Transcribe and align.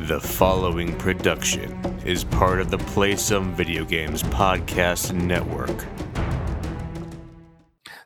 The 0.00 0.20
following 0.20 0.94
production 0.98 1.72
is 2.04 2.22
part 2.22 2.60
of 2.60 2.70
the 2.70 2.76
Play 2.76 3.16
Some 3.16 3.54
Video 3.54 3.82
Games 3.82 4.22
Podcast 4.24 5.14
Network. 5.14 5.86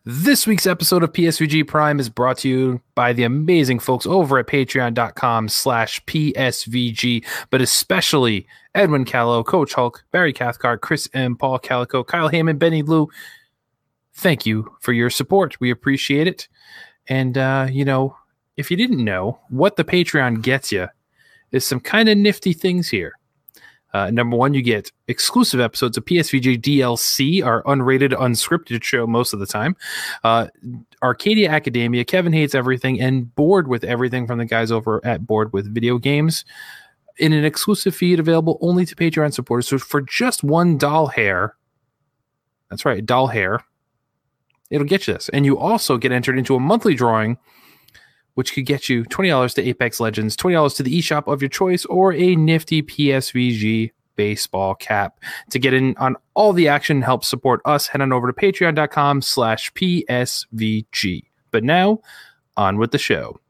This 0.04 0.46
week's 0.46 0.68
episode 0.68 1.02
of 1.02 1.12
PSVG 1.12 1.66
Prime 1.66 1.98
is 1.98 2.08
brought 2.08 2.38
to 2.38 2.48
you 2.48 2.80
by 2.94 3.12
the 3.12 3.24
amazing 3.24 3.80
folks 3.80 4.06
over 4.06 4.38
at 4.38 4.46
patreon.com 4.46 5.48
slash 5.48 6.00
PSVG, 6.04 7.26
but 7.50 7.60
especially 7.60 8.46
Edwin 8.76 9.04
Callow, 9.04 9.42
Coach 9.42 9.74
Hulk, 9.74 10.04
Barry 10.12 10.32
Cathcart, 10.32 10.82
Chris 10.82 11.08
M, 11.12 11.34
Paul 11.34 11.58
Calico, 11.58 12.04
Kyle 12.04 12.30
Heyman, 12.30 12.58
Benny 12.60 12.82
Lou. 12.82 13.08
Thank 14.14 14.46
you 14.46 14.76
for 14.80 14.92
your 14.92 15.10
support. 15.10 15.58
We 15.58 15.72
appreciate 15.72 16.28
it. 16.28 16.46
And, 17.08 17.36
uh, 17.36 17.66
you 17.68 17.84
know, 17.84 18.16
if 18.56 18.70
you 18.70 18.76
didn't 18.76 19.04
know, 19.04 19.40
what 19.48 19.74
the 19.74 19.84
Patreon 19.84 20.40
gets 20.40 20.70
you 20.70 20.86
is 21.52 21.66
some 21.66 21.80
kind 21.80 22.08
of 22.08 22.16
nifty 22.18 22.52
things 22.52 22.88
here. 22.88 23.14
Uh, 23.92 24.10
number 24.10 24.36
one, 24.36 24.54
you 24.54 24.62
get 24.62 24.92
exclusive 25.08 25.58
episodes 25.58 25.96
of 25.96 26.04
PSVG 26.04 26.60
DLC, 26.60 27.44
our 27.44 27.62
unrated, 27.64 28.12
unscripted 28.12 28.84
show 28.84 29.06
most 29.06 29.32
of 29.32 29.40
the 29.40 29.46
time. 29.46 29.76
Uh, 30.22 30.46
Arcadia 31.02 31.50
Academia, 31.50 32.04
Kevin 32.04 32.32
Hates 32.32 32.54
Everything, 32.54 33.00
and 33.00 33.34
Bored 33.34 33.66
with 33.66 33.82
Everything 33.82 34.26
from 34.26 34.38
the 34.38 34.44
guys 34.44 34.70
over 34.70 35.04
at 35.04 35.26
Bored 35.26 35.52
with 35.52 35.74
Video 35.74 35.98
Games 35.98 36.44
in 37.18 37.32
an 37.32 37.44
exclusive 37.44 37.94
feed 37.94 38.20
available 38.20 38.58
only 38.60 38.86
to 38.86 38.94
Patreon 38.94 39.32
supporters. 39.32 39.68
So 39.68 39.78
for 39.78 40.00
just 40.00 40.44
one 40.44 40.78
doll 40.78 41.08
hair, 41.08 41.56
that's 42.70 42.84
right, 42.84 43.04
doll 43.04 43.26
hair, 43.26 43.64
it'll 44.70 44.86
get 44.86 45.06
you 45.06 45.14
this. 45.14 45.28
And 45.30 45.44
you 45.44 45.58
also 45.58 45.98
get 45.98 46.12
entered 46.12 46.38
into 46.38 46.54
a 46.54 46.60
monthly 46.60 46.94
drawing 46.94 47.38
which 48.34 48.54
could 48.54 48.66
get 48.66 48.88
you 48.88 49.04
$20 49.04 49.54
to 49.54 49.68
Apex 49.68 50.00
Legends, 50.00 50.36
$20 50.36 50.76
to 50.76 50.82
the 50.82 50.98
eShop 50.98 51.32
of 51.32 51.42
your 51.42 51.48
choice, 51.48 51.84
or 51.86 52.12
a 52.12 52.36
nifty 52.36 52.82
PSVG 52.82 53.90
baseball 54.16 54.74
cap. 54.74 55.18
To 55.50 55.58
get 55.58 55.72
in 55.72 55.96
on 55.96 56.16
all 56.34 56.52
the 56.52 56.68
action 56.68 56.98
and 56.98 57.04
help 57.04 57.24
support 57.24 57.60
us, 57.64 57.86
head 57.86 58.00
on 58.00 58.12
over 58.12 58.30
to 58.30 58.38
patreon.com 58.38 59.22
slash 59.22 59.72
PSVG. 59.72 61.24
But 61.50 61.64
now, 61.64 62.00
on 62.56 62.76
with 62.76 62.90
the 62.90 62.98
show. 62.98 63.40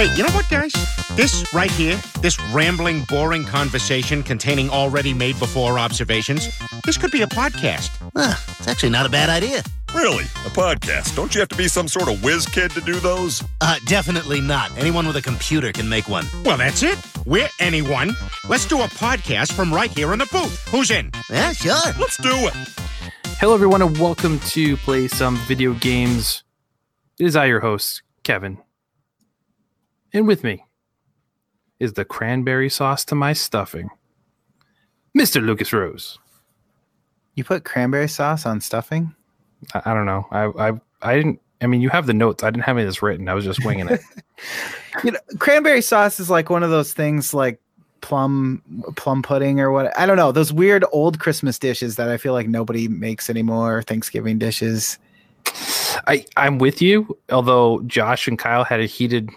Hey, 0.00 0.16
you 0.16 0.22
know 0.22 0.30
what, 0.30 0.48
guys? 0.48 0.72
This 1.14 1.52
right 1.52 1.70
here, 1.72 2.00
this 2.22 2.40
rambling, 2.54 3.04
boring 3.04 3.44
conversation 3.44 4.22
containing 4.22 4.70
already 4.70 5.12
made 5.12 5.38
before 5.38 5.78
observations, 5.78 6.48
this 6.86 6.96
could 6.96 7.10
be 7.10 7.20
a 7.20 7.26
podcast. 7.26 7.90
Huh, 8.16 8.34
it's 8.58 8.66
actually 8.66 8.88
not 8.88 9.04
a 9.04 9.10
bad 9.10 9.28
idea. 9.28 9.62
Really? 9.94 10.24
A 10.24 10.50
podcast? 10.56 11.14
Don't 11.16 11.34
you 11.34 11.40
have 11.40 11.50
to 11.50 11.56
be 11.58 11.68
some 11.68 11.86
sort 11.86 12.08
of 12.08 12.24
whiz 12.24 12.46
kid 12.46 12.70
to 12.70 12.80
do 12.80 12.94
those? 12.94 13.44
Uh, 13.60 13.76
definitely 13.84 14.40
not. 14.40 14.74
Anyone 14.78 15.06
with 15.06 15.16
a 15.16 15.20
computer 15.20 15.70
can 15.70 15.86
make 15.86 16.08
one. 16.08 16.24
Well, 16.46 16.56
that's 16.56 16.82
it. 16.82 16.98
We're 17.26 17.50
anyone. 17.58 18.16
Let's 18.48 18.64
do 18.64 18.80
a 18.80 18.86
podcast 18.86 19.52
from 19.52 19.70
right 19.70 19.90
here 19.90 20.14
in 20.14 20.18
the 20.18 20.28
booth. 20.32 20.66
Who's 20.68 20.90
in? 20.90 21.10
Yeah, 21.28 21.52
sure. 21.52 21.92
Let's 21.98 22.16
do 22.16 22.30
it. 22.32 22.54
Hello, 23.38 23.52
everyone, 23.52 23.82
and 23.82 23.98
welcome 23.98 24.38
to 24.38 24.78
Play 24.78 25.08
Some 25.08 25.36
Video 25.46 25.74
Games. 25.74 26.42
It 27.18 27.26
is 27.26 27.36
I, 27.36 27.44
your 27.44 27.60
host, 27.60 28.00
Kevin. 28.22 28.56
And 30.12 30.26
with 30.26 30.44
me 30.44 30.64
is 31.78 31.94
the 31.94 32.04
cranberry 32.04 32.68
sauce 32.68 33.04
to 33.06 33.14
my 33.14 33.32
stuffing, 33.32 33.88
Mr. 35.16 35.44
Lucas 35.44 35.72
Rose. 35.72 36.18
You 37.34 37.44
put 37.44 37.64
cranberry 37.64 38.08
sauce 38.08 38.44
on 38.44 38.60
stuffing? 38.60 39.14
I, 39.74 39.82
I 39.86 39.94
don't 39.94 40.06
know. 40.06 40.26
I, 40.30 40.68
I 40.68 40.72
I 41.02 41.16
didn't. 41.16 41.40
I 41.62 41.66
mean, 41.66 41.80
you 41.80 41.90
have 41.90 42.06
the 42.06 42.14
notes. 42.14 42.42
I 42.42 42.50
didn't 42.50 42.64
have 42.64 42.76
any 42.76 42.84
of 42.84 42.88
this 42.88 43.02
written. 43.02 43.28
I 43.28 43.34
was 43.34 43.44
just 43.44 43.64
winging 43.64 43.88
it. 43.88 44.00
You 45.04 45.12
know, 45.12 45.20
cranberry 45.38 45.82
sauce 45.82 46.18
is 46.18 46.30
like 46.30 46.50
one 46.50 46.64
of 46.64 46.70
those 46.70 46.92
things 46.92 47.32
like 47.32 47.60
plum 48.00 48.60
plum 48.96 49.22
pudding 49.22 49.60
or 49.60 49.70
what 49.70 49.96
I 49.98 50.04
don't 50.04 50.16
know, 50.16 50.32
those 50.32 50.52
weird 50.52 50.84
old 50.92 51.20
Christmas 51.20 51.58
dishes 51.58 51.96
that 51.96 52.08
I 52.08 52.16
feel 52.16 52.32
like 52.32 52.48
nobody 52.48 52.88
makes 52.88 53.30
anymore, 53.30 53.82
Thanksgiving 53.82 54.38
dishes. 54.38 54.98
I 56.06 56.24
I'm 56.36 56.58
with 56.58 56.82
you. 56.82 57.16
Although 57.30 57.82
Josh 57.82 58.26
and 58.26 58.38
Kyle 58.38 58.64
had 58.64 58.80
a 58.80 58.86
heated 58.86 59.30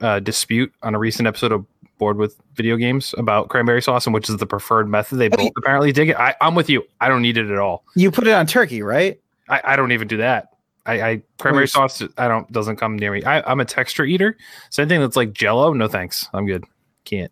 uh, 0.00 0.20
dispute 0.20 0.72
on 0.82 0.94
a 0.94 0.98
recent 0.98 1.26
episode 1.26 1.52
of 1.52 1.64
Bored 1.98 2.16
with 2.16 2.36
Video 2.54 2.76
Games 2.76 3.14
about 3.18 3.48
cranberry 3.50 3.82
sauce 3.82 4.06
and 4.06 4.14
which 4.14 4.30
is 4.30 4.36
the 4.38 4.46
preferred 4.46 4.88
method. 4.88 5.16
They 5.16 5.28
both 5.28 5.52
apparently 5.56 5.92
dig 5.92 6.08
it. 6.08 6.16
I, 6.16 6.34
I'm 6.40 6.54
with 6.54 6.70
you. 6.70 6.82
I 7.00 7.08
don't 7.08 7.22
need 7.22 7.36
it 7.36 7.50
at 7.50 7.58
all. 7.58 7.84
You 7.94 8.10
put 8.10 8.26
it 8.26 8.32
on 8.32 8.46
turkey, 8.46 8.82
right? 8.82 9.20
I, 9.48 9.60
I 9.64 9.76
don't 9.76 9.92
even 9.92 10.08
do 10.08 10.16
that. 10.16 10.48
I, 10.86 11.02
I 11.02 11.22
cranberry 11.38 11.68
sauce. 11.68 12.02
I 12.16 12.26
don't 12.26 12.50
doesn't 12.50 12.76
come 12.76 12.96
near 12.96 13.12
me. 13.12 13.22
I, 13.24 13.42
I'm 13.50 13.60
a 13.60 13.66
texture 13.66 14.04
eater. 14.04 14.36
So 14.70 14.82
anything 14.82 15.00
that's 15.00 15.16
like 15.16 15.32
Jello, 15.32 15.74
no 15.74 15.88
thanks. 15.88 16.26
I'm 16.32 16.46
good. 16.46 16.64
Can't. 17.04 17.30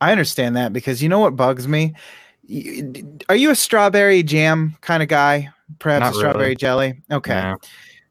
I 0.00 0.10
understand 0.12 0.56
that 0.56 0.72
because 0.72 1.02
you 1.02 1.08
know 1.08 1.20
what 1.20 1.36
bugs 1.36 1.68
me? 1.68 1.94
Are 3.28 3.36
you 3.36 3.50
a 3.50 3.56
strawberry 3.56 4.22
jam 4.22 4.76
kind 4.80 5.02
of 5.02 5.08
guy? 5.08 5.48
Perhaps 5.78 6.02
Not 6.02 6.12
a 6.12 6.16
strawberry 6.16 6.44
really. 6.44 6.56
jelly? 6.56 7.02
Okay. 7.10 7.34
Nah. 7.34 7.56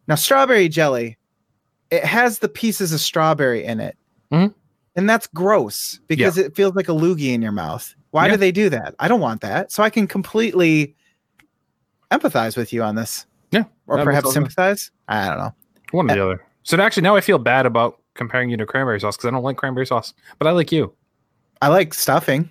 Now, 0.07 0.15
strawberry 0.15 0.69
jelly, 0.69 1.17
it 1.91 2.03
has 2.03 2.39
the 2.39 2.49
pieces 2.49 2.91
of 2.93 2.99
strawberry 2.99 3.63
in 3.63 3.79
it. 3.79 3.97
Mhm. 4.31 4.53
And 4.95 5.09
that's 5.09 5.27
gross 5.27 5.99
because 6.07 6.37
it 6.37 6.55
feels 6.55 6.73
like 6.75 6.87
a 6.89 6.93
loogie 6.93 7.33
in 7.33 7.41
your 7.41 7.51
mouth. 7.51 7.93
Why 8.11 8.25
Yeah. 8.25 8.31
do 8.31 8.37
they 8.37 8.51
do 8.51 8.69
that? 8.69 8.95
I 8.99 9.07
don't 9.07 9.19
want 9.19 9.41
that. 9.41 9.71
So 9.71 9.83
I 9.83 9.89
can 9.89 10.07
completely 10.07 10.95
empathize 12.11 12.55
with 12.55 12.71
you 12.71 12.81
on 12.83 12.95
this. 12.95 13.25
Yeah. 13.51 13.63
Or 13.87 14.03
perhaps 14.03 14.31
sympathize. 14.33 14.91
I 15.07 15.27
don't 15.27 15.37
know. 15.37 15.53
One 15.91 16.09
or 16.09 16.15
the 16.15 16.23
other. 16.23 16.43
So 16.63 16.79
actually, 16.81 17.03
now 17.03 17.15
I 17.15 17.21
feel 17.21 17.37
bad 17.37 17.65
about 17.65 17.99
comparing 18.15 18.49
you 18.49 18.57
to 18.57 18.65
cranberry 18.65 18.99
sauce 18.99 19.17
because 19.17 19.27
I 19.27 19.31
don't 19.31 19.43
like 19.43 19.57
cranberry 19.57 19.85
sauce, 19.85 20.13
but 20.39 20.47
I 20.47 20.51
like 20.51 20.71
you. 20.71 20.93
I 21.61 21.67
like 21.67 21.93
stuffing. 21.93 22.49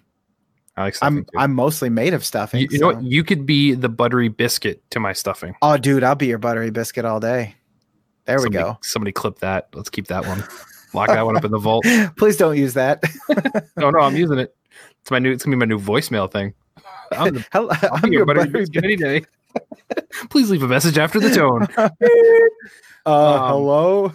I 0.76 0.82
like 0.82 0.94
stuffing 0.96 1.18
I'm 1.18 1.24
too. 1.24 1.30
I'm 1.38 1.54
mostly 1.54 1.88
made 1.88 2.14
of 2.14 2.24
stuffing. 2.24 2.60
you, 2.60 2.68
you 2.70 2.78
know 2.78 2.88
what? 2.88 3.02
You 3.02 3.24
could 3.24 3.46
be 3.46 3.74
the 3.74 3.88
buttery 3.88 4.28
biscuit 4.28 4.82
to 4.90 5.00
my 5.00 5.12
stuffing. 5.12 5.54
Oh, 5.62 5.76
dude, 5.76 6.02
I'll 6.04 6.14
be 6.14 6.26
your 6.26 6.38
buttery 6.38 6.70
biscuit 6.70 7.04
all 7.04 7.20
day. 7.20 7.54
There 8.26 8.40
we 8.40 8.50
go. 8.50 8.78
Somebody 8.82 9.12
clip 9.12 9.38
that. 9.40 9.68
Let's 9.74 9.90
keep 9.90 10.06
that 10.08 10.26
one. 10.26 10.42
Lock 10.94 11.08
that 11.08 11.26
one 11.26 11.36
up 11.36 11.44
in 11.44 11.50
the 11.50 11.58
vault. 11.58 11.84
Please 12.16 12.36
don't 12.36 12.56
use 12.56 12.74
that. 12.74 13.02
No, 13.76 13.90
no, 13.90 13.98
I'm 13.98 14.16
using 14.16 14.38
it. 14.38 14.54
It's 15.02 15.10
my 15.10 15.18
new. 15.18 15.32
It's 15.32 15.44
gonna 15.44 15.56
be 15.56 15.60
my 15.60 15.66
new 15.66 15.78
voicemail 15.78 16.30
thing. 16.30 16.54
I'm, 17.12 17.34
the, 17.34 17.46
Hello, 17.52 17.68
I'll 17.82 18.00
I'm 18.02 18.12
your 18.12 18.24
buttery 18.24 18.46
buttery 18.46 18.66
any 18.82 18.96
day. 18.96 19.24
Please 20.30 20.50
leave 20.50 20.62
a 20.62 20.68
message 20.68 20.96
after 20.98 21.20
the 21.20 21.30
tone. 21.30 21.66
Uh, 21.76 21.88
Um, 23.06 23.48
hello. 23.48 24.12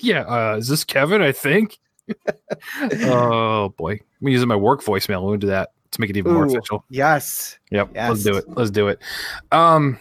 yeah, 0.00 0.20
uh, 0.20 0.56
is 0.56 0.68
this 0.68 0.84
Kevin? 0.84 1.20
I 1.20 1.32
think. 1.32 1.78
oh 3.02 3.70
boy, 3.70 3.98
I'm 4.20 4.28
using 4.28 4.46
my 4.46 4.54
work 4.56 4.84
voicemail. 4.84 5.24
We'll 5.24 5.36
do 5.36 5.48
that 5.48 5.70
to 5.90 6.00
make 6.00 6.10
it 6.10 6.16
even 6.16 6.32
more 6.32 6.46
official. 6.46 6.84
Yes. 6.88 7.58
Yep, 7.70 7.90
let's 7.94 8.22
do 8.22 8.36
it. 8.36 8.44
Let's 8.48 8.70
do 8.70 8.86
it. 8.88 9.00
Um, 9.50 9.98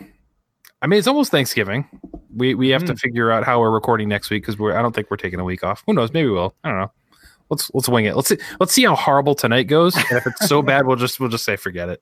I 0.82 0.88
mean, 0.88 1.00
it's 1.00 1.08
almost 1.08 1.32
Thanksgiving. 1.32 1.88
We 2.36 2.56
we 2.56 2.70
have 2.70 2.84
to 2.86 2.94
Mm. 2.94 3.00
figure 3.00 3.32
out 3.32 3.44
how 3.44 3.60
we're 3.60 3.72
recording 3.72 4.10
next 4.10 4.30
week 4.30 4.44
because 4.44 4.58
we're. 4.58 4.76
I 4.78 4.82
don't 4.82 4.94
think 4.96 5.10
we're 5.12 5.18
taking 5.18 5.40
a 5.40 5.44
week 5.44 5.64
off. 5.64 5.84
Who 5.88 5.94
knows? 5.94 6.12
Maybe 6.14 6.30
we'll. 6.30 6.54
I 6.64 6.70
don't 6.70 6.80
know. 6.80 6.92
Let's 7.50 7.70
let's 7.74 7.88
wing 7.90 8.06
it. 8.06 8.16
Let's 8.16 8.30
see. 8.30 8.38
Let's 8.60 8.72
see 8.74 8.84
how 8.84 8.96
horrible 8.96 9.36
tonight 9.36 9.64
goes. 9.64 9.96
And 9.96 10.06
if 10.18 10.26
it's 10.26 10.48
so 10.48 10.62
bad, 10.64 10.88
we'll 10.88 10.96
just 10.96 11.20
we'll 11.20 11.30
just 11.30 11.44
say 11.44 11.56
forget 11.56 11.90
it. 11.90 12.02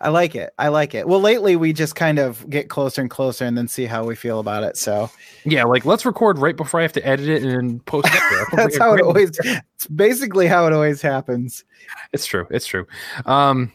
I 0.00 0.10
like 0.10 0.36
it. 0.36 0.52
I 0.58 0.68
like 0.68 0.94
it. 0.94 1.08
Well, 1.08 1.20
lately 1.20 1.56
we 1.56 1.72
just 1.72 1.96
kind 1.96 2.18
of 2.20 2.48
get 2.48 2.68
closer 2.68 3.00
and 3.00 3.10
closer 3.10 3.44
and 3.44 3.58
then 3.58 3.66
see 3.66 3.86
how 3.86 4.04
we 4.04 4.14
feel 4.14 4.38
about 4.38 4.62
it. 4.62 4.76
So 4.76 5.10
Yeah, 5.44 5.64
like 5.64 5.84
let's 5.84 6.04
record 6.06 6.38
right 6.38 6.54
before 6.56 6.78
I 6.78 6.82
have 6.84 6.92
to 6.92 7.04
edit 7.06 7.28
it 7.28 7.42
and 7.42 7.84
post 7.86 8.06
it. 8.08 8.14
up 8.14 8.22
there. 8.30 8.38
Sounds 8.44 8.56
that's 8.56 8.78
how 8.78 8.94
it 8.94 9.00
always 9.00 9.30
it's 9.74 9.86
basically 9.88 10.46
how 10.46 10.66
it 10.66 10.72
always 10.72 11.02
happens. 11.02 11.64
It's 12.12 12.26
true. 12.26 12.46
It's 12.50 12.66
true. 12.66 12.86
Um, 13.26 13.72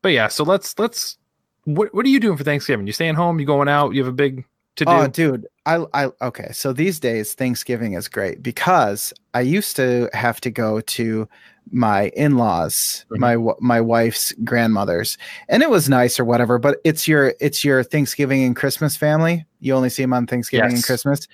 but 0.00 0.10
yeah, 0.12 0.28
so 0.28 0.42
let's 0.44 0.78
let's. 0.78 1.18
What 1.64 1.92
what 1.94 2.06
are 2.06 2.08
you 2.08 2.18
doing 2.20 2.36
for 2.38 2.44
Thanksgiving? 2.44 2.86
You 2.86 2.92
staying 2.92 3.14
home? 3.16 3.38
You 3.38 3.46
going 3.46 3.68
out? 3.68 3.94
You 3.94 4.02
have 4.02 4.08
a 4.12 4.16
big 4.16 4.44
to 4.76 4.84
do? 4.84 4.90
Oh, 4.90 5.06
dude. 5.06 5.46
I 5.66 5.84
I 5.94 6.10
okay. 6.22 6.48
So 6.52 6.72
these 6.72 6.98
days 6.98 7.34
Thanksgiving 7.34 7.92
is 7.94 8.08
great 8.08 8.42
because 8.42 9.12
I 9.34 9.40
used 9.42 9.76
to 9.76 10.10
have 10.12 10.40
to 10.40 10.50
go 10.50 10.80
to 10.80 11.28
my 11.70 12.08
in-laws, 12.16 13.04
Mhm. 13.10 13.18
my 13.18 13.36
my 13.60 13.80
wife's 13.80 14.32
grandmother's, 14.44 15.16
and 15.48 15.62
it 15.62 15.70
was 15.70 15.88
nice 15.88 16.18
or 16.18 16.24
whatever. 16.24 16.58
But 16.58 16.78
it's 16.84 17.06
your 17.06 17.34
it's 17.40 17.64
your 17.64 17.84
Thanksgiving 17.84 18.42
and 18.42 18.56
Christmas 18.56 18.96
family. 18.96 19.46
You 19.60 19.74
only 19.74 19.88
see 19.88 20.02
them 20.02 20.12
on 20.12 20.26
Thanksgiving 20.26 20.72
and 20.72 20.84
Christmas, 20.84 21.28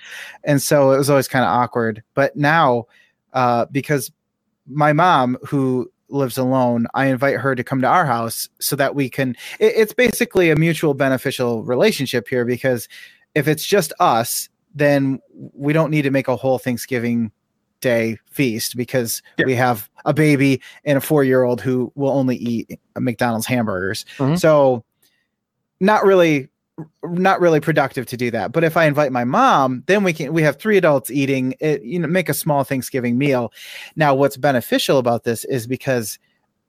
and 0.45 0.61
so 0.61 0.93
it 0.93 0.99
was 0.99 1.09
always 1.09 1.29
kind 1.29 1.45
of 1.45 1.51
awkward. 1.51 2.03
But 2.15 2.37
now, 2.37 2.87
uh, 3.33 3.65
because 3.73 4.11
my 4.67 4.93
mom 4.93 5.39
who 5.47 5.91
lives 6.11 6.39
alone 6.39 6.87
i 6.95 7.07
invite 7.07 7.37
her 7.37 7.55
to 7.55 7.63
come 7.63 7.83
to 7.83 7.87
our 7.87 8.07
house 8.07 8.49
so 8.61 8.75
that 8.75 8.95
we 8.95 9.11
can 9.11 9.31
it, 9.61 9.75
it's 9.77 9.93
basically 9.93 10.51
a 10.51 10.57
mutual 10.57 10.95
beneficial 10.95 11.63
relationship 11.65 12.29
here 12.29 12.47
because 12.47 12.89
if 13.35 13.49
it's 13.49 13.65
just 13.65 13.93
us 14.01 14.49
then 14.75 15.19
we 15.55 15.73
don't 15.73 15.91
need 15.91 16.03
to 16.03 16.11
make 16.11 16.29
a 16.29 16.37
whole 16.37 16.59
thanksgiving 16.59 17.33
day 17.81 18.19
feast 18.31 18.77
because 18.77 19.23
Yeah. 19.39 19.47
we 19.47 19.55
have 19.55 19.89
a 20.05 20.13
baby 20.13 20.61
and 20.85 20.99
a 20.99 21.01
four 21.01 21.25
year 21.25 21.43
old 21.43 21.61
who 21.61 21.91
will 21.95 22.11
only 22.11 22.37
eat 22.37 22.79
mcdonald's 22.99 23.47
hamburgers 23.47 24.05
Mhm. 24.19 24.39
so 24.39 24.85
not 25.81 26.05
really 26.05 26.49
not 27.03 27.41
really 27.41 27.59
productive 27.59 28.07
to 28.07 28.17
do 28.17 28.31
that. 28.31 28.53
But 28.53 28.63
if 28.63 28.77
I 28.77 28.85
invite 28.85 29.11
my 29.11 29.25
mom, 29.25 29.83
then 29.89 30.05
we 30.05 30.13
can 30.13 30.33
we 30.33 30.43
have 30.43 30.59
three 30.59 30.77
adults 30.77 31.11
eating 31.11 31.55
it, 31.59 31.83
you 31.83 31.99
know, 31.99 32.07
make 32.07 32.29
a 32.29 32.35
small 32.35 32.63
Thanksgiving 32.63 33.19
meal. 33.19 33.53
Now, 33.97 34.15
what's 34.15 34.37
beneficial 34.37 34.99
about 34.99 35.25
this 35.25 35.45
is 35.47 35.67
because 35.67 36.21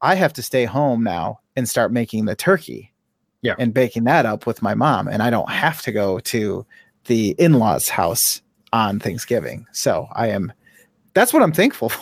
I 0.02 0.16
have 0.16 0.34
to 0.34 0.42
stay 0.42 0.66
home 0.66 1.04
now 1.04 1.42
and 1.56 1.70
start 1.70 1.92
making 1.94 2.26
the 2.26 2.36
turkey. 2.36 2.89
Yeah. 3.42 3.56
And 3.58 3.74
baking 3.74 4.04
that 4.06 4.26
up 4.26 4.46
with 4.46 4.62
my 4.62 4.74
mom. 4.74 5.08
And 5.08 5.24
I 5.24 5.30
don't 5.30 5.50
have 5.50 5.82
to 5.84 5.92
go 5.92 6.20
to 6.20 6.66
the 7.06 7.30
in-laws 7.40 7.88
house 7.90 8.42
on 8.74 9.00
Thanksgiving. 9.00 9.66
So 9.72 10.08
I 10.14 10.28
am 10.28 10.52
that's 11.14 11.34
what 11.34 11.42
I'm 11.42 11.54
thankful 11.54 11.90
for. 11.90 12.02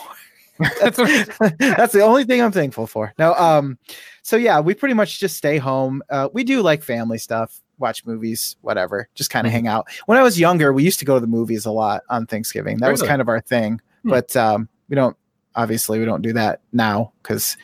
that's, 0.80 0.96
that's 1.58 1.92
the 1.92 2.02
only 2.02 2.24
thing 2.24 2.42
I'm 2.42 2.52
thankful 2.52 2.86
for. 2.86 3.14
No, 3.18 3.34
um, 3.34 3.78
so 4.22 4.36
yeah, 4.36 4.58
we 4.60 4.74
pretty 4.74 4.94
much 4.94 5.20
just 5.20 5.36
stay 5.36 5.56
home. 5.58 6.02
Uh, 6.10 6.28
we 6.32 6.42
do 6.44 6.60
like 6.60 6.82
family 6.82 7.16
stuff, 7.18 7.60
watch 7.78 8.04
movies, 8.04 8.56
whatever, 8.62 9.08
just 9.14 9.30
kind 9.30 9.46
of 9.46 9.50
Mhm. 9.52 9.54
hang 9.54 9.66
out. 9.68 9.86
When 10.06 10.18
I 10.18 10.22
was 10.22 10.38
younger, 10.38 10.72
we 10.72 10.82
used 10.82 10.98
to 10.98 11.04
go 11.04 11.14
to 11.14 11.20
the 11.20 11.26
movies 11.28 11.64
a 11.64 11.70
lot 11.70 12.02
on 12.10 12.26
Thanksgiving. 12.26 12.78
That 12.78 12.90
was 12.90 13.02
kind 13.02 13.22
of 13.22 13.28
our 13.28 13.40
thing. 13.40 13.80
Hmm. 14.02 14.10
But 14.10 14.36
um, 14.36 14.68
we 14.88 14.96
don't 14.96 15.16
obviously 15.54 15.98
we 15.98 16.04
don't 16.04 16.22
do 16.22 16.32
that 16.34 16.60
now 16.72 17.12
because 17.22 17.56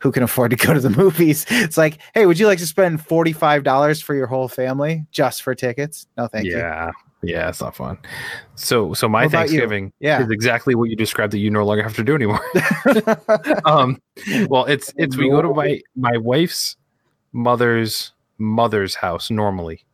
who 0.00 0.10
can 0.12 0.22
afford 0.22 0.50
to 0.50 0.56
go 0.56 0.74
to 0.74 0.80
the 0.80 0.90
movies? 0.96 1.46
It's 1.48 1.78
like, 1.78 1.98
hey, 2.14 2.26
would 2.26 2.38
you 2.38 2.46
like 2.46 2.58
to 2.58 2.66
spend 2.66 3.04
forty 3.04 3.32
five 3.32 3.62
dollars 3.62 4.02
for 4.02 4.14
your 4.14 4.26
whole 4.26 4.48
family 4.48 5.06
just 5.12 5.42
for 5.42 5.54
tickets? 5.54 6.06
No, 6.16 6.26
thank 6.26 6.46
you. 6.46 6.56
yeah. 6.56 6.90
Yeah, 7.22 7.50
it's 7.50 7.60
not 7.60 7.76
fun. 7.76 7.98
So, 8.54 8.94
so 8.94 9.06
my 9.06 9.24
What 9.24 9.26
about 9.26 9.38
you? 9.50 9.58
Thanksgiving 9.58 9.92
Yeah. 10.00 10.22
is 10.22 10.30
exactly 10.30 10.74
what 10.74 10.88
you 10.88 10.96
described 10.96 11.34
that 11.34 11.38
you 11.38 11.50
no 11.50 11.64
longer 11.66 11.82
have 11.82 11.94
to 11.96 12.02
do 12.02 12.14
anymore. 12.14 12.40
um, 13.66 14.00
well, 14.48 14.64
it's 14.64 14.92
it's 14.96 15.18
we 15.18 15.28
go 15.28 15.42
to 15.42 15.52
my 15.52 15.80
my 15.96 16.16
wife's 16.16 16.76
mother's 17.32 18.12
mother's 18.38 18.94
house 18.94 19.30
normally. 19.30 19.84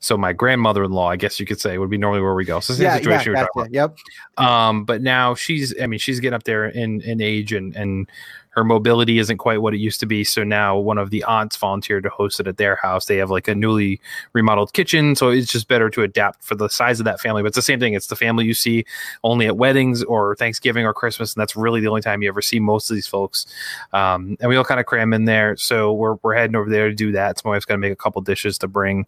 So 0.00 0.18
my 0.18 0.34
grandmother-in-law, 0.34 1.08
I 1.08 1.16
guess 1.16 1.40
you 1.40 1.46
could 1.46 1.60
say, 1.60 1.78
would 1.78 1.88
be 1.88 1.96
normally 1.96 2.20
where 2.20 2.34
we 2.34 2.44
go. 2.44 2.60
So 2.60 2.74
same 2.74 2.84
yeah, 2.84 2.92
yeah, 2.94 2.98
situation 2.98 3.36
about. 3.36 3.72
Yep. 3.72 3.96
Um, 4.36 4.84
but 4.84 5.00
now 5.00 5.34
she's, 5.34 5.74
I 5.80 5.86
mean, 5.86 5.98
she's 5.98 6.20
getting 6.20 6.34
up 6.34 6.44
there 6.44 6.66
in 6.66 7.00
in 7.02 7.22
age, 7.22 7.52
and 7.52 7.74
and 7.74 8.10
her 8.54 8.64
mobility 8.64 9.18
isn't 9.18 9.38
quite 9.38 9.60
what 9.60 9.74
it 9.74 9.78
used 9.78 9.98
to 10.00 10.06
be. 10.06 10.22
So 10.22 10.44
now 10.44 10.78
one 10.78 10.96
of 10.96 11.10
the 11.10 11.24
aunts 11.24 11.56
volunteered 11.56 12.04
to 12.04 12.08
host 12.08 12.38
it 12.38 12.46
at 12.46 12.56
their 12.56 12.76
house. 12.76 13.06
They 13.06 13.16
have 13.16 13.30
like 13.30 13.48
a 13.48 13.54
newly 13.54 14.00
remodeled 14.32 14.72
kitchen, 14.72 15.16
so 15.16 15.30
it's 15.30 15.50
just 15.50 15.66
better 15.66 15.90
to 15.90 16.02
adapt 16.02 16.44
for 16.44 16.54
the 16.54 16.68
size 16.68 17.00
of 17.00 17.04
that 17.04 17.20
family. 17.20 17.42
But 17.42 17.48
it's 17.48 17.56
the 17.56 17.62
same 17.62 17.80
thing. 17.80 17.94
It's 17.94 18.06
the 18.06 18.16
family 18.16 18.44
you 18.44 18.54
see 18.54 18.84
only 19.24 19.46
at 19.46 19.56
weddings 19.56 20.04
or 20.04 20.36
Thanksgiving 20.36 20.86
or 20.86 20.94
Christmas, 20.94 21.34
and 21.34 21.40
that's 21.40 21.56
really 21.56 21.80
the 21.80 21.88
only 21.88 22.02
time 22.02 22.22
you 22.22 22.28
ever 22.28 22.42
see 22.42 22.60
most 22.60 22.90
of 22.90 22.94
these 22.94 23.08
folks. 23.08 23.46
Um, 23.92 24.36
and 24.40 24.48
we 24.48 24.56
all 24.56 24.64
kind 24.64 24.80
of 24.80 24.86
cram 24.86 25.12
in 25.12 25.24
there. 25.24 25.56
So 25.56 25.92
we're 25.92 26.14
we're 26.22 26.34
heading 26.34 26.56
over 26.56 26.70
there 26.70 26.88
to 26.88 26.94
do 26.94 27.10
that. 27.12 27.38
So 27.38 27.48
my 27.48 27.56
wife's 27.56 27.64
gonna 27.64 27.78
make 27.78 27.92
a 27.92 27.96
couple 27.96 28.22
dishes 28.22 28.56
to 28.58 28.68
bring. 28.68 29.06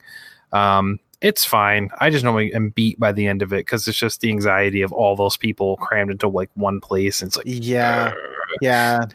Um, 0.53 0.99
it's 1.21 1.45
fine. 1.45 1.91
I 1.99 2.11
just 2.11 2.25
normally 2.25 2.53
am 2.53 2.71
beat 2.71 2.99
by 3.01 3.13
the 3.13 3.27
end 3.27 3.43
of 3.43 3.53
it 3.53 3.59
because 3.59 3.89
it's 3.89 3.97
just 3.97 4.21
the 4.21 4.31
anxiety 4.31 4.83
of 4.83 4.93
all 4.93 5.17
those 5.17 5.37
people 5.37 5.77
crammed 5.79 6.11
into 6.11 6.29
like 6.29 6.51
one 6.55 6.81
place. 6.81 7.23
And 7.23 7.29
it's 7.29 7.37
like, 7.37 7.47
Yeah. 7.49 8.13
Yeah. 8.61 9.07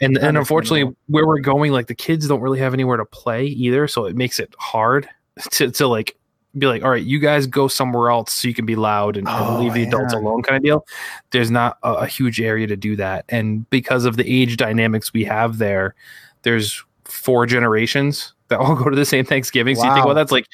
And 0.00 0.18
and 0.18 0.36
unfortunately, 0.36 0.94
where 1.06 1.26
we're 1.26 1.40
going, 1.40 1.72
like 1.72 1.86
the 1.86 1.94
kids 1.94 2.26
don't 2.28 2.40
really 2.40 2.58
have 2.58 2.74
anywhere 2.74 2.96
to 2.96 3.04
play 3.04 3.46
either, 3.46 3.86
so 3.88 4.06
it 4.06 4.16
makes 4.16 4.38
it 4.38 4.54
hard 4.58 5.08
to 5.52 5.70
to 5.70 5.86
like 5.86 6.16
be 6.56 6.66
like, 6.66 6.84
all 6.84 6.90
right, 6.90 7.04
you 7.04 7.18
guys 7.18 7.46
go 7.46 7.66
somewhere 7.66 8.10
else 8.10 8.32
so 8.32 8.46
you 8.46 8.54
can 8.54 8.64
be 8.64 8.76
loud 8.76 9.16
and, 9.16 9.26
and 9.26 9.36
Oh, 9.36 9.60
leave 9.60 9.74
the 9.74 9.82
adults 9.82 10.14
alone, 10.14 10.42
kind 10.42 10.56
of 10.56 10.62
deal. 10.62 10.86
There's 11.30 11.50
not 11.50 11.78
a, 11.82 11.92
a 11.94 12.06
huge 12.06 12.40
area 12.40 12.66
to 12.66 12.76
do 12.76 12.96
that, 12.96 13.24
and 13.28 13.68
because 13.70 14.04
of 14.04 14.16
the 14.16 14.24
age 14.28 14.56
dynamics 14.56 15.12
we 15.12 15.24
have 15.24 15.58
there, 15.58 15.94
there's 16.42 16.84
four 17.04 17.46
generations 17.46 18.32
that 18.48 18.58
all 18.60 18.74
go 18.74 18.90
to 18.90 18.96
the 18.96 19.04
same 19.04 19.24
Thanksgiving. 19.24 19.76
So 19.76 19.84
you 19.84 19.94
think, 19.94 20.06
well, 20.06 20.14
that's 20.14 20.32
like 20.32 20.46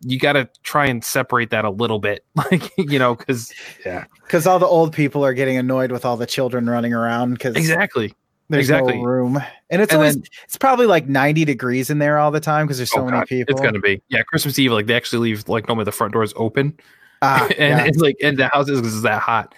you 0.00 0.18
got 0.18 0.34
to 0.34 0.48
try 0.62 0.86
and 0.86 1.04
separate 1.04 1.50
that 1.50 1.64
a 1.64 1.70
little 1.70 1.98
bit, 1.98 2.24
like 2.34 2.70
you 2.76 2.98
know, 2.98 3.14
because 3.14 3.52
yeah, 3.84 4.04
Because 4.22 4.46
all 4.46 4.58
the 4.58 4.66
old 4.66 4.92
people 4.92 5.24
are 5.24 5.34
getting 5.34 5.56
annoyed 5.56 5.92
with 5.92 6.04
all 6.04 6.16
the 6.16 6.26
children 6.26 6.68
running 6.68 6.92
around 6.92 7.34
because 7.34 7.56
exactly. 7.56 8.14
There's 8.48 8.64
exactly. 8.70 8.96
no 8.96 9.02
room. 9.02 9.42
And 9.70 9.82
it's 9.82 9.92
And 9.92 10.00
always 10.00 10.14
then- 10.16 10.24
it's 10.44 10.56
probably 10.56 10.86
like 10.86 11.06
90 11.08 11.44
degrees 11.44 11.90
in 11.90 11.98
there 11.98 12.18
all 12.18 12.30
the 12.30 12.40
time 12.40 12.66
because 12.66 12.78
there's 12.78 12.90
so 12.90 13.00
Oh, 13.00 13.04
many 13.04 13.18
God, 13.18 13.26
people. 13.26 13.52
It's 13.52 13.60
gonna 13.60 13.80
be 13.80 14.00
yeah. 14.08 14.22
Christmas 14.22 14.58
Eve, 14.58 14.72
like 14.72 14.86
they 14.86 14.94
actually 14.96 15.30
leave 15.30 15.48
like 15.48 15.68
normally 15.68 15.84
the 15.84 15.92
front 15.92 16.12
door 16.12 16.22
is 16.22 16.32
open, 16.36 16.78
Ah, 17.22 17.46
and 17.58 17.78
yeah. 17.78 17.84
it's 17.84 17.98
like 17.98 18.16
and 18.22 18.36
the 18.38 18.48
house 18.48 18.68
is, 18.68 18.80
is 18.80 19.02
that 19.02 19.20
hot. 19.20 19.54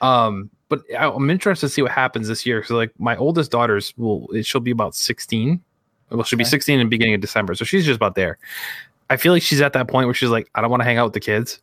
Um, 0.00 0.50
but 0.68 0.82
I- 0.98 1.08
I'm 1.08 1.30
interested 1.30 1.66
to 1.68 1.72
see 1.72 1.82
what 1.82 1.92
happens 1.92 2.28
this 2.28 2.44
year. 2.44 2.64
So 2.64 2.74
like 2.76 2.90
my 2.98 3.16
oldest 3.16 3.50
daughter's 3.50 3.94
will 3.96 4.26
it, 4.32 4.44
she'll 4.46 4.60
be 4.60 4.70
about 4.72 4.94
16. 4.94 5.60
Well, 6.10 6.24
she'll 6.24 6.38
be 6.38 6.44
16 6.44 6.78
in 6.80 6.86
the 6.86 6.90
beginning 6.90 7.14
of 7.14 7.20
December, 7.22 7.54
so 7.54 7.64
she's 7.64 7.86
just 7.86 7.96
about 7.96 8.16
there. 8.16 8.38
I 9.08 9.16
feel 9.16 9.32
like 9.32 9.42
she's 9.42 9.60
at 9.62 9.72
that 9.74 9.88
point 9.88 10.06
where 10.06 10.14
she's 10.14 10.28
like, 10.30 10.50
I 10.54 10.60
don't 10.60 10.70
want 10.70 10.80
to 10.80 10.84
hang 10.84 10.98
out 10.98 11.04
with 11.04 11.12
the 11.14 11.20
kids, 11.20 11.60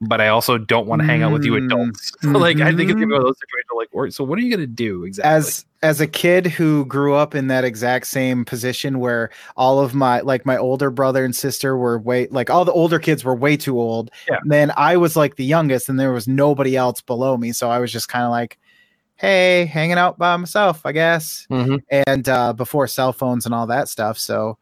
but 0.00 0.20
I 0.20 0.28
also 0.28 0.56
don't 0.58 0.86
want 0.86 1.02
to 1.02 1.06
hang 1.06 1.22
out 1.22 1.32
with 1.32 1.44
you 1.44 1.56
adults. 1.56 2.12
like 2.22 2.60
I 2.60 2.74
think 2.74 2.90
it's 2.90 2.94
gonna 2.94 3.06
be 3.06 3.12
one 3.12 3.20
of 3.20 3.26
those 3.26 3.36
situations 3.38 3.66
like, 3.94 4.12
so 4.12 4.24
what 4.24 4.38
are 4.38 4.42
you 4.42 4.50
gonna 4.50 4.66
do 4.66 5.04
exactly? 5.04 5.30
as 5.36 5.64
as 5.82 6.00
a 6.00 6.06
kid 6.06 6.46
who 6.46 6.84
grew 6.86 7.14
up 7.14 7.34
in 7.34 7.48
that 7.48 7.64
exact 7.64 8.06
same 8.06 8.44
position 8.44 8.98
where 8.98 9.30
all 9.56 9.80
of 9.80 9.94
my 9.94 10.20
like 10.20 10.44
my 10.46 10.56
older 10.56 10.90
brother 10.90 11.24
and 11.24 11.34
sister 11.36 11.76
were 11.76 11.98
way 11.98 12.26
like 12.30 12.50
all 12.50 12.64
the 12.64 12.72
older 12.72 12.98
kids 12.98 13.24
were 13.24 13.34
way 13.34 13.56
too 13.56 13.78
old 13.80 14.10
Yeah. 14.28 14.38
then 14.44 14.72
i 14.76 14.96
was 14.98 15.16
like 15.16 15.36
the 15.36 15.44
youngest 15.44 15.88
and 15.88 15.98
there 15.98 16.12
was 16.12 16.28
nobody 16.28 16.76
else 16.76 17.00
below 17.00 17.36
me 17.38 17.52
so 17.52 17.70
i 17.70 17.78
was 17.78 17.90
just 17.92 18.08
kind 18.10 18.24
of 18.24 18.30
like 18.30 18.58
hey 19.16 19.64
hanging 19.66 19.96
out 19.98 20.18
by 20.18 20.36
myself 20.36 20.84
i 20.84 20.92
guess 20.92 21.46
Mhm. 21.50 21.80
and 22.06 22.28
uh 22.28 22.52
before 22.52 22.86
cell 22.86 23.12
phones 23.14 23.46
and 23.46 23.54
all 23.54 23.66
that 23.66 23.88
stuff 23.88 24.18
so 24.18 24.58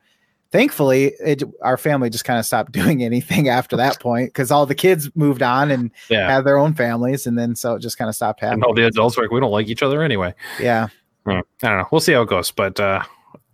thankfully 0.51 1.13
it 1.25 1.43
our 1.63 1.77
family 1.77 2.09
just 2.11 2.25
kind 2.25 2.39
of 2.39 2.47
stopped 2.47 2.73
doing 2.81 3.03
anything 3.03 3.49
after 3.49 3.77
that 3.77 4.01
point 4.01 4.29
because 4.31 4.51
all 4.51 4.65
the 4.67 4.75
kids 4.75 5.11
moved 5.15 5.43
on 5.43 5.71
and 5.71 5.91
yeah, 6.09 6.31
had 6.31 6.45
their 6.45 6.59
own 6.59 6.73
families 6.75 7.27
and 7.27 7.39
then 7.39 7.55
so 7.55 7.75
it 7.75 7.81
just 7.81 7.99
kind 7.99 8.09
of 8.09 8.15
stopped 8.15 8.41
and 8.43 8.49
happening 8.51 8.65
all 8.65 8.75
the 8.75 8.87
adults 8.87 9.19
are 9.19 9.23
like, 9.23 9.31
we 9.31 9.41
don't 9.41 9.51
like 9.51 9.69
each 9.69 9.83
other 9.83 10.03
anyway. 10.03 10.35
yeah 10.61 10.89
Hmm. 11.25 11.41
I 11.63 11.69
don't 11.69 11.79
know. 11.79 11.87
We'll 11.93 12.01
see 12.01 12.13
how 12.15 12.23
it 12.23 12.29
goes, 12.31 12.51
but 12.51 12.81
uh, 12.81 13.03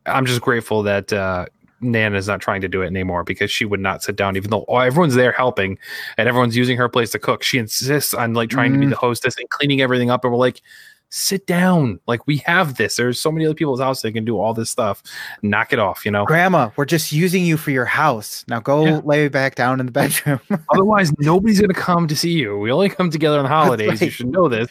I'm 0.07 0.27
just 0.27 0.41
grateful 0.43 0.85
that 0.85 1.13
uh, 1.13 1.47
Nan 1.81 2.15
is 2.15 2.29
not 2.29 2.41
trying 2.41 2.61
to 2.61 2.69
do 2.69 2.83
it 2.83 2.87
anymore 2.87 3.25
because 3.25 3.51
she 3.51 3.65
would 3.65 3.81
not 3.81 4.01
sit 4.01 4.15
down, 4.15 4.37
even 4.37 4.51
though 4.51 4.63
everyone's 4.65 5.17
there 5.17 5.33
helping 5.33 5.77
and 6.17 6.29
everyone's 6.29 6.57
using 6.57 6.77
her 6.77 6.89
place 6.89 7.11
to 7.13 7.19
cook. 7.19 7.43
She 7.43 7.59
insists 7.59 8.15
on 8.15 8.35
like 8.35 8.49
trying 8.49 8.73
to 8.75 8.79
be 8.79 8.87
Mm. 8.87 8.91
the 8.91 8.97
hostess 8.97 9.37
and 9.39 9.49
cleaning 9.51 9.81
everything 9.81 10.09
up, 10.09 10.23
and 10.25 10.33
we're 10.33 10.39
like, 10.39 10.61
sit 11.15 11.47
down. 11.47 12.01
Like 12.07 12.27
we 12.27 12.39
have 12.39 12.77
this. 12.77 12.97
There's 12.97 13.21
so 13.21 13.31
many 13.31 13.47
other 13.47 13.55
people's 13.55 13.81
house 13.81 14.03
that 14.03 14.13
can 14.13 14.25
do 14.25 14.39
all 14.39 14.53
this 14.53 14.69
stuff. 14.71 15.03
Knock 15.43 15.73
it 15.73 15.79
off, 15.79 16.05
you 16.05 16.11
know. 16.11 16.25
Grandma, 16.25 16.71
we're 16.77 16.85
just 16.85 17.13
using 17.13 17.45
you 17.45 17.57
for 17.57 17.71
your 17.71 17.85
house. 17.85 18.45
Now 18.49 18.61
go 18.61 18.85
Yeah. 18.85 19.01
lay 19.05 19.29
back 19.29 19.55
down 19.55 19.79
in 19.81 19.87
the 19.87 19.93
bedroom. 20.01 20.41
Otherwise, 20.73 21.13
nobody's 21.21 21.61
gonna 21.61 21.73
come 21.75 22.09
to 22.09 22.17
see 22.17 22.33
you. 22.33 22.59
We 22.59 22.73
only 22.73 22.89
come 22.89 23.11
together 23.11 23.39
on 23.39 23.45
holidays. 23.47 24.01
You 24.03 24.11
should 24.11 24.29
know 24.29 24.49
this. 24.49 24.69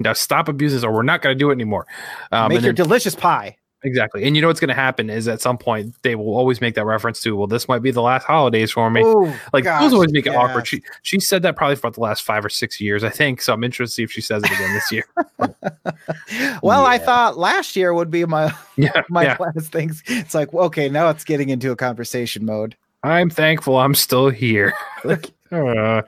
Now 0.00 0.12
stop 0.12 0.48
abusing 0.48 0.78
this, 0.78 0.84
or 0.84 0.92
we're 0.92 1.02
not 1.02 1.22
gonna 1.22 1.34
do 1.36 1.50
it 1.50 1.54
anymore. 1.54 1.86
Um, 2.32 2.48
Make 2.48 2.62
your 2.62 2.72
then- 2.72 2.84
delicious 2.86 3.14
pie. 3.14 3.56
Exactly. 3.84 4.24
And 4.24 4.34
you 4.34 4.40
know 4.40 4.48
what's 4.48 4.60
going 4.60 4.68
to 4.68 4.74
happen 4.74 5.10
is 5.10 5.28
at 5.28 5.42
some 5.42 5.58
point 5.58 5.94
they 6.02 6.14
will 6.14 6.34
always 6.34 6.60
make 6.62 6.74
that 6.74 6.86
reference 6.86 7.20
to, 7.20 7.36
well, 7.36 7.46
this 7.46 7.68
might 7.68 7.80
be 7.82 7.90
the 7.90 8.00
last 8.00 8.24
holidays 8.24 8.70
for 8.72 8.90
me. 8.90 9.02
Oh, 9.04 9.38
like 9.52 9.64
gosh, 9.64 9.82
those 9.82 9.92
always 9.92 10.10
make 10.10 10.26
it 10.26 10.34
awkward. 10.34 10.66
She 10.66 10.82
she 11.02 11.20
said 11.20 11.42
that 11.42 11.54
probably 11.54 11.76
for 11.76 11.90
the 11.90 12.00
last 12.00 12.22
five 12.22 12.44
or 12.44 12.48
six 12.48 12.80
years, 12.80 13.04
I 13.04 13.10
think. 13.10 13.42
So 13.42 13.52
I'm 13.52 13.62
interested 13.62 13.92
to 13.92 13.94
see 13.94 14.02
if 14.02 14.10
she 14.10 14.22
says 14.22 14.42
it 14.42 14.50
again 14.50 14.72
this 14.72 14.90
year. 14.90 15.04
well, 16.62 16.86
I 16.86 16.96
thought 16.98 17.36
last 17.36 17.76
year 17.76 17.92
would 17.92 18.10
be 18.10 18.24
my 18.24 18.54
yeah. 18.76 19.02
my 19.10 19.24
yeah. 19.24 19.36
last 19.38 19.70
things. 19.70 20.02
It's 20.06 20.34
like 20.34 20.52
well, 20.54 20.64
okay, 20.66 20.88
now 20.88 21.10
it's 21.10 21.24
getting 21.24 21.50
into 21.50 21.70
a 21.70 21.76
conversation 21.76 22.46
mode. 22.46 22.76
I'm 23.02 23.28
thankful 23.28 23.76
I'm 23.76 23.94
still 23.94 24.30
here. 24.30 24.72
like, 25.04 25.30
uh, 25.52 26.00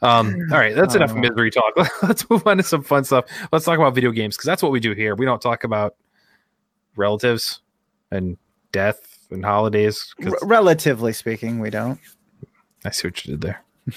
um, 0.00 0.48
all 0.50 0.58
right, 0.58 0.74
that's 0.74 0.94
enough 0.94 1.12
Oh. 1.12 1.18
misery 1.18 1.50
talk. 1.50 1.74
Let's 2.02 2.28
move 2.30 2.46
on 2.46 2.56
to 2.56 2.62
some 2.62 2.82
fun 2.82 3.04
stuff. 3.04 3.26
Let's 3.52 3.66
talk 3.66 3.78
about 3.78 3.94
video 3.94 4.10
games 4.10 4.36
because 4.38 4.46
that's 4.46 4.62
what 4.62 4.72
we 4.72 4.80
do 4.80 4.92
here. 4.92 5.14
We 5.14 5.26
don't 5.26 5.42
talk 5.42 5.64
about 5.64 5.96
relatives 6.96 7.60
and 8.10 8.36
death 8.72 9.26
and 9.30 9.44
holidays. 9.44 10.14
R- 10.24 10.32
relatively 10.42 11.12
speaking, 11.12 11.58
we 11.60 11.70
don't. 11.70 11.98
I 12.84 12.90
see 12.90 13.08
what 13.08 13.24
you 13.24 13.32
did 13.36 13.40
there. 13.42 13.62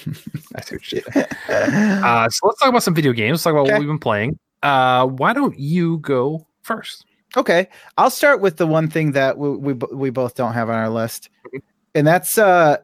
I 0.56 0.62
see 0.62 0.76
what 0.76 0.92
you 0.92 1.02
did. 1.02 1.28
Uh, 1.50 2.30
so 2.30 2.48
let's 2.48 2.60
talk 2.60 2.70
about 2.70 2.84
some 2.84 2.94
video 2.96 3.14
games. 3.14 3.32
Let's 3.38 3.44
talk 3.44 3.52
about 3.54 3.62
Okay. 3.64 3.74
what 3.74 3.80
we've 3.80 3.88
been 3.88 4.00
playing. 4.00 4.38
Uh, 4.62 5.08
why 5.08 5.34
don't 5.34 5.58
you 5.58 5.98
go 6.00 6.46
first? 6.62 7.06
Okay, 7.36 7.68
I'll 7.98 8.10
start 8.12 8.42
with 8.42 8.58
the 8.58 8.68
one 8.68 8.90
thing 8.90 9.14
that 9.14 9.38
we 9.38 9.50
we, 9.50 9.74
we 9.74 10.10
both 10.12 10.36
don't 10.36 10.54
have 10.54 10.70
on 10.70 10.76
our 10.76 10.90
list, 10.90 11.30
Mhm. 11.54 11.62
and 11.96 12.06
that's 12.08 12.38
uh. 12.38 12.78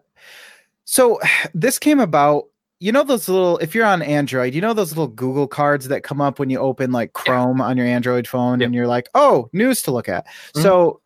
So 0.85 1.19
this 1.53 1.77
came 1.79 1.99
about. 1.99 2.45
You 2.79 2.91
know 2.93 3.03
those 3.03 3.27
little 3.27 3.57
if 3.57 3.75
you're 3.75 3.85
on 3.85 4.01
Android, 4.01 4.53
you 4.53 4.61
know 4.61 4.73
those 4.73 4.91
little 4.91 5.07
Google 5.07 5.47
cards 5.47 5.89
that 5.89 6.03
come 6.03 6.21
up 6.21 6.39
when 6.39 6.49
you 6.49 6.59
open 6.59 6.91
like 6.93 7.11
Chrome 7.13 7.59
on 7.59 7.75
your 7.75 7.85
Android 7.85 8.25
phone, 8.27 8.61
Yep. 8.61 8.67
and 8.67 8.75
you're 8.75 8.87
like, 8.87 9.09
oh, 9.15 9.49
news 9.51 9.81
to 9.83 9.91
look 9.91 10.07
at. 10.07 10.25
Mhm. 10.55 10.61
So 10.63 11.01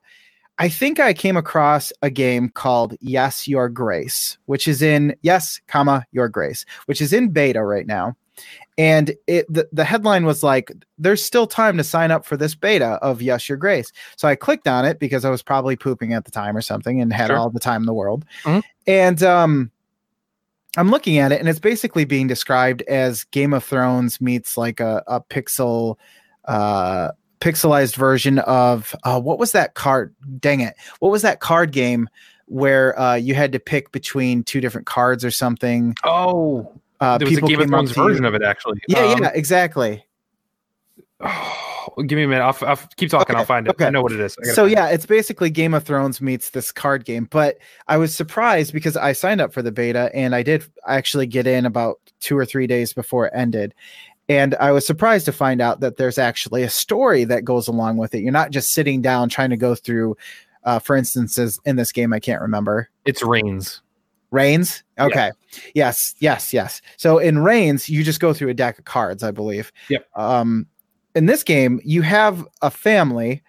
I 0.59 0.69
think 0.69 0.99
I 0.99 1.13
came 1.13 1.35
across 1.35 1.91
a 2.03 2.11
game 2.11 2.49
called 2.49 2.95
Yes 3.01 3.47
Your 3.47 3.69
Grace, 3.69 4.37
which 4.45 4.67
is 4.67 4.83
in 4.83 5.15
Yes, 5.23 5.59
comma 5.67 6.05
Your 6.11 6.29
Grace, 6.29 6.63
which 6.85 7.01
is 7.01 7.11
in 7.11 7.29
beta 7.29 7.63
right 7.63 7.87
now. 7.87 8.15
and 8.79 9.13
it 9.27 9.45
the, 9.53 9.67
the 9.71 9.83
headline 9.83 10.25
was 10.25 10.41
like 10.41 10.71
there's 10.97 11.23
still 11.23 11.45
time 11.45 11.77
to 11.77 11.83
sign 11.83 12.09
up 12.09 12.25
for 12.25 12.35
this 12.35 12.55
beta 12.55 12.97
of 13.03 13.21
yes 13.21 13.47
your 13.47 13.59
grace 13.59 13.91
so 14.17 14.27
i 14.27 14.33
clicked 14.35 14.67
on 14.67 14.85
it 14.85 14.97
because 14.97 15.23
i 15.23 15.29
was 15.29 15.43
probably 15.43 15.75
pooping 15.75 16.13
at 16.13 16.25
the 16.25 16.31
time 16.31 16.57
or 16.57 16.61
something 16.61 16.99
and 16.99 17.13
had 17.13 17.27
Sure. 17.27 17.37
all 17.37 17.51
the 17.51 17.59
time 17.59 17.83
in 17.83 17.85
the 17.85 17.93
world 17.93 18.25
Mhm. 18.43 18.63
and 18.87 19.21
um 19.21 19.69
i'm 20.77 20.89
looking 20.89 21.17
at 21.17 21.31
it 21.31 21.39
and 21.39 21.47
it's 21.49 21.59
basically 21.59 22.05
being 22.05 22.27
described 22.27 22.81
as 22.83 23.23
game 23.25 23.53
of 23.53 23.63
thrones 23.63 24.19
meets 24.21 24.57
like 24.57 24.79
a, 24.79 25.03
a 25.07 25.21
pixel 25.21 25.97
uh 26.45 27.09
pixelized 27.39 27.95
version 27.95 28.39
of 28.39 28.95
uh 29.03 29.19
what 29.19 29.37
was 29.37 29.51
that 29.51 29.73
card 29.73 30.15
dang 30.39 30.61
it 30.61 30.75
what 30.99 31.11
was 31.11 31.21
that 31.21 31.39
card 31.39 31.71
game 31.71 32.07
where 32.47 32.97
uh 32.99 33.15
you 33.15 33.33
had 33.35 33.51
to 33.51 33.59
pick 33.59 33.91
between 33.91 34.43
two 34.43 34.61
different 34.61 34.87
cards 34.87 35.23
or 35.25 35.31
something 35.31 35.93
Oh, 36.05 36.71
uh 36.99 37.17
there 37.17 37.27
was 37.27 37.37
a 37.37 37.41
Game 37.41 37.59
of 37.61 37.67
Thrones 37.67 37.95
you- 37.95 38.03
version 38.03 38.25
of 38.25 38.33
it 38.33 38.43
actually. 38.43 38.79
yeah 38.87 38.99
Um, 39.05 39.23
yeah 39.23 39.31
exactly 39.33 40.05
give 42.07 42.15
me 42.17 42.23
a 42.23 42.27
minute. 42.27 42.43
I'll, 42.43 42.57
I'll 42.67 42.79
keep 42.95 43.09
talking. 43.09 43.35
I'll 43.35 43.45
find 43.45 43.67
it. 43.67 43.71
okay. 43.71 43.85
I 43.85 43.89
know 43.89 44.01
what 44.01 44.11
it 44.11 44.19
is. 44.19 44.35
So 44.41 44.55
find 44.55 44.71
it. 44.71 44.75
yeah 44.75 44.89
it's 44.89 45.05
basically 45.05 45.49
game 45.49 45.73
of 45.73 45.83
thrones 45.83 46.21
meets 46.21 46.51
this 46.51 46.71
card 46.71 47.05
game 47.05 47.27
but 47.29 47.57
i 47.87 47.97
was 47.97 48.13
surprised 48.15 48.73
because 48.73 48.97
i 48.97 49.13
signed 49.13 49.41
up 49.41 49.53
for 49.53 49.61
the 49.61 49.71
beta 49.71 50.09
and 50.13 50.33
i 50.35 50.43
did 50.43 50.65
actually 50.87 51.27
get 51.27 51.45
in 51.47 51.65
about 51.65 51.99
two 52.19 52.37
or 52.37 52.45
three 52.45 52.67
days 52.67 52.93
before 52.93 53.27
it 53.27 53.33
ended 53.35 53.73
and 54.29 54.55
i 54.55 54.71
was 54.71 54.85
surprised 54.85 55.25
to 55.25 55.31
find 55.31 55.61
out 55.61 55.79
that 55.81 55.97
there's 55.97 56.17
actually 56.17 56.63
a 56.63 56.69
story 56.69 57.23
that 57.23 57.43
goes 57.45 57.67
along 57.67 57.97
with 57.97 58.13
it 58.15 58.21
you're 58.21 58.31
not 58.31 58.51
just 58.51 58.69
sitting 58.69 59.01
down 59.01 59.29
trying 59.29 59.49
to 59.49 59.57
go 59.57 59.75
through 59.75 60.15
uh, 60.63 60.79
for 60.79 60.95
instances 60.95 61.59
in 61.65 61.75
this 61.75 61.91
game 61.91 62.13
i 62.13 62.19
can't 62.19 62.41
remember 62.41 62.89
it's 63.05 63.23
Reigns. 63.23 63.81
Reigns. 64.31 64.83
Okay. 64.99 65.29
Yes. 65.75 66.15
Yes. 66.17 66.51
Yes. 66.53 66.81
So 66.97 67.19
in 67.19 67.37
Reigns, 67.37 67.87
you 67.87 68.03
just 68.03 68.19
go 68.19 68.33
through 68.33 68.49
a 68.49 68.55
deck 68.55 68.79
of 68.79 68.85
cards, 68.85 69.21
I 69.21 69.29
believe. 69.29 69.71
Yep. 69.89 70.07
Um, 70.15 70.65
in 71.15 71.25
this 71.25 71.43
game, 71.43 71.79
you 71.83 72.01
have 72.01 72.45
a 72.61 72.71
family, 72.71 73.43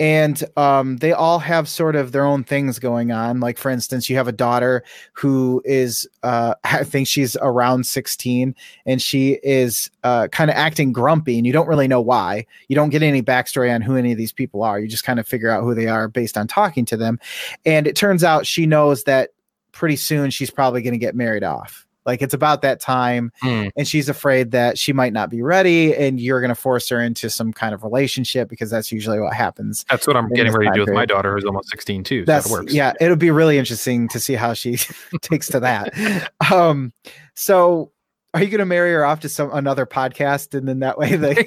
and 0.00 0.42
um, 0.56 0.96
they 0.96 1.12
all 1.12 1.38
have 1.38 1.68
sort 1.68 1.94
of 1.94 2.10
their 2.10 2.24
own 2.24 2.42
things 2.42 2.78
going 2.78 3.12
on. 3.12 3.38
Like 3.40 3.58
for 3.58 3.70
instance, 3.70 4.10
you 4.10 4.16
have 4.16 4.26
a 4.26 4.32
daughter 4.32 4.82
who 5.12 5.62
is, 5.64 6.08
uh, 6.22 6.54
I 6.64 6.82
think 6.82 7.06
she's 7.06 7.36
around 7.40 7.86
sixteen, 7.86 8.54
and 8.86 9.00
she 9.00 9.38
is 9.42 9.90
uh, 10.02 10.28
kind 10.28 10.50
of 10.50 10.56
acting 10.56 10.92
grumpy, 10.92 11.36
and 11.36 11.46
you 11.46 11.52
don't 11.52 11.68
really 11.68 11.88
know 11.88 12.00
why. 12.00 12.46
You 12.68 12.76
don't 12.76 12.90
get 12.90 13.02
any 13.02 13.22
backstory 13.22 13.72
on 13.74 13.82
who 13.82 13.96
any 13.96 14.12
of 14.12 14.18
these 14.18 14.32
people 14.32 14.62
are. 14.62 14.80
You 14.80 14.88
just 14.88 15.04
kind 15.04 15.20
of 15.20 15.28
figure 15.28 15.50
out 15.50 15.62
who 15.62 15.74
they 15.74 15.86
are 15.86 16.08
based 16.08 16.36
on 16.36 16.48
talking 16.48 16.84
to 16.86 16.96
them. 16.96 17.20
And 17.64 17.86
it 17.86 17.96
turns 17.96 18.24
out 18.24 18.46
she 18.46 18.66
knows 18.66 19.04
that 19.04 19.30
pretty 19.72 19.96
soon 19.96 20.30
she's 20.30 20.50
probably 20.50 20.82
going 20.82 20.92
to 20.92 20.98
get 20.98 21.14
married 21.14 21.44
off. 21.44 21.83
Like 22.06 22.22
it's 22.22 22.34
about 22.34 22.62
that 22.62 22.80
time, 22.80 23.32
Hmm. 23.40 23.68
and 23.76 23.86
she's 23.88 24.08
afraid 24.08 24.50
that 24.50 24.78
she 24.78 24.92
might 24.92 25.12
not 25.12 25.30
be 25.30 25.42
ready, 25.42 25.94
and 25.96 26.20
you're 26.20 26.40
going 26.40 26.48
to 26.50 26.54
force 26.54 26.88
her 26.90 27.00
into 27.00 27.30
some 27.30 27.52
kind 27.52 27.74
of 27.74 27.82
relationship 27.82 28.48
because 28.48 28.70
that's 28.70 28.92
usually 28.92 29.20
what 29.20 29.32
happens. 29.34 29.84
That's 29.90 30.06
what 30.06 30.16
I'm 30.16 30.28
getting 30.30 30.52
ready 30.52 30.68
to 30.70 30.74
do 30.74 30.80
with 30.80 30.92
my 30.94 31.06
daughter, 31.06 31.34
who's 31.34 31.44
almost 31.44 31.70
16 31.70 32.04
too. 32.04 32.24
That's 32.24 32.48
so 32.48 32.56
it 32.56 32.60
works. 32.60 32.74
yeah, 32.74 32.92
it'll 33.00 33.16
be 33.16 33.30
really 33.30 33.58
interesting 33.58 34.08
to 34.08 34.20
see 34.20 34.34
how 34.34 34.52
she 34.54 34.76
takes 35.22 35.48
to 35.48 35.60
that. 35.60 36.30
Um, 36.52 36.92
so 37.34 37.90
are 38.34 38.42
you 38.42 38.48
going 38.50 38.58
to 38.58 38.66
marry 38.66 38.92
her 38.92 39.04
off 39.04 39.20
to 39.20 39.28
some 39.28 39.50
another 39.52 39.86
podcast, 39.86 40.54
and 40.58 40.68
then 40.68 40.80
that 40.80 40.98
way 40.98 41.16
they 41.16 41.46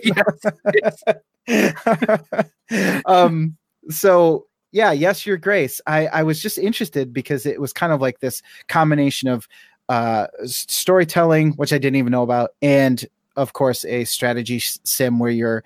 um 3.06 3.56
so 3.90 4.46
yeah 4.74 4.92
yes 4.92 5.26
your 5.26 5.38
grace 5.38 5.80
i 5.88 6.08
i 6.08 6.22
was 6.24 6.42
just 6.42 6.58
interested 6.58 7.14
because 7.14 7.46
it 7.46 7.62
was 7.62 7.72
kind 7.72 7.94
of 7.94 8.02
like 8.02 8.20
this 8.20 8.42
combination 8.68 9.30
of 9.30 9.48
uh 9.90 10.28
storytelling 10.46 11.52
which 11.54 11.74
i 11.74 11.78
didn't 11.78 11.96
even 11.96 12.12
know 12.12 12.24
about 12.24 12.52
and 12.62 13.06
of 13.36 13.54
course 13.54 13.86
a 13.86 14.04
strategy 14.04 14.60
sim 14.60 15.20
where 15.20 15.32
you're 15.32 15.64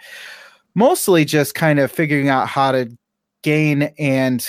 mostly 0.76 1.26
just 1.26 1.56
kind 1.56 1.80
of 1.80 1.92
figuring 1.92 2.30
out 2.30 2.48
how 2.48 2.72
to 2.72 2.90
gain 3.42 3.84
and 3.98 4.48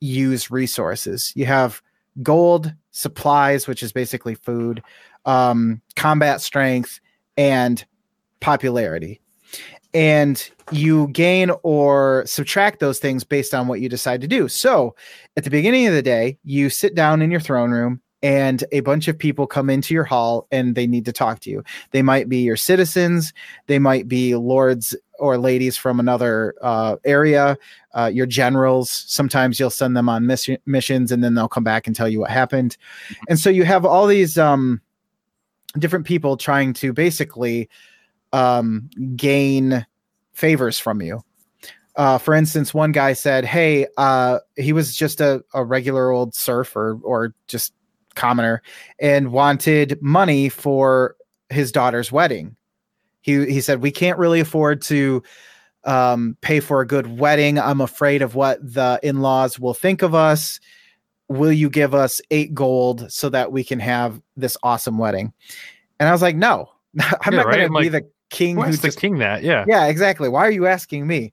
use 0.00 0.50
resources 0.50 1.32
you 1.34 1.46
have 1.46 1.82
gold 2.22 2.72
supplies 2.90 3.66
which 3.66 3.82
is 3.82 3.92
basically 3.92 4.34
food 4.34 4.82
um 5.24 5.80
combat 5.96 6.40
strength 6.40 7.00
and 7.36 7.84
popularity 8.40 9.20
and 9.94 10.50
you 10.72 11.06
gain 11.08 11.52
or 11.62 12.24
subtract 12.26 12.80
those 12.80 12.98
things 12.98 13.22
based 13.22 13.54
on 13.54 13.68
what 13.68 13.80
you 13.80 13.88
decide 13.88 14.20
to 14.20 14.28
do. 14.28 14.48
So, 14.48 14.96
at 15.36 15.44
the 15.44 15.50
beginning 15.50 15.86
of 15.86 15.94
the 15.94 16.02
day, 16.02 16.36
you 16.44 16.68
sit 16.68 16.94
down 16.94 17.22
in 17.22 17.30
your 17.30 17.40
throne 17.40 17.70
room 17.70 18.00
and 18.24 18.64
a 18.72 18.80
bunch 18.80 19.06
of 19.06 19.18
people 19.18 19.46
come 19.46 19.68
into 19.68 19.92
your 19.92 20.02
hall 20.02 20.48
and 20.50 20.74
they 20.74 20.86
need 20.86 21.04
to 21.04 21.12
talk 21.12 21.40
to 21.40 21.50
you. 21.50 21.62
They 21.90 22.00
might 22.00 22.26
be 22.26 22.38
your 22.38 22.56
citizens, 22.56 23.34
they 23.66 23.78
might 23.78 24.08
be 24.08 24.34
lords 24.34 24.96
or 25.18 25.36
ladies 25.36 25.76
from 25.76 26.00
another 26.00 26.54
uh, 26.62 26.96
area, 27.04 27.58
uh, 27.92 28.10
your 28.12 28.24
generals. 28.24 28.90
Sometimes 28.90 29.60
you'll 29.60 29.68
send 29.68 29.94
them 29.94 30.08
on 30.08 30.26
miss- 30.26 30.48
missions 30.64 31.12
and 31.12 31.22
then 31.22 31.34
they'll 31.34 31.48
come 31.48 31.64
back 31.64 31.86
and 31.86 31.94
tell 31.94 32.08
you 32.08 32.18
what 32.18 32.30
happened. 32.30 32.78
And 33.28 33.38
so 33.38 33.50
you 33.50 33.64
have 33.64 33.84
all 33.84 34.06
these 34.06 34.38
um, 34.38 34.80
different 35.78 36.06
people 36.06 36.38
trying 36.38 36.72
to 36.74 36.94
basically 36.94 37.68
um, 38.32 38.88
gain 39.16 39.86
favors 40.32 40.78
from 40.78 41.02
you. 41.02 41.22
Uh, 41.94 42.16
for 42.16 42.32
instance, 42.34 42.74
one 42.74 42.90
guy 42.90 43.12
said, 43.12 43.44
"Hey, 43.44 43.86
uh, 43.96 44.40
he 44.56 44.72
was 44.72 44.96
just 44.96 45.20
a, 45.20 45.44
a 45.54 45.64
regular 45.64 46.10
old 46.10 46.34
serf 46.34 46.74
or 46.74 46.98
or 47.04 47.34
just 47.46 47.72
commoner, 48.14 48.62
and 48.98 49.32
wanted 49.32 50.00
money 50.02 50.48
for 50.48 51.16
his 51.50 51.72
daughter's 51.72 52.10
wedding. 52.12 52.56
He 53.20 53.46
he 53.46 53.60
said 53.60 53.80
we 53.82 53.90
can't 53.90 54.18
really 54.18 54.40
afford 54.40 54.82
to 54.82 55.22
um, 55.84 56.36
pay 56.40 56.60
for 56.60 56.80
a 56.80 56.86
good 56.86 57.18
wedding. 57.18 57.58
I'm 57.58 57.80
afraid 57.80 58.22
of 58.22 58.34
what 58.34 58.58
the 58.62 58.98
in 59.02 59.20
laws 59.20 59.58
will 59.58 59.74
think 59.74 60.02
of 60.02 60.14
us. 60.14 60.60
Will 61.28 61.52
you 61.52 61.70
give 61.70 61.94
us 61.94 62.20
eight 62.30 62.54
gold 62.54 63.10
so 63.10 63.28
that 63.30 63.50
we 63.50 63.64
can 63.64 63.80
have 63.80 64.20
this 64.36 64.56
awesome 64.62 64.98
wedding?" 64.98 65.32
And 65.98 66.08
I 66.08 66.12
was 66.12 66.22
like, 66.22 66.36
"No, 66.36 66.68
I'm 67.22 67.32
Yeah, 67.32 67.38
not 67.38 67.46
right? 67.46 67.56
going 67.56 67.72
to 67.72 67.78
be 67.78 67.90
like, 67.90 68.04
the 68.04 68.10
king 68.30 68.56
Who 68.56 68.62
who 68.62 68.76
the 68.76 68.90
king 68.90 69.18
that? 69.18 69.42
Yeah. 69.42 69.64
yeah, 69.68 69.86
exactly. 69.86 70.28
Why 70.28 70.46
are 70.46 70.50
you 70.50 70.66
asking 70.66 71.06
me? 71.06 71.32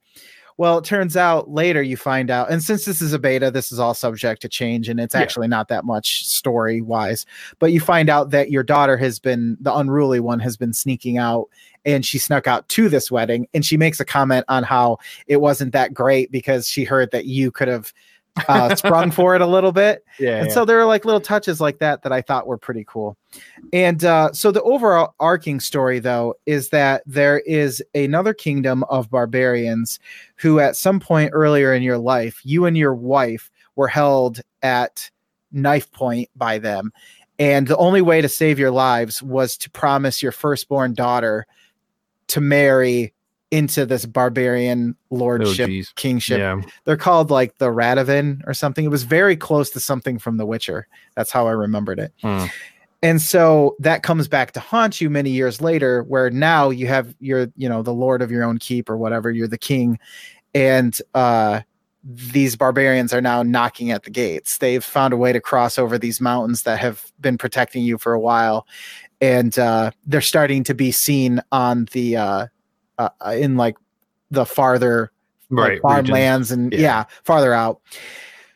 Well, 0.58 0.78
it 0.78 0.86
turns 0.86 1.18
out 1.18 1.50
later 1.50 1.82
you 1.82 1.98
find 1.98 2.30
out, 2.30 2.52
and 2.52 2.62
since 2.62 2.86
this 2.86 3.02
is 3.02 3.14
a 3.14 3.20
beta, 3.20 3.52
this 3.52 3.72
is 3.72 3.80
all 3.80 3.94
subject 3.94 4.42
to 4.44 4.50
change, 4.50 4.90
and 4.90 5.00
it's 5.00 5.16
Yeah. 5.16 5.22
actually 5.22 5.48
not 5.48 5.68
that 5.70 5.86
much 5.86 6.26
story 6.28 6.82
wise. 6.82 7.26
But 7.60 7.72
you 7.72 7.80
find 7.80 8.10
out 8.10 8.30
that 8.32 8.52
your 8.52 8.64
daughter 8.64 8.98
has 8.98 9.20
been 9.20 9.58
the 9.60 9.76
unruly 9.76 10.20
one, 10.20 10.40
has 10.40 10.58
been 10.58 10.74
sneaking 10.74 11.18
out, 11.18 11.48
and 11.86 12.06
she 12.06 12.20
snuck 12.20 12.48
out 12.48 12.68
to 12.70 12.90
this 12.90 13.10
wedding, 13.10 13.48
and 13.54 13.66
she 13.66 13.78
makes 13.78 14.00
a 14.00 14.06
comment 14.06 14.46
on 14.48 14.64
how 14.64 14.98
it 15.28 15.42
wasn't 15.42 15.74
that 15.74 15.94
great 15.94 16.32
because 16.32 16.68
she 16.68 16.84
heard 16.84 17.12
that 17.12 17.26
you 17.26 17.52
could 17.52 17.68
have 17.68 17.92
uh, 18.48 18.76
sprung 18.76 19.12
for 19.12 19.36
it 19.36 19.42
a 19.42 19.48
little 19.48 19.72
bit. 19.72 20.04
Yeah. 20.20 20.38
And 20.38 20.48
yeah. 20.48 20.54
so 20.54 20.66
there 20.66 20.80
are 20.80 20.86
like 20.86 21.04
little 21.04 21.22
touches 21.22 21.60
like 21.60 21.80
that 21.80 22.04
that 22.04 22.12
I 22.12 22.22
thought 22.22 22.46
were 22.46 22.58
pretty 22.58 22.84
cool. 22.88 23.18
And 23.74 24.04
uh, 24.06 24.32
so 24.34 24.52
the 24.52 24.62
overall 24.62 25.16
arcing 25.20 25.60
story, 25.60 25.98
though, 25.98 26.36
is 26.46 26.70
that 26.70 27.02
there 27.08 27.40
is 27.40 27.82
another 27.96 28.34
kingdom 28.34 28.84
of 28.84 29.10
barbarians 29.10 30.00
who, 30.36 30.60
at 30.60 30.76
some 30.76 31.00
point 31.00 31.32
earlier 31.34 31.74
in 31.74 31.82
your 31.82 31.98
life, 31.98 32.40
you 32.44 32.66
and 32.66 32.78
your 32.78 32.94
wife 32.94 33.50
were 33.76 33.88
held 33.88 34.42
at 34.62 35.10
knife 35.52 35.92
point 35.92 36.30
by 36.36 36.60
them. 36.60 36.92
And 37.40 37.68
the 37.68 37.78
only 37.78 38.02
way 38.02 38.22
to 38.22 38.30
save 38.30 38.60
your 38.60 38.72
lives 38.72 39.24
was 39.24 39.58
to 39.58 39.72
promise 39.72 40.22
your 40.22 40.34
firstborn 40.34 40.94
daughter 40.94 41.48
to 42.28 42.42
marry 42.42 43.14
into 43.52 43.86
this 43.86 44.06
barbarian 44.06 44.96
oh, 45.12 45.16
lordship, 45.16 45.68
geez. 45.68 45.92
kingship 45.96 46.40
Yeah. 46.40 46.62
they're 46.86 46.98
called 46.98 47.30
like 47.30 47.58
the 47.58 47.68
Radovan 47.68 48.42
or 48.48 48.54
something. 48.54 48.86
It 48.86 48.90
was 48.90 49.04
very 49.04 49.36
close 49.36 49.70
to 49.72 49.80
something 49.80 50.18
from 50.18 50.38
The 50.38 50.46
Witcher. 50.46 50.88
That's 51.16 51.32
how 51.32 51.48
I 51.48 51.52
remembered 51.52 52.00
it. 52.00 52.14
Hmm. 52.22 52.46
And 53.04 53.22
so 53.22 53.76
that 53.80 54.04
comes 54.04 54.28
back 54.28 54.52
to 54.54 54.60
haunt 54.60 55.02
you 55.02 55.10
many 55.10 55.32
years 55.32 55.60
later, 55.60 56.04
where 56.04 56.30
now 56.30 56.70
you 56.70 56.88
have 56.88 57.14
you're 57.20 57.48
you 57.58 57.68
know 57.68 57.82
the 57.82 57.94
lord 57.94 58.22
of 58.22 58.32
your 58.32 58.44
own 58.44 58.60
keep 58.60 58.90
or 58.90 58.98
whatever. 58.98 59.32
You're 59.32 59.48
the 59.48 59.58
king, 59.58 59.98
and 60.54 60.96
uh, 61.16 61.62
these 62.04 62.56
barbarians 62.56 63.12
are 63.12 63.22
now 63.22 63.42
knocking 63.42 63.90
at 63.90 64.04
the 64.04 64.12
gates. 64.12 64.60
They've 64.60 64.84
found 64.84 65.14
a 65.14 65.18
way 65.18 65.34
to 65.34 65.42
cross 65.42 65.80
over 65.80 65.98
these 65.98 66.22
mountains 66.22 66.62
that 66.64 66.80
have 66.80 67.12
been 67.20 67.40
protecting 67.40 67.84
you 67.84 67.98
for 67.98 68.14
a 68.14 68.20
while, 68.20 68.68
and 69.20 69.58
uh, 69.58 69.92
they're 70.06 70.22
starting 70.22 70.64
to 70.66 70.76
be 70.76 70.92
seen 70.92 71.42
on 71.52 71.88
the 71.94 72.18
uh, 72.18 72.48
uh, 73.26 73.32
in 73.32 73.58
like 73.58 73.78
the 74.30 74.46
farther 74.46 75.12
Right. 75.50 75.74
like 75.74 75.82
farmlands 75.82 76.52
and 76.52 76.72
Yeah. 76.72 76.80
yeah. 76.80 77.04
farther 77.24 77.54
out. 77.54 77.82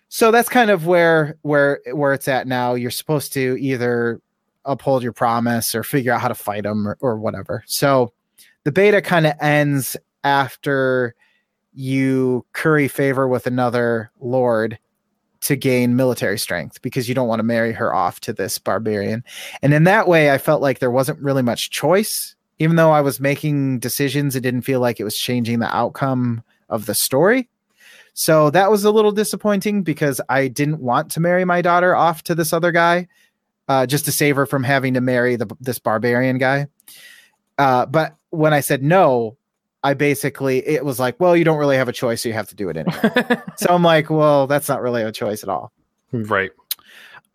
So 0.07 0.31
that's 0.31 0.47
kind 0.47 0.69
of 0.71 0.85
where 0.85 1.37
where 1.41 1.81
where 1.91 2.13
it's 2.13 2.27
at 2.29 2.47
now. 2.47 2.73
You're 2.73 2.91
supposed 2.91 3.33
to 3.33 3.57
either 3.59 4.21
uphold 4.63 5.03
your 5.03 5.11
promise 5.11 5.75
or 5.75 5.83
figure 5.83 6.13
out 6.13 6.21
how 6.21 6.29
to 6.29 6.35
fight 6.35 6.63
them 6.63 6.87
or, 6.87 6.97
or 7.01 7.17
whatever. 7.17 7.63
So 7.67 8.13
the 8.63 8.71
beta 8.71 9.01
kind 9.01 9.27
of 9.27 9.33
ends 9.41 9.97
after 10.23 11.13
you 11.73 12.45
curry 12.53 12.87
favor 12.87 13.27
with 13.27 13.45
another 13.45 14.09
lord 14.21 14.79
to 15.41 15.55
gain 15.57 15.95
military 15.95 16.39
strength 16.39 16.81
because 16.81 17.07
you 17.09 17.13
don't 17.13 17.27
want 17.27 17.39
to 17.39 17.43
marry 17.43 17.73
her 17.73 17.93
off 17.93 18.19
to 18.21 18.33
this 18.33 18.57
barbarian. 18.57 19.23
And 19.61 19.73
in 19.73 19.83
that 19.83 20.07
way, 20.07 20.31
I 20.31 20.37
felt 20.37 20.61
like 20.61 20.79
there 20.79 20.89
wasn't 20.89 21.19
really 21.19 21.43
much 21.43 21.69
choice. 21.69 22.35
Even 22.59 22.75
though 22.75 22.91
I 22.91 23.01
was 23.01 23.19
making 23.19 23.79
decisions, 23.79 24.35
it 24.35 24.41
didn't 24.41 24.61
feel 24.61 24.79
like 24.79 24.99
it 24.99 25.03
was 25.03 25.17
changing 25.17 25.59
the 25.59 25.75
outcome 25.75 26.43
of 26.69 26.85
the 26.85 26.95
story. 26.95 27.49
So 28.13 28.49
that 28.51 28.71
was 28.71 28.85
a 28.85 28.91
little 28.91 29.11
disappointing 29.11 29.83
because 29.83 30.21
I 30.29 30.47
didn't 30.47 30.79
want 30.79 31.11
to 31.11 31.19
marry 31.19 31.43
my 31.43 31.61
daughter 31.61 31.93
off 31.95 32.23
to 32.23 32.35
this 32.35 32.53
other 32.53 32.71
guy, 32.71 33.09
uh, 33.67 33.85
just 33.85 34.05
to 34.05 34.11
save 34.11 34.37
her 34.37 34.45
from 34.45 34.63
having 34.63 34.93
to 34.93 35.01
marry 35.01 35.35
the, 35.35 35.53
this 35.59 35.79
barbarian 35.79 36.37
guy. 36.37 36.67
Uh, 37.57 37.85
but 37.85 38.15
when 38.29 38.53
I 38.53 38.61
said 38.61 38.81
no, 38.81 39.37
I 39.83 39.93
basically 39.93 40.65
it 40.65 40.83
was 40.85 40.99
like, 40.99 41.19
well, 41.19 41.35
you 41.35 41.43
don't 41.43 41.57
really 41.57 41.77
have 41.77 41.89
a 41.89 41.93
choice, 41.93 42.23
so 42.23 42.29
you 42.29 42.33
have 42.33 42.47
to 42.49 42.55
do 42.55 42.69
it 42.69 42.77
anyway. 42.77 43.37
so 43.57 43.67
I'm 43.69 43.83
like, 43.83 44.09
well, 44.09 44.47
that's 44.47 44.69
not 44.69 44.81
really 44.81 45.03
a 45.03 45.11
choice 45.11 45.43
at 45.43 45.49
all. 45.49 45.71
Right. 46.11 46.51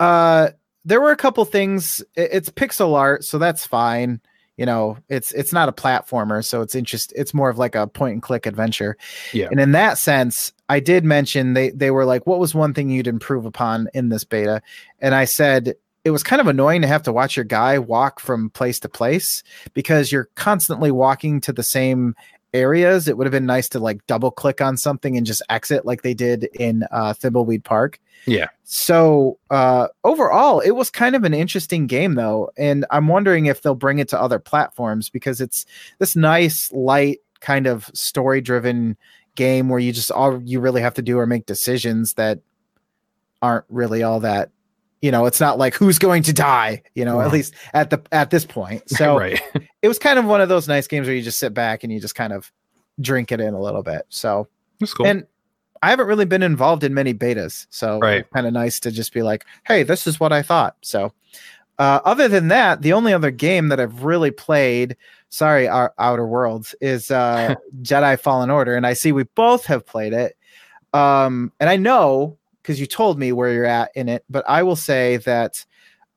Uh, 0.00 0.49
there 0.85 1.00
were 1.00 1.12
a 1.12 1.17
couple 1.17 1.45
things. 1.45 2.03
It's 2.17 2.49
pixel 2.49 2.97
art, 2.97 3.23
so 3.23 3.39
that's 3.39 3.67
fine. 3.67 4.21
You 4.61 4.67
know, 4.67 4.99
it's 5.09 5.33
it's 5.33 5.55
not 5.55 5.71
a 5.71 5.73
platformer, 5.73 6.45
so 6.45 6.61
it's 6.61 6.75
interest. 6.75 7.14
It's 7.17 7.33
more 7.33 7.49
of 7.49 7.57
like 7.57 7.75
a 7.75 7.87
point 7.87 8.12
and 8.12 8.23
click 8.23 8.45
adventure. 8.45 8.99
Yeah. 9.33 9.49
And 9.50 9.59
in 9.59 9.73
that 9.73 9.97
sense, 9.97 10.52
I 10.69 10.81
did 10.81 11.02
mention 11.02 11.55
they 11.55 11.71
they 11.71 11.90
were 11.90 12.05
like, 12.05 12.26
what 12.26 12.38
was 12.38 12.55
one 12.55 12.75
thing 12.75 12.90
you'd 12.90 13.07
improve 13.07 13.47
upon 13.47 13.88
in 13.95 14.11
this 14.11 14.23
beta? 14.23 14.61
And 14.99 15.14
I 15.14 15.25
said 15.25 15.76
it 16.05 16.11
was 16.11 16.23
kind 16.23 16.40
of 16.40 16.47
annoying 16.47 16.83
to 16.83 16.88
have 16.88 17.02
to 17.05 17.12
watch 17.12 17.37
your 17.37 17.45
guy 17.45 17.79
walk 17.79 18.21
from 18.21 18.50
place 18.50 18.79
to 18.81 18.88
place 18.90 19.43
because 19.73 20.12
you're 20.12 20.29
constantly 20.35 20.90
walking 20.90 21.40
to 21.40 21.55
the 21.55 21.62
same 21.62 22.14
areas. 22.52 23.09
It 23.09 23.16
would 23.16 23.26
have 23.26 23.33
been 23.33 23.47
nice 23.47 23.69
to 23.71 23.78
like 23.78 24.07
double 24.07 24.30
click 24.30 24.61
on 24.61 24.76
something 24.76 25.16
and 25.16 25.26
just 25.26 25.42
exit 25.50 25.85
like 25.85 26.02
they 26.02 26.14
did 26.14 26.45
in 26.54 26.85
uh, 26.90 27.12
Thimbleweed 27.12 27.64
Park. 27.64 28.00
Yeah. 28.26 28.49
So 28.64 29.38
uh, 29.50 29.88
overall, 30.04 30.61
it 30.61 30.73
was 30.73 30.90
kind 30.90 31.16
of 31.16 31.25
an 31.25 31.35
interesting 31.35 31.87
game, 31.87 32.14
though, 32.14 32.50
and 32.57 32.85
I'm 32.90 33.09
wondering 33.09 33.47
if 33.47 33.62
they'll 33.62 33.75
bring 33.75 33.99
it 33.99 34.09
to 34.09 34.21
other 34.21 34.38
platforms 34.38 35.09
because 35.09 35.40
it's 35.40 35.64
this 35.99 36.14
nice, 36.16 36.71
light, 36.73 37.21
kind 37.40 37.66
of 37.66 37.90
story-driven 37.95 38.97
game 39.35 39.69
where 39.71 39.78
you 39.78 39.92
just 39.92 40.11
all 40.11 40.42
you 40.42 40.61
really 40.61 40.83
have 40.83 40.95
to 40.95 41.02
do 41.02 41.19
are 41.19 41.26
make 41.26 41.47
decisions 41.47 42.14
that 42.14 42.40
aren't 43.40 43.64
really 43.71 44.02
all 44.02 44.21
that. 44.21 44.50
You 45.02 45.11
know, 45.11 45.25
it's 45.26 45.40
not 45.40 45.59
like 45.59 45.75
who's 45.75 45.99
going 45.99 46.23
to 46.25 46.33
die. 46.33 46.83
You 46.95 47.04
know, 47.04 47.21
at 47.21 47.33
least 47.33 47.54
at 47.73 47.90
the 47.90 48.02
at 48.12 48.30
this 48.30 48.45
point. 48.45 48.83
So 48.88 49.19
right. 49.19 49.40
it 49.83 49.88
was 49.88 49.99
kind 49.99 50.19
of 50.19 50.25
one 50.26 50.40
of 50.40 50.49
those 50.49 50.69
nice 50.69 50.87
games 50.87 51.07
where 51.07 51.16
you 51.16 51.23
just 51.23 51.38
sit 51.38 51.54
back 51.54 51.83
and 51.85 51.92
you 51.92 52.00
just 52.00 52.14
kind 52.14 52.33
of 52.33 52.52
drink 53.00 53.33
it 53.33 53.40
in 53.40 53.54
a 53.54 53.61
little 53.61 53.83
bit. 53.83 54.02
So 54.11 54.47
That's 54.78 54.92
cool. 54.92 55.07
and 55.07 55.26
I 55.83 55.88
haven't 55.88 56.07
really 56.09 56.26
been 56.26 56.42
involved 56.42 56.85
in 56.85 56.92
many 56.92 57.14
betas, 57.14 57.66
so 57.71 57.99
Right. 57.99 58.28
kind 58.30 58.47
of 58.47 58.52
nice 58.52 58.78
to 58.80 58.90
just 58.90 59.14
be 59.14 59.23
like, 59.23 59.47
"Hey, 59.64 59.83
this 59.83 60.07
is 60.07 60.21
what 60.21 60.30
I 60.30 60.42
thought." 60.42 60.76
So, 60.83 61.14
uh, 61.78 62.00
other 62.04 62.28
than 62.28 62.49
that, 62.49 62.83
the 62.83 62.92
only 62.92 63.14
other 63.14 63.30
game 63.30 63.69
that 63.69 63.80
I've 63.80 64.04
really 64.04 64.30
played, 64.30 64.95
sorry, 65.30 65.66
our 65.66 65.95
Outer 65.99 66.26
Worlds, 66.26 66.75
is 66.83 67.11
uh, 67.11 67.54
Jedi 67.83 68.21
Fallen 68.21 68.50
Order, 68.50 68.75
and 68.76 68.87
I 68.87 68.92
see 68.92 69.12
we 69.12 69.23
both 69.35 69.64
have 69.64 69.87
played 69.87 70.12
it. 70.12 70.37
Um, 70.92 71.50
and 71.61 71.71
I 71.71 71.76
know 71.76 72.37
because 72.62 72.81
you 72.81 72.87
told 72.87 73.19
me 73.19 73.33
where 73.33 73.52
you're 73.52 73.64
at 73.64 73.90
in 73.95 74.09
it, 74.09 74.25
but 74.29 74.45
I 74.49 74.62
will 74.62 74.76
say 74.76 75.19
that 75.19 75.64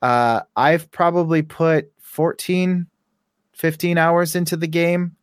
uh, 0.01 0.41
I've 0.55 0.91
probably 0.91 1.41
put 1.41 1.91
14, 1.99 2.87
15 3.53 3.97
hours 3.97 4.35
into 4.35 4.57
the 4.57 4.67
game. 4.67 5.15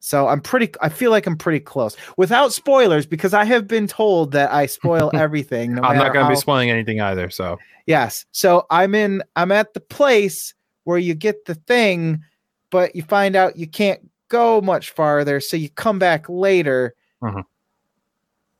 So 0.00 0.28
I'm 0.28 0.42
pretty 0.42 0.70
I 0.82 0.90
feel 0.90 1.10
like 1.10 1.26
I'm 1.26 1.36
pretty 1.36 1.60
close. 1.60 1.96
Without 2.18 2.52
spoilers 2.52 3.06
because 3.06 3.32
I 3.32 3.44
have 3.44 3.66
been 3.66 3.86
told 3.86 4.32
that 4.32 4.52
I 4.52 4.66
spoil 4.66 5.10
everything. 5.14 5.76
No 5.76 5.82
I'm 5.82 5.96
not 5.96 6.12
going 6.12 6.26
to 6.26 6.30
be 6.30 6.36
spoiling 6.36 6.70
anything 6.70 7.00
either. 7.00 7.30
So 7.30 7.58
Yes. 7.86 8.26
So 8.30 8.66
I'm 8.70 8.94
in 8.94 9.22
I'm 9.34 9.50
at 9.50 9.72
the 9.72 9.80
place 9.80 10.52
where 10.84 10.98
you 10.98 11.14
get 11.14 11.46
the 11.46 11.54
thing 11.54 12.22
but 12.68 12.94
you 12.94 13.02
find 13.02 13.34
out 13.36 13.56
you 13.56 13.66
can't 13.66 14.00
go 14.28 14.60
much 14.60 14.90
farther 14.90 15.40
so 15.40 15.56
you 15.56 15.70
come 15.70 15.98
back 15.98 16.28
later. 16.28 16.94
Mhm. 17.22 17.44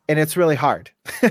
And 0.08 0.18
it's 0.18 0.36
really 0.36 0.56
hard. 0.56 0.90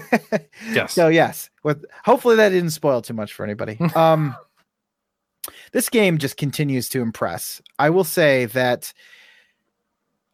yes. 0.71 0.93
So 0.93 1.07
yes, 1.07 1.49
with 1.63 1.85
hopefully 2.03 2.35
that 2.37 2.49
didn't 2.49 2.71
spoil 2.71 3.01
too 3.01 3.13
much 3.13 3.33
for 3.33 3.43
anybody. 3.43 3.77
Um 3.95 4.35
this 5.73 5.89
game 5.89 6.17
just 6.19 6.37
continues 6.37 6.87
to 6.89 7.01
impress. 7.01 7.61
I 7.79 7.89
will 7.89 8.03
say 8.05 8.45
that 8.47 8.93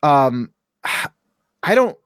um 0.03 0.51
I 1.63 1.75
don't 1.75 1.97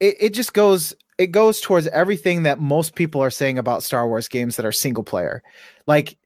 it, 0.00 0.16
it 0.20 0.34
just 0.34 0.52
goes 0.52 0.94
it 1.18 1.28
goes 1.28 1.60
towards 1.60 1.86
everything 1.88 2.42
that 2.42 2.58
most 2.58 2.94
people 2.94 3.22
are 3.22 3.30
saying 3.30 3.58
about 3.58 3.82
Star 3.82 4.08
Wars 4.08 4.28
games 4.28 4.56
that 4.56 4.66
are 4.66 4.72
single 4.72 5.04
player. 5.04 5.42
Like 5.86 6.16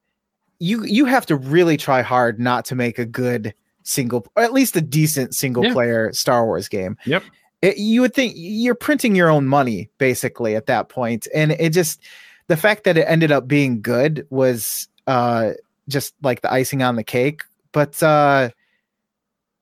you 0.59 0.85
you 0.85 1.05
have 1.05 1.27
to 1.27 1.37
really 1.37 1.77
try 1.77 2.03
hard 2.03 2.41
not 2.41 2.65
to 2.67 2.75
make 2.75 2.99
a 2.99 3.05
good 3.07 3.55
single 3.83 4.27
or 4.37 4.43
at 4.43 4.53
least 4.53 4.75
a 4.77 4.81
decent 4.81 5.35
single 5.35 5.65
Yeah. 5.65 5.73
player 5.73 6.13
Star 6.13 6.45
Wars 6.47 6.69
game 6.69 6.97
Yep. 7.05 7.23
It, 7.67 7.79
you 7.79 8.01
would 8.01 8.15
think 8.15 8.35
you're 8.37 8.75
printing 8.75 9.15
your 9.15 9.29
own 9.29 9.47
money 9.47 9.91
basically 9.99 10.55
at 10.55 10.67
that 10.67 10.89
point 10.89 11.27
and 11.35 11.53
it 11.53 11.71
just 11.71 12.01
the 12.49 12.57
fact 12.57 12.85
that 12.85 12.97
it 12.97 13.05
ended 13.09 13.33
up 13.33 13.49
being 13.49 13.81
good 13.83 14.27
was 14.31 14.89
uh 15.07 15.51
just 15.89 16.15
like 16.23 16.43
the 16.43 16.53
icing 16.53 16.83
on 16.83 16.97
the 16.97 17.05
cake 17.05 17.43
but 17.73 18.01
uh 18.03 18.49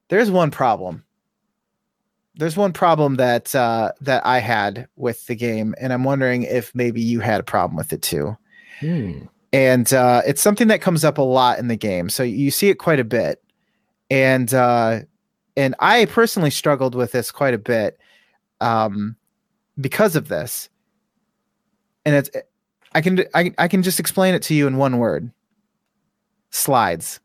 there's 0.08 0.30
one 0.30 0.50
problem 0.50 1.04
there's 2.36 2.56
one 2.56 2.72
problem 2.72 3.16
that 3.16 3.54
uh 3.54 3.90
that 4.00 4.24
i 4.26 4.38
had 4.38 4.86
with 4.96 5.26
the 5.26 5.34
game 5.34 5.74
and 5.80 5.92
i'm 5.92 6.04
wondering 6.04 6.42
if 6.42 6.74
maybe 6.74 7.00
you 7.00 7.20
had 7.20 7.40
a 7.40 7.44
problem 7.44 7.76
with 7.76 7.92
it 7.92 8.02
too 8.02 8.36
Hmm. 8.80 9.26
and 9.52 9.92
uh, 9.92 10.22
it's 10.26 10.42
something 10.42 10.66
that 10.66 10.80
comes 10.80 11.04
up 11.04 11.16
a 11.16 11.22
lot 11.22 11.60
in 11.60 11.68
the 11.68 11.76
game. 11.76 12.08
So 12.10 12.24
you 12.24 12.50
see 12.50 12.70
it 12.70 12.74
quite 12.74 12.98
a 12.98 13.04
bit, 13.04 13.40
and 14.10 14.52
uh, 14.52 15.02
and 15.56 15.74
I 15.80 16.04
personally 16.06 16.50
struggled 16.50 16.94
with 16.94 17.12
this 17.12 17.30
quite 17.30 17.54
a 17.54 17.58
bit 17.58 17.98
um, 18.60 19.16
because 19.80 20.16
of 20.16 20.28
this. 20.28 20.68
And 22.04 22.14
it's 22.16 22.30
I 22.94 23.00
can 23.00 23.24
I, 23.34 23.52
I 23.58 23.68
can 23.68 23.82
just 23.82 23.98
explain 24.00 24.34
it 24.34 24.42
to 24.44 24.54
you 24.54 24.66
in 24.66 24.76
one 24.76 24.98
word: 24.98 25.30
slides. 26.50 27.20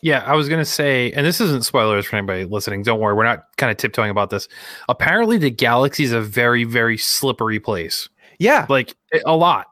Yeah, 0.00 0.22
I 0.24 0.36
was 0.36 0.48
gonna 0.48 0.64
say, 0.64 1.10
and 1.12 1.26
this 1.26 1.40
isn't 1.40 1.64
spoilers 1.64 2.06
for 2.06 2.16
anybody 2.16 2.44
listening. 2.44 2.82
Don't 2.82 3.00
worry, 3.00 3.14
we're 3.14 3.24
not 3.24 3.44
kind 3.56 3.70
of 3.70 3.78
tiptoeing 3.78 4.10
about 4.10 4.30
this. 4.30 4.48
Apparently, 4.88 5.38
the 5.38 5.50
galaxy 5.50 6.04
is 6.04 6.12
a 6.12 6.20
very, 6.20 6.62
very 6.64 6.96
slippery 6.96 7.58
place. 7.58 8.08
Yeah, 8.38 8.66
Like 8.68 8.94
a 9.26 9.34
lot. 9.34 9.66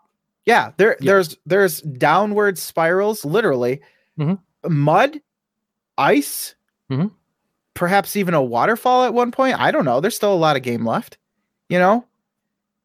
yeah. 0.44 0.72
There 0.78 0.96
Yeah. 1.00 1.12
there's 1.12 1.36
there's 1.46 1.80
downward 1.82 2.58
spirals, 2.58 3.24
literally, 3.24 3.80
Mhm. 4.18 4.40
mud, 4.68 5.20
ice, 5.96 6.56
Mhm. 6.90 7.12
Perhaps 7.76 8.16
even 8.16 8.34
a 8.34 8.42
waterfall 8.42 9.04
at 9.04 9.14
one 9.14 9.30
point. 9.30 9.60
I 9.60 9.70
don't 9.70 9.84
know. 9.84 10.00
There's 10.00 10.16
still 10.16 10.32
a 10.32 10.34
lot 10.34 10.56
of 10.56 10.62
game 10.62 10.84
left. 10.84 11.18
You 11.68 11.78
know, 11.78 12.04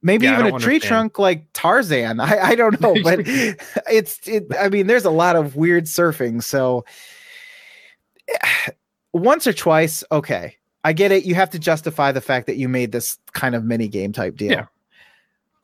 maybe 0.04 0.26
Yeah, 0.26 0.34
even 0.34 0.46
a 0.46 0.50
tree 0.60 0.76
understand. 0.76 0.82
trunk 0.84 1.20
like 1.20 1.46
Tarzan. 1.54 2.20
I, 2.20 2.40
I 2.40 2.56
don't 2.56 2.80
know, 2.80 2.96
but 3.02 3.20
it's 3.26 4.20
it. 4.28 4.46
I 4.60 4.70
mean, 4.70 4.86
there's 4.86 5.06
a 5.06 5.10
lot 5.10 5.36
of 5.36 5.56
weird 5.56 5.86
surfing. 5.86 6.44
So 6.44 6.86
once 9.14 9.48
or 9.48 9.54
twice, 9.54 10.04
okay, 10.12 10.56
I 10.84 10.94
get 10.94 11.12
it. 11.12 11.26
You 11.26 11.36
have 11.36 11.50
to 11.52 11.60
justify 11.60 12.12
the 12.12 12.22
fact 12.22 12.48
that 12.48 12.58
you 12.58 12.68
made 12.70 12.92
this 12.92 13.18
kind 13.34 13.56
of 13.56 13.64
mini 13.64 13.88
game 13.88 14.12
type 14.12 14.36
deal. 14.36 14.52
Yeah. 14.52 14.66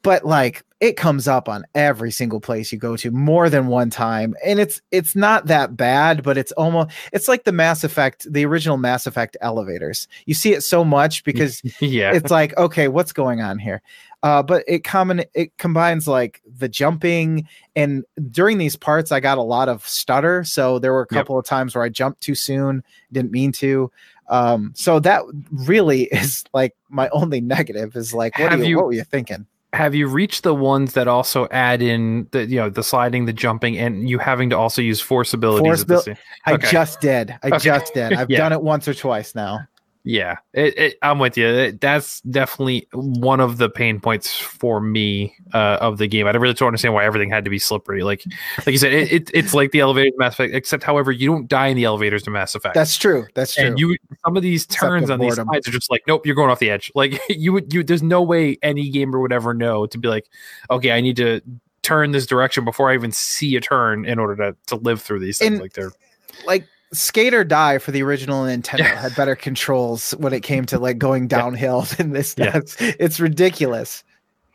But 0.03 0.25
like 0.25 0.63
it 0.79 0.95
comes 0.95 1.27
up 1.27 1.49
on 1.49 1.65
every 1.73 2.11
single 2.11 2.39
place 2.39 2.71
you 2.71 2.77
go 2.77 2.95
to 2.95 3.09
more 3.11 3.49
than 3.49 3.65
one 3.67 3.89
time 3.89 4.35
and 4.45 4.59
it's 4.59 4.79
it's 4.91 5.15
not 5.15 5.47
that 5.47 5.75
bad 5.75 6.21
but 6.21 6.37
it's 6.37 6.51
almost 6.51 6.95
it's 7.11 7.27
like 7.27 7.45
the 7.45 7.51
mass 7.51 7.83
effect 7.83 8.31
the 8.31 8.45
original 8.45 8.77
mass 8.77 9.07
effect 9.07 9.35
elevators 9.41 10.07
you 10.27 10.35
see 10.35 10.53
it 10.53 10.61
so 10.61 10.85
much 10.85 11.23
because 11.25 11.61
yeah. 11.81 12.13
it's 12.13 12.29
like 12.29 12.55
okay 12.57 12.87
what's 12.89 13.11
going 13.11 13.41
on 13.41 13.57
here 13.57 13.81
uh 14.21 14.43
but 14.43 14.63
it 14.67 14.83
common 14.83 15.23
it 15.33 15.55
combines 15.57 16.07
like 16.07 16.43
the 16.57 16.69
jumping 16.69 17.47
and 17.75 18.03
during 18.29 18.59
these 18.59 18.75
parts 18.75 19.11
i 19.11 19.19
got 19.19 19.39
a 19.39 19.41
lot 19.43 19.67
of 19.67 19.85
stutter 19.87 20.43
so 20.43 20.77
there 20.77 20.93
were 20.93 21.01
a 21.01 21.07
Yep. 21.11 21.21
couple 21.21 21.39
of 21.39 21.43
times 21.45 21.73
where 21.73 21.83
i 21.83 21.89
jumped 21.89 22.21
too 22.21 22.35
soon 22.35 22.83
didn't 23.11 23.31
mean 23.31 23.51
to 23.51 23.91
um 24.29 24.71
so 24.75 24.99
that 24.99 25.23
really 25.51 26.03
is 26.11 26.43
like 26.53 26.75
my 26.87 27.09
only 27.09 27.41
negative 27.41 27.95
is 27.95 28.13
like 28.13 28.37
what, 28.37 28.51
Have 28.51 28.59
are 28.59 28.63
you, 28.63 28.69
you- 28.69 28.77
what 28.77 28.85
were 28.85 28.93
you 28.93 29.03
thinking 29.03 29.47
Have 29.73 29.93
you 29.93 30.07
reached 30.07 30.43
the 30.43 30.55
ones 30.55 30.93
that 30.93 31.07
also 31.07 31.47
add 31.51 31.81
in 31.81 32.27
the 32.31 32.45
you 32.45 32.55
know 32.55 32.69
the 32.69 32.83
sliding, 32.83 33.25
the 33.25 33.33
jumping, 33.33 33.77
and 33.77 34.09
you 34.09 34.17
having 34.17 34.49
to 34.51 34.57
also 34.57 34.81
use 34.81 35.01
force 35.01 35.33
abilities? 35.33 35.65
Force 35.67 35.81
at 35.81 35.87
the 35.87 35.93
abil- 35.95 36.03
same- 36.03 36.17
i 36.45 36.57
just 36.57 37.01
did 37.01 37.35
i 37.43 37.47
Okay. 37.47 37.57
just 37.59 37.93
did 37.93 38.13
i've 38.19 38.29
Yeah. 38.29 38.37
done 38.37 38.53
it 38.53 38.61
once 38.61 38.87
or 38.87 38.93
twice 38.93 39.35
now 39.35 39.59
Yeah, 40.07 40.37
it, 40.53 40.77
it, 40.77 40.97
I'm 41.01 41.19
with 41.19 41.35
you. 41.35 41.47
It, 41.47 41.81
that's 41.81 42.21
definitely 42.21 42.87
one 42.93 43.41
of 43.41 43.57
the 43.57 43.69
pain 43.69 43.99
points 43.99 44.37
for 44.37 44.79
me 44.79 45.35
uh, 45.53 45.79
of 45.81 45.97
the 45.97 46.07
game. 46.07 46.25
I 46.27 46.31
really 46.31 46.53
don't 46.53 46.67
understand 46.67 46.93
why 46.93 47.03
everything 47.03 47.29
had 47.29 47.43
to 47.43 47.49
be 47.49 47.59
slippery. 47.59 48.03
Like, 48.03 48.23
like 48.59 48.67
you 48.67 48.77
said, 48.77 48.93
it, 48.93 49.11
it, 49.11 49.31
it's 49.33 49.53
like 49.53 49.71
the 49.71 49.81
elevators 49.81 50.13
in 50.13 50.17
Mass 50.17 50.35
Effect, 50.35 50.55
except 50.55 50.83
however, 50.83 51.11
you 51.11 51.27
don't 51.27 51.49
die 51.49 51.67
in 51.67 51.75
the 51.75 51.83
elevators 51.83 52.25
in 52.25 52.31
Mass 52.31 52.55
Effect. 52.55 52.73
That's 52.73 52.97
true. 52.97 53.27
That's 53.35 53.55
true. 53.55 53.65
and 53.65 53.77
you 53.77 53.97
some 54.23 54.37
of 54.37 54.43
these 54.43 54.65
turns 54.65 55.09
on 55.09 55.19
these 55.19 55.35
sides 55.35 55.67
are 55.67 55.71
just 55.71 55.91
like, 55.91 56.03
nope, 56.07 56.25
you're 56.25 56.35
going 56.35 56.49
off 56.49 56.59
the 56.59 56.69
edge. 56.69 56.89
Like 56.95 57.19
you 57.29 57.51
would, 57.51 57.73
you 57.73 57.83
there's 57.83 58.01
no 58.01 58.21
way 58.21 58.57
any 58.63 58.89
gamer 58.89 59.19
would 59.19 59.33
ever 59.33 59.53
know 59.53 59.87
to 59.87 59.97
be 59.97 60.07
like, 60.07 60.29
okay, 60.71 60.93
I 60.93 61.01
need 61.01 61.17
to 61.17 61.41
turn 61.81 62.11
this 62.11 62.25
direction 62.25 62.63
before 62.63 62.89
I 62.89 62.93
even 62.93 63.11
see 63.11 63.57
a 63.57 63.61
turn 63.61 64.05
in 64.05 64.19
order 64.19 64.37
to 64.37 64.57
to 64.67 64.77
live 64.77 65.01
through 65.01 65.19
these 65.19 65.39
things. 65.39 65.51
And- 65.51 65.61
like 65.61 65.73
they're 65.73 65.91
like 66.45 66.65
Skate 66.93 67.33
or 67.33 67.43
Die 67.43 67.77
for 67.79 67.91
the 67.91 68.01
original 68.03 68.43
Nintendo 68.45 68.85
had 68.95 69.15
better 69.15 69.35
controls 69.35 70.11
when 70.19 70.31
it 70.33 70.41
came 70.41 70.65
to 70.67 70.79
like 70.79 70.97
going 70.97 71.27
downhill 71.27 71.81
than 71.97 72.11
this 72.11 72.35
Yeah. 72.37 72.51
does. 72.51 72.75
It's 72.79 73.19
ridiculous. 73.19 74.03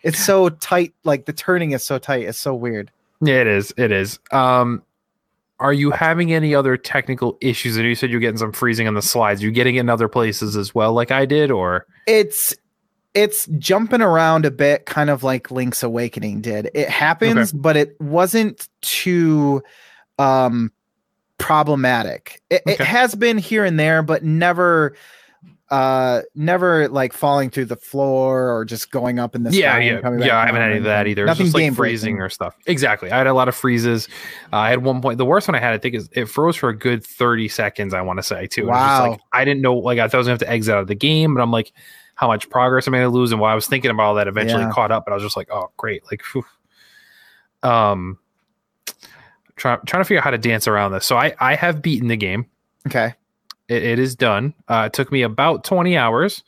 It's 0.03 0.19
so 0.19 0.49
tight. 0.49 0.95
Like 1.05 1.27
the 1.27 1.33
turning 1.33 1.73
is 1.73 1.85
so 1.85 1.99
tight. 1.99 2.23
It's 2.25 2.39
so 2.39 2.55
weird. 2.55 2.91
Yeah, 3.21 3.41
it 3.43 3.47
is. 3.47 3.73
It 3.77 3.93
is. 3.93 4.19
Um, 4.33 4.83
are 5.61 5.73
you 5.73 5.93
having 5.93 6.33
any 6.33 6.55
other 6.55 6.77
technical 6.77 7.39
issues? 7.41 7.77
And 7.77 7.87
you 7.87 7.95
said 7.95 8.11
you're 8.11 8.19
getting 8.19 8.39
some 8.39 8.51
freezing 8.53 8.89
on 8.89 8.95
the 8.95 9.03
slides. 9.03 9.43
Are 9.43 9.47
you 9.47 9.53
getting 9.53 9.77
it 9.77 9.81
in 9.81 9.89
other 9.89 10.09
places 10.09 10.57
as 10.57 10.75
well, 10.75 10.93
like 10.93 11.13
I 11.13 11.25
did, 11.25 11.51
or 11.53 11.87
It's 12.07 12.53
it's 13.15 13.47
jumping 13.59 14.01
around 14.01 14.47
a 14.47 14.51
bit, 14.51 14.87
kind 14.87 15.11
of 15.11 15.23
like 15.23 15.51
Link's 15.51 15.83
Awakening 15.83 16.41
did. 16.41 16.71
It 16.75 16.89
happens, 16.89 17.53
but 17.53 17.77
it 17.77 17.95
wasn't 18.01 18.67
too 18.81 19.63
um 20.19 20.73
problematic. 21.43 22.41
It, 22.51 22.63
it 22.67 22.81
has 22.81 23.15
been 23.15 23.39
here 23.39 23.65
and 23.65 23.79
there, 23.79 24.03
but 24.03 24.25
never 24.25 24.95
uh 25.71 26.21
never 26.35 26.87
like 26.89 27.15
falling 27.15 27.49
through 27.49 27.65
the 27.65 27.77
floor 27.77 28.55
or 28.55 28.63
just 28.63 28.91
going 28.91 29.19
up 29.19 29.35
in 29.35 29.43
the 29.43 29.51
yeah, 29.53 29.79
yeah, 29.79 30.01
yeah? 30.19 30.39
I 30.39 30.45
haven't 30.45 30.61
had 30.61 30.71
any 30.71 30.79
of 30.79 30.85
that 30.85 31.07
either. 31.07 31.25
Nothing 31.25 31.47
just 31.47 31.55
like 31.55 31.73
freezing 31.75 32.17
breaking. 32.17 32.21
or 32.23 32.29
stuff. 32.29 32.55
Exactly. 32.67 33.11
I 33.11 33.17
had 33.17 33.27
a 33.27 33.33
lot 33.33 33.49
of 33.49 33.55
freezes. 33.55 34.07
Uh, 34.53 34.57
I 34.57 34.69
had 34.69 34.85
one 34.85 35.01
point. 35.01 35.17
The 35.17 35.25
worst 35.25 35.49
one 35.49 35.55
I 35.55 35.61
had, 35.61 35.73
I 35.73 35.79
think, 35.79 35.95
is 35.95 36.11
it 36.13 36.27
froze 36.27 36.57
for 36.57 36.69
a 36.69 36.77
good 36.77 37.03
thirty 37.05 37.49
seconds. 37.49 37.95
I 37.95 38.03
want 38.03 38.19
to 38.19 38.23
say 38.23 38.47
too. 38.47 38.67
Wow. 38.67 39.11
like 39.13 39.21
I 39.33 39.47
didn't 39.47 39.63
know. 39.63 39.75
Like 39.75 39.99
I 39.99 40.09
thought 40.09 40.17
I 40.17 40.19
was 40.19 40.27
gonna 40.27 40.35
have 40.35 40.41
to 40.41 40.51
exit 40.51 40.75
out 40.75 40.83
of 40.83 40.89
the 40.89 40.95
game, 40.95 41.35
but 41.35 41.41
I'm 41.43 41.51
like, 41.51 41.73
how 42.17 42.27
much 42.27 42.51
progress 42.51 42.87
am 42.87 42.95
I 42.95 42.99
gonna 42.99 43.09
lose? 43.09 43.33
And 43.33 43.41
while 43.41 43.51
I 43.51 43.55
was 43.55 43.67
thinking 43.67 43.91
about 43.91 44.03
all 44.05 44.15
that, 44.17 44.29
eventually 44.29 44.65
Yeah. 44.65 44.73
caught 44.73 44.93
up, 44.93 45.07
and 45.07 45.15
I 45.15 45.17
was 45.17 45.25
just 45.25 45.39
like, 45.39 45.49
oh, 45.51 45.71
great. 45.79 46.03
Like, 46.11 46.23
phew. 46.23 46.45
um, 47.63 48.19
trying 49.57 49.81
trying 49.87 50.01
to 50.01 50.05
figure 50.05 50.19
out 50.19 50.25
how 50.25 50.31
to 50.31 50.39
dance 50.39 50.67
around 50.69 50.93
this. 50.93 51.07
So 51.07 51.17
I 51.17 51.35
I 51.41 51.55
have 51.55 51.83
beaten 51.83 52.09
the 52.09 52.17
game. 52.17 52.47
Okay. 52.87 53.15
It, 53.69 53.85
it 53.85 53.99
is 53.99 54.15
done. 54.15 54.55
Uh, 54.69 54.85
it 54.87 54.93
took 54.93 55.13
me 55.13 55.23
about 55.23 55.65
20 55.65 55.97
hours. 55.97 56.43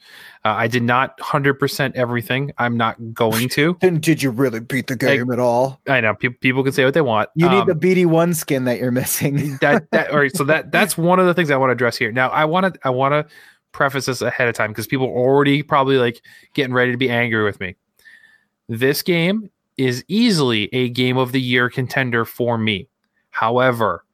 Uh, 0.44 0.48
I 0.48 0.66
did 0.66 0.82
not 0.82 1.16
100% 1.18 1.94
everything. 1.94 2.52
I'm 2.58 2.76
not 2.76 3.14
going 3.14 3.48
to. 3.50 3.78
Then 3.80 4.00
did 4.00 4.22
you 4.22 4.30
really 4.30 4.60
beat 4.60 4.88
the 4.88 4.96
game 4.96 5.30
at 5.30 5.38
all? 5.38 5.80
I 5.88 6.00
know 6.00 6.14
pe- 6.14 6.28
people 6.28 6.62
can 6.64 6.72
say 6.72 6.84
what 6.84 6.92
they 6.92 7.00
want. 7.00 7.30
You 7.34 7.48
need 7.48 7.60
Um, 7.60 7.66
the 7.68 7.74
BD1 7.74 8.34
skin 8.34 8.64
that 8.64 8.78
you're 8.78 8.90
missing. 8.90 9.56
that 9.60 9.90
that 9.92 10.10
all 10.10 10.18
right. 10.18 10.36
So 10.36 10.44
that 10.44 10.72
that's 10.72 10.98
one 11.10 11.18
of 11.18 11.26
the 11.26 11.34
things 11.34 11.50
I 11.50 11.56
want 11.56 11.70
to 11.70 11.72
address 11.72 11.96
here. 11.96 12.12
Now 12.12 12.28
I 12.30 12.44
want 12.44 12.74
to 12.74 12.80
I 12.84 12.90
want 12.90 13.12
to 13.12 13.32
preface 13.72 14.06
this 14.06 14.20
ahead 14.20 14.48
of 14.48 14.54
time 14.54 14.72
because 14.72 14.86
people 14.86 15.06
are 15.06 15.16
already 15.16 15.62
probably 15.62 15.96
like 15.96 16.20
getting 16.52 16.74
ready 16.74 16.92
to 16.92 16.98
be 16.98 17.08
angry 17.08 17.44
with 17.44 17.58
me. 17.60 17.76
This 18.68 19.02
game 19.02 19.50
is 19.76 20.04
easily 20.08 20.68
a 20.74 20.88
game 20.90 21.16
of 21.16 21.32
the 21.32 21.40
year 21.40 21.70
contender 21.70 22.24
for 22.24 22.58
me. 22.58 22.88
However, 23.34 24.04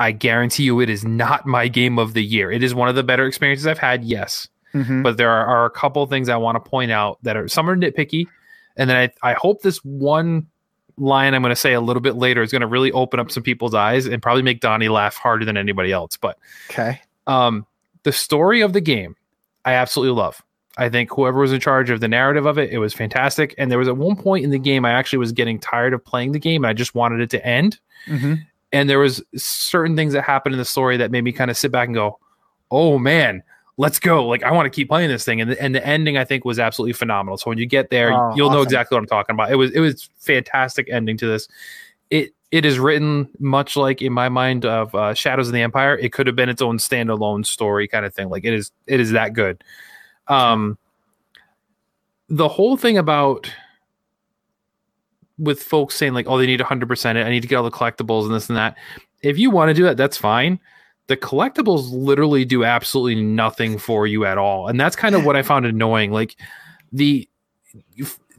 I 0.00 0.10
guarantee 0.10 0.64
you 0.64 0.80
it 0.80 0.90
is 0.90 1.04
not 1.04 1.46
my 1.46 1.68
game 1.68 2.00
of 2.00 2.14
the 2.14 2.24
year. 2.24 2.50
It 2.50 2.64
is 2.64 2.74
one 2.74 2.88
of 2.88 2.96
the 2.96 3.04
better 3.04 3.26
experiences 3.26 3.64
I've 3.64 3.78
had, 3.78 4.02
yes. 4.02 4.48
Mhm. 4.74 5.04
But 5.04 5.18
there 5.18 5.30
are, 5.30 5.46
are 5.46 5.66
a 5.66 5.70
couple 5.70 6.04
things 6.06 6.28
I 6.28 6.36
want 6.36 6.56
to 6.62 6.68
point 6.68 6.90
out 6.90 7.18
that 7.22 7.36
are 7.36 7.46
some 7.46 7.70
are 7.70 7.76
nitpicky. 7.76 8.26
And 8.76 8.90
then 8.90 8.96
I, 8.96 9.30
I 9.30 9.34
hope 9.34 9.62
this 9.62 9.78
one 9.84 10.48
line 10.96 11.32
I'm 11.34 11.42
going 11.42 11.50
to 11.50 11.56
say 11.56 11.74
a 11.74 11.80
little 11.80 12.00
bit 12.00 12.16
later 12.16 12.42
is 12.42 12.50
going 12.50 12.60
to 12.62 12.66
really 12.66 12.90
open 12.90 13.20
up 13.20 13.30
some 13.30 13.42
people's 13.44 13.72
eyes 13.74 14.06
and 14.06 14.20
probably 14.20 14.42
make 14.42 14.60
Donnie 14.60 14.88
laugh 14.88 15.14
harder 15.14 15.44
than 15.44 15.56
anybody 15.56 15.92
else. 15.92 16.16
But 16.16 16.38
Okay. 16.70 17.00
um, 17.28 17.66
the 18.02 18.12
story 18.12 18.62
of 18.62 18.72
the 18.72 18.80
game, 18.80 19.14
I 19.64 19.74
absolutely 19.74 20.16
love. 20.20 20.42
I 20.78 20.88
think 20.88 21.10
whoever 21.12 21.40
was 21.40 21.52
in 21.52 21.60
charge 21.60 21.90
of 21.90 22.00
the 22.00 22.08
narrative 22.08 22.46
of 22.46 22.56
it, 22.58 22.70
it 22.70 22.78
was 22.78 22.94
fantastic. 22.94 23.54
And 23.58 23.70
there 23.70 23.78
was 23.78 23.88
at 23.88 23.96
one 23.96 24.16
point 24.16 24.44
in 24.44 24.50
the 24.50 24.58
game, 24.58 24.84
I 24.84 24.92
actually 24.92 25.18
was 25.18 25.32
getting 25.32 25.58
tired 25.58 25.92
of 25.92 26.04
playing 26.04 26.32
the 26.32 26.38
game, 26.38 26.64
and 26.64 26.70
I 26.70 26.72
just 26.74 26.94
wanted 26.94 27.20
it 27.20 27.30
to 27.30 27.44
end. 27.44 27.78
hmm 28.06 28.34
And 28.72 28.88
there 28.88 28.98
was 29.00 29.22
certain 29.36 29.96
things 29.96 30.12
that 30.12 30.22
happened 30.22 30.54
in 30.54 30.58
the 30.58 30.64
story 30.64 30.96
that 30.98 31.10
made 31.10 31.22
me 31.24 31.32
kind 31.32 31.50
of 31.50 31.56
sit 31.56 31.72
back 31.72 31.86
and 31.88 31.94
go, 31.94 32.18
"Oh 32.70 32.98
man, 32.98 33.42
let's 33.78 33.98
go!" 33.98 34.26
Like 34.26 34.44
I 34.44 34.52
want 34.52 34.66
to 34.66 34.70
keep 34.70 34.88
playing 34.88 35.08
this 35.10 35.24
thing. 35.24 35.40
And 35.40 35.50
the, 35.50 35.60
and 35.60 35.74
the 35.74 35.84
ending, 35.84 36.16
I 36.16 36.24
think, 36.24 36.44
was 36.44 36.58
absolutely 36.60 36.92
phenomenal. 36.92 37.36
So 37.36 37.50
when 37.50 37.58
you 37.58 37.66
get 37.66 37.90
there, 37.90 38.12
Oh, 38.12 38.32
you'll 38.36 38.50
know 38.50 38.62
exactly 38.62 38.94
what 38.94 39.00
I'm 39.00 39.06
talking 39.08 39.34
about. 39.34 39.50
It 39.50 39.56
was 39.56 39.72
it 39.72 39.80
was 39.80 40.08
fantastic 40.18 40.88
ending 40.88 41.16
to 41.18 41.26
this. 41.26 41.48
It 42.10 42.32
it 42.52 42.64
is 42.64 42.78
written 42.78 43.28
much 43.38 43.76
like 43.76 44.02
in 44.02 44.12
my 44.12 44.28
mind 44.28 44.64
of 44.64 44.94
uh, 44.94 45.14
Shadows 45.14 45.48
of 45.48 45.52
the 45.54 45.62
Empire. 45.62 45.96
It 45.96 46.12
could 46.12 46.26
have 46.28 46.36
been 46.36 46.48
its 46.48 46.62
own 46.62 46.78
standalone 46.78 47.44
story 47.44 47.86
kind 47.88 48.04
of 48.06 48.14
thing. 48.14 48.28
Like 48.28 48.44
it 48.44 48.54
is 48.54 48.70
it 48.86 49.00
is 49.00 49.10
that 49.12 49.32
good. 49.34 49.62
Um, 50.30 50.78
the 52.28 52.48
whole 52.48 52.76
thing 52.76 52.96
about 52.96 53.50
with 55.38 55.62
folks 55.62 55.94
saying 55.96 56.12
like, 56.12 56.26
oh, 56.28 56.38
they 56.38 56.46
need 56.46 56.60
100%. 56.60 57.16
it. 57.16 57.26
I 57.26 57.30
need 57.30 57.40
to 57.40 57.48
get 57.48 57.56
all 57.56 57.64
the 57.64 57.70
collectibles 57.70 58.26
and 58.26 58.34
this 58.34 58.48
and 58.48 58.56
that. 58.56 58.76
If 59.22 59.38
you 59.38 59.50
want 59.50 59.70
to 59.70 59.74
do 59.74 59.82
that, 59.84 59.96
that's 59.96 60.16
fine. 60.16 60.60
The 61.08 61.16
collectibles 61.16 61.90
literally 61.90 62.44
do 62.44 62.62
absolutely 62.64 63.20
nothing 63.20 63.78
for 63.78 64.06
you 64.06 64.24
at 64.24 64.38
all, 64.38 64.68
and 64.68 64.78
that's 64.78 64.94
kind 64.94 65.14
of 65.16 65.24
what 65.24 65.34
I 65.34 65.42
found 65.42 65.66
annoying. 65.66 66.12
Like 66.12 66.36
the 66.92 67.28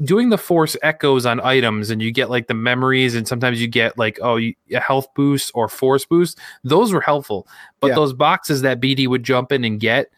doing 0.06 0.30
the 0.30 0.38
force 0.38 0.78
echoes 0.82 1.26
on 1.26 1.42
items, 1.42 1.90
and 1.90 2.02
you 2.02 2.12
get 2.14 2.30
like 2.30 2.48
the 2.48 2.54
memories, 2.54 3.14
and 3.14 3.28
sometimes 3.28 3.60
you 3.62 3.68
get 3.68 3.98
like 3.98 4.20
oh, 4.22 4.38
you, 4.38 4.54
a 4.74 4.80
health 4.80 5.08
boost 5.16 5.52
or 5.54 5.68
force 5.68 6.06
boost. 6.06 6.40
Those 6.64 6.94
were 6.94 7.02
helpful, 7.02 7.46
but 7.82 7.88
Yeah. 7.90 7.96
those 7.96 8.14
boxes 8.14 8.62
that 8.62 8.80
BD 8.80 9.06
would 9.06 9.24
jump 9.24 9.52
in 9.52 9.66
and 9.66 9.78
get, 9.80 10.10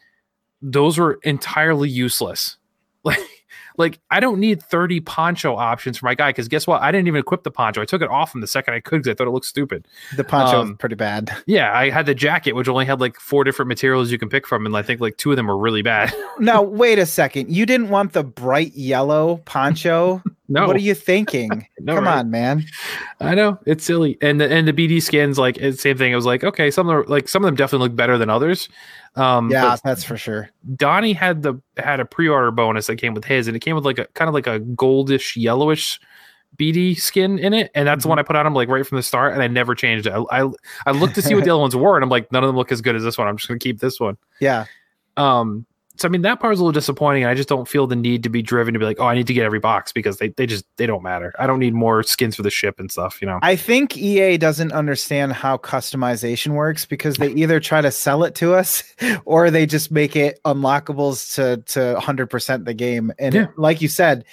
those 0.63 0.97
were 0.97 1.19
entirely 1.23 1.89
useless. 1.89 2.57
Like, 3.05 3.19
like 3.77 3.99
I 4.11 4.19
don't 4.21 4.39
need 4.39 4.61
30 4.63 5.01
poncho 5.01 5.55
options 5.57 5.97
for 5.97 6.05
my 6.05 6.13
guy 6.15 6.29
because 6.29 6.47
guess 6.47 6.65
what? 6.65 6.81
I 6.81 6.89
didn't 6.91 7.07
even 7.07 7.19
equip 7.19 7.43
the 7.43 7.51
poncho. 7.51 7.81
I 7.81 7.85
took 7.85 8.01
it 8.01 8.09
off 8.09 8.33
him 8.33 8.39
the 8.39 8.47
second 8.47 8.75
I 8.75 8.79
could 8.79 8.99
because 9.01 9.09
I 9.09 9.13
thought 9.15 9.27
it 9.27 9.31
looked 9.31 9.47
stupid. 9.47 9.87
The 10.15 10.23
poncho 10.23 10.61
Um, 10.61 10.71
is 10.71 10.77
pretty 10.77 10.95
bad. 10.95 11.31
Yeah, 11.47 11.77
I 11.77 11.89
had 11.89 12.05
the 12.05 12.13
jacket, 12.15 12.53
which 12.53 12.69
only 12.69 12.85
had 12.85 13.01
like 13.01 13.19
four 13.19 13.43
different 13.43 13.67
materials 13.67 14.09
you 14.11 14.17
can 14.19 14.29
pick 14.29 14.47
from, 14.47 14.65
and 14.65 14.77
I 14.77 14.83
think 14.83 15.01
like 15.01 15.17
two 15.17 15.31
of 15.31 15.35
them 15.37 15.47
were 15.47 15.57
really 15.57 15.81
bad. 15.81 16.13
now, 16.39 16.61
wait 16.61 16.97
a 16.99 17.05
second. 17.05 17.49
You 17.53 17.65
didn't 17.65 17.89
want 17.89 18.13
the 18.13 18.23
bright 18.23 18.73
yellow 18.73 19.37
poncho? 19.45 20.21
no, 20.47 20.67
What 20.67 20.75
are 20.75 20.79
you 20.79 20.93
thinking? 20.93 21.67
No, 21.79 21.95
Come 21.95 22.05
right? 22.05 22.19
on, 22.19 22.29
man. 22.31 22.63
I 23.19 23.33
know 23.35 23.57
it's 23.65 23.83
silly, 23.83 24.17
and 24.21 24.39
the 24.39 24.49
and 24.49 24.65
the 24.67 24.73
BD 24.73 25.01
skins 25.01 25.37
like 25.39 25.57
same 25.75 25.97
thing. 25.97 26.13
I 26.13 26.15
was 26.15 26.25
like, 26.27 26.43
okay, 26.43 26.69
some 26.71 26.87
of 26.89 26.95
them 27.03 27.11
like 27.11 27.27
some 27.27 27.43
of 27.43 27.47
them 27.47 27.55
definitely 27.55 27.87
look 27.89 27.95
better 27.97 28.17
than 28.17 28.29
others. 28.29 28.69
Um, 29.15 29.51
Yeah, 29.51 29.77
that's 29.83 30.03
for 30.03 30.17
sure. 30.17 30.49
Donnie 30.75 31.13
had 31.13 31.43
the 31.43 31.55
had 31.77 31.99
a 31.99 32.05
pre-order 32.05 32.51
bonus 32.51 32.87
that 32.87 32.95
came 32.97 33.13
with 33.13 33.25
his, 33.25 33.47
and 33.47 33.55
it 33.55 33.59
came 33.59 33.75
with 33.75 33.85
like 33.85 33.99
a 33.99 34.05
kind 34.13 34.27
of 34.27 34.33
like 34.33 34.47
a 34.47 34.59
goldish 34.59 35.35
yellowish 35.35 35.99
BD 36.57 36.97
skin 36.99 37.39
in 37.39 37.53
it, 37.53 37.71
and 37.75 37.87
that's 37.87 38.03
the 38.03 38.09
one 38.09 38.19
I 38.19 38.23
put 38.23 38.35
on 38.35 38.45
him 38.45 38.53
like 38.53 38.69
right 38.69 38.85
from 38.85 38.95
the 38.95 39.03
start, 39.03 39.33
and 39.33 39.41
I 39.41 39.47
never 39.47 39.75
changed 39.75 40.07
it. 40.07 40.11
I 40.13 40.43
I, 40.43 40.49
I 40.85 40.91
looked 40.91 41.15
to 41.15 41.21
see 41.21 41.35
what 41.35 41.43
the 41.43 41.49
other 41.53 41.61
ones 41.61 41.75
were, 41.75 41.95
and 41.95 42.03
I'm 42.03 42.09
like, 42.09 42.31
none 42.31 42.43
of 42.43 42.47
them 42.47 42.55
look 42.55 42.71
as 42.71 42.81
good 42.81 42.95
as 42.95 43.03
this 43.03 43.17
one. 43.17 43.27
I'm 43.27 43.37
just 43.37 43.47
gonna 43.47 43.59
keep 43.59 43.79
this 43.79 43.99
one. 43.99 44.17
Yeah. 44.39 44.65
Um, 45.17 45.65
so 45.97 46.07
I 46.07 46.11
mean 46.11 46.23
that 46.23 46.39
part 46.39 46.51
was 46.51 46.59
a 46.59 46.63
little 46.63 46.71
disappointing, 46.73 47.23
and 47.23 47.29
I 47.29 47.35
just 47.35 47.47
don't 47.49 47.67
feel 47.67 47.85
the 47.87 47.95
need 47.95 48.23
to 48.23 48.29
be 48.29 48.41
driven 48.41 48.73
to 48.73 48.79
be 48.79 48.85
like, 48.85 48.99
oh, 48.99 49.05
I 49.05 49.13
need 49.15 49.27
to 49.27 49.33
get 49.33 49.45
every 49.45 49.59
box 49.59 49.91
because 49.91 50.17
they 50.17 50.29
they 50.29 50.45
just 50.45 50.65
they 50.77 50.85
don't 50.87 51.03
matter. 51.03 51.33
I 51.37 51.45
don't 51.45 51.59
need 51.59 51.73
more 51.73 52.01
skins 52.03 52.35
for 52.35 52.41
the 52.41 52.49
ship 52.49 52.79
and 52.79 52.91
stuff, 52.91 53.21
you 53.21 53.27
know. 53.27 53.39
I 53.43 53.55
think 53.55 53.95
EA 53.97 54.37
doesn't 54.37 54.71
understand 54.71 55.33
how 55.33 55.57
customization 55.57 56.53
works 56.53 56.85
because 56.85 57.17
they 57.17 57.31
either 57.33 57.59
try 57.59 57.81
to 57.81 57.91
sell 57.91 58.23
it 58.23 58.33
to 58.35 58.53
us 58.55 58.83
or 59.25 59.51
they 59.51 59.65
just 59.65 59.91
make 59.91 60.15
it 60.15 60.39
unlockables 60.45 61.35
to 61.35 61.57
to 61.73 61.99
100% 61.99 62.65
the 62.65 62.73
game. 62.73 63.11
And 63.19 63.35
Yeah. 63.35 63.47
like 63.57 63.81
you 63.81 63.87
said, 63.87 64.25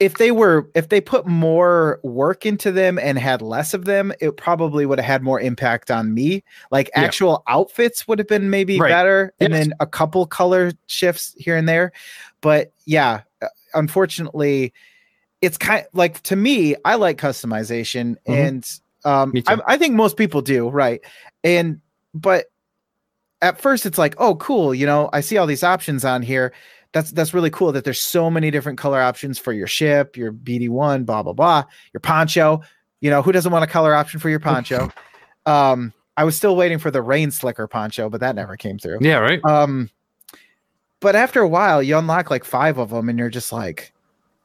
if 0.00 0.14
they 0.16 0.30
were 0.30 0.68
if 0.74 0.88
they 0.88 1.00
put 1.00 1.26
more 1.26 2.00
work 2.02 2.46
into 2.46 2.72
them 2.72 2.98
and 2.98 3.18
had 3.18 3.42
less 3.42 3.74
of 3.74 3.84
them, 3.84 4.12
it 4.20 4.36
probably 4.38 4.86
would 4.86 4.98
have 4.98 5.06
had 5.06 5.22
more 5.22 5.38
impact 5.38 5.90
on 5.90 6.14
me. 6.14 6.42
Like 6.70 6.90
Yeah. 6.96 7.02
actual 7.04 7.42
outfits 7.46 8.08
would 8.08 8.18
have 8.18 8.26
been 8.26 8.48
maybe 8.50 8.80
Right. 8.80 8.88
better 8.88 9.32
and 9.40 9.52
then 9.54 9.72
a 9.78 9.86
couple 9.86 10.26
color 10.26 10.72
shifts 10.86 11.34
here 11.38 11.54
and 11.56 11.68
there. 11.68 11.92
But 12.40 12.72
yeah, 12.86 13.20
uh, 13.42 13.48
unfortunately, 13.74 14.72
it's 15.42 15.58
kind 15.58 15.84
like 15.92 16.22
to 16.22 16.34
me, 16.36 16.74
I 16.86 16.94
like 16.94 17.18
customization 17.18 18.16
Mhm. 18.26 18.46
and 18.46 18.70
um 19.04 19.32
I, 19.46 19.74
I 19.74 19.76
think 19.76 19.94
most 19.94 20.16
people 20.16 20.40
do, 20.40 20.68
right? 20.70 21.02
And 21.44 21.80
but 22.14 22.46
at 23.42 23.60
first 23.60 23.84
it's 23.84 23.98
like, 23.98 24.14
oh 24.18 24.34
cool, 24.36 24.74
you 24.74 24.86
know, 24.86 25.10
I 25.12 25.20
see 25.20 25.36
all 25.36 25.46
these 25.46 25.62
options 25.62 26.04
on 26.06 26.22
here. 26.22 26.52
That's 26.92 27.10
that's 27.12 27.32
really 27.32 27.50
cool 27.50 27.70
that 27.72 27.84
there's 27.84 28.00
so 28.02 28.30
many 28.30 28.50
different 28.50 28.78
color 28.78 29.00
options 29.00 29.38
for 29.38 29.52
your 29.52 29.66
ship, 29.68 30.16
your 30.16 30.32
BD1, 30.32 31.06
blah 31.06 31.22
blah 31.22 31.32
blah, 31.32 31.64
your 31.92 32.00
poncho. 32.00 32.62
You 33.00 33.10
know, 33.10 33.22
who 33.22 33.32
doesn't 33.32 33.52
want 33.52 33.64
a 33.64 33.68
color 33.68 33.94
option 33.94 34.18
for 34.20 34.28
your 34.28 34.40
poncho? 34.40 34.90
um 35.46 35.92
I 36.16 36.24
was 36.24 36.36
still 36.36 36.56
waiting 36.56 36.78
for 36.78 36.90
the 36.90 37.00
rain 37.00 37.30
slicker 37.30 37.66
poncho, 37.66 38.10
but 38.10 38.20
that 38.20 38.34
never 38.34 38.56
came 38.56 38.78
through. 38.78 38.98
Yeah, 39.00 39.18
right. 39.18 39.42
Um, 39.44 39.88
but 41.00 41.16
after 41.16 41.40
a 41.40 41.48
while, 41.48 41.82
you 41.82 41.96
unlock 41.96 42.30
like 42.30 42.44
five 42.44 42.76
of 42.76 42.90
them, 42.90 43.08
and 43.08 43.18
you're 43.18 43.30
just 43.30 43.52
like, 43.52 43.92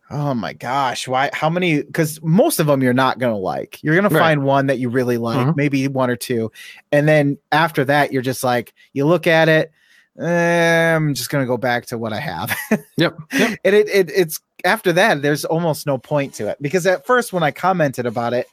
oh 0.09 0.33
my 0.33 0.53
gosh, 0.53 1.05
why? 1.07 1.29
How 1.33 1.49
many? 1.49 1.81
Because 1.81 2.21
most 2.23 2.59
of 2.59 2.67
them 2.67 2.81
you're 2.81 2.93
not 2.93 3.19
gonna 3.19 3.37
like. 3.37 3.83
You're 3.83 3.95
gonna 3.95 4.07
Right. 4.09 4.19
find 4.19 4.43
one 4.43 4.67
that 4.67 4.79
you 4.79 4.87
really 4.89 5.17
like, 5.17 5.47
Mhm. 5.47 5.55
maybe 5.57 5.87
one 5.87 6.09
or 6.09 6.15
two, 6.15 6.51
and 6.91 7.07
then 7.07 7.37
after 7.51 7.83
that, 7.85 8.13
you're 8.13 8.21
just 8.21 8.43
like, 8.43 8.73
you 8.93 9.05
look 9.05 9.27
at 9.27 9.49
it. 9.49 9.71
"Eh, 10.19 10.95
I'm 10.95 11.13
just 11.13 11.29
gonna 11.29 11.45
go 11.45 11.57
back 11.57 11.85
to 11.87 11.97
what 11.97 12.13
I 12.13 12.19
have. 12.19 12.55
Yep. 12.97 13.17
Yep. 13.33 13.59
and 13.65 13.75
it, 13.75 13.89
it 13.89 14.09
it's 14.15 14.39
after 14.63 14.93
that 14.93 15.21
there's 15.21 15.43
almost 15.45 15.85
no 15.85 15.97
point 15.97 16.33
to 16.35 16.47
it 16.47 16.57
because 16.61 16.87
at 16.87 17.05
first 17.05 17.33
when 17.33 17.43
i 17.43 17.51
commented 17.51 18.05
about 18.07 18.33
it 18.33 18.47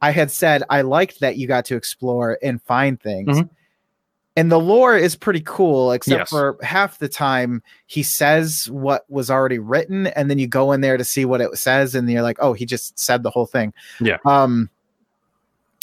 i 0.00 0.10
had 0.10 0.30
said 0.30 0.62
i 0.70 0.80
liked 0.80 1.20
that 1.20 1.36
you 1.36 1.46
got 1.46 1.64
to 1.66 1.76
explore 1.76 2.38
and 2.42 2.60
find 2.62 3.00
things 3.00 3.38
Mhm. 3.38 3.48
and 4.36 4.50
the 4.50 4.58
lore 4.58 4.96
is 4.96 5.14
pretty 5.14 5.42
cool 5.44 5.92
except 5.92 6.18
Yes. 6.20 6.30
for 6.30 6.56
half 6.62 6.98
the 6.98 7.08
time 7.08 7.62
he 7.86 8.02
says 8.02 8.68
what 8.72 9.04
was 9.10 9.30
already 9.30 9.58
written 9.60 10.06
and 10.08 10.28
then 10.30 10.38
you 10.40 10.46
go 10.48 10.72
in 10.72 10.80
there 10.80 10.96
to 10.96 11.04
see 11.04 11.24
what 11.26 11.40
it 11.42 11.56
says 11.58 11.94
and 11.94 12.10
you're 12.10 12.22
like 12.22 12.38
oh 12.40 12.54
he 12.54 12.64
just 12.66 12.98
said 12.98 13.22
the 13.22 13.30
whole 13.30 13.46
thing 13.46 13.72
Yeah. 14.00 14.16
um 14.24 14.68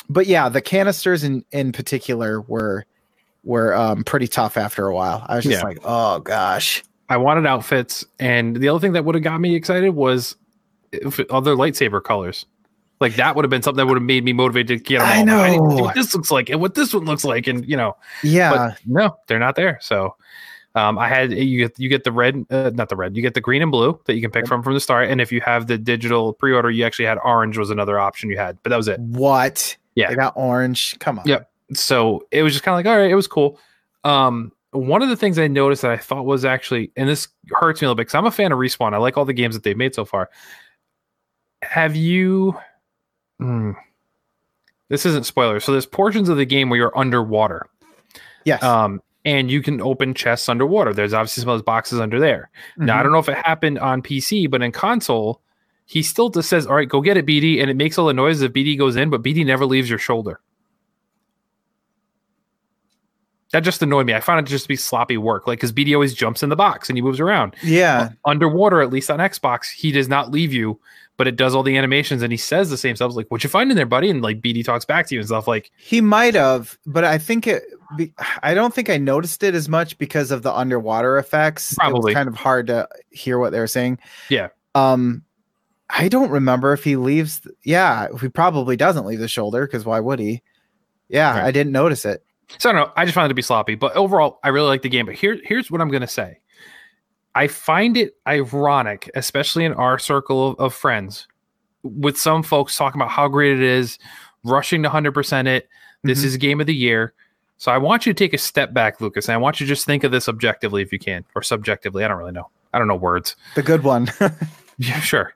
but 0.10 0.26
yeah 0.28 0.50
the 0.50 0.62
canisters 0.62 1.24
in 1.24 1.46
in 1.52 1.72
particular 1.72 2.42
were 2.42 2.86
were 3.44 3.74
um 3.74 4.04
pretty 4.04 4.28
tough 4.28 4.58
after 4.58 4.88
a 4.88 4.94
while 4.94 5.26
i 5.28 5.36
was 5.36 5.46
just 5.46 5.60
Yeah. 5.62 5.64
like 5.64 5.80
oh 5.84 6.20
gosh 6.20 6.84
I 7.10 7.18
wanted 7.18 7.48
outfits, 7.48 8.06
and 8.20 8.56
the 8.56 8.70
other 8.70 8.80
thing 8.80 8.94
that 8.94 9.04
would 9.04 9.16
have 9.16 9.24
got 9.24 9.42
me 9.42 9.56
excited 9.56 9.96
was 9.96 10.36
if 10.92 11.20
other 11.32 11.56
lightsaber 11.56 12.04
colors. 12.04 12.46
Like 13.02 13.16
that 13.16 13.36
would 13.36 13.44
have 13.46 13.50
been 13.50 13.64
something 13.64 13.78
that 13.78 13.88
would 13.88 13.98
have 13.98 14.04
made 14.04 14.24
me 14.24 14.32
motivated 14.32 14.78
to 14.78 14.84
get 14.84 15.00
them. 15.00 15.08
I 15.08 15.20
all. 15.20 15.26
need 15.26 15.58
to 15.58 15.70
see 15.72 15.76
know. 15.78 15.84
what 15.84 15.96
this 15.96 16.14
looks 16.14 16.30
like 16.30 16.50
and 16.50 16.62
what 16.62 16.76
this 16.76 16.94
one 16.94 17.06
looks 17.06 17.24
like, 17.26 17.48
and 17.48 17.68
you 17.68 17.76
know, 17.76 17.96
yeah 18.24 18.52
but 18.52 18.78
no, 18.86 19.18
they're 19.26 19.40
not 19.40 19.56
there. 19.56 19.80
So, 19.82 20.16
um, 20.76 21.00
I 21.00 21.08
had 21.08 21.32
you 21.32 21.58
get 21.68 21.80
you 21.80 21.90
get 21.90 22.04
the 22.04 22.12
red, 22.12 22.46
uh, 22.52 22.70
not 22.76 22.90
the 22.90 22.96
red, 22.96 23.16
you 23.16 23.24
get 23.24 23.34
the 23.34 23.42
green 23.42 23.64
and 23.64 23.72
blue 23.72 24.00
that 24.06 24.14
you 24.14 24.22
can 24.22 24.30
pick 24.30 24.46
from 24.46 24.62
from 24.62 24.76
the 24.76 24.80
start, 24.80 25.10
and 25.10 25.20
if 25.20 25.32
you 25.32 25.42
have 25.42 25.66
the 25.66 25.80
digital 25.80 26.34
pre-order, 26.34 26.70
you 26.70 26.86
actually 26.86 27.06
had 27.06 27.18
orange 27.24 27.58
was 27.58 27.72
another 27.72 27.98
option 28.00 28.30
you 28.30 28.38
had, 28.38 28.60
but 28.62 28.70
that 28.70 28.78
was 28.78 28.88
it. 28.88 29.00
What? 29.00 29.76
Yeah. 29.96 30.10
They 30.10 30.16
got 30.16 30.34
orange. 30.36 31.00
Come 31.00 31.18
on. 31.18 31.26
Yep. 31.28 31.50
So 31.74 32.26
it 32.32 32.44
was 32.44 32.54
just 32.54 32.64
kind 32.64 32.74
of 32.74 32.78
like 32.78 32.86
all 32.92 33.00
right 33.00 33.12
it 33.12 33.16
was 33.16 33.28
cool. 33.28 33.60
Um 34.04 34.52
one 34.72 35.02
of 35.02 35.10
the 35.10 35.16
things 35.16 35.40
i 35.40 35.48
noticed 35.48 35.82
that 35.82 35.90
i 35.92 35.98
thought 35.98 36.26
was 36.26 36.46
actually 36.46 36.92
and 36.96 37.10
this 37.10 37.28
hurts 37.54 37.82
me 37.82 37.86
a 37.86 37.90
little 37.90 37.96
bit 37.96 38.02
because 38.04 38.14
i'm 38.16 38.26
a 38.26 38.32
fan 38.32 38.52
of 38.52 38.60
respawn. 38.60 38.94
I 38.94 38.98
like 38.98 39.18
all 39.18 39.26
the 39.26 39.34
games 39.34 39.56
that 39.56 39.64
they've 39.64 39.76
made 39.78 39.96
so 39.96 40.06
far. 40.06 40.30
Have 41.64 41.96
you 41.96 42.56
Hmm. 43.40 43.72
this 44.90 45.06
isn't 45.06 45.26
spoiler 45.26 45.60
so 45.60 45.72
there's 45.72 45.86
portions 45.86 46.28
of 46.30 46.38
the 46.38 46.46
game 46.46 46.70
where 46.70 46.78
you're 46.78 46.98
underwater. 46.98 47.66
Yes. 48.46 48.62
um 48.64 49.02
and 49.26 49.52
you 49.52 49.62
can 49.62 49.82
open 49.82 50.14
chests 50.14 50.48
underwater. 50.48 50.94
There's 50.94 51.14
obviously 51.14 51.42
some 51.42 51.50
of 51.50 51.56
those 51.60 51.64
boxes 51.66 52.00
under 52.00 52.20
there. 52.20 52.50
Now 52.78 52.98
i 52.98 53.00
Mhm. 53.00 53.04
don't 53.04 53.12
know 53.12 53.20
if 53.20 53.30
it 53.30 53.38
happened 53.46 53.80
on 53.80 54.02
pc 54.02 54.50
but 54.50 54.62
in 54.62 54.72
console 54.72 55.42
he 55.86 56.04
still 56.04 56.30
just 56.30 56.48
says 56.50 56.68
all 56.68 56.76
right 56.76 56.88
go 56.88 57.02
get 57.02 57.18
it 57.18 57.26
bd 57.26 57.60
and 57.62 57.70
it 57.70 57.76
makes 57.76 57.98
all 57.98 58.06
the 58.06 58.14
noises 58.14 58.42
if 58.44 58.54
bd 58.54 58.78
goes 58.78 58.96
in 58.96 59.10
but 59.10 59.24
bd 59.24 59.46
never 59.46 59.66
leaves 59.66 59.90
your 59.90 59.98
shoulder 60.00 60.40
that 63.52 63.62
just 63.62 63.82
annoyed 63.82 64.06
me. 64.06 64.14
I 64.14 64.20
found 64.20 64.46
it 64.46 64.50
just 64.50 64.66
to 64.66 64.68
be 64.70 64.76
sloppy 64.76 65.18
work. 65.18 65.48
Like, 65.48 65.58
because 65.60 65.74
BD 65.74 65.94
always 65.94 66.14
jumps 66.14 66.44
in 66.44 66.50
the 66.50 66.56
box 66.56 66.90
and 66.90 66.98
he 66.98 67.02
moves 67.02 67.20
around. 67.20 67.56
Yeah. 67.64 68.10
Underwater, 68.26 68.82
at 68.82 68.92
least 68.92 69.10
on 69.10 69.20
Xbox, 69.20 69.72
he 69.72 69.92
does 69.92 70.08
not 70.08 70.30
leave 70.32 70.54
you, 70.54 70.80
but 71.18 71.28
it 71.28 71.36
does 71.36 71.56
all 71.56 71.64
the 71.64 71.76
animations 71.78 72.22
and 72.22 72.32
he 72.32 72.38
says 72.38 72.70
the 72.70 72.78
same 72.78 72.96
stuff. 72.96 73.16
Like, 73.16 73.32
what 73.32 73.44
you 73.44 73.50
find 73.50 73.72
in 73.72 73.76
there, 73.78 73.86
buddy? 73.88 74.10
And 74.10 74.22
like 74.22 74.42
BD 74.42 74.64
talks 74.64 74.86
back 74.86 75.08
to 75.08 75.16
you 75.16 75.22
and 75.22 75.28
stuff. 75.28 75.48
Like, 75.48 75.72
He 75.78 76.00
might 76.02 76.36
have, 76.36 76.78
but 76.86 77.04
I 77.04 77.18
think 77.18 77.48
it. 77.48 77.64
Be, 77.98 78.14
I 78.44 78.54
don't 78.54 78.72
think 78.72 78.88
I 78.88 78.98
noticed 78.98 79.42
it 79.42 79.56
as 79.56 79.68
much 79.68 79.98
because 79.98 80.30
of 80.30 80.44
the 80.44 80.54
underwater 80.54 81.18
effects. 81.18 81.72
It 81.72 81.78
Probably. 81.80 82.10
was 82.10 82.14
kind 82.14 82.30
of 82.30 82.36
hard 82.36 82.68
to 82.68 82.88
hear 83.10 83.40
what 83.40 83.52
they 83.52 83.58
were 83.60 83.66
saying. 83.66 83.98
Yeah. 84.30 84.50
Um, 84.76 85.24
I 85.90 86.08
don't 86.08 86.30
remember 86.30 86.72
if 86.74 86.84
he 86.84 86.98
leaves. 86.98 87.42
Yeah, 87.64 88.10
he 88.22 88.30
probably 88.30 88.78
doesn't 88.78 89.08
leave 89.08 89.18
the 89.18 89.28
shoulder 89.28 89.66
because 89.66 89.86
why 89.86 90.00
would 90.02 90.20
he? 90.20 90.44
Yeah, 91.08 91.32
Right. 91.32 91.46
I 91.46 91.52
didn't 91.52 91.72
notice 91.74 92.06
it. 92.06 92.24
So 92.58 92.70
I 92.70 92.74
don't 92.74 92.82
know. 92.88 92.94
I 92.96 93.06
just 93.06 93.16
found 93.16 93.26
it 93.26 93.30
to 93.30 93.34
be 93.36 93.42
sloppy. 93.42 93.76
But 93.76 93.96
overall, 93.96 94.40
I 94.44 94.50
really 94.50 94.68
like 94.68 94.82
the 94.82 94.90
game. 94.90 95.06
But 95.06 95.16
here, 95.16 95.40
here's 95.44 95.70
what 95.70 95.82
I'm 95.82 95.90
going 95.90 96.02
to 96.02 96.08
say. 96.08 96.40
I 97.36 97.48
find 97.48 97.96
it 97.96 98.16
ironic, 98.28 99.10
especially 99.16 99.66
in 99.66 99.74
our 99.74 100.00
circle 100.00 100.50
of, 100.52 100.60
of 100.60 100.74
friends, 100.74 101.28
with 101.84 102.18
some 102.18 102.44
folks 102.44 102.76
talking 102.76 103.00
about 103.00 103.12
how 103.12 103.28
great 103.28 103.54
it 103.54 103.62
is, 103.62 104.00
rushing 104.44 104.82
to 104.84 104.90
100% 104.90 105.48
it. 105.48 105.70
This 106.04 106.22
Mhm. 106.22 106.26
is 106.26 106.38
game 106.38 106.60
of 106.62 106.68
the 106.68 106.76
year. 106.76 107.14
So 107.58 107.72
I 107.72 107.78
want 107.78 108.06
you 108.06 108.14
to 108.14 108.18
take 108.18 108.34
a 108.34 108.38
step 108.38 108.74
back, 108.74 109.02
Lucas, 109.02 109.28
and 109.28 109.34
I 109.34 109.38
want 109.38 109.60
you 109.60 109.66
to 109.66 109.68
just 109.70 109.86
think 109.86 110.04
of 110.06 110.12
this 110.12 110.30
objectively 110.30 110.82
if 110.82 110.92
you 110.94 111.00
can, 111.00 111.26
or 111.36 111.44
subjectively. 111.44 112.04
I 112.06 112.08
don't 112.08 112.18
really 112.18 112.32
know. 112.32 112.50
I 112.74 112.80
don't 112.80 112.88
know 112.88 112.96
words. 112.96 113.36
The 113.56 113.64
good 113.64 113.84
one. 113.84 114.10
Yeah, 114.82 115.02
sure. 115.02 115.34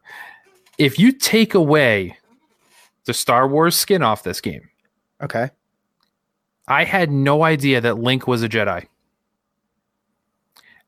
If 0.78 0.98
you 0.98 1.12
take 1.12 1.54
away 1.54 2.18
the 3.04 3.14
Star 3.14 3.46
Wars 3.46 3.76
skin 3.76 4.02
off 4.02 4.24
this 4.24 4.40
game, 4.40 4.70
okay. 5.22 5.50
I 6.68 6.84
had 6.86 7.12
no 7.12 7.44
idea 7.44 7.82
that 7.82 7.98
Link 7.98 8.28
was 8.28 8.44
a 8.44 8.50
Jedi. 8.50 8.88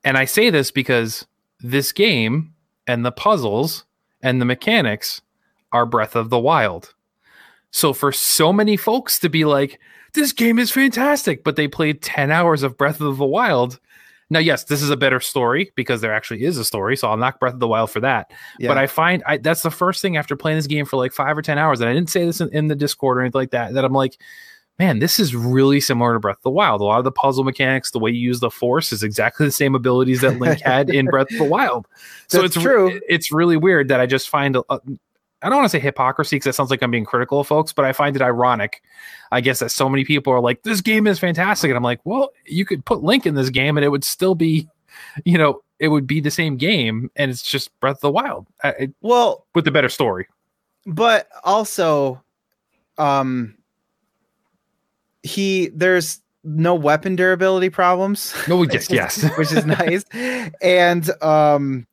And 0.03 0.17
I 0.17 0.25
say 0.25 0.49
this 0.49 0.71
because 0.71 1.25
this 1.59 1.91
game 1.91 2.53
and 2.87 3.05
the 3.05 3.11
puzzles 3.11 3.85
and 4.21 4.39
the 4.39 4.45
mechanics 4.45 5.21
are 5.71 5.85
Breath 5.85 6.15
of 6.15 6.29
the 6.29 6.39
Wild. 6.39 6.93
So 7.71 7.91
for 7.91 8.11
so 8.11 8.53
many 8.53 8.77
folks 8.77 9.19
to 9.19 9.29
be 9.29 9.43
like, 9.43 9.79
this 10.13 10.31
game 10.31 10.59
is 10.59 10.71
fantastic, 10.71 11.43
but 11.43 11.57
they 11.57 11.67
played 11.67 12.01
10 12.01 12.31
hours 12.31 12.63
of 12.63 12.77
Breath 12.77 13.01
of 13.01 13.17
the 13.17 13.25
Wild. 13.25 13.79
Now, 14.29 14.39
yes, 14.39 14.63
this 14.63 14.81
is 14.81 14.89
a 14.89 14.97
better 14.97 15.19
story 15.19 15.71
because 15.75 16.01
there 16.01 16.13
actually 16.13 16.45
is 16.45 16.57
a 16.57 16.63
story. 16.63 16.95
So 16.95 17.09
I'll 17.09 17.17
knock 17.17 17.39
Breath 17.39 17.53
of 17.53 17.59
the 17.59 17.67
Wild 17.67 17.91
for 17.91 17.99
that. 17.99 18.31
Yeah. 18.59 18.69
But 18.69 18.77
I 18.77 18.87
find 18.87 19.23
I, 19.25 19.37
that's 19.37 19.61
the 19.61 19.71
first 19.71 20.01
thing 20.01 20.17
after 20.17 20.35
playing 20.35 20.57
this 20.57 20.67
game 20.67 20.85
for 20.85 20.97
like 20.97 21.11
five 21.11 21.37
or 21.37 21.41
10 21.41 21.57
hours. 21.57 21.81
And 21.81 21.89
I 21.89 21.93
didn't 21.93 22.09
say 22.09 22.25
this 22.25 22.39
in, 22.39 22.49
in 22.49 22.67
the 22.67 22.75
Discord 22.75 23.17
or 23.17 23.21
anything 23.21 23.39
like 23.39 23.51
that, 23.51 23.73
that 23.73 23.83
I'm 23.83 23.93
like, 23.93 24.17
man, 24.79 24.99
this 24.99 25.19
is 25.19 25.35
really 25.35 25.79
similar 25.79 26.13
to 26.13 26.19
Breath 26.19 26.37
of 26.37 26.43
the 26.43 26.49
Wild. 26.49 26.81
A 26.81 26.83
lot 26.83 26.97
of 26.97 27.03
the 27.03 27.11
puzzle 27.11 27.43
mechanics, 27.43 27.91
the 27.91 27.99
way 27.99 28.11
you 28.11 28.19
use 28.19 28.39
the 28.39 28.51
Force, 28.51 28.91
is 28.91 29.03
exactly 29.03 29.45
the 29.45 29.51
same 29.51 29.75
abilities 29.75 30.21
that 30.21 30.39
Link 30.39 30.61
had 30.61 30.89
in 30.89 31.05
Breath 31.05 31.31
of 31.31 31.37
the 31.37 31.43
Wild. 31.45 31.87
So 32.27 32.41
That's 32.41 32.55
it's 32.55 32.63
true. 32.63 32.99
It's 33.07 33.31
really 33.31 33.55
weird 33.55 33.87
that 33.89 33.99
I 33.99 34.07
just 34.07 34.29
find. 34.29 34.57
I 34.57 35.49
don't 35.49 35.57
want 35.57 35.65
to 35.65 35.69
say 35.69 35.79
hypocrisy 35.79 36.37
because 36.37 36.45
that 36.45 36.53
sounds 36.53 36.71
like 36.71 36.81
I'm 36.81 36.89
being 36.89 37.05
critical 37.05 37.39
of 37.39 37.47
folks, 37.47 37.71
but 37.71 37.85
I 37.85 37.93
find 37.93 38.15
it 38.15 38.21
ironic. 38.21 38.81
I 39.31 39.41
guess 39.41 39.59
that 39.59 39.69
so 39.69 39.87
many 39.87 40.03
people 40.03 40.33
are 40.33 40.39
like, 40.39 40.63
"This 40.63 40.81
game 40.81 41.05
is 41.05 41.19
fantastic," 41.19 41.69
and 41.69 41.77
I'm 41.77 41.83
like, 41.83 41.99
"Well, 42.03 42.31
you 42.45 42.65
could 42.65 42.83
put 42.83 43.03
Link 43.03 43.27
in 43.27 43.35
this 43.35 43.51
game, 43.51 43.77
and 43.77 43.85
it 43.85 43.89
would 43.89 44.03
still 44.03 44.33
be, 44.33 44.67
you 45.23 45.37
know, 45.37 45.61
it 45.77 45.89
would 45.89 46.07
be 46.07 46.19
the 46.19 46.31
same 46.31 46.57
game, 46.57 47.11
and 47.15 47.29
it's 47.29 47.43
just 47.43 47.79
Breath 47.79 47.97
of 47.97 48.01
the 48.01 48.11
Wild 48.11 48.47
it, 48.63 48.91
Well, 49.01 49.45
with 49.53 49.67
a 49.67 49.71
better 49.71 49.89
story." 49.89 50.27
but 50.85 51.27
also 51.43 52.21
um 52.97 53.54
he 55.25 55.69
there's 55.73 56.21
no 56.43 56.75
weapon 56.75 57.15
durability 57.15 57.69
problems. 57.69 58.35
No, 58.47 58.57
we 58.57 58.67
yes, 58.71 58.89
yes. 58.91 59.23
which 59.37 59.51
is 59.51 59.65
nice. 59.65 60.03
And 60.61 61.09
um 61.21 61.87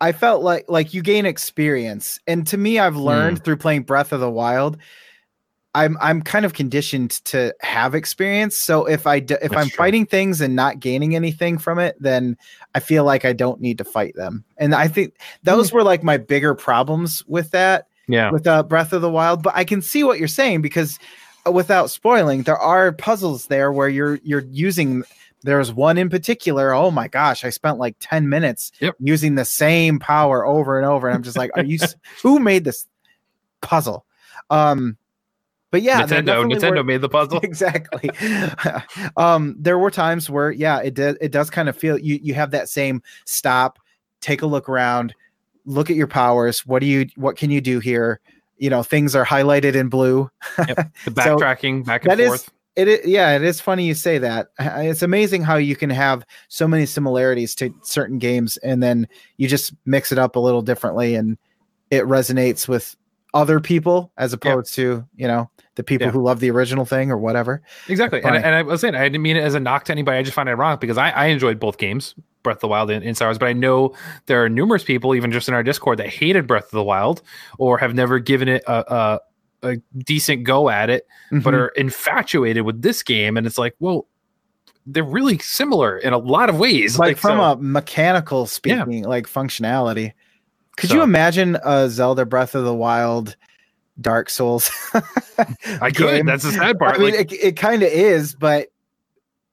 i 0.00 0.12
felt 0.12 0.42
like 0.42 0.64
like 0.68 0.92
you 0.94 1.02
gain 1.02 1.24
experience. 1.26 2.18
And 2.26 2.46
to 2.48 2.56
me 2.58 2.78
i've 2.78 2.96
learned 2.96 3.44
through 3.44 3.56
playing 3.58 3.82
breath 3.84 4.12
of 4.12 4.20
the 4.20 4.30
wild 4.30 4.78
i'm 5.74 5.96
i'm 6.00 6.22
kind 6.22 6.44
of 6.44 6.54
conditioned 6.54 7.10
to 7.26 7.54
have 7.60 7.94
experience. 7.94 8.58
So 8.58 8.84
if 8.86 9.06
i 9.06 9.20
d- 9.20 9.34
if 9.42 9.50
That's 9.50 9.62
i'm 9.62 9.68
true. 9.68 9.76
fighting 9.76 10.06
things 10.06 10.40
and 10.40 10.56
not 10.56 10.80
gaining 10.80 11.14
anything 11.14 11.58
from 11.58 11.78
it 11.78 11.94
then 12.00 12.36
i 12.74 12.80
feel 12.80 13.04
like 13.04 13.24
i 13.24 13.32
don't 13.32 13.60
need 13.60 13.78
to 13.78 13.84
fight 13.84 14.14
them. 14.16 14.44
And 14.56 14.74
i 14.74 14.88
think 14.88 15.14
those 15.44 15.72
were 15.72 15.84
like 15.84 16.02
my 16.02 16.16
bigger 16.16 16.54
problems 16.54 17.24
with 17.26 17.50
that 17.52 17.86
Yeah, 18.08 18.30
with 18.32 18.46
uh, 18.46 18.62
Breath 18.64 18.92
of 18.92 19.02
the 19.02 19.10
Wild, 19.10 19.42
but 19.42 19.54
I 19.54 19.64
can 19.64 19.82
see 19.82 20.02
what 20.02 20.18
you're 20.18 20.28
saying 20.28 20.62
because 20.62 20.98
without 21.50 21.90
spoiling, 21.90 22.42
there 22.42 22.58
are 22.58 22.92
puzzles 22.92 23.46
there 23.46 23.72
where 23.72 23.88
you're 23.88 24.18
you're 24.22 24.44
using. 24.50 25.04
There's 25.42 25.72
one 25.72 25.98
in 25.98 26.08
particular. 26.10 26.72
Oh 26.74 26.90
my 26.90 27.06
gosh, 27.06 27.44
I 27.44 27.50
spent 27.50 27.78
like 27.78 27.96
ten 28.00 28.28
minutes 28.28 28.72
Yep. 28.80 28.96
using 28.98 29.36
the 29.36 29.44
same 29.44 29.98
power 29.98 30.44
over 30.44 30.78
and 30.78 30.86
over, 30.86 31.06
and 31.06 31.14
I'm 31.14 31.22
just 31.22 31.36
like, 31.36 31.50
are 31.54 31.64
you? 31.64 31.78
who 32.22 32.40
made 32.40 32.64
this 32.64 32.86
puzzle? 33.60 34.04
Um, 34.50 34.96
but 35.70 35.82
yeah, 35.82 36.02
Nintendo. 36.02 36.50
Nintendo 36.50 36.78
were- 36.78 36.84
made 36.84 37.02
the 37.02 37.08
puzzle. 37.08 37.38
exactly. 37.42 38.10
um, 39.16 39.54
there 39.58 39.78
were 39.78 39.90
times 39.90 40.28
where 40.28 40.50
yeah, 40.50 40.80
it 40.80 40.94
did. 40.94 41.16
It 41.20 41.30
does 41.30 41.50
kind 41.50 41.68
of 41.68 41.76
feel 41.76 41.98
you. 41.98 42.18
You 42.22 42.34
have 42.34 42.50
that 42.52 42.68
same 42.68 43.02
stop, 43.26 43.78
take 44.20 44.42
a 44.42 44.46
look 44.46 44.68
around, 44.68 45.14
look 45.66 45.90
at 45.90 45.96
your 45.96 46.06
powers. 46.06 46.66
What 46.66 46.80
do 46.80 46.86
you? 46.86 47.06
What 47.16 47.36
can 47.36 47.50
you 47.50 47.60
do 47.60 47.78
here? 47.80 48.20
You 48.58 48.70
know, 48.70 48.82
things 48.82 49.14
are 49.16 49.24
highlighted 49.24 49.74
in 49.74 49.88
blue. 49.88 50.30
The 50.56 50.90
So, 51.04 51.10
backtracking 51.12 51.84
back 51.86 52.02
and 52.04 52.10
that 52.12 52.20
is- 52.20 52.28
forth. 52.28 52.50
It 52.76 52.86
is, 52.86 53.06
yeah, 53.06 53.34
it 53.34 53.42
is 53.42 53.60
funny 53.60 53.86
you 53.86 53.94
say 53.94 54.18
that. 54.18 54.50
It's 54.60 55.02
amazing 55.02 55.42
how 55.42 55.56
you 55.56 55.74
can 55.74 55.90
have 55.90 56.24
so 56.46 56.68
many 56.68 56.86
similarities 56.86 57.56
to 57.56 57.74
certain 57.82 58.18
games, 58.20 58.56
and 58.58 58.80
then 58.80 59.08
you 59.36 59.48
just 59.48 59.72
mix 59.84 60.12
it 60.12 60.18
up 60.18 60.36
a 60.36 60.38
little 60.38 60.62
differently, 60.62 61.16
and 61.16 61.36
it 61.90 62.04
resonates 62.04 62.68
with 62.68 62.94
other 63.34 63.58
people 63.58 64.12
as 64.16 64.32
opposed 64.32 64.74
to 64.74 65.04
you 65.16 65.26
know 65.26 65.50
the 65.74 65.82
people 65.82 66.06
Yeah. 66.06 66.12
who 66.12 66.22
love 66.22 66.38
the 66.38 66.52
original 66.52 66.84
thing 66.84 67.10
or 67.10 67.18
whatever. 67.18 67.62
Exactly. 67.88 68.22
And, 68.22 68.36
and 68.36 68.54
I 68.54 68.62
was 68.62 68.80
saying, 68.80 68.94
I 68.94 69.02
didn't 69.08 69.22
mean 69.22 69.36
it 69.36 69.42
as 69.42 69.54
a 69.54 69.60
knock 69.60 69.86
to 69.86 69.92
anybody. 69.92 70.16
I 70.18 70.22
just 70.22 70.34
find 70.36 70.48
it 70.48 70.52
ironic 70.52 70.78
because 70.78 70.98
I, 70.98 71.10
I 71.10 71.26
enjoyed 71.26 71.58
both 71.58 71.78
games, 71.78 72.14
Breath 72.48 72.56
of 72.56 72.60
the 72.62 72.68
Wild 72.68 72.90
and, 72.90 73.04
and 73.04 73.14
Star 73.16 73.28
Wars, 73.28 73.38
but 73.38 73.48
I 73.48 73.52
know 73.52 73.94
there 74.26 74.42
are 74.42 74.48
numerous 74.48 74.82
people, 74.82 75.14
even 75.14 75.30
just 75.30 75.48
in 75.48 75.54
our 75.54 75.62
Discord, 75.62 75.98
that 75.98 76.08
hated 76.08 76.46
Breath 76.46 76.64
of 76.64 76.70
the 76.72 76.82
Wild 76.82 77.22
or 77.58 77.78
have 77.78 77.94
never 77.94 78.18
given 78.18 78.48
it 78.48 78.62
a, 78.66 78.94
a, 78.94 79.20
a 79.62 79.76
decent 80.04 80.44
go 80.44 80.68
at 80.68 80.90
it, 80.90 81.06
but 81.30 81.52
Mhm. 81.54 81.58
are 81.58 81.68
infatuated 81.68 82.64
with 82.64 82.82
this 82.82 83.02
game. 83.02 83.36
And 83.36 83.46
it's 83.46 83.58
like, 83.58 83.74
well, 83.80 84.06
they're 84.86 85.02
really 85.04 85.38
similar 85.38 85.98
in 85.98 86.12
a 86.12 86.18
lot 86.18 86.48
of 86.48 86.58
ways. 86.58 86.98
like, 86.98 87.18
from 87.18 87.38
so- 87.38 87.42
a 87.42 87.56
mechanical 87.56 88.40
Yeah. 88.42 88.46
speaking, 88.84 89.04
like 89.04 89.26
functionality. 89.26 90.12
Could 90.78 90.90
So- 90.90 90.96
you 90.96 91.02
imagine 91.02 91.58
a 91.64 91.88
Zelda 91.90 92.24
Breath 92.24 92.54
of 92.54 92.64
the 92.64 92.72
Wild 92.74 93.36
Dark 94.00 94.30
Souls? 94.30 94.70
I 95.80 95.90
could. 95.90 96.24
That's 96.26 96.44
the 96.44 96.52
sad 96.52 96.78
part. 96.78 96.94
I 96.94 96.98
mean, 96.98 97.14
like, 97.16 97.32
it, 97.32 97.44
it 97.44 97.56
kind 97.56 97.82
of 97.82 97.88
is, 97.90 98.34
but 98.34 98.68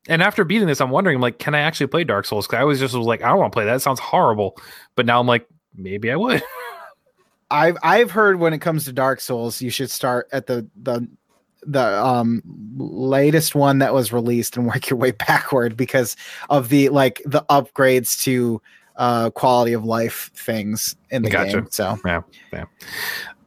and 0.07 0.21
after 0.21 0.43
beating 0.43 0.67
this, 0.67 0.81
I'm 0.81 0.91
wondering, 0.91 1.19
like, 1.19 1.39
can 1.39 1.55
I 1.55 1.59
actually 1.59 1.87
play 1.87 2.03
Dark 2.03 2.25
Souls? 2.25 2.45
Because 2.47 2.59
I 2.59 2.63
was 2.63 2.79
just 2.79 2.93
was 2.93 3.07
like, 3.07 3.23
I 3.23 3.29
don't 3.29 3.39
want 3.39 3.51
to 3.51 3.55
play 3.55 3.65
that. 3.65 3.75
It 3.75 3.79
sounds 3.79 3.99
horrible. 3.99 4.57
But 4.95 5.05
now 5.05 5.19
I'm 5.19 5.27
like, 5.27 5.47
maybe 5.75 6.11
I 6.11 6.15
would. 6.15 6.43
I've 7.51 7.77
I've 7.83 8.11
heard 8.11 8.39
when 8.39 8.53
it 8.53 8.59
comes 8.59 8.85
to 8.85 8.93
Dark 8.93 9.19
Souls, 9.21 9.61
you 9.61 9.69
should 9.69 9.91
start 9.91 10.27
at 10.31 10.47
the 10.47 10.67
the 10.81 11.07
the 11.67 12.03
um 12.03 12.41
latest 12.75 13.55
one 13.55 13.79
that 13.79 13.93
was 13.93 14.11
released 14.11 14.57
and 14.57 14.65
work 14.67 14.89
your 14.89 14.97
way 14.97 15.11
backward 15.11 15.77
because 15.77 16.15
of 16.49 16.69
the 16.69 16.89
like 16.89 17.21
the 17.25 17.45
upgrades 17.49 18.21
to 18.23 18.61
uh 18.95 19.29
quality 19.31 19.73
of 19.73 19.85
life 19.85 20.31
things 20.35 20.95
in 21.11 21.21
the 21.21 21.29
Gotcha. 21.29 21.61
game. 21.61 21.67
So 21.71 21.97
yeah, 22.05 22.21
yeah. 22.51 22.65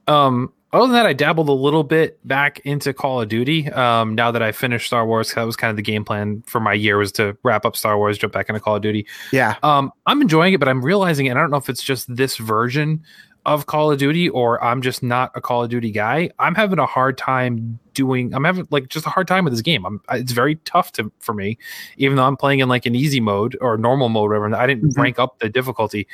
Um, 0.06 0.52
other 0.72 0.82
than 0.86 0.92
that, 0.92 1.06
I 1.06 1.12
dabbled 1.14 1.48
a 1.48 1.52
little 1.52 1.82
bit 1.84 2.18
back 2.26 2.60
into 2.60 2.92
Call 2.92 3.20
of 3.22 3.28
Duty. 3.28 3.68
Um, 3.70 4.14
now 4.14 4.30
that 4.30 4.42
I 4.42 4.52
finished 4.52 4.86
Star 4.86 5.06
Wars, 5.06 5.32
that 5.34 5.42
was 5.44 5.56
kind 5.56 5.70
of 5.70 5.76
the 5.76 5.82
game 5.82 6.04
plan 6.04 6.42
for 6.46 6.60
my 6.60 6.74
year 6.74 6.98
was 6.98 7.12
to 7.12 7.36
wrap 7.42 7.64
up 7.64 7.74
Star 7.76 7.96
Wars, 7.96 8.18
jump 8.18 8.32
back 8.34 8.48
into 8.48 8.60
Call 8.60 8.76
of 8.76 8.82
Duty. 8.82 9.06
yeah, 9.32 9.56
Um, 9.62 9.90
I'm 10.06 10.20
enjoying 10.20 10.52
it, 10.54 10.60
but 10.60 10.68
I'm 10.68 10.84
realizing, 10.84 11.28
and 11.28 11.38
I 11.38 11.42
don't 11.42 11.50
know 11.50 11.56
if 11.56 11.68
it's 11.68 11.82
just 11.82 12.14
this 12.14 12.36
version 12.36 13.02
of 13.46 13.64
Call 13.64 13.90
of 13.90 13.98
Duty 13.98 14.28
or 14.28 14.62
I'm 14.62 14.82
just 14.82 15.02
not 15.02 15.30
a 15.34 15.40
Call 15.40 15.64
of 15.64 15.70
Duty 15.70 15.90
guy. 15.90 16.28
I'm 16.38 16.54
having 16.54 16.78
a 16.78 16.84
hard 16.84 17.16
time 17.16 17.78
doing. 17.94 18.34
I'm 18.34 18.44
having 18.44 18.66
like 18.70 18.88
just 18.88 19.06
a 19.06 19.08
hard 19.08 19.26
time 19.26 19.44
with 19.44 19.54
this 19.54 19.62
game. 19.62 19.86
I'm. 19.86 20.02
It's 20.10 20.32
very 20.32 20.56
tough 20.66 20.92
to 20.92 21.10
for 21.20 21.32
me, 21.32 21.56
even 21.96 22.16
though 22.18 22.24
I'm 22.24 22.36
playing 22.36 22.58
in 22.58 22.68
like 22.68 22.84
an 22.84 22.94
easy 22.94 23.20
mode 23.20 23.56
or 23.62 23.78
normal 23.78 24.10
mode, 24.10 24.28
whatever. 24.30 24.54
I 24.54 24.66
didn't 24.66 24.94
Mhm. 24.94 25.02
rank 25.02 25.18
up 25.18 25.38
the 25.38 25.48
difficulty. 25.48 26.06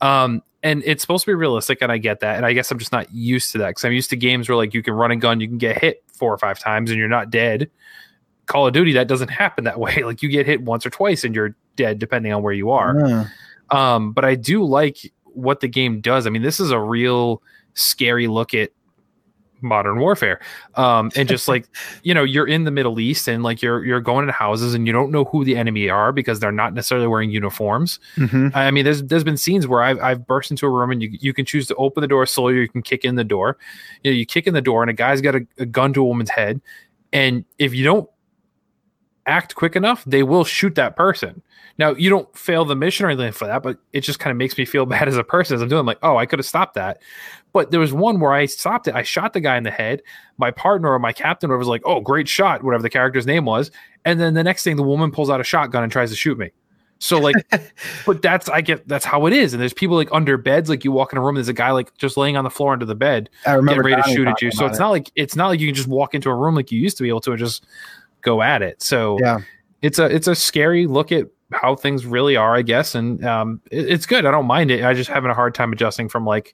Um, 0.00 0.42
and 0.62 0.82
it's 0.84 1.02
supposed 1.02 1.24
to 1.24 1.30
be 1.30 1.34
realistic, 1.34 1.78
and 1.80 1.92
I 1.92 1.98
get 1.98 2.20
that. 2.20 2.36
And 2.36 2.44
I 2.44 2.52
guess 2.52 2.70
I'm 2.70 2.78
just 2.78 2.92
not 2.92 3.12
used 3.12 3.52
to 3.52 3.58
that 3.58 3.68
because 3.68 3.84
I'm 3.84 3.92
used 3.92 4.10
to 4.10 4.16
games 4.16 4.48
where 4.48 4.56
like 4.56 4.74
you 4.74 4.82
can 4.82 4.94
run 4.94 5.12
and 5.12 5.20
gun, 5.20 5.40
you 5.40 5.48
can 5.48 5.58
get 5.58 5.80
hit 5.80 6.02
four 6.12 6.32
or 6.32 6.38
five 6.38 6.58
times, 6.58 6.90
and 6.90 6.98
you're 6.98 7.08
not 7.08 7.30
dead. 7.30 7.70
Call 8.46 8.66
of 8.66 8.72
Duty, 8.72 8.92
that 8.94 9.08
doesn't 9.08 9.28
happen 9.28 9.64
that 9.64 9.78
way. 9.80 10.02
Like 10.02 10.22
you 10.22 10.28
get 10.28 10.46
hit 10.46 10.62
once 10.62 10.84
or 10.84 10.90
twice, 10.90 11.24
and 11.24 11.34
you're 11.34 11.54
dead, 11.76 11.98
depending 11.98 12.32
on 12.32 12.42
where 12.42 12.52
you 12.52 12.70
are. 12.70 12.94
Mm. 12.94 13.30
Um, 13.70 14.12
but 14.12 14.24
I 14.24 14.34
do 14.34 14.64
like 14.64 15.12
what 15.24 15.60
the 15.60 15.68
game 15.68 16.00
does. 16.00 16.26
I 16.26 16.30
mean, 16.30 16.42
this 16.42 16.58
is 16.60 16.70
a 16.70 16.80
real 16.80 17.42
scary 17.74 18.26
look 18.26 18.54
at 18.54 18.70
modern 19.60 19.98
warfare. 19.98 20.40
Um, 20.74 21.10
and 21.16 21.28
just 21.28 21.48
like, 21.48 21.68
you 22.02 22.14
know, 22.14 22.24
you're 22.24 22.46
in 22.46 22.64
the 22.64 22.70
Middle 22.70 23.00
East 23.00 23.28
and 23.28 23.42
like 23.42 23.62
you're 23.62 23.84
you're 23.84 24.00
going 24.00 24.22
into 24.22 24.32
houses 24.32 24.74
and 24.74 24.86
you 24.86 24.92
don't 24.92 25.10
know 25.10 25.24
who 25.24 25.44
the 25.44 25.56
enemy 25.56 25.88
are 25.88 26.12
because 26.12 26.40
they're 26.40 26.52
not 26.52 26.74
necessarily 26.74 27.06
wearing 27.06 27.30
uniforms. 27.30 27.98
Mhm. 28.16 28.54
I 28.54 28.70
mean, 28.70 28.84
there's 28.84 29.02
there's 29.02 29.24
been 29.24 29.36
scenes 29.36 29.66
where 29.66 29.82
I've 29.82 29.98
I've 30.00 30.26
burst 30.26 30.50
into 30.50 30.66
a 30.66 30.70
room 30.70 30.90
and 30.90 31.02
you 31.02 31.10
you 31.12 31.32
can 31.32 31.44
choose 31.44 31.66
to 31.68 31.74
open 31.76 32.00
the 32.00 32.08
door 32.08 32.26
slowly 32.26 32.54
or 32.54 32.62
you 32.62 32.68
can 32.68 32.82
kick 32.82 33.04
in 33.04 33.16
the 33.16 33.24
door. 33.24 33.56
You 34.02 34.10
know, 34.10 34.16
you 34.16 34.26
kick 34.26 34.46
in 34.46 34.54
the 34.54 34.62
door 34.62 34.82
and 34.82 34.90
a 34.90 34.94
guy's 34.94 35.20
got 35.20 35.34
a, 35.34 35.46
a 35.58 35.66
gun 35.66 35.92
to 35.94 36.02
a 36.02 36.04
woman's 36.04 36.30
head, 36.30 36.60
and 37.12 37.44
if 37.58 37.74
you 37.74 37.84
don't 37.84 38.08
act 39.26 39.56
quick 39.56 39.74
enough, 39.74 40.04
they 40.04 40.22
will 40.22 40.44
shoot 40.44 40.74
that 40.76 40.96
person. 40.96 41.42
Now 41.78 41.94
you 41.94 42.08
don't 42.08 42.34
fail 42.36 42.64
the 42.64 42.76
mission 42.76 43.06
or 43.06 43.10
anything 43.10 43.32
for 43.32 43.46
that, 43.46 43.62
but 43.62 43.78
it 43.92 44.00
just 44.00 44.18
kind 44.18 44.30
of 44.30 44.36
makes 44.36 44.56
me 44.56 44.64
feel 44.64 44.86
bad 44.86 45.08
as 45.08 45.16
a 45.16 45.24
person 45.24 45.56
as 45.56 45.62
I'm 45.62 45.68
doing. 45.68 45.80
I'm 45.80 45.86
like, 45.86 45.98
oh, 46.02 46.16
I 46.16 46.26
could 46.26 46.38
have 46.38 46.46
stopped 46.46 46.74
that. 46.74 47.02
But 47.56 47.70
there 47.70 47.80
was 47.80 47.90
one 47.94 48.20
where 48.20 48.34
I 48.34 48.44
stopped 48.44 48.86
it. 48.86 48.94
I 48.94 49.02
shot 49.02 49.32
the 49.32 49.40
guy 49.40 49.56
in 49.56 49.62
the 49.62 49.70
head. 49.70 50.02
My 50.36 50.50
partner 50.50 50.92
or 50.92 50.98
my 50.98 51.14
captain 51.14 51.50
was 51.56 51.66
like, 51.66 51.80
oh, 51.86 52.00
great 52.00 52.28
shot, 52.28 52.62
whatever 52.62 52.82
the 52.82 52.90
character's 52.90 53.24
name 53.24 53.46
was. 53.46 53.70
And 54.04 54.20
then 54.20 54.34
the 54.34 54.44
next 54.44 54.62
thing, 54.62 54.76
the 54.76 54.82
woman 54.82 55.10
pulls 55.10 55.30
out 55.30 55.40
a 55.40 55.44
shotgun 55.44 55.82
and 55.82 55.90
tries 55.90 56.10
to 56.10 56.16
shoot 56.16 56.36
me. 56.36 56.50
So 56.98 57.18
like, 57.28 57.34
but 58.04 58.20
that's 58.20 58.50
I 58.50 58.60
get 58.60 58.86
that's 58.86 59.06
how 59.06 59.24
it 59.24 59.32
is. 59.32 59.54
And 59.54 59.60
there's 59.62 59.72
people 59.72 59.96
like 59.96 60.10
under 60.12 60.36
beds, 60.36 60.68
like 60.68 60.84
you 60.84 60.92
walk 60.92 61.12
in 61.14 61.18
a 61.18 61.22
room, 61.22 61.36
there's 61.36 61.48
a 61.48 61.54
guy 61.54 61.70
like 61.70 61.96
just 61.96 62.18
laying 62.18 62.36
on 62.36 62.44
the 62.44 62.50
floor 62.50 62.74
under 62.74 62.84
the 62.84 62.94
bed, 62.94 63.30
I 63.46 63.54
remember 63.54 63.84
getting 63.84 63.96
ready 63.96 64.02
to 64.10 64.14
shoot 64.16 64.28
at 64.28 64.42
you. 64.42 64.50
So 64.50 64.66
it's 64.66 64.76
it. 64.76 64.80
not 64.80 64.90
like 64.90 65.10
it's 65.14 65.34
not 65.34 65.48
like 65.48 65.58
you 65.58 65.66
can 65.68 65.74
just 65.74 65.88
walk 65.88 66.14
into 66.14 66.28
a 66.28 66.34
room 66.34 66.54
like 66.56 66.70
you 66.70 66.78
used 66.78 66.98
to 66.98 67.02
be 67.04 67.08
able 67.08 67.22
to 67.22 67.30
and 67.30 67.38
just 67.38 67.64
go 68.20 68.42
at 68.42 68.60
it. 68.60 68.82
So 68.82 69.16
Yeah. 69.20 69.38
it's 69.80 69.98
a 69.98 70.04
it's 70.14 70.26
a 70.28 70.34
scary 70.34 70.86
look 70.86 71.10
at 71.10 71.26
how 71.52 71.74
things 71.74 72.04
really 72.04 72.36
are, 72.36 72.54
I 72.54 72.60
guess, 72.60 72.94
and 72.94 73.24
um, 73.24 73.62
it- 73.70 73.88
it's 73.88 74.04
good. 74.04 74.26
I 74.26 74.30
don't 74.30 74.46
mind 74.46 74.70
it. 74.70 74.84
I 74.84 74.92
just 74.92 75.08
having 75.08 75.30
a 75.30 75.34
hard 75.34 75.54
time 75.54 75.72
adjusting 75.72 76.10
from 76.10 76.26
like. 76.26 76.52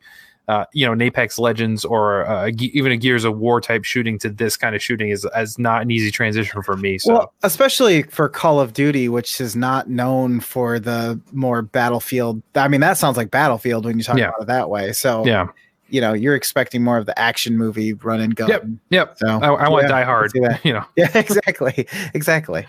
Uh, 0.48 0.64
you 0.72 0.85
know, 0.85 0.92
an 0.92 1.00
Apex 1.00 1.38
Legends 1.38 1.85
or 1.85 2.26
uh, 2.26 2.50
even 2.59 2.90
a 2.90 2.96
Gears 2.96 3.24
of 3.24 3.38
War 3.38 3.61
type 3.61 3.85
shooting 3.85 4.18
to 4.18 4.28
this 4.28 4.57
kind 4.57 4.74
of 4.74 4.83
shooting 4.83 5.11
is 5.11 5.24
as 5.26 5.57
not 5.57 5.83
an 5.83 5.90
easy 5.92 6.11
transition 6.11 6.62
for 6.62 6.76
me. 6.76 6.98
So 6.98 7.12
Well, 7.12 7.33
especially 7.44 8.02
for 8.02 8.28
Call 8.28 8.59
of 8.59 8.72
Duty, 8.72 9.09
which 9.09 9.40
is 9.40 9.55
not 9.55 9.88
known 9.88 10.40
for 10.40 10.81
the 10.81 11.20
more 11.31 11.62
battlefield. 11.62 12.42
I 12.57 12.66
mean, 12.66 12.81
that 12.81 12.98
sounds 12.98 13.16
like 13.16 13.31
Battlefield 13.31 13.85
when 13.85 13.98
you 13.98 14.05
talk 14.05 14.18
Yeah. 14.18 14.28
about 14.31 14.42
it 14.42 14.46
that 14.48 14.68
way. 14.68 14.92
So, 14.92 15.24
yeah, 15.24 15.46
you 15.92 16.00
know, 16.00 16.14
you're 16.14 16.35
expecting 16.35 16.83
more 16.83 16.96
of 16.96 17.05
the 17.05 17.16
action 17.18 17.59
movie 17.59 17.92
run 17.92 18.20
and 18.20 18.35
gun. 18.35 18.48
Yep. 18.48 18.64
yep. 18.88 19.18
So, 19.18 19.26
I, 19.28 19.48
I 19.48 19.68
want 19.68 19.85
yeah, 19.85 19.88
Die 19.88 20.05
Hard. 20.05 20.33
You 20.64 20.72
know, 20.72 20.85
yeah, 20.96 21.11
exactly, 21.14 21.87
exactly. 22.14 22.66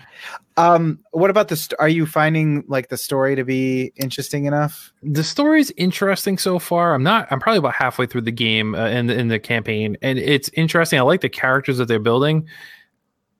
Um, 0.56 1.00
what 1.12 1.30
about 1.30 1.48
the? 1.48 1.56
St- 1.56 1.78
are 1.80 1.88
you 1.88 2.04
finding 2.04 2.64
like 2.68 2.90
the 2.90 2.98
story 2.98 3.34
to 3.34 3.44
be 3.44 3.92
interesting 3.96 4.44
enough? 4.44 4.92
the 5.02 5.24
story's 5.24 5.72
interesting 5.76 6.36
so 6.36 6.58
far. 6.58 6.94
I'm 6.94 7.02
not. 7.02 7.26
I'm 7.30 7.40
probably 7.40 7.58
about 7.58 7.74
halfway 7.74 8.06
through 8.06 8.22
the 8.22 8.32
game 8.32 8.74
uh, 8.74 8.88
in 8.88 9.06
the, 9.06 9.18
in 9.18 9.28
the 9.28 9.38
campaign, 9.38 9.96
and 10.02 10.18
it's 10.18 10.50
interesting. 10.52 10.98
I 10.98 11.02
like 11.02 11.22
the 11.22 11.28
characters 11.30 11.78
that 11.78 11.88
they're 11.88 11.98
building. 11.98 12.46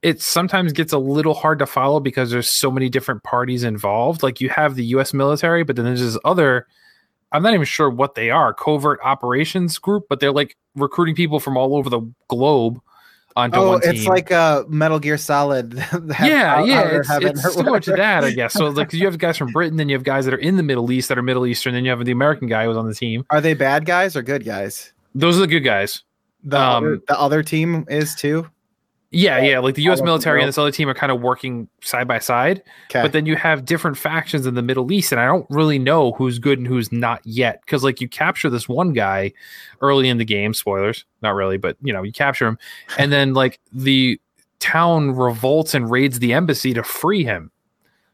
It 0.01 0.21
sometimes 0.21 0.73
gets 0.73 0.93
a 0.93 0.99
little 0.99 1.33
hard 1.35 1.59
to 1.59 1.65
follow 1.65 1.99
because 1.99 2.31
there's 2.31 2.51
so 2.51 2.71
many 2.71 2.89
different 2.89 3.23
parties 3.23 3.63
involved. 3.63 4.23
Like 4.23 4.41
you 4.41 4.49
have 4.49 4.75
the 4.75 4.85
U.S. 4.85 5.13
military, 5.13 5.63
but 5.63 5.75
then 5.75 5.85
there's 5.85 6.01
this 6.01 6.17
other. 6.25 6.67
I'm 7.31 7.43
not 7.43 7.53
even 7.53 7.65
sure 7.65 7.89
what 7.89 8.15
they 8.15 8.29
are. 8.29 8.53
Covert 8.53 8.99
operations 9.03 9.77
group, 9.77 10.05
but 10.09 10.19
they're 10.19 10.31
like 10.31 10.55
recruiting 10.75 11.15
people 11.15 11.39
from 11.39 11.57
all 11.57 11.75
over 11.75 11.89
the 11.89 12.01
globe 12.29 12.79
onto 13.35 13.57
Oh, 13.57 13.69
one 13.71 13.81
team. 13.81 13.91
it's 13.91 14.05
like 14.07 14.31
uh, 14.31 14.63
Metal 14.69 14.99
Gear 14.99 15.17
Solid. 15.17 15.73
yeah, 16.21 16.63
yeah, 16.63 16.79
Outer 16.81 17.01
it's, 17.01 17.45
it's 17.45 17.57
much 17.63 17.87
of 17.89 17.97
that, 17.97 18.23
I 18.23 18.31
guess. 18.31 18.53
So 18.53 18.67
like 18.67 18.93
you 18.93 19.05
have 19.05 19.17
guys 19.17 19.37
from 19.37 19.47
Britain, 19.53 19.75
then 19.77 19.89
you 19.89 19.95
have 19.95 20.03
guys 20.05 20.23
that 20.25 20.33
are 20.33 20.37
in 20.37 20.55
the 20.55 20.63
Middle 20.63 20.89
East 20.91 21.09
that 21.09 21.17
are 21.17 21.21
Middle 21.23 21.45
Eastern, 21.45 21.73
then 21.73 21.83
you 21.83 21.91
have 21.91 22.05
the 22.05 22.11
American 22.13 22.47
guy 22.47 22.65
who's 22.65 22.77
on 22.77 22.87
the 22.87 22.95
team. 22.95 23.25
Are 23.31 23.41
they 23.41 23.53
bad 23.53 23.85
guys 23.85 24.15
or 24.15 24.21
good 24.21 24.45
guys? 24.45 24.93
Those 25.13 25.37
are 25.37 25.41
the 25.41 25.47
good 25.47 25.61
guys. 25.65 26.03
The 26.43 26.57
Um, 26.59 26.83
other, 26.83 26.97
the 27.07 27.19
other 27.19 27.43
team 27.43 27.85
is 27.89 28.15
too. 28.15 28.47
Yeah, 29.15 29.39
yeah. 29.41 29.59
Like 29.59 29.75
the 29.75 29.81
U.S. 29.83 29.99
All 29.99 30.03
over 30.03 30.05
the 30.05 30.05
military 30.11 30.41
and 30.41 30.47
this 30.47 30.57
other 30.57 30.71
team 30.71 30.89
are 30.89 30.93
kind 30.93 31.11
of 31.11 31.21
working 31.21 31.67
side 31.81 32.07
by 32.07 32.19
side, 32.19 32.61
Okay. 32.89 33.01
but 33.01 33.11
then 33.13 33.25
you 33.25 33.35
have 33.35 33.65
different 33.65 33.97
factions 33.97 34.45
in 34.45 34.55
the 34.55 34.61
Middle 34.61 34.91
East, 34.91 35.11
and 35.11 35.21
I 35.21 35.25
don't 35.25 35.45
really 35.49 35.79
know 35.79 36.11
who's 36.13 36.37
good 36.39 36.57
and 36.59 36.67
who's 36.67 36.91
not 36.91 37.21
yet. 37.25 37.61
Because 37.65 37.83
like 37.83 38.01
you 38.01 38.09
capture 38.09 38.49
this 38.49 38.67
one 38.67 38.93
guy 38.93 39.31
early 39.81 40.09
in 40.09 40.17
the 40.17 40.25
game, 40.25 40.53
spoilers, 40.53 41.05
not 41.21 41.31
really, 41.35 41.57
but 41.57 41.77
you 41.81 41.93
know 41.93 42.03
you 42.03 42.11
capture 42.11 42.45
him, 42.47 42.57
and 42.97 43.11
then 43.11 43.33
like 43.33 43.59
the 43.71 44.19
town 44.59 45.11
revolts 45.11 45.73
and 45.73 45.89
raids 45.91 46.19
the 46.19 46.33
embassy 46.33 46.73
to 46.73 46.83
free 46.83 47.23
him. 47.23 47.51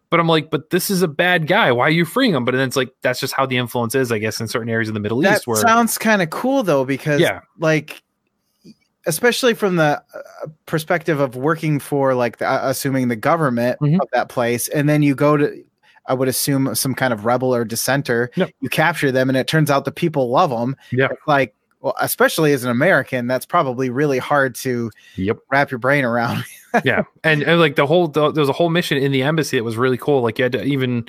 But 0.09 0.19
I'm 0.19 0.27
like, 0.27 0.49
but 0.51 0.71
this 0.71 0.89
is 0.89 1.01
a 1.03 1.07
bad 1.07 1.47
guy. 1.47 1.71
Why 1.71 1.85
are 1.87 1.89
you 1.89 2.03
freeing 2.03 2.33
him? 2.33 2.43
But 2.43 2.51
then 2.53 2.67
it's 2.67 2.75
like 2.75 2.91
that's 3.01 3.21
just 3.21 3.33
how 3.33 3.45
the 3.45 3.55
influence 3.57 3.95
is, 3.95 4.11
I 4.11 4.17
guess, 4.19 4.41
in 4.41 4.47
certain 4.49 4.67
areas 4.67 4.89
of 4.89 4.93
the 4.93 4.99
Middle 4.99 5.21
that 5.21 5.37
East. 5.37 5.47
Where 5.47 5.55
sounds 5.55 5.97
kind 5.97 6.21
of 6.21 6.29
cool 6.29 6.63
though, 6.63 6.83
because 6.83 7.21
Yeah. 7.21 7.39
like, 7.59 8.03
especially 9.05 9.53
from 9.53 9.75
the 9.77 10.01
uh, 10.13 10.47
perspective 10.65 11.19
of 11.19 11.35
working 11.35 11.79
for 11.79 12.13
like, 12.15 12.37
the, 12.37 12.47
uh, 12.47 12.59
assuming 12.63 13.07
the 13.07 13.15
government 13.15 13.79
Mhm. 13.81 13.99
of 14.01 14.07
that 14.13 14.29
place, 14.29 14.67
and 14.69 14.87
then 14.89 15.01
you 15.03 15.15
go 15.15 15.37
to. 15.37 15.63
I 16.07 16.15
would 16.15 16.27
assume 16.27 16.73
some 16.73 16.95
kind 16.95 17.13
of 17.13 17.25
rebel 17.25 17.53
or 17.53 17.63
dissenter. 17.63 18.31
Yep. 18.35 18.49
You 18.59 18.69
capture 18.69 19.11
them, 19.11 19.29
and 19.29 19.37
it 19.37 19.47
turns 19.47 19.69
out 19.69 19.85
the 19.85 19.91
people 19.91 20.29
love 20.31 20.49
them. 20.49 20.75
Yeah. 20.91 21.09
Like, 21.27 21.53
well, 21.79 21.93
especially 22.01 22.53
as 22.53 22.63
an 22.63 22.71
American, 22.71 23.27
that's 23.27 23.45
probably 23.45 23.91
really 23.91 24.17
hard 24.17 24.55
to 24.55 24.89
Yep. 25.15 25.37
wrap 25.51 25.69
your 25.71 25.77
brain 25.77 26.03
around. 26.03 26.43
yeah, 26.85 27.03
and, 27.23 27.43
and 27.43 27.59
like 27.59 27.75
the 27.75 27.87
whole 27.87 28.07
the, 28.07 28.31
there 28.31 28.41
was 28.41 28.49
a 28.49 28.53
whole 28.53 28.69
mission 28.69 28.97
in 28.97 29.11
the 29.11 29.23
embassy 29.23 29.57
that 29.57 29.63
was 29.63 29.77
really 29.77 29.97
cool. 29.97 30.21
Like 30.21 30.39
you 30.39 30.43
had 30.43 30.51
to 30.53 30.63
even 30.63 31.05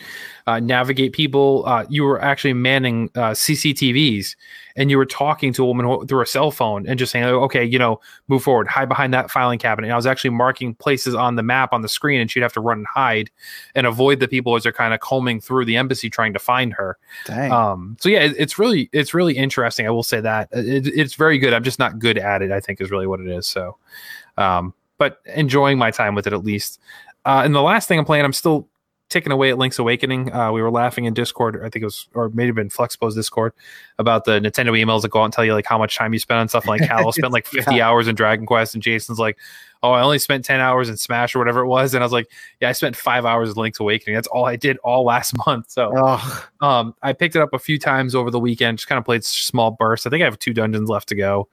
uh, 0.47 0.61
navigate 0.61 1.13
people. 1.13 1.65
Uh, 1.67 1.85
you 1.89 2.03
were 2.03 2.21
actually 2.21 2.53
manning 2.55 3.11
uh, 3.15 3.31
CCTVs, 3.31 4.35
and 4.77 4.91
you 4.91 4.99
were 4.99 5.07
talking 5.07 5.53
to 5.53 5.63
a 5.63 5.67
woman 5.67 5.87
who- 5.87 6.05
through 6.07 6.23
a 6.23 6.27
cell 6.27 6.51
phone 6.51 6.87
and 6.87 6.99
just 6.99 7.13
saying, 7.13 7.25
"Okay, 7.25 7.65
you 7.65 7.79
know, 7.79 8.01
move 8.29 8.43
forward, 8.43 8.67
hide 8.67 8.89
behind 8.89 9.15
that 9.15 9.31
filing 9.31 9.59
cabinet." 9.59 9.87
And 9.87 9.93
I 9.93 9.97
was 9.97 10.07
actually 10.07 10.31
marking 10.31 10.75
places 10.75 11.15
on 11.15 11.37
the 11.37 11.43
map 11.43 11.73
on 11.73 11.83
the 11.83 11.89
screen, 11.89 12.21
and 12.21 12.31
she'd 12.31 12.43
have 12.43 12.53
to 12.55 12.61
run 12.61 12.79
and 12.79 12.87
hide 12.87 13.31
and 13.75 13.87
avoid 13.87 14.21
the 14.21 14.29
people 14.29 14.57
as 14.57 14.65
they're 14.65 14.73
kind 14.73 14.93
of 14.93 15.01
combing 15.01 15.41
through 15.41 15.65
the 15.65 15.77
embassy 15.77 16.11
trying 16.11 16.33
to 16.33 16.39
find 16.39 16.73
her. 16.73 16.99
Dang. 17.27 17.53
Um, 17.53 17.97
so 18.01 18.09
yeah, 18.09 18.21
it, 18.21 18.35
it's 18.39 18.59
really 18.59 18.91
it's 18.93 19.15
really 19.15 19.37
interesting. 19.37 19.87
I 19.87 19.91
will 19.91 20.03
say 20.03 20.21
that 20.21 20.49
it, 20.53 20.89
it's 20.89 21.15
very 21.15 21.39
good. 21.39 21.53
I'm 21.53 21.65
just 21.65 21.79
not 21.79 21.99
good 21.99 22.19
at 22.19 22.43
it. 22.43 22.51
I 22.51 22.61
think 22.61 22.81
is 22.81 22.91
really 22.91 23.07
what 23.07 23.21
it 23.21 23.29
is. 23.29 23.47
So, 23.47 23.77
um, 24.37 24.75
but 25.03 25.19
enjoying 25.35 25.79
my 25.79 25.91
time 25.91 26.15
with 26.15 26.29
it 26.29 26.33
at 26.33 26.45
least. 26.45 26.79
Uh, 27.25 27.43
and 27.45 27.53
the 27.53 27.61
last 27.61 27.89
thing 27.89 27.99
I'm 27.99 28.05
playing, 28.05 28.25
I'm 28.25 28.33
still 28.33 28.69
ticking 29.13 29.31
away 29.33 29.51
at 29.51 29.59
Link's 29.59 29.79
Awakening. 29.79 30.33
Uh, 30.33 30.51
we 30.51 30.63
were 30.63 30.71
laughing 30.71 31.05
in 31.05 31.15
Discord, 31.15 31.57
I 31.57 31.69
think 31.69 31.83
it 31.83 31.85
was, 31.85 32.09
or 32.15 32.31
maybe 32.31 32.51
been 32.53 32.69
Flexpo's 32.71 33.15
Discord, 33.15 33.53
about 33.99 34.25
the 34.25 34.41
Nintendo 34.41 34.71
emails 34.71 35.03
that 35.03 35.11
go 35.11 35.21
out 35.21 35.25
and 35.27 35.33
tell 35.33 35.45
you 35.45 35.53
like 35.55 35.67
how 35.67 35.79
much 35.79 35.97
time 35.97 36.13
you 36.13 36.19
spent 36.19 36.39
on 36.41 36.49
stuff. 36.49 36.67
Like 36.67 36.81
Cal 36.83 37.13
spent 37.13 37.33
like 37.33 37.47
50 37.47 37.77
Yeah. 37.77 37.89
hours 37.89 38.09
in 38.09 38.15
Dragon 38.15 38.47
Quest, 38.47 38.75
and 38.75 38.83
Jason's 38.83 39.19
like, 39.19 39.39
"Oh, 39.83 39.93
I 39.93 40.03
only 40.03 40.19
spent 40.19 40.45
10 40.45 40.61
hours 40.61 40.89
in 40.89 40.97
Smash 40.97 41.35
or 41.37 41.39
whatever 41.39 41.61
it 41.61 41.67
was." 41.69 41.95
And 41.95 42.03
I 42.03 42.07
was 42.07 42.13
like, 42.13 42.29
"Yeah, 42.61 42.71
I 42.71 42.73
spent 42.73 42.97
five 42.97 43.25
hours 43.25 43.51
in 43.51 43.55
Link's 43.57 43.79
Awakening. 43.81 44.15
That's 44.15 44.29
all 44.29 44.47
I 44.47 44.57
did 44.57 44.79
all 44.79 45.05
last 45.05 45.35
month." 45.47 45.71
So 45.71 45.93
oh, 45.95 46.47
um, 46.61 46.95
I 47.03 47.13
picked 47.13 47.37
it 47.37 47.43
up 47.43 47.51
a 47.53 47.59
few 47.59 47.79
times 47.79 48.15
over 48.15 48.31
the 48.31 48.41
weekend, 48.41 48.79
just 48.79 48.89
kind 48.89 48.99
of 48.99 49.05
played 49.05 49.25
small 49.25 49.71
bursts. 49.71 50.07
I 50.07 50.11
think 50.11 50.23
I 50.23 50.25
have 50.25 50.39
two 50.39 50.55
dungeons 50.55 50.89
left 50.89 51.09
to 51.11 51.15
go. 51.15 51.49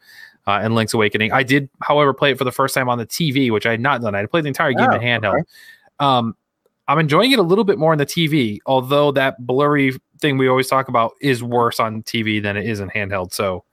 Uh, 0.48 0.60
and 0.64 0.74
Link's 0.74 0.96
Awakening. 0.96 1.32
I 1.32 1.44
did, 1.44 1.70
however, 1.84 2.12
play 2.12 2.32
it 2.32 2.38
for 2.40 2.44
the 2.46 2.52
first 2.52 2.74
time 2.74 2.90
on 2.90 2.98
the 2.98 3.06
TV, 3.06 3.52
which 3.52 3.68
I 3.68 3.72
had 3.72 3.82
not 3.82 4.02
done. 4.02 4.16
I 4.16 4.20
had 4.20 4.32
played 4.32 4.46
the 4.46 4.48
entire 4.48 4.74
game 4.74 4.88
Oh, 4.90 4.96
in 4.96 5.02
handheld. 5.02 5.44
Um, 6.00 6.36
I'm 6.90 6.98
enjoying 6.98 7.32
it 7.32 7.38
a 7.38 7.44
little 7.44 7.64
bit 7.64 7.78
more 7.78 7.92
on 7.92 8.00
the 8.00 8.06
TV, 8.06 8.58
although 8.66 9.12
that 9.12 9.46
blurry 9.46 9.94
thing 10.20 10.40
we 10.40 10.48
always 10.48 10.68
talk 10.68 10.88
about 10.88 11.14
is 11.22 11.44
worse 11.44 11.80
on 11.80 12.02
TV 12.02 12.42
than 12.42 12.58
it 12.58 12.66
is 12.66 12.80
in 12.80 12.90
handheld. 12.90 13.32
So 13.32 13.64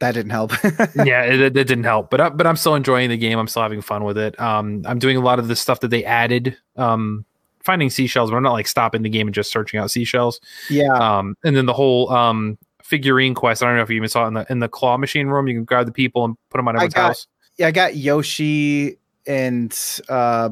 that 0.00 0.12
didn't 0.12 0.32
help. 0.32 0.52
yeah, 0.96 1.22
it, 1.22 1.40
it 1.40 1.54
didn't 1.54 1.84
help, 1.84 2.10
but 2.10 2.20
I, 2.20 2.28
but 2.30 2.48
I'm 2.48 2.56
still 2.56 2.74
enjoying 2.74 3.10
the 3.10 3.16
game. 3.16 3.38
I'm 3.38 3.46
still 3.46 3.62
having 3.62 3.80
fun 3.80 4.02
with 4.02 4.18
it. 4.18 4.38
Um, 4.40 4.82
I'm 4.86 4.98
doing 4.98 5.16
a 5.16 5.20
lot 5.20 5.38
of 5.38 5.46
the 5.46 5.54
stuff 5.54 5.78
that 5.80 5.88
they 5.88 6.04
added. 6.04 6.58
Um, 6.76 7.24
finding 7.62 7.90
seashells, 7.90 8.28
but 8.28 8.36
I'm 8.36 8.42
not 8.42 8.52
like 8.52 8.66
stopping 8.66 9.02
the 9.02 9.08
game 9.08 9.28
and 9.28 9.34
just 9.34 9.52
searching 9.52 9.78
out 9.78 9.90
seashells. 9.92 10.40
yeah. 10.68 10.92
Um, 10.92 11.36
and 11.44 11.56
then 11.56 11.66
the 11.66 11.72
whole 11.72 12.10
um 12.10 12.58
figurine 12.82 13.34
quest. 13.34 13.62
I 13.62 13.66
don't 13.66 13.76
know 13.76 13.82
if 13.82 13.88
you 13.88 13.96
even 13.96 14.08
saw 14.08 14.24
it 14.24 14.28
in 14.28 14.34
the 14.34 14.46
in 14.50 14.58
the 14.58 14.68
claw 14.68 14.96
machine 14.96 15.28
room. 15.28 15.46
You 15.46 15.54
can 15.54 15.64
grab 15.64 15.86
the 15.86 15.92
people 15.92 16.24
and 16.24 16.36
put 16.50 16.58
them 16.58 16.66
on 16.66 16.74
everyone's 16.74 16.94
got- 16.94 17.06
house. 17.06 17.28
Yeah, 17.56 17.68
I 17.68 17.70
got 17.70 17.94
Yoshi 17.94 18.98
and 19.28 19.72
uh 20.08 20.50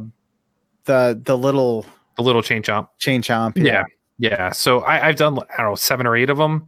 the 0.84 1.20
the 1.24 1.36
little 1.36 1.86
The 2.16 2.22
little 2.22 2.42
chain 2.42 2.62
chomp. 2.62 2.88
chain 2.98 3.22
chomp. 3.22 3.52
Yeah, 3.56 3.84
yeah. 4.18 4.50
So 4.52 4.80
I, 4.80 5.08
I've 5.08 5.16
done 5.16 5.38
I 5.38 5.62
don't 5.62 5.70
know 5.70 5.74
seven 5.74 6.06
or 6.06 6.16
eight 6.16 6.30
of 6.30 6.38
them. 6.38 6.66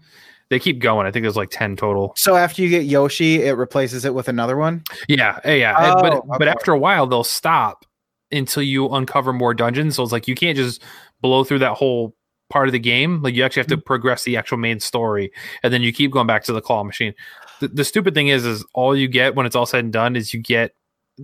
They 0.50 0.58
keep 0.58 0.78
going. 0.78 1.06
I 1.06 1.10
think 1.10 1.22
there's 1.24 1.36
like 1.36 1.50
ten 1.50 1.74
total. 1.76 2.12
So 2.16 2.36
after 2.36 2.62
you 2.62 2.68
get 2.68 2.84
Yoshi, 2.84 3.42
it 3.42 3.52
replaces 3.52 4.04
it 4.04 4.14
with 4.14 4.28
another 4.28 4.56
one. 4.56 4.82
Yeah, 5.08 5.38
yeah. 5.44 5.74
eh, 5.78 5.94
but 6.00 6.12
Oh, 6.14 6.24
but 6.38 6.48
after 6.48 6.70
a 6.72 6.78
while 6.78 7.06
they'll 7.06 7.24
stop 7.24 7.84
until 8.30 8.62
you 8.62 8.88
uncover 8.90 9.32
more 9.32 9.54
dungeons. 9.54 9.96
So 9.96 10.02
it's 10.02 10.12
like 10.12 10.28
you 10.28 10.34
can't 10.34 10.56
just 10.56 10.82
blow 11.20 11.44
through 11.44 11.60
that 11.60 11.72
whole 11.74 12.14
part 12.50 12.68
of 12.68 12.72
the 12.72 12.78
game. 12.78 13.22
Like 13.22 13.34
you 13.34 13.42
actually 13.42 13.60
have 13.60 13.66
to 13.68 13.76
Mm-hmm. 13.76 13.84
progress 13.86 14.24
the 14.24 14.36
actual 14.36 14.58
main 14.58 14.80
story, 14.80 15.32
and 15.62 15.72
then 15.72 15.82
you 15.82 15.92
keep 15.92 16.10
going 16.10 16.26
back 16.26 16.44
to 16.44 16.52
the 16.52 16.60
claw 16.60 16.84
machine. 16.84 17.14
The, 17.60 17.68
the 17.68 17.84
stupid 17.84 18.14
thing 18.14 18.28
is, 18.28 18.44
is 18.44 18.64
all 18.74 18.94
you 18.94 19.08
get 19.08 19.34
when 19.34 19.46
it's 19.46 19.56
all 19.56 19.64
said 19.66 19.84
and 19.84 19.92
done 19.92 20.14
is 20.14 20.34
you 20.34 20.40
get 20.40 20.74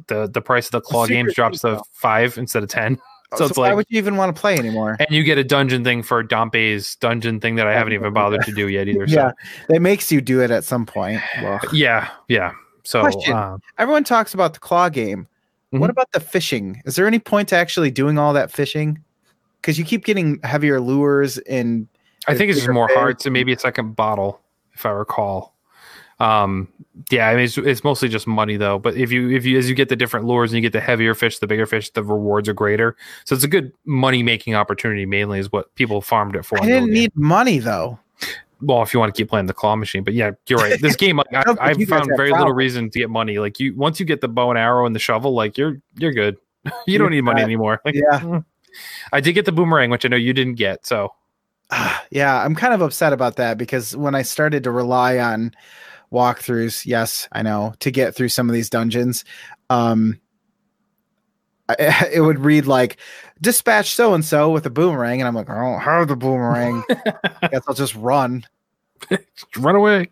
the 0.07 0.29
the 0.29 0.41
price 0.41 0.67
of 0.67 0.73
the 0.73 0.81
claw 0.81 1.05
secret 1.05 1.17
games 1.17 1.35
drops 1.35 1.61
to 1.61 1.83
five 1.93 2.39
instead 2.39 2.63
of 2.63 2.69
ten. 2.69 2.99
So 3.37 3.45
it's 3.45 3.57
why 3.57 3.69
like- 3.69 3.77
would 3.77 3.87
you 3.89 3.99
even 3.99 4.17
want 4.17 4.35
to 4.35 4.41
play 4.41 4.57
anymore? 4.57 4.97
And 4.99 5.09
you 5.11 5.23
get 5.23 5.39
a 5.39 5.45
dungeon 5.45 5.85
thing 5.85 6.03
for 6.03 6.25
Dampé's 6.25 6.97
dungeon 6.97 7.39
thing 7.39 7.55
that 7.57 7.67
I 7.69 7.75
haven't 7.75 7.93
even 7.93 8.13
bothered 8.13 8.43
to 8.45 8.53
do 8.53 8.67
yet 8.69 8.89
either. 8.89 9.07
So 9.07 9.15
Yeah, 9.15 9.33
that 9.69 9.81
makes 9.81 10.11
you 10.11 10.21
do 10.21 10.41
it 10.43 10.51
at 10.51 10.65
some 10.65 10.85
point. 10.85 11.21
Well, 11.41 11.61
yeah, 11.73 12.09
yeah. 12.29 12.53
So 12.83 13.03
Question. 13.03 13.33
uh, 13.35 13.59
everyone 13.79 14.03
talks 14.03 14.35
about 14.35 14.55
the 14.55 14.59
claw 14.61 14.89
game. 14.89 15.29
Mhm. 15.73 15.79
What 15.79 15.91
about 15.91 16.11
the 16.11 16.19
fishing? 16.19 16.83
Is 16.87 16.97
there 16.97 17.07
any 17.07 17.21
point 17.21 17.49
to 17.51 17.57
actually 17.57 17.93
doing 17.93 18.19
all 18.19 18.33
that 18.33 18.51
fishing? 18.51 18.99
Because 19.61 19.79
you 19.79 19.85
keep 19.85 20.05
getting 20.05 20.41
heavier 20.43 20.81
lures 20.81 21.39
and 21.39 21.87
I 22.27 22.35
think 22.37 22.51
it's 22.51 22.59
just 22.59 22.71
more 22.73 22.89
hard. 22.93 23.21
So 23.23 23.31
maybe 23.31 23.53
a 23.53 23.59
second 23.59 23.95
bottle, 23.95 24.41
if 24.75 24.85
I 24.85 24.91
recall. 24.91 25.55
Um, 26.21 26.69
yeah, 27.11 27.29
I 27.29 27.35
mean 27.35 27.45
it's, 27.45 27.57
it's 27.57 27.83
mostly 27.83 28.09
just 28.09 28.27
money 28.27 28.57
though. 28.57 28.79
But 28.79 28.97
if 28.97 29.11
you 29.11 29.31
if 29.31 29.47
you 29.47 29.59
as 29.59 29.69
you 29.69 29.75
get 29.75 29.89
the 29.89 29.97
different 29.97 30.27
lures 30.27 30.53
and 30.53 30.57
you 30.57 30.63
get 30.63 30.73
the 30.73 30.81
heavier 30.81 31.15
fish, 31.15 31.39
the 31.39 31.47
bigger 31.47 31.67
fish, 31.67 31.91
the 31.91 32.05
rewards 32.05 32.49
are 32.49 32.53
greater. 32.53 32.95
So 33.25 33.35
it's 33.35 33.45
a 33.45 33.49
good 33.49 33.73
money 33.87 34.23
making 34.23 34.55
opportunity. 34.55 35.07
Mainly 35.07 35.39
is 35.39 35.51
what 35.51 35.75
people 35.77 36.01
farmed 36.03 36.37
it 36.37 36.45
for. 36.45 36.59
I 36.59 36.67
didn't 36.67 36.75
old 36.83 36.87
game. 36.89 36.95
need 36.95 37.17
money 37.17 37.59
though. 37.59 37.99
well 38.61 38.83
if 38.83 38.93
you 38.93 39.01
want 39.01 39.15
to 39.15 39.19
keep 39.19 39.31
playing 39.31 39.47
the 39.47 39.55
claw 39.55 39.77
machine. 39.77 40.05
But 40.05 40.13
yeah, 40.13 40.33
you're 40.47 40.59
right. 40.59 40.79
This 40.81 40.95
game, 41.05 41.19
I, 41.21 41.25
I've 41.59 41.83
found 41.85 42.11
very 42.17 42.33
little 42.33 42.53
reason 42.53 42.91
to 42.91 42.99
get 42.99 43.09
money. 43.09 43.39
Like 43.39 43.59
you, 43.59 43.75
once 43.75 43.99
you 43.99 44.05
get 44.05 44.21
the 44.21 44.29
bow 44.29 44.51
and 44.51 44.59
arrow 44.59 44.85
and 44.85 44.95
the 44.95 45.01
shovel, 45.01 45.33
like 45.33 45.57
you're 45.57 45.81
you're 45.97 46.13
good. 46.13 46.37
you 46.87 46.99
don't 46.99 47.11
need 47.13 47.23
money 47.23 47.41
anymore. 47.41 47.81
Like, 47.87 47.95
Yeah. 47.95 48.21
mm. 48.21 48.45
I 49.13 49.21
did 49.21 49.33
get 49.33 49.47
the 49.47 49.53
boomerang, 49.53 49.89
which 49.91 50.05
I 50.05 50.09
know 50.09 50.17
you 50.17 50.35
didn't 50.35 50.57
get. 50.57 50.85
So 50.87 51.15
yeah, 52.11 52.45
I'm 52.45 52.55
kind 52.55 52.75
of 52.75 52.83
upset 52.83 53.15
about 53.15 53.37
that 53.37 53.57
because 53.57 53.97
when 53.97 54.15
I 54.15 54.21
started 54.21 54.65
to 54.65 54.71
rely 54.71 55.19
on 55.19 55.53
walkthroughs, 56.13 56.87
yes, 56.87 57.29
I 57.33 57.43
know, 57.43 57.75
to 57.81 57.91
get 57.91 58.15
through 58.15 58.29
some 58.31 58.49
of 58.49 58.55
these 58.55 58.71
dungeons, 58.71 59.25
um, 59.69 60.21
I, 61.69 62.09
it 62.13 62.21
would 62.21 62.39
read 62.41 62.67
like 62.67 62.97
dispatch 63.41 63.95
so 63.95 64.15
and 64.15 64.25
so 64.25 64.51
with 64.51 64.67
a 64.67 64.71
boomerang, 64.71 65.21
and 65.21 65.29
I'm 65.29 65.35
like, 65.35 65.49
I 65.51 65.55
don't 65.61 65.81
have 65.81 66.09
the 66.09 66.17
boomerang. 66.17 66.83
I 67.43 67.49
guess 67.51 67.63
I'll 67.69 67.75
just 67.75 67.95
run. 67.95 68.45
run 69.57 69.77
away. 69.77 70.11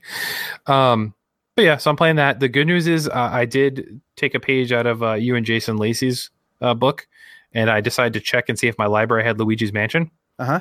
Um, 0.66 1.14
but 1.56 1.62
yeah, 1.64 1.76
so 1.76 1.90
I'm 1.90 1.96
playing 1.96 2.16
that. 2.16 2.40
The 2.40 2.48
good 2.48 2.66
news 2.66 2.86
is 2.86 3.08
uh, 3.08 3.12
I 3.32 3.44
did 3.44 4.00
take 4.16 4.34
a 4.34 4.40
page 4.40 4.72
out 4.72 4.86
of 4.86 5.02
uh, 5.02 5.14
you 5.14 5.34
and 5.36 5.44
Jason 5.44 5.76
Lacey's 5.76 6.30
uh, 6.60 6.74
book, 6.74 7.06
and 7.52 7.68
I 7.70 7.80
decided 7.80 8.12
to 8.14 8.20
check 8.20 8.48
and 8.48 8.58
see 8.58 8.68
if 8.68 8.78
my 8.78 8.86
library 8.86 9.24
had 9.24 9.38
Luigi's 9.38 9.72
Mansion, 9.72 10.10
Uh 10.38 10.44
huh. 10.44 10.60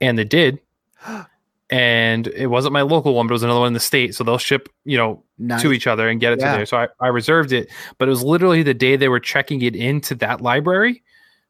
and 0.00 0.18
it 0.18 0.28
did. 0.30 0.58
And 1.74 2.28
it 2.28 2.46
wasn't 2.46 2.72
my 2.72 2.82
local 2.82 3.14
one, 3.14 3.26
but 3.26 3.32
it 3.32 3.34
was 3.34 3.42
another 3.42 3.58
one 3.60 3.66
in 3.68 3.72
the 3.72 3.80
state. 3.80 4.14
So 4.14 4.22
they'll 4.22 4.38
ship, 4.38 4.68
you 4.84 4.96
know, 4.96 5.24
Nice. 5.38 5.62
to 5.62 5.72
each 5.72 5.86
other 5.88 6.08
and 6.08 6.20
get 6.20 6.32
it 6.34 6.38
Yeah. 6.40 6.52
to 6.52 6.56
there. 6.58 6.66
So 6.66 6.76
I, 6.76 6.88
I 7.00 7.08
reserved 7.08 7.52
it, 7.52 7.68
but 7.98 8.06
it 8.06 8.10
was 8.10 8.22
literally 8.22 8.62
the 8.62 8.74
day 8.74 8.94
they 8.96 9.08
were 9.08 9.18
checking 9.18 9.60
it 9.62 9.74
into 9.74 10.14
that 10.16 10.40
library. 10.40 11.02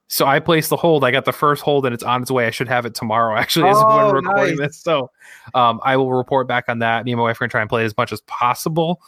So 0.09 0.25
I 0.27 0.39
placed 0.41 0.70
the 0.70 0.77
hold. 0.77 1.05
I 1.05 1.11
got 1.11 1.25
the 1.27 1.33
first 1.33 1.62
hold 1.62 1.85
and 1.85 1.93
it's 1.95 2.03
on 2.03 2.22
its 2.22 2.31
way. 2.31 2.47
I 2.47 2.51
should 2.51 2.68
have 2.68 2.87
it 2.87 2.95
tomorrow, 2.95 3.37
actually, 3.39 3.64
when 3.64 3.75
Oh, 3.85 4.07
we're 4.09 4.14
recording 4.20 4.57
nice. 4.57 4.68
this. 4.68 4.77
So 4.79 5.11
um, 5.55 5.81
I 5.85 5.97
will 5.99 6.12
report 6.12 6.49
back 6.49 6.64
on 6.68 6.79
that. 6.79 7.05
Me 7.05 7.12
and 7.12 7.18
my 7.18 7.25
wife 7.25 7.37
are 7.37 7.41
going 7.41 7.51
to 7.51 7.53
try 7.53 7.61
and 7.61 7.68
play 7.68 7.83
it 7.83 7.87
as 7.87 7.97
much 7.99 8.12
as 8.12 8.22
possible. 8.22 9.03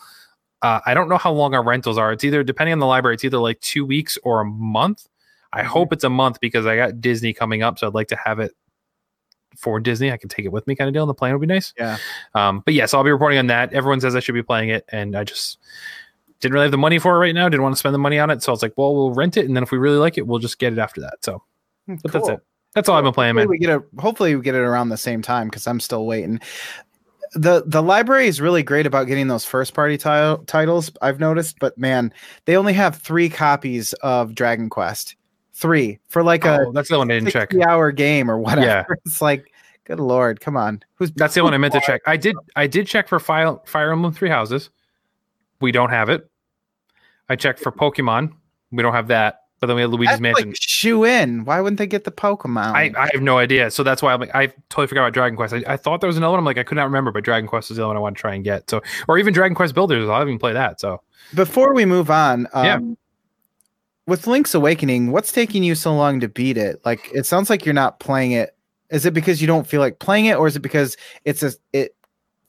Uh, 0.63 0.81
I 0.85 0.93
don't 0.95 1.09
know 1.09 1.19
how 1.19 1.33
long 1.33 1.55
our 1.55 1.63
rentals 1.65 1.97
are. 1.97 2.13
It's 2.13 2.25
either, 2.25 2.43
depending 2.43 2.73
on 2.73 2.79
the 2.79 2.87
library, 2.87 3.15
it's 3.15 3.25
either 3.25 3.39
like 3.39 3.61
two 3.61 3.85
weeks 3.87 4.19
or 4.25 4.41
a 4.41 4.45
month. 4.45 5.07
I 5.53 5.61
Mm-hmm. 5.61 5.69
hope 5.69 5.93
it's 5.93 6.05
a 6.05 6.11
month 6.11 6.41
because 6.41 6.67
I 6.67 6.77
got 6.77 7.01
Disney 7.01 7.33
coming 7.33 7.63
up. 7.63 7.79
So 7.79 7.87
I'd 7.87 7.95
like 7.95 8.09
to 8.09 8.19
have 8.23 8.39
it 8.41 8.53
for 9.57 9.81
Disney. 9.81 10.13
I 10.13 10.17
can 10.17 10.29
take 10.29 10.45
it 10.45 10.53
with 10.53 10.67
me 10.67 10.75
kind 10.77 10.89
of 10.89 10.95
deal. 10.95 11.03
And 11.03 11.11
the 11.11 11.15
plane 11.15 11.33
would 11.33 11.41
be 11.41 11.47
nice. 11.47 11.73
Yeah. 11.79 11.99
Um, 12.35 12.63
but 12.65 12.75
yes, 12.75 12.95
I'll 12.95 13.05
be 13.05 13.11
reporting 13.11 13.39
on 13.39 13.47
that. 13.49 13.73
Everyone 13.73 14.01
says 14.01 14.15
I 14.15 14.21
should 14.21 14.35
be 14.35 14.43
playing 14.43 14.69
it, 14.71 14.85
and 14.91 15.17
I 15.17 15.25
just 15.25 15.59
didn't 16.41 16.55
really 16.55 16.65
have 16.65 16.71
the 16.73 16.79
money 16.79 16.99
for 16.99 17.15
it 17.17 17.19
right 17.19 17.35
now. 17.35 17.49
Didn't 17.49 17.63
want 17.63 17.75
to 17.75 17.79
spend 17.79 17.95
the 17.95 17.99
money 17.99 18.19
on 18.19 18.31
it, 18.31 18.43
so 18.43 18.53
I 18.53 18.55
was 18.55 18.63
like, 18.63 18.75
well, 18.77 18.95
we'll 18.95 19.15
rent 19.15 19.37
it, 19.37 19.47
and 19.47 19.57
then 19.57 19.63
if 19.63 19.71
we 19.71 19.79
really 19.79 19.97
like 19.99 20.19
it, 20.19 20.27
we'll 20.27 20.39
just 20.39 20.59
get 20.59 20.73
it 20.73 20.79
after 20.79 21.01
that. 21.01 21.25
So, 21.25 21.43
but 21.87 22.13
that's 22.13 22.29
it. 22.29 22.41
That's 22.75 22.89
all 22.91 22.97
I've 22.97 23.05
been 23.05 23.15
playing, 23.15 23.37
Hopefully 23.37 23.47
man. 23.47 23.51
we 23.51 23.59
get 23.59 23.71
it. 23.71 23.83
Hopefully 24.01 24.37
we 24.37 24.43
get 24.43 24.55
it 24.55 24.59
around 24.59 24.91
the 24.91 24.99
same 24.99 25.23
time 25.23 25.49
because 25.49 25.67
I'm 25.67 25.81
still 25.81 26.05
waiting. 26.05 26.41
the 27.33 27.63
The 27.67 27.83
library 27.83 28.27
is 28.27 28.39
really 28.39 28.63
great 28.63 28.87
about 28.87 29.07
getting 29.07 29.29
those 29.29 29.47
first 29.47 29.73
party 29.73 29.97
ti- 29.97 30.45
titles. 30.47 30.93
I've 31.01 31.19
noticed, 31.19 31.59
but 31.59 31.79
man, 31.79 32.13
they 32.45 32.55
only 32.55 32.75
have 32.75 32.97
three 32.97 33.31
copies 33.31 33.95
of 34.03 34.35
Dragon 34.35 34.69
Quest. 34.69 35.17
Three 35.59 35.99
for 36.09 36.23
like 36.23 36.45
Oh, 36.45 36.69
a 36.69 36.73
that's 36.73 36.91
the 36.91 36.99
one 36.99 37.11
I 37.11 37.15
didn't 37.19 37.31
check. 37.31 37.51
hour 37.67 37.91
game 37.91 38.31
or 38.31 38.39
whatever. 38.39 38.67
Yeah. 38.67 38.85
It's 39.07 39.23
like, 39.23 39.51
good 39.85 39.99
lord, 39.99 40.41
come 40.41 40.55
on. 40.57 40.83
Who's 40.97 41.11
That's 41.13 41.35
the 41.35 41.43
one 41.43 41.55
I 41.55 41.59
meant 41.59 41.73
to 41.73 41.81
check. 41.81 42.03
I 42.07 42.19
did. 42.19 42.37
I 42.57 42.67
did 42.67 42.87
check 42.87 43.09
for 43.09 43.19
Fire 43.19 43.57
Fire 43.65 43.91
Emblem 43.91 44.13
Three 44.13 44.29
Houses. 44.29 44.69
We 45.63 45.73
don't 45.73 45.89
have 45.91 46.11
it. 46.11 46.29
I 47.31 47.37
checked 47.37 47.61
for 47.61 47.73
Pokemon. 47.73 48.33
We 48.71 48.83
don't 48.83 48.93
have 48.93 49.09
that. 49.09 49.41
But 49.59 49.69
then 49.69 49.77
we 49.77 49.83
have 49.83 49.91
Luigi's 49.91 50.11
That's 50.11 50.21
Mansion. 50.21 50.49
like 50.51 50.57
shoe 50.61 51.05
in. 51.07 51.47
Why 51.47 51.63
wouldn't 51.63 51.79
they 51.79 51.87
get 51.87 52.05
the 52.05 52.13
Pokemon? 52.13 52.75
I, 52.75 52.93
I 52.95 53.09
have 53.15 53.23
no 53.23 53.39
idea. 53.39 53.71
So 53.71 53.83
that's 53.83 54.03
why 54.03 54.13
I'm 54.13 54.21
like, 54.21 54.35
I 54.35 54.49
totally 54.69 54.87
forgot 54.89 55.05
about 55.05 55.15
Dragon 55.15 55.35
Quest. 55.35 55.55
I, 55.55 55.63
I 55.67 55.77
thought 55.79 56.03
there 56.03 56.09
was 56.09 56.19
another 56.19 56.33
one. 56.33 56.41
I'm 56.41 56.45
like, 56.45 56.59
I 56.59 56.63
could 56.63 56.75
not 56.77 56.85
remember, 56.85 57.11
but 57.11 57.25
Dragon 57.25 57.49
Quest 57.49 57.71
is 57.71 57.79
the 57.79 57.87
one 57.87 57.97
I 57.97 58.01
want 58.01 58.15
to 58.19 58.21
try 58.21 58.35
and 58.35 58.45
get. 58.45 58.69
So, 58.69 58.83
or 59.09 59.17
even 59.17 59.33
Dragon 59.33 59.55
Quest 59.55 59.75
Builders. 59.75 60.07
I'll 60.11 60.21
even 60.21 60.39
play 60.39 60.53
that. 60.53 60.79
So, 60.79 61.01
Before 61.35 61.73
we 61.73 61.87
move 61.87 62.11
on, 62.11 62.47
um, 62.53 62.65
Yeah. 62.67 62.79
With 64.07 64.27
Link's 64.27 64.55
Awakening, 64.55 65.11
what's 65.11 65.33
taking 65.33 65.63
you 65.63 65.75
so 65.75 65.95
long 65.95 66.21
to 66.21 66.29
beat 66.29 66.57
it? 66.57 66.81
Like, 66.85 67.11
it 67.13 67.27
sounds 67.27 67.51
like 67.51 67.65
you're 67.65 67.75
not 67.75 68.01
playing 68.01 68.33
it. 68.33 68.57
Is 68.91 69.05
it 69.05 69.15
because 69.15 69.41
you 69.41 69.47
don't 69.47 69.67
feel 69.67 69.81
like 69.81 69.99
playing 69.99 70.27
it, 70.27 70.37
or 70.37 70.47
is 70.47 70.55
it 70.55 70.61
because 70.61 70.97
it's 71.25 71.43
a 71.43 71.53
it 71.73 71.97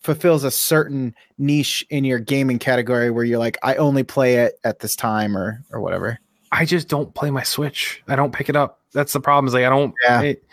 fulfills 0.02 0.44
a 0.44 0.52
certain 0.52 1.16
niche 1.40 1.86
in 1.90 2.04
your 2.04 2.20
gaming 2.20 2.60
category 2.60 3.10
where 3.10 3.24
you're 3.24 3.40
like, 3.40 3.58
I 3.64 3.76
only 3.76 4.04
play 4.04 4.36
it 4.36 4.60
at 4.64 4.80
this 4.80 4.96
time, 4.96 5.36
or 5.36 5.64
or 5.72 5.82
whatever? 5.82 6.20
I 6.52 6.66
just 6.66 6.88
don't 6.88 7.14
play 7.14 7.32
my 7.32 7.44
Switch. 7.44 8.04
I 8.08 8.16
don't 8.16 8.32
pick 8.32 8.50
it 8.50 8.56
up. 8.56 8.77
That's 8.94 9.14
the 9.14 9.20
problem. 9.20 9.48
Is 9.48 9.54
like 9.54 9.66
I 9.66 9.70
don't. 9.70 9.94
Yeah. 10.04 10.22
it- 10.22 10.44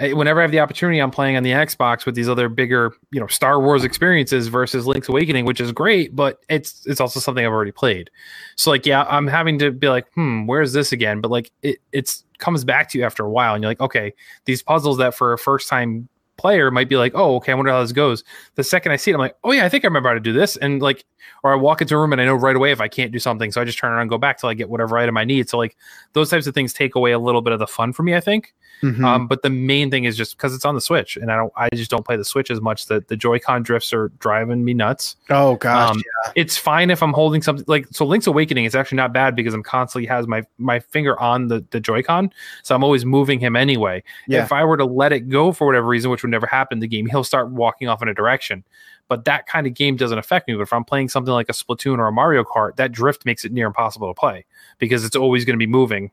it- 0.00 0.16
whenever 0.16 0.40
I 0.40 0.42
have 0.42 0.50
the 0.52 0.60
opportunity, 0.60 0.98
I'm 1.00 1.10
playing 1.10 1.36
on 1.36 1.42
the 1.42 1.50
Xbox 1.50 2.06
with 2.06 2.14
these 2.14 2.28
other 2.28 2.48
bigger, 2.48 2.92
you 3.12 3.20
know, 3.20 3.26
Star 3.26 3.60
Wars 3.60 3.84
experiences 3.84 4.48
versus 4.48 4.86
Link's 4.86 5.08
Awakening, 5.08 5.44
which 5.44 5.60
is 5.60 5.72
great, 5.72 6.14
but 6.16 6.38
it's 6.48 6.86
it's 6.86 7.00
also 7.00 7.20
something 7.20 7.44
I've 7.44 7.52
already 7.52 7.72
played. 7.72 8.10
So 8.56 8.70
like, 8.70 8.86
yeah, 8.86 9.04
I'm 9.08 9.26
having 9.26 9.58
to 9.58 9.70
be 9.70 9.88
like, 9.88 10.06
hmm, 10.14 10.46
where's 10.46 10.72
this 10.72 10.92
again? 10.92 11.20
But 11.20 11.30
like, 11.30 11.50
it 11.62 11.78
it's 11.92 12.24
comes 12.38 12.64
back 12.64 12.88
to 12.90 12.98
you 12.98 13.04
after 13.04 13.24
a 13.24 13.30
while, 13.30 13.54
and 13.54 13.62
you're 13.62 13.70
like, 13.70 13.80
okay, 13.80 14.14
these 14.46 14.62
puzzles 14.62 14.98
that 14.98 15.14
for 15.14 15.32
a 15.32 15.38
first 15.38 15.68
time 15.68 16.08
player 16.40 16.70
might 16.70 16.88
be 16.88 16.96
like, 16.96 17.12
oh, 17.14 17.36
okay, 17.36 17.52
I 17.52 17.54
wonder 17.54 17.70
how 17.70 17.80
this 17.82 17.92
goes. 17.92 18.24
The 18.54 18.64
second 18.64 18.92
I 18.92 18.96
see 18.96 19.10
it, 19.10 19.14
I'm 19.14 19.20
like, 19.20 19.36
oh 19.44 19.52
yeah, 19.52 19.64
I 19.64 19.68
think 19.68 19.84
I 19.84 19.88
remember 19.88 20.08
how 20.08 20.14
to 20.14 20.20
do 20.20 20.32
this, 20.32 20.56
and 20.56 20.80
like, 20.80 21.04
or 21.42 21.52
I 21.52 21.56
walk 21.56 21.80
into 21.82 21.94
a 21.94 21.98
room 21.98 22.12
and 22.12 22.20
I 22.20 22.24
know 22.24 22.34
right 22.34 22.56
away 22.56 22.70
if 22.72 22.80
I 22.80 22.88
can't 22.88 23.12
do 23.12 23.18
something, 23.18 23.52
so 23.52 23.60
I 23.60 23.64
just 23.64 23.78
turn 23.78 23.92
around 23.92 24.02
and 24.02 24.10
go 24.10 24.18
back 24.18 24.38
till 24.38 24.48
I 24.48 24.54
get 24.54 24.68
whatever 24.70 24.96
item 24.98 25.16
I 25.16 25.24
need. 25.24 25.48
So 25.48 25.58
like, 25.58 25.76
those 26.14 26.30
types 26.30 26.46
of 26.46 26.54
things 26.54 26.72
take 26.72 26.94
away 26.94 27.12
a 27.12 27.18
little 27.18 27.42
bit 27.42 27.52
of 27.52 27.58
the 27.58 27.66
fun 27.66 27.92
for 27.92 28.02
me, 28.02 28.14
I 28.14 28.20
think. 28.20 28.54
Mhm. 28.82 29.04
Um, 29.04 29.26
but 29.26 29.42
the 29.42 29.50
main 29.50 29.90
thing 29.90 30.04
is 30.04 30.16
just 30.16 30.36
because 30.38 30.54
it's 30.54 30.64
on 30.64 30.74
the 30.74 30.80
Switch, 30.80 31.18
and 31.18 31.30
I 31.30 31.36
don't, 31.36 31.52
I 31.56 31.68
just 31.74 31.90
don't 31.90 32.04
play 32.04 32.16
the 32.16 32.24
Switch 32.24 32.50
as 32.50 32.62
much. 32.62 32.86
That 32.86 33.08
the 33.08 33.16
Joy-Con 33.16 33.62
drifts 33.62 33.92
are 33.92 34.08
driving 34.20 34.64
me 34.64 34.72
nuts. 34.72 35.16
oh 35.28 35.56
gosh, 35.56 35.90
Um, 35.96 36.02
It's 36.34 36.56
fine 36.56 36.90
if 36.90 37.02
I'm 37.02 37.12
holding 37.12 37.42
something 37.42 37.64
like 37.68 37.86
so. 37.90 38.06
Link's 38.06 38.26
Awakening 38.26 38.64
is 38.64 38.74
actually 38.74 38.96
not 38.96 39.12
bad 39.12 39.36
because 39.36 39.52
I'm 39.52 39.62
constantly 39.62 40.06
has 40.08 40.26
my 40.26 40.42
my 40.56 40.78
finger 40.80 41.20
on 41.20 41.48
the 41.48 41.62
the 41.72 41.80
Joy-Con, 41.80 42.32
so 42.62 42.74
I'm 42.74 42.82
always 42.82 43.04
moving 43.04 43.38
him 43.38 43.54
anyway. 43.54 44.02
Yeah. 44.26 44.44
If 44.44 44.52
I 44.52 44.64
were 44.64 44.78
to 44.78 44.86
let 44.86 45.12
it 45.12 45.28
go 45.28 45.52
for 45.52 45.66
whatever 45.66 45.86
reason, 45.86 46.10
which 46.10 46.22
would 46.30 46.36
never 46.36 46.46
happen 46.46 46.76
in 46.76 46.80
the 46.80 46.88
game, 46.88 47.06
he'll 47.06 47.24
start 47.24 47.50
walking 47.50 47.88
off 47.88 48.00
in 48.02 48.08
a 48.08 48.14
direction. 48.14 48.64
But 49.08 49.24
that 49.24 49.46
kind 49.46 49.66
of 49.66 49.74
game 49.74 49.96
doesn't 49.96 50.18
affect 50.18 50.46
me. 50.46 50.54
But 50.54 50.62
if 50.62 50.72
I'm 50.72 50.84
playing 50.84 51.08
something 51.08 51.32
like 51.34 51.48
a 51.48 51.52
Splatoon 51.52 51.98
or 51.98 52.06
a 52.06 52.12
Mario 52.12 52.44
Kart, 52.44 52.76
that 52.76 52.92
drift 52.92 53.26
makes 53.26 53.44
it 53.44 53.52
near 53.52 53.66
impossible 53.66 54.06
to 54.12 54.18
play 54.18 54.44
because 54.78 55.04
it's 55.04 55.16
always 55.16 55.44
going 55.44 55.54
to 55.54 55.58
be 55.58 55.66
moving 55.66 56.10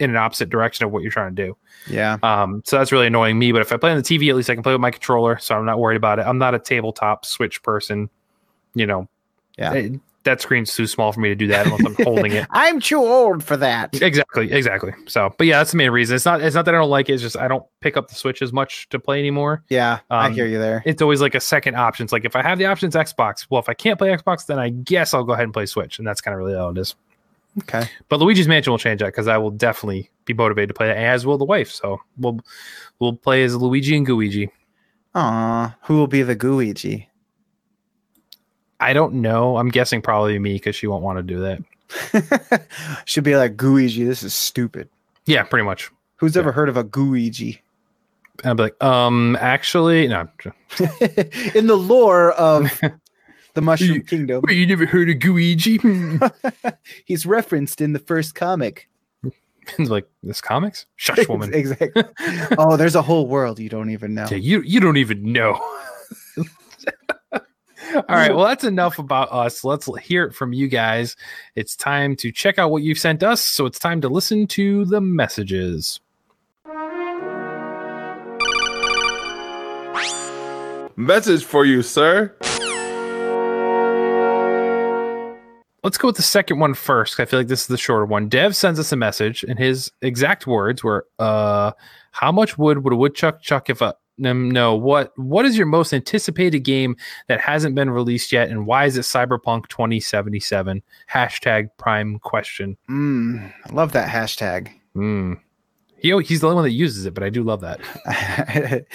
in 0.00 0.10
an 0.10 0.16
opposite 0.16 0.50
direction 0.50 0.84
of 0.84 0.90
what 0.92 1.02
you're 1.02 1.10
trying 1.12 1.34
to 1.34 1.46
do. 1.46 1.56
yeah. 1.88 2.18
Um, 2.22 2.62
so 2.66 2.76
that's 2.76 2.90
really 2.92 3.06
annoying 3.06 3.38
me. 3.38 3.52
But 3.52 3.62
if 3.62 3.72
I 3.72 3.76
play 3.76 3.92
on 3.92 3.96
the 3.96 4.02
TV, 4.02 4.28
at 4.28 4.36
least 4.36 4.50
I 4.50 4.54
can 4.54 4.62
play 4.62 4.72
with 4.74 4.80
my 4.80 4.90
controller, 4.90 5.38
so 5.38 5.54
I'm 5.56 5.64
not 5.64 5.78
worried 5.78 5.96
about 5.96 6.18
it. 6.18 6.22
I'm 6.26 6.36
not 6.38 6.54
a 6.54 6.58
tabletop 6.58 7.24
Switch 7.24 7.62
person. 7.62 8.10
You 8.74 8.86
know, 8.86 9.08
Yeah. 9.56 9.72
it- 9.72 10.00
that 10.24 10.40
screen's 10.40 10.74
too 10.74 10.86
small 10.86 11.12
for 11.12 11.20
me 11.20 11.28
to 11.28 11.34
do 11.34 11.46
that 11.48 11.66
unless 11.66 11.84
I'm 11.84 11.94
holding 12.04 12.32
it. 12.32 12.46
I'm 12.50 12.80
too 12.80 12.98
old 12.98 13.44
for 13.44 13.56
that. 13.58 14.00
Exactly, 14.02 14.50
exactly. 14.52 14.92
So, 15.06 15.34
but 15.38 15.46
yeah, 15.46 15.58
that's 15.58 15.70
the 15.70 15.76
main 15.76 15.90
reason. 15.90 16.16
It's 16.16 16.24
not. 16.24 16.40
It's 16.42 16.54
not 16.54 16.64
that 16.64 16.74
I 16.74 16.78
don't 16.78 16.90
like 16.90 17.08
it. 17.08 17.14
It's 17.14 17.22
just 17.22 17.36
I 17.36 17.46
don't 17.48 17.64
pick 17.80 17.96
up 17.96 18.08
the 18.08 18.14
Switch 18.14 18.42
as 18.42 18.52
much 18.52 18.88
to 18.88 18.98
play 18.98 19.18
anymore. 19.18 19.62
Yeah, 19.68 20.00
I 20.10 20.26
Um, 20.26 20.32
hear 20.34 20.46
you 20.46 20.58
there. 20.58 20.82
It's 20.84 21.00
always 21.02 21.20
like 21.20 21.34
a 21.34 21.40
second 21.40 21.76
option. 21.76 22.04
It's 22.04 22.12
like 22.12 22.24
if 22.24 22.34
I 22.36 22.42
have 22.42 22.58
the 22.58 22.66
options 22.66 22.94
Xbox, 22.94 23.46
well, 23.50 23.60
if 23.60 23.68
I 23.68 23.74
can't 23.74 23.98
play 23.98 24.08
Xbox, 24.14 24.46
then 24.46 24.58
I 24.58 24.70
guess 24.70 25.14
I'll 25.14 25.24
go 25.24 25.32
ahead 25.32 25.44
and 25.44 25.52
play 25.52 25.66
Switch, 25.66 25.98
and 25.98 26.06
that's 26.06 26.20
kind 26.20 26.34
of 26.34 26.38
really 26.38 26.54
all 26.56 26.70
it 26.70 26.78
is. 26.78 26.94
Okay. 27.60 27.84
But 28.08 28.18
Luigi's 28.18 28.48
Mansion 28.48 28.72
will 28.72 28.78
change 28.78 28.98
that 29.00 29.06
because 29.06 29.28
I 29.28 29.38
will 29.38 29.52
definitely 29.52 30.10
be 30.24 30.34
motivated 30.34 30.68
to 30.70 30.74
play 30.74 30.88
that, 30.88 30.96
as 30.96 31.24
will 31.24 31.38
the 31.38 31.44
wife. 31.44 31.70
So 31.70 32.00
we'll 32.18 32.40
we'll 32.98 33.12
play 33.14 33.44
as 33.44 33.54
Luigi 33.54 33.96
and 33.96 34.06
Gooigi. 34.06 34.48
Aw, 35.14 35.76
who 35.82 35.96
will 35.96 36.08
be 36.08 36.22
the 36.22 36.34
Gooigi? 36.34 37.06
I 38.80 38.92
don't 38.92 39.14
know. 39.14 39.56
I'm 39.56 39.68
guessing 39.68 40.02
probably 40.02 40.38
me 40.38 40.54
because 40.54 40.76
she 40.76 40.86
won't 40.86 41.02
want 41.02 41.18
to 41.18 41.22
do 41.22 41.40
that. 41.40 42.66
Should 43.04 43.24
be 43.24 43.36
like 43.36 43.56
Gooigi. 43.56 44.04
This 44.06 44.22
is 44.22 44.34
stupid. 44.34 44.88
Yeah, 45.26 45.42
pretty 45.44 45.64
much. 45.64 45.90
Who's 46.16 46.36
ever 46.36 46.52
heard 46.52 46.68
of 46.68 46.76
a 46.76 46.84
Gooigi? 46.84 47.58
And 48.42 48.46
I'll 48.48 48.54
be 48.56 48.62
like, 48.64 48.82
um, 48.84 49.36
actually, 49.40 50.08
no. 50.08 50.28
In 51.54 51.66
the 51.66 51.76
lore 51.76 52.32
of 52.32 52.80
the 53.54 53.60
Mushroom 53.60 54.02
Kingdom, 54.02 54.44
You 54.48 54.66
never 54.66 54.86
heard 54.86 55.08
of 55.08 55.16
Gooigi? 55.16 56.32
he's 57.04 57.24
referenced 57.26 57.80
in 57.80 57.92
the 57.92 58.00
first 58.00 58.34
comic. 58.34 58.88
It's 59.78 59.88
like 59.88 60.06
this 60.22 60.40
comics? 60.42 60.84
Shush, 60.96 61.26
woman. 61.26 61.54
exactly. 61.54 62.02
Oh, 62.58 62.76
there's 62.76 62.94
a 62.96 63.00
whole 63.02 63.26
world 63.28 63.58
you 63.58 63.70
don't 63.70 63.88
even 63.90 64.12
know. 64.14 64.26
Yeah, 64.30 64.36
you 64.36 64.60
you 64.60 64.78
don't 64.78 64.98
even 64.98 65.32
know. 65.32 65.58
All 67.94 68.04
right, 68.08 68.34
well 68.34 68.46
that's 68.46 68.64
enough 68.64 68.98
about 68.98 69.30
us. 69.30 69.62
Let's 69.62 69.88
hear 69.98 70.24
it 70.24 70.34
from 70.34 70.52
you 70.52 70.66
guys. 70.66 71.14
It's 71.54 71.76
time 71.76 72.16
to 72.16 72.32
check 72.32 72.58
out 72.58 72.72
what 72.72 72.82
you've 72.82 72.98
sent 72.98 73.22
us. 73.22 73.40
So 73.40 73.66
it's 73.66 73.78
time 73.78 74.00
to 74.00 74.08
listen 74.08 74.48
to 74.48 74.84
the 74.84 75.00
messages. 75.00 76.00
Message 80.96 81.44
for 81.44 81.64
you, 81.64 81.82
sir. 81.82 82.34
Let's 85.82 85.98
go 85.98 86.08
with 86.08 86.16
the 86.16 86.22
second 86.22 86.60
one 86.60 86.74
first. 86.74 87.20
I 87.20 87.26
feel 87.26 87.38
like 87.40 87.48
this 87.48 87.60
is 87.62 87.66
the 87.66 87.76
shorter 87.76 88.06
one. 88.06 88.28
Dev 88.28 88.56
sends 88.56 88.80
us 88.80 88.90
a 88.90 88.96
message, 88.96 89.44
and 89.44 89.58
his 89.58 89.92
exact 90.00 90.46
words 90.46 90.82
were, 90.82 91.06
"Uh, 91.18 91.72
how 92.12 92.32
much 92.32 92.56
wood 92.56 92.82
would 92.82 92.92
a 92.92 92.96
woodchuck 92.96 93.42
chuck 93.42 93.68
if 93.68 93.82
a 93.82 93.94
um, 94.24 94.50
no? 94.50 94.74
What 94.74 95.12
what 95.18 95.44
is 95.44 95.56
your 95.56 95.66
most 95.66 95.92
anticipated 95.92 96.60
game 96.60 96.96
that 97.28 97.40
hasn't 97.40 97.74
been 97.74 97.90
released 97.90 98.32
yet, 98.32 98.48
and 98.48 98.66
why 98.66 98.84
is 98.86 98.96
it 98.96 99.02
Cyberpunk 99.02 99.68
2077? 99.68 100.82
Hashtag 101.12 101.70
Prime 101.78 102.18
question. 102.20 102.76
Mm, 102.88 103.52
I 103.66 103.72
love 103.72 103.92
that 103.92 104.08
hashtag. 104.08 104.70
Hmm. 104.94 105.34
He 105.98 106.16
he's 106.22 106.40
the 106.40 106.48
only 106.48 106.56
one 106.56 106.64
that 106.64 106.70
uses 106.72 107.06
it, 107.06 107.14
but 107.14 107.22
I 107.22 107.30
do 107.30 107.42
love 107.42 107.62
that. 107.62 107.80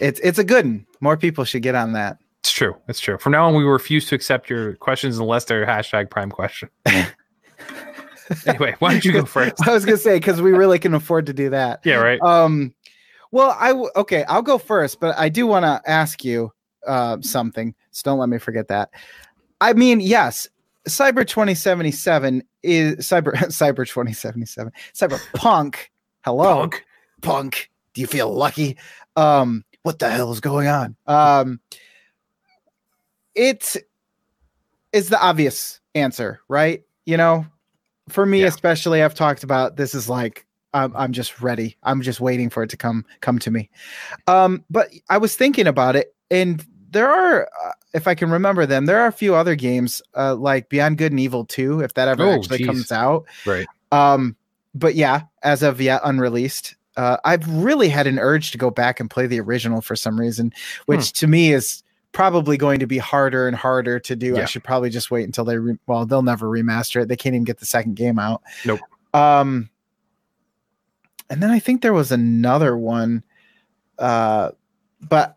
it's 0.00 0.20
it's 0.20 0.38
a 0.38 0.44
good 0.44 0.66
one. 0.66 0.86
More 1.00 1.16
people 1.16 1.44
should 1.44 1.62
get 1.62 1.74
on 1.74 1.94
that. 1.94 2.18
It's 2.40 2.52
true. 2.52 2.76
It's 2.88 3.00
true. 3.00 3.18
From 3.18 3.32
now 3.32 3.46
on, 3.46 3.54
we 3.54 3.64
refuse 3.64 4.06
to 4.08 4.14
accept 4.14 4.48
your 4.48 4.74
questions 4.76 5.18
unless 5.18 5.46
they're 5.46 5.66
hashtag 5.66 6.10
Prime 6.10 6.30
question. 6.30 6.68
anyway, 8.46 8.76
why 8.78 8.92
don't 8.92 9.04
you 9.04 9.12
go 9.12 9.24
first? 9.26 9.66
I 9.66 9.72
was 9.72 9.84
gonna 9.84 9.96
say 9.96 10.16
because 10.16 10.40
we 10.40 10.52
really 10.52 10.78
can 10.78 10.94
afford 10.94 11.26
to 11.26 11.32
do 11.32 11.50
that. 11.50 11.80
Yeah, 11.84 11.96
right. 11.96 12.20
Um, 12.20 12.74
well, 13.30 13.56
I 13.58 13.68
w- 13.68 13.90
okay. 13.96 14.24
I'll 14.24 14.42
go 14.42 14.58
first, 14.58 15.00
but 15.00 15.16
I 15.18 15.28
do 15.28 15.46
want 15.46 15.64
to 15.64 15.80
ask 15.90 16.24
you 16.24 16.52
uh 16.86 17.18
something. 17.20 17.74
So 17.90 18.02
don't 18.04 18.18
let 18.18 18.28
me 18.28 18.38
forget 18.38 18.68
that. 18.68 18.90
I 19.60 19.72
mean, 19.72 20.00
yes, 20.00 20.46
Cyber 20.88 21.26
2077 21.26 22.42
is 22.62 22.96
Cyber 22.96 23.32
Cyber 23.48 23.86
2077. 23.86 24.72
Cyberpunk. 24.94 25.76
Hello, 26.24 26.44
Punk. 26.60 26.84
punk. 27.22 27.70
Do 27.94 28.00
you 28.00 28.06
feel 28.06 28.32
lucky? 28.32 28.76
Um, 29.16 29.64
what 29.82 29.98
the 29.98 30.08
hell 30.10 30.30
is 30.32 30.40
going 30.40 30.68
on? 30.68 30.96
Um, 31.06 31.60
it 33.34 33.76
is 34.92 35.08
the 35.08 35.20
obvious 35.20 35.80
answer, 35.94 36.40
right? 36.48 36.82
You 37.06 37.16
know, 37.16 37.46
for 38.08 38.24
me 38.26 38.42
Yeah. 38.42 38.46
especially, 38.48 39.02
I've 39.02 39.14
talked 39.14 39.44
about 39.44 39.76
this 39.76 39.94
is 39.94 40.08
like 40.08 40.46
I'm, 40.74 40.94
I'm 40.96 41.12
just 41.12 41.40
ready. 41.40 41.76
I'm 41.82 42.02
just 42.02 42.20
waiting 42.20 42.50
for 42.50 42.62
it 42.62 42.70
to 42.70 42.76
come 42.76 43.04
come 43.20 43.38
to 43.40 43.50
me. 43.50 43.70
Um, 44.26 44.64
but 44.70 44.90
I 45.08 45.18
was 45.18 45.34
thinking 45.36 45.66
about 45.66 45.96
it, 45.96 46.14
and 46.30 46.64
there 46.90 47.08
are, 47.08 47.48
uh, 47.64 47.72
if 47.94 48.06
I 48.06 48.14
can 48.14 48.30
remember 48.30 48.64
them, 48.66 48.86
there 48.86 48.98
are 49.00 49.06
a 49.06 49.12
few 49.12 49.34
other 49.34 49.54
games 49.54 50.00
uh, 50.16 50.34
like 50.34 50.68
Beyond 50.68 50.98
Good 50.98 51.12
and 51.12 51.20
Evil 51.20 51.44
2, 51.44 51.80
if 51.80 51.94
that 51.94 52.08
ever 52.08 52.22
Oh, 52.24 52.32
actually 52.34 52.58
geez. 52.58 52.66
comes 52.66 52.92
out. 52.92 53.26
Right. 53.44 53.66
Um, 53.92 54.36
but 54.74 54.94
yeah, 54.94 55.22
as 55.42 55.62
of 55.62 55.80
yet 55.80 56.00
unreleased. 56.04 56.76
Uh, 56.96 57.16
I've 57.24 57.48
really 57.48 57.88
had 57.88 58.06
an 58.08 58.18
urge 58.18 58.50
to 58.50 58.58
go 58.58 58.70
back 58.70 58.98
and 59.00 59.08
play 59.08 59.26
the 59.28 59.38
original 59.40 59.80
for 59.80 59.94
some 59.94 60.18
reason, 60.18 60.52
which 60.86 61.12
to 61.12 61.26
me 61.28 61.52
is 61.52 61.82
probably 62.12 62.56
going 62.56 62.80
to 62.80 62.86
be 62.86 62.98
harder 62.98 63.46
and 63.46 63.56
harder 63.56 64.00
to 64.00 64.16
do. 64.16 64.36
I 64.36 64.46
should 64.46 64.64
probably 64.64 64.90
just 64.90 65.08
wait 65.10 65.24
until 65.24 65.44
they 65.44 65.58
re- 65.58 65.78
well, 65.86 66.04
they'll 66.06 66.22
never 66.22 66.48
remaster 66.48 67.02
it. 67.02 67.08
They 67.08 67.16
can't 67.16 67.36
even 67.36 67.44
get 67.44 67.58
the 67.58 67.66
second 67.66 67.94
game 67.94 68.18
out. 68.18 68.42
Nope. 68.64 68.80
Um, 69.14 69.70
and 71.30 71.42
then 71.42 71.50
I 71.50 71.58
think 71.58 71.82
there 71.82 71.92
was 71.92 72.10
another 72.12 72.76
one, 72.76 73.22
uh, 73.98 74.50
but 75.08 75.34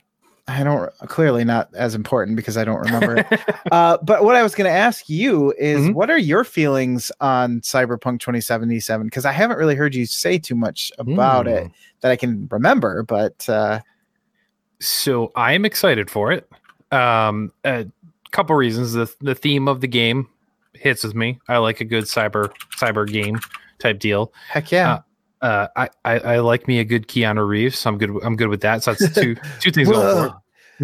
I 0.47 0.63
don't 0.63 0.91
clearly 1.07 1.43
not 1.45 1.69
as 1.73 1.95
important 1.95 2.35
because 2.35 2.57
I 2.57 2.63
don't 2.65 2.79
remember. 2.81 3.25
Uh, 3.71 3.97
but 4.03 4.25
what 4.25 4.35
I 4.35 4.43
was 4.43 4.53
going 4.53 4.65
to 4.69 4.75
ask 4.77 5.07
you 5.07 5.53
is, 5.57 5.79
Mhm. 5.87 5.93
what 5.93 6.09
are 6.09 6.17
your 6.17 6.43
feelings 6.43 7.09
on 7.21 7.61
Cyberpunk 7.61 8.19
2077? 8.19 9.07
Because 9.07 9.23
I 9.23 9.31
haven't 9.31 9.57
really 9.57 9.75
heard 9.75 9.95
you 9.95 10.05
say 10.05 10.37
too 10.37 10.55
much 10.55 10.91
about 10.97 11.47
it 11.47 11.63
Mm. 11.65 11.71
that 12.01 12.11
I 12.11 12.17
can 12.17 12.49
remember. 12.51 13.03
But 13.03 13.47
uh, 13.47 13.79
So 14.79 15.31
I 15.35 15.53
am 15.53 15.63
excited 15.63 16.09
for 16.09 16.31
it. 16.33 16.49
Um, 16.91 17.53
a 17.63 17.85
couple 18.31 18.55
reasons. 18.57 18.91
The 18.93 19.09
the 19.21 19.35
theme 19.35 19.67
of 19.69 19.79
the 19.79 19.87
game 19.87 20.27
hits 20.73 21.03
with 21.05 21.15
me. 21.15 21.39
I 21.47 21.57
like 21.57 21.79
a 21.79 21.85
good 21.85 22.05
cyber 22.05 22.51
cyber 22.77 23.07
game 23.07 23.39
type 23.79 23.99
deal. 23.99 24.33
heck 24.49 24.69
yeah, 24.71 24.93
Uh, 24.95 24.99
I, 25.41 25.89
I 26.05 26.19
I 26.19 26.39
like 26.39 26.67
me 26.67 26.79
a 26.79 26.83
good 26.83 27.07
Keanu 27.07 27.47
Reeves. 27.47 27.79
So 27.79 27.89
I'm 27.89 27.97
good. 27.97 28.11
I'm 28.23 28.35
good 28.35 28.49
with 28.49 28.61
that. 28.61 28.83
So 28.83 28.93
that's 28.93 29.13
two 29.13 29.35
two 29.59 29.71
things 29.71 29.89
going. 29.89 30.31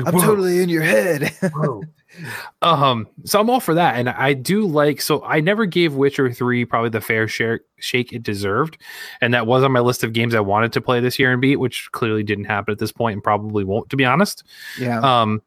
I'm 0.05 0.13
Whoa. 0.13 0.21
totally 0.21 0.61
in 0.61 0.69
your 0.69 0.83
head. 0.83 1.31
um 2.61 3.07
so 3.25 3.39
i'm 3.39 3.49
all 3.49 3.59
for 3.59 3.73
that 3.73 3.95
and 3.95 4.09
i 4.09 4.33
do 4.33 4.65
like 4.65 5.01
so 5.01 5.23
i 5.23 5.39
never 5.39 5.65
gave 5.65 5.95
witcher 5.95 6.31
3 6.31 6.65
probably 6.65 6.89
the 6.89 7.01
fair 7.01 7.27
share 7.27 7.59
shake 7.77 8.13
it 8.13 8.23
deserved 8.23 8.77
and 9.21 9.33
that 9.33 9.45
was 9.45 9.63
on 9.63 9.71
my 9.71 9.79
list 9.79 10.03
of 10.03 10.13
games 10.13 10.33
i 10.33 10.39
wanted 10.39 10.71
to 10.73 10.81
play 10.81 10.99
this 10.99 11.19
year 11.19 11.31
and 11.31 11.41
beat 11.41 11.57
which 11.57 11.91
clearly 11.91 12.23
didn't 12.23 12.45
happen 12.45 12.71
at 12.71 12.79
this 12.79 12.91
point 12.91 13.13
and 13.13 13.23
probably 13.23 13.63
won't 13.63 13.89
to 13.89 13.95
be 13.95 14.05
honest 14.05 14.43
yeah, 14.79 14.99
um 14.99 15.41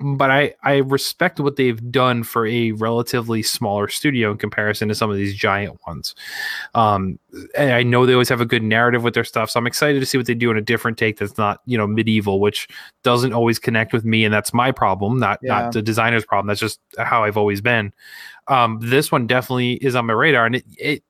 but 0.00 0.30
I 0.30 0.54
I 0.62 0.78
respect 0.78 1.38
what 1.40 1.56
they've 1.56 1.90
done 1.90 2.24
for 2.24 2.46
a 2.46 2.72
relatively 2.72 3.42
smaller 3.42 3.88
studio 3.88 4.32
in 4.32 4.38
comparison 4.38 4.88
to 4.88 4.94
some 4.94 5.10
of 5.10 5.16
these 5.16 5.34
giant 5.34 5.78
ones. 5.86 6.14
Um, 6.74 7.18
and 7.56 7.72
I 7.72 7.82
know 7.84 8.04
they 8.04 8.12
always 8.12 8.28
have 8.28 8.40
a 8.40 8.46
good 8.46 8.62
narrative 8.62 9.02
with 9.02 9.14
their 9.14 9.24
stuff, 9.24 9.50
so 9.50 9.58
I'm 9.58 9.66
excited 9.66 10.00
to 10.00 10.06
see 10.06 10.18
what 10.18 10.26
they 10.26 10.34
do 10.34 10.50
in 10.50 10.56
a 10.56 10.62
different 10.62 10.98
take 10.98 11.18
that's 11.18 11.38
not 11.38 11.60
you 11.66 11.78
know 11.78 11.86
medieval, 11.86 12.40
which 12.40 12.68
doesn't 13.02 13.32
always 13.32 13.58
connect 13.58 13.92
with 13.92 14.04
me, 14.04 14.24
and 14.24 14.34
that's 14.34 14.52
my 14.52 14.72
problem, 14.72 15.18
not 15.18 15.38
Yeah. 15.42 15.60
not 15.60 15.72
the 15.72 15.82
designer's 15.82 16.24
problem. 16.24 16.48
That's 16.48 16.60
just 16.60 16.80
how 16.98 17.24
I've 17.24 17.36
always 17.36 17.60
been. 17.60 17.92
Um, 18.48 18.78
this 18.82 19.12
one 19.12 19.26
definitely 19.26 19.74
is 19.74 19.94
on 19.94 20.06
my 20.06 20.12
radar, 20.12 20.46
and 20.46 20.56
it, 20.56 20.64
it 20.76 21.04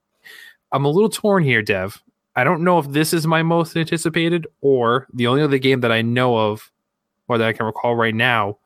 I'm 0.73 0.85
a 0.85 0.91
little 0.91 1.09
torn 1.09 1.43
here, 1.43 1.63
Dev. 1.63 2.03
I 2.37 2.45
don't 2.45 2.63
know 2.65 2.79
if 2.81 2.89
this 2.91 3.13
is 3.13 3.27
my 3.27 3.43
most 3.43 3.77
anticipated 3.77 4.47
or 4.61 5.07
the 5.15 5.27
only 5.29 5.43
other 5.43 5.59
game 5.59 5.81
that 5.81 5.93
I 5.93 6.03
know 6.03 6.37
of 6.37 6.71
or 7.29 7.39
that 7.39 7.47
I 7.49 7.53
can 7.53 7.65
recall 7.65 7.95
right 7.97 8.15
now. 8.15 8.59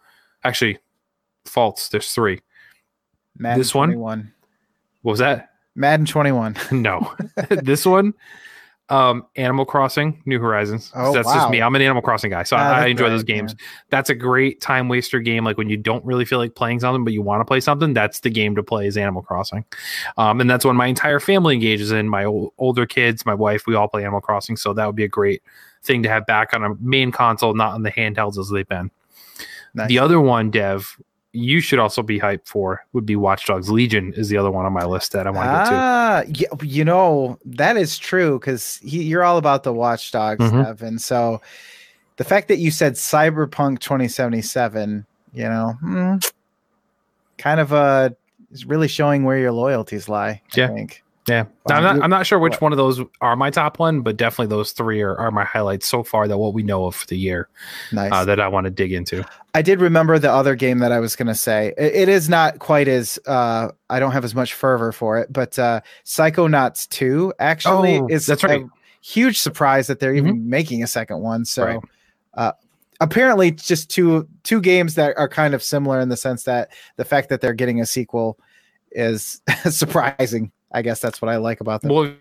Actually, 0.45 0.79
false. 1.45 1.89
There's 1.89 2.13
three. 2.13 2.41
Madden 3.37 3.59
This 3.59 3.75
one? 3.75 3.89
21. 3.91 4.33
What 5.03 5.13
was 5.13 5.19
that? 5.21 5.51
Madden 5.75 6.07
21. 6.07 6.57
no. 6.73 7.15
this 7.63 7.87
one, 7.87 8.13
um, 8.89 9.27
Animal 9.37 9.65
Crossing, 9.65 10.23
New 10.27 10.41
Horizons. 10.41 10.91
Oh, 10.97 11.13
that's 11.13 11.31
just 11.33 11.51
me. 11.51 11.61
I'm 11.61 11.75
an 11.75 11.83
Animal 11.83 12.03
Crossing 12.03 12.31
guy, 12.31 12.43
so 12.43 12.57
Ah, 12.57 12.61
I, 12.77 12.85
I 12.85 12.87
enjoy 12.87 13.09
those 13.11 13.23
games. 13.23 13.55
yeah. 13.57 13.67
That's 13.91 14.11
a 14.11 14.15
great 14.15 14.61
time 14.61 14.89
waster 14.89 15.21
game. 15.21 15.45
Like 15.45 15.59
when 15.59 15.69
you 15.69 15.77
don't 15.77 16.05
really 16.05 16.25
feel 16.25 16.39
like 16.39 16.55
playing 16.55 16.81
something, 16.81 17.05
but 17.05 17.13
you 17.13 17.23
want 17.23 17.41
to 17.41 17.45
play 17.45 17.61
something, 17.61 17.93
that's 17.93 18.21
the 18.21 18.31
game 18.31 18.57
to 18.57 18.63
play. 18.63 18.87
Is 18.87 18.97
Animal 18.97 19.23
Crossing, 19.23 19.65
um, 20.17 20.41
and 20.41 20.49
that's 20.51 20.65
when 20.65 20.75
my 20.75 20.87
entire 20.87 21.21
family 21.21 21.55
engages 21.55 21.93
in. 21.93 22.09
My 22.09 22.25
ol- 22.25 22.55
older 22.59 22.87
kids, 22.87 23.25
my 23.27 23.35
wife, 23.35 23.67
we 23.67 23.75
all 23.75 23.89
play 23.89 24.03
Animal 24.03 24.21
Crossing, 24.23 24.57
so 24.57 24.73
that 24.73 24.87
would 24.87 24.97
be 24.97 25.05
a 25.05 25.09
great 25.09 25.43
thing 25.85 26.03
to 26.03 26.09
have 26.09 26.27
back 26.27 26.55
on 26.55 26.65
a 26.65 26.75
main 26.81 27.13
console, 27.13 27.55
not 27.55 27.75
on 27.75 27.83
the 27.83 27.93
handhelds 27.93 28.39
as 28.39 28.49
they've 28.49 28.67
been. 28.69 28.91
Nice. 29.79 29.89
The 29.89 29.99
other 29.99 30.21
one, 30.21 30.51
Dev, 30.51 30.97
you 31.33 31.61
should 31.61 31.79
also 31.79 32.03
be 32.03 32.19
hyped 32.21 32.47
for 32.47 32.85
would 32.93 33.07
be 33.07 33.17
Watch 33.17 33.47
Dogs 33.47 33.71
Legion. 33.71 34.13
Is 34.17 34.29
the 34.29 34.37
other 34.37 34.51
one 34.51 34.67
on 34.67 34.73
my 34.73 34.85
list 34.85 35.13
that 35.13 35.27
I 35.27 35.31
want 35.31 35.47
to 35.49 35.53
get 35.57 35.65
to. 35.71 35.75
Ah, 35.77 36.57
you 36.63 36.85
know 36.85 37.39
that 37.45 37.77
is 37.77 37.97
true 37.99 38.39
because 38.39 38.79
you're 38.83 39.25
all 39.25 39.39
about 39.39 39.63
the 39.63 39.73
watchdogs, 39.73 40.45
Mhm. 40.45 40.81
and 40.83 41.01
So 41.01 41.41
the 42.17 42.25
fact 42.25 42.49
that 42.49 42.59
you 42.59 42.71
said 42.71 42.95
Cyberpunk 42.95 43.79
2077, 43.81 45.07
you 45.33 45.45
know, 45.45 45.75
hmm, 45.81 46.17
kind 47.37 47.61
of 47.61 47.73
uh, 47.73 48.11
is 48.51 48.65
really 48.65 48.89
showing 48.89 49.25
where 49.25 49.39
your 49.39 49.53
loyalties 49.53 50.09
lie. 50.09 50.43
Yeah. 50.55 50.65
I 50.67 50.69
think. 50.75 51.03
Yeah, 51.29 51.45
I'm 51.71 51.83
not. 51.83 52.03
I'm 52.03 52.11
not 52.11 52.27
sure 52.27 52.39
which 52.39 52.55
what? 52.55 52.63
one 52.63 52.73
of 52.73 52.79
those 52.79 53.01
are 53.21 53.37
my 53.37 53.51
top 53.51 53.79
one, 53.79 54.01
but 54.01 54.17
definitely 54.17 54.47
those 54.55 54.73
three 54.73 55.03
are, 55.03 55.17
are 55.17 55.31
my 55.31 55.45
highlights 55.45 55.87
so 55.87 56.03
far. 56.03 56.27
That 56.27 56.39
what 56.39 56.55
we 56.55 56.63
know 56.63 56.87
of 56.87 56.95
for 56.95 57.07
the 57.07 57.17
year 57.19 57.49
Nice. 57.93 58.11
uh, 58.13 58.25
that 58.25 58.41
I 58.41 58.49
want 58.49 58.65
to 58.65 58.71
dig 58.71 58.93
into. 58.93 59.25
I 59.55 59.63
did 59.63 59.81
remember 59.81 60.19
the 60.19 60.31
other 60.33 60.55
game 60.55 60.79
that 60.79 60.93
I 60.93 61.01
was 61.01 61.17
going 61.17 61.27
to 61.29 61.35
say. 61.35 61.75
It, 61.77 61.95
it 61.95 62.09
is 62.09 62.29
not 62.29 62.59
quite 62.61 62.89
as 62.89 63.19
uh, 63.27 63.69
I 63.91 64.01
don't 64.01 64.13
have 64.13 64.25
as 64.25 64.35
much 64.35 64.55
fervor 64.55 64.93
for 64.93 65.19
it, 65.19 65.33
but 65.33 65.59
uh, 65.59 65.81
Psychonauts 66.05 66.89
2 66.89 67.35
actually 67.39 67.99
Oh, 67.99 68.07
is 68.09 68.27
that's 68.27 68.45
right. 68.45 68.63
a 68.63 68.69
huge 69.01 69.39
surprise 69.39 69.87
that 69.89 70.01
they're 70.01 70.15
even 70.15 70.49
making 70.49 70.83
a 70.83 70.87
second 70.87 71.21
one. 71.21 71.45
So 71.45 71.65
Right. 71.65 71.81
uh, 72.35 72.53
apparently, 73.01 73.51
just 73.51 73.91
two 73.91 74.27
two 74.45 74.61
games 74.61 74.95
that 74.95 75.17
are 75.17 75.29
kind 75.29 75.55
of 75.55 75.63
similar 75.63 76.01
in 76.01 76.09
the 76.09 76.17
sense 76.17 76.45
that 76.45 76.71
the 76.97 77.05
fact 77.05 77.29
that 77.29 77.41
they're 77.41 77.53
getting 77.55 77.81
a 77.81 77.87
sequel 77.87 78.39
is 78.93 79.41
surprising. 79.71 80.51
I 80.73 80.83
guess 80.83 81.01
that's 81.01 81.21
what 81.23 81.29
I 81.31 81.37
like 81.37 81.61
about 81.61 81.83
them. 81.83 81.91
Well, 81.93 82.15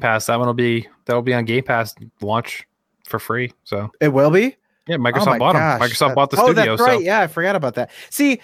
pass 0.00 0.26
that 0.26 0.38
one 0.38 0.46
will 0.48 0.54
be 0.54 0.88
that'll 1.04 1.22
be 1.22 1.34
on 1.34 1.44
Game 1.44 1.62
Pass 1.64 1.94
launch 2.20 2.66
for 3.06 3.18
free. 3.18 3.52
So 3.64 3.90
it 4.00 4.08
will 4.08 4.30
be. 4.30 4.56
yeah, 4.88 4.96
Oh 4.96 4.98
Microsoft 4.98 5.26
my 5.26 5.38
bought 5.38 5.52
gosh, 5.54 5.78
them. 5.80 5.88
Microsoft 5.88 6.08
that- 6.08 6.14
bought 6.16 6.30
the 6.30 6.40
oh, 6.40 6.52
studio. 6.52 6.76
that's 6.76 6.80
right. 6.82 6.98
So 6.98 7.04
Yeah, 7.04 7.20
I 7.20 7.26
forgot 7.26 7.54
about 7.56 7.74
that. 7.74 7.90
See, 8.10 8.40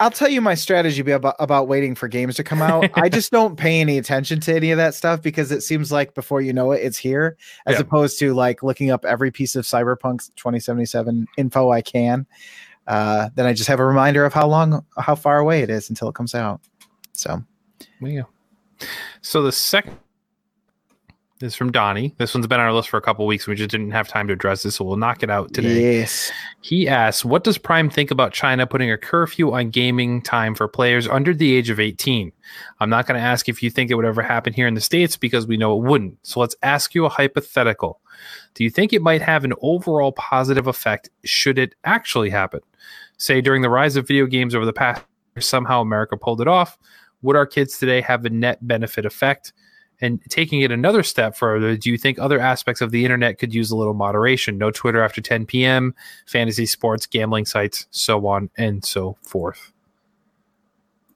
I'll 0.00 0.10
tell 0.10 0.28
you 0.30 0.40
my 0.40 0.54
strategy 0.54 1.02
be 1.02 1.12
about, 1.12 1.36
about 1.38 1.68
waiting 1.68 1.94
for 1.94 2.08
games 2.08 2.34
to 2.36 2.44
come 2.44 2.62
out. 2.62 2.88
I 2.94 3.10
just 3.10 3.30
don't 3.32 3.56
pay 3.56 3.80
any 3.82 3.98
attention 3.98 4.40
to 4.40 4.54
any 4.54 4.70
of 4.70 4.78
that 4.78 4.94
stuff 4.94 5.20
because 5.20 5.52
it 5.52 5.60
seems 5.62 5.92
like 5.92 6.14
before 6.14 6.40
you 6.40 6.54
know 6.54 6.72
it, 6.72 6.78
it's 6.82 6.96
here, 6.96 7.36
as 7.66 7.74
Yeah. 7.74 7.80
opposed 7.80 8.18
to 8.20 8.32
like 8.32 8.62
looking 8.62 8.90
up 8.90 9.04
every 9.04 9.30
piece 9.30 9.56
of 9.56 9.66
Cyberpunk 9.66 10.30
2077 10.36 11.26
info 11.36 11.70
I 11.70 11.82
can. 11.82 12.26
Uh, 12.86 13.28
then 13.34 13.44
I 13.44 13.52
just 13.52 13.68
have 13.68 13.78
a 13.78 13.84
reminder 13.84 14.24
of 14.24 14.32
how 14.32 14.46
long, 14.48 14.84
how 14.98 15.14
far 15.14 15.38
away 15.38 15.60
it 15.60 15.68
is 15.68 15.90
until 15.90 16.08
it 16.08 16.14
comes 16.14 16.34
out. 16.34 16.62
So 17.12 17.44
there 18.00 18.10
you 18.10 18.22
go. 18.22 18.28
So 19.22 19.42
the 19.42 19.52
second 19.52 19.98
is 21.42 21.54
from 21.54 21.72
Donnie. 21.72 22.14
This 22.18 22.34
one's 22.34 22.46
been 22.46 22.60
on 22.60 22.66
our 22.66 22.72
list 22.72 22.90
for 22.90 22.98
a 22.98 23.02
couple 23.02 23.26
weeks. 23.26 23.46
We 23.46 23.54
just 23.54 23.70
didn't 23.70 23.92
have 23.92 24.08
time 24.08 24.26
to 24.26 24.34
address 24.34 24.62
this, 24.62 24.76
so 24.76 24.84
we'll 24.84 24.96
knock 24.96 25.22
it 25.22 25.30
out 25.30 25.54
today. 25.54 26.00
yes, 26.00 26.30
He 26.60 26.86
asks, 26.86 27.24
"What 27.24 27.44
does 27.44 27.56
Prime 27.56 27.88
think 27.88 28.10
about 28.10 28.32
China 28.32 28.66
putting 28.66 28.90
a 28.90 28.98
curfew 28.98 29.52
on 29.52 29.70
gaming 29.70 30.20
time 30.20 30.54
for 30.54 30.68
players 30.68 31.08
under 31.08 31.32
the 31.32 31.56
age 31.56 31.70
of 31.70 31.80
18?" 31.80 32.32
I'm 32.80 32.90
not 32.90 33.06
going 33.06 33.18
to 33.18 33.26
ask 33.26 33.48
if 33.48 33.62
you 33.62 33.70
think 33.70 33.90
it 33.90 33.94
would 33.94 34.04
ever 34.04 34.22
happen 34.22 34.52
here 34.52 34.66
in 34.66 34.74
the 34.74 34.80
states 34.80 35.16
because 35.16 35.46
we 35.46 35.56
know 35.56 35.76
it 35.78 35.84
wouldn't. 35.84 36.18
So 36.22 36.40
let's 36.40 36.56
ask 36.62 36.94
you 36.94 37.06
a 37.06 37.08
hypothetical. 37.08 38.00
Do 38.54 38.64
you 38.64 38.70
think 38.70 38.92
it 38.92 39.02
might 39.02 39.22
have 39.22 39.44
an 39.44 39.54
overall 39.62 40.12
positive 40.12 40.66
effect 40.66 41.08
should 41.24 41.58
it 41.58 41.74
actually 41.84 42.30
happen? 42.30 42.60
Say 43.16 43.40
during 43.40 43.62
the 43.62 43.70
rise 43.70 43.96
of 43.96 44.06
video 44.06 44.26
games 44.26 44.54
over 44.54 44.66
the 44.66 44.72
past 44.72 45.04
somehow 45.38 45.80
America 45.80 46.16
pulled 46.16 46.40
it 46.40 46.48
off. 46.48 46.78
Would 47.22 47.36
our 47.36 47.46
kids 47.46 47.78
today 47.78 48.00
have 48.00 48.24
a 48.24 48.30
net 48.30 48.66
benefit 48.66 49.04
effect? 49.04 49.52
And 50.02 50.18
taking 50.30 50.62
it 50.62 50.72
another 50.72 51.02
step 51.02 51.36
further, 51.36 51.76
do 51.76 51.90
you 51.90 51.98
think 51.98 52.18
other 52.18 52.40
aspects 52.40 52.80
of 52.80 52.90
the 52.90 53.04
internet 53.04 53.38
could 53.38 53.52
use 53.52 53.70
a 53.70 53.76
little 53.76 53.92
moderation? 53.92 54.56
No 54.56 54.70
Twitter 54.70 55.02
after 55.02 55.20
10 55.20 55.44
p.m., 55.44 55.94
fantasy 56.26 56.64
sports, 56.64 57.04
gambling 57.04 57.44
sites, 57.44 57.86
so 57.90 58.26
on 58.26 58.48
and 58.56 58.82
so 58.82 59.18
forth. 59.20 59.72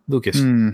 Lucas. 0.06 0.38
Hmm. 0.38 0.70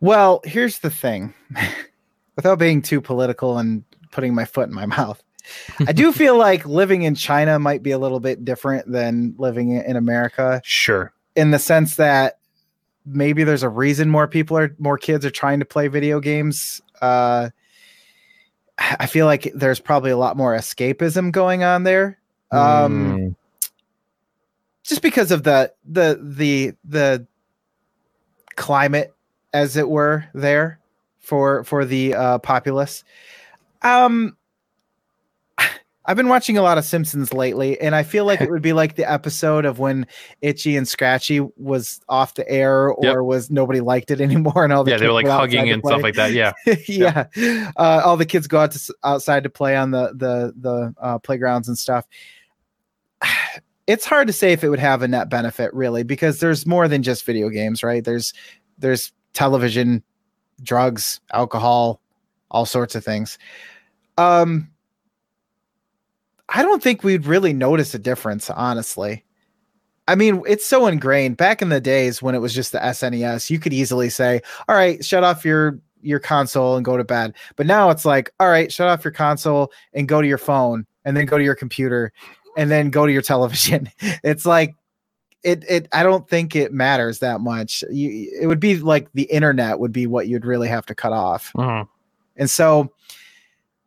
Well, 0.00 0.40
here's 0.44 0.78
the 0.78 0.90
thing. 0.90 1.34
Without 2.36 2.58
being 2.58 2.82
too 2.82 3.00
political 3.00 3.58
and 3.58 3.82
putting 4.12 4.34
my 4.34 4.44
foot 4.44 4.68
in 4.68 4.74
my 4.74 4.86
mouth, 4.98 5.20
I 5.86 5.92
do 5.92 6.12
feel 6.12 6.36
like 6.36 6.66
living 6.66 7.02
in 7.02 7.14
China 7.14 7.58
might 7.58 7.82
be 7.82 7.90
a 7.92 7.98
little 7.98 8.20
bit 8.20 8.44
different 8.44 8.90
than 8.90 9.34
living 9.38 9.72
in 9.72 9.96
America 9.96 10.60
Sure. 10.64 11.12
in 11.34 11.50
the 11.50 11.58
sense 11.58 11.96
that 11.96 12.38
maybe 13.06 13.44
there's 13.44 13.62
a 13.62 13.68
reason 13.68 14.10
more 14.10 14.26
people 14.28 14.58
are 14.58 14.74
more 14.78 14.98
kids 14.98 15.24
are 15.24 15.30
trying 15.30 15.60
to 15.60 15.64
play 15.64 15.88
video 15.88 16.20
games. 16.20 16.82
Uh, 17.00 17.50
I 18.78 19.06
feel 19.06 19.26
like 19.26 19.50
there's 19.54 19.80
probably 19.80 20.10
a 20.10 20.16
lot 20.16 20.36
more 20.36 20.54
escapism 20.54 21.32
going 21.32 21.64
on 21.64 21.84
there. 21.84 22.18
Um, 22.50 23.16
Mm, 23.16 23.34
just 24.82 25.02
because 25.02 25.32
of 25.32 25.42
the 25.42 25.72
the 25.84 26.18
the 26.22 26.76
the 26.84 27.26
climate 28.54 29.14
as 29.52 29.76
it 29.76 29.88
were 29.88 30.24
there 30.34 30.78
for 31.18 31.64
for 31.64 31.84
the 31.84 32.14
uh 32.14 32.38
populace 32.38 33.04
um 33.82 34.36
I've 36.06 36.16
been 36.16 36.28
watching 36.28 36.56
a 36.56 36.62
lot 36.62 36.78
of 36.78 36.84
Simpsons 36.84 37.32
lately, 37.32 37.80
and 37.80 37.94
I 37.94 38.02
feel 38.04 38.24
like 38.24 38.40
it 38.40 38.50
would 38.50 38.62
be 38.62 38.72
like 38.72 38.96
the 38.96 39.10
episode 39.10 39.64
of 39.64 39.78
when 39.78 40.06
Itchy 40.40 40.76
and 40.76 40.86
Scratchy 40.86 41.40
was 41.56 42.00
off 42.08 42.34
the 42.34 42.48
air, 42.48 42.88
or 42.90 43.04
Yep. 43.04 43.16
was 43.24 43.50
nobody 43.50 43.80
liked 43.80 44.10
it 44.10 44.20
anymore, 44.22 44.64
and 44.64 44.72
all 44.72 44.84
the 44.84 44.92
yeah, 44.92 44.96
they 44.98 45.06
were 45.06 45.12
like 45.12 45.26
hugging 45.26 45.70
and 45.70 45.82
play. 45.82 45.90
stuff 45.92 46.02
like 46.02 46.14
that. 46.14 46.32
Yeah. 46.32 46.52
yeah, 46.88 47.26
Uh, 47.76 48.02
all 48.04 48.16
the 48.16 48.24
kids 48.26 48.46
go 48.46 48.58
out 48.60 48.72
to 48.72 48.94
outside 49.04 49.42
to 49.42 49.50
play 49.50 49.76
on 49.76 49.90
the 49.90 50.12
the 50.14 50.54
the 50.60 50.94
uh, 51.00 51.18
playgrounds 51.18 51.68
and 51.68 51.78
stuff. 51.78 52.06
It's 53.88 54.04
hard 54.04 54.26
to 54.26 54.32
say 54.32 54.52
if 54.52 54.64
it 54.64 54.68
would 54.68 54.80
have 54.80 55.02
a 55.02 55.06
net 55.08 55.28
benefit, 55.30 55.72
really, 55.72 56.02
because 56.02 56.40
there's 56.40 56.66
more 56.66 56.88
than 56.88 57.04
just 57.04 57.24
video 57.24 57.48
games, 57.48 57.84
right? 57.84 58.02
There's 58.04 58.32
there's 58.78 59.12
television, 59.32 60.02
drugs, 60.60 61.20
alcohol, 61.32 62.00
all 62.50 62.66
sorts 62.66 62.96
of 62.96 63.04
things. 63.04 63.38
Um, 64.18 64.72
I 66.56 66.62
don't 66.62 66.82
think 66.82 67.04
we'd 67.04 67.26
really 67.26 67.52
notice 67.52 67.94
a 67.94 67.98
difference, 67.98 68.48
honestly. 68.48 69.24
I 70.08 70.14
mean, 70.14 70.42
it's 70.46 70.64
so 70.64 70.86
ingrained. 70.86 71.36
Back 71.36 71.60
in 71.60 71.68
the 71.68 71.82
days 71.82 72.22
when 72.22 72.34
it 72.34 72.38
was 72.38 72.54
just 72.54 72.72
the 72.72 72.78
SNES, 72.78 73.50
you 73.50 73.58
could 73.58 73.74
easily 73.74 74.08
say, 74.08 74.40
"All 74.66 74.74
right, 74.74 75.04
shut 75.04 75.22
off 75.22 75.44
your 75.44 75.78
your 76.00 76.18
console 76.18 76.76
and 76.76 76.84
go 76.84 76.96
to 76.96 77.04
bed." 77.04 77.34
But 77.56 77.66
now 77.66 77.90
it's 77.90 78.06
like, 78.06 78.30
"All 78.40 78.48
right, 78.48 78.72
shut 78.72 78.88
off 78.88 79.04
your 79.04 79.12
console 79.12 79.70
and 79.92 80.08
go 80.08 80.22
to 80.22 80.28
your 80.28 80.38
phone, 80.38 80.86
and 81.04 81.14
then 81.14 81.26
go 81.26 81.36
to 81.36 81.44
your 81.44 81.56
computer, 81.56 82.10
and 82.56 82.70
then 82.70 82.88
go 82.88 83.04
to 83.04 83.12
your 83.12 83.22
television." 83.32 83.90
It's 84.24 84.46
like 84.46 84.74
it 85.42 85.62
it 85.68 85.88
I 85.92 86.04
don't 86.04 86.26
think 86.26 86.56
it 86.56 86.72
matters 86.72 87.18
that 87.18 87.42
much. 87.42 87.84
You, 87.90 88.30
it 88.40 88.46
would 88.46 88.60
be 88.60 88.78
like 88.78 89.08
the 89.12 89.24
internet 89.24 89.78
would 89.78 89.92
be 89.92 90.06
what 90.06 90.26
you'd 90.26 90.46
really 90.46 90.68
have 90.68 90.86
to 90.86 90.94
cut 90.94 91.12
off. 91.12 91.52
Mhm. 91.54 91.86
And 92.36 92.48
so 92.48 92.92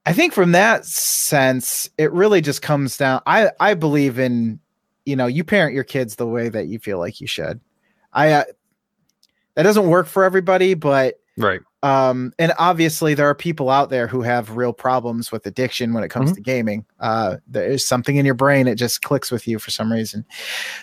I 0.09 0.13
think 0.13 0.33
from 0.33 0.53
that 0.53 0.85
sense, 0.85 1.89
it 1.99 2.11
really 2.11 2.41
just 2.41 2.61
comes 2.63 2.97
down. 2.97 3.21
I, 3.27 3.51
I 3.59 3.75
believe 3.75 4.17
in, 4.17 4.59
you 5.05 5.15
know, 5.15 5.27
you 5.27 5.43
parent 5.43 5.75
your 5.75 5.83
kids 5.83 6.15
the 6.15 6.25
way 6.25 6.49
that 6.49 6.65
you 6.67 6.79
feel 6.79 6.97
like 6.97 7.21
you 7.21 7.27
should. 7.27 7.59
I, 8.11 8.31
uh, 8.31 8.43
that 9.53 9.63
doesn't 9.63 9.87
work 9.87 10.07
for 10.07 10.23
everybody, 10.23 10.73
but 10.73 11.19
Right. 11.37 11.61
um, 11.83 12.33
and 12.39 12.53
obviously 12.57 13.13
there 13.13 13.29
are 13.29 13.35
people 13.35 13.69
out 13.69 13.89
there 13.91 14.07
who 14.07 14.21
have 14.23 14.57
real 14.57 14.73
problems 14.73 15.31
with 15.31 15.45
addiction 15.45 15.93
when 15.93 16.03
it 16.03 16.09
comes 16.09 16.31
Mhm. 16.31 16.35
to 16.35 16.41
gaming. 16.41 16.85
Uh, 16.99 17.37
there's 17.47 17.85
something 17.85 18.15
in 18.15 18.25
your 18.25 18.33
brain 18.35 18.67
it 18.67 18.75
just 18.75 19.03
clicks 19.03 19.29
with 19.31 19.47
you 19.47 19.59
for 19.59 19.69
some 19.69 19.91
reason. 19.91 20.25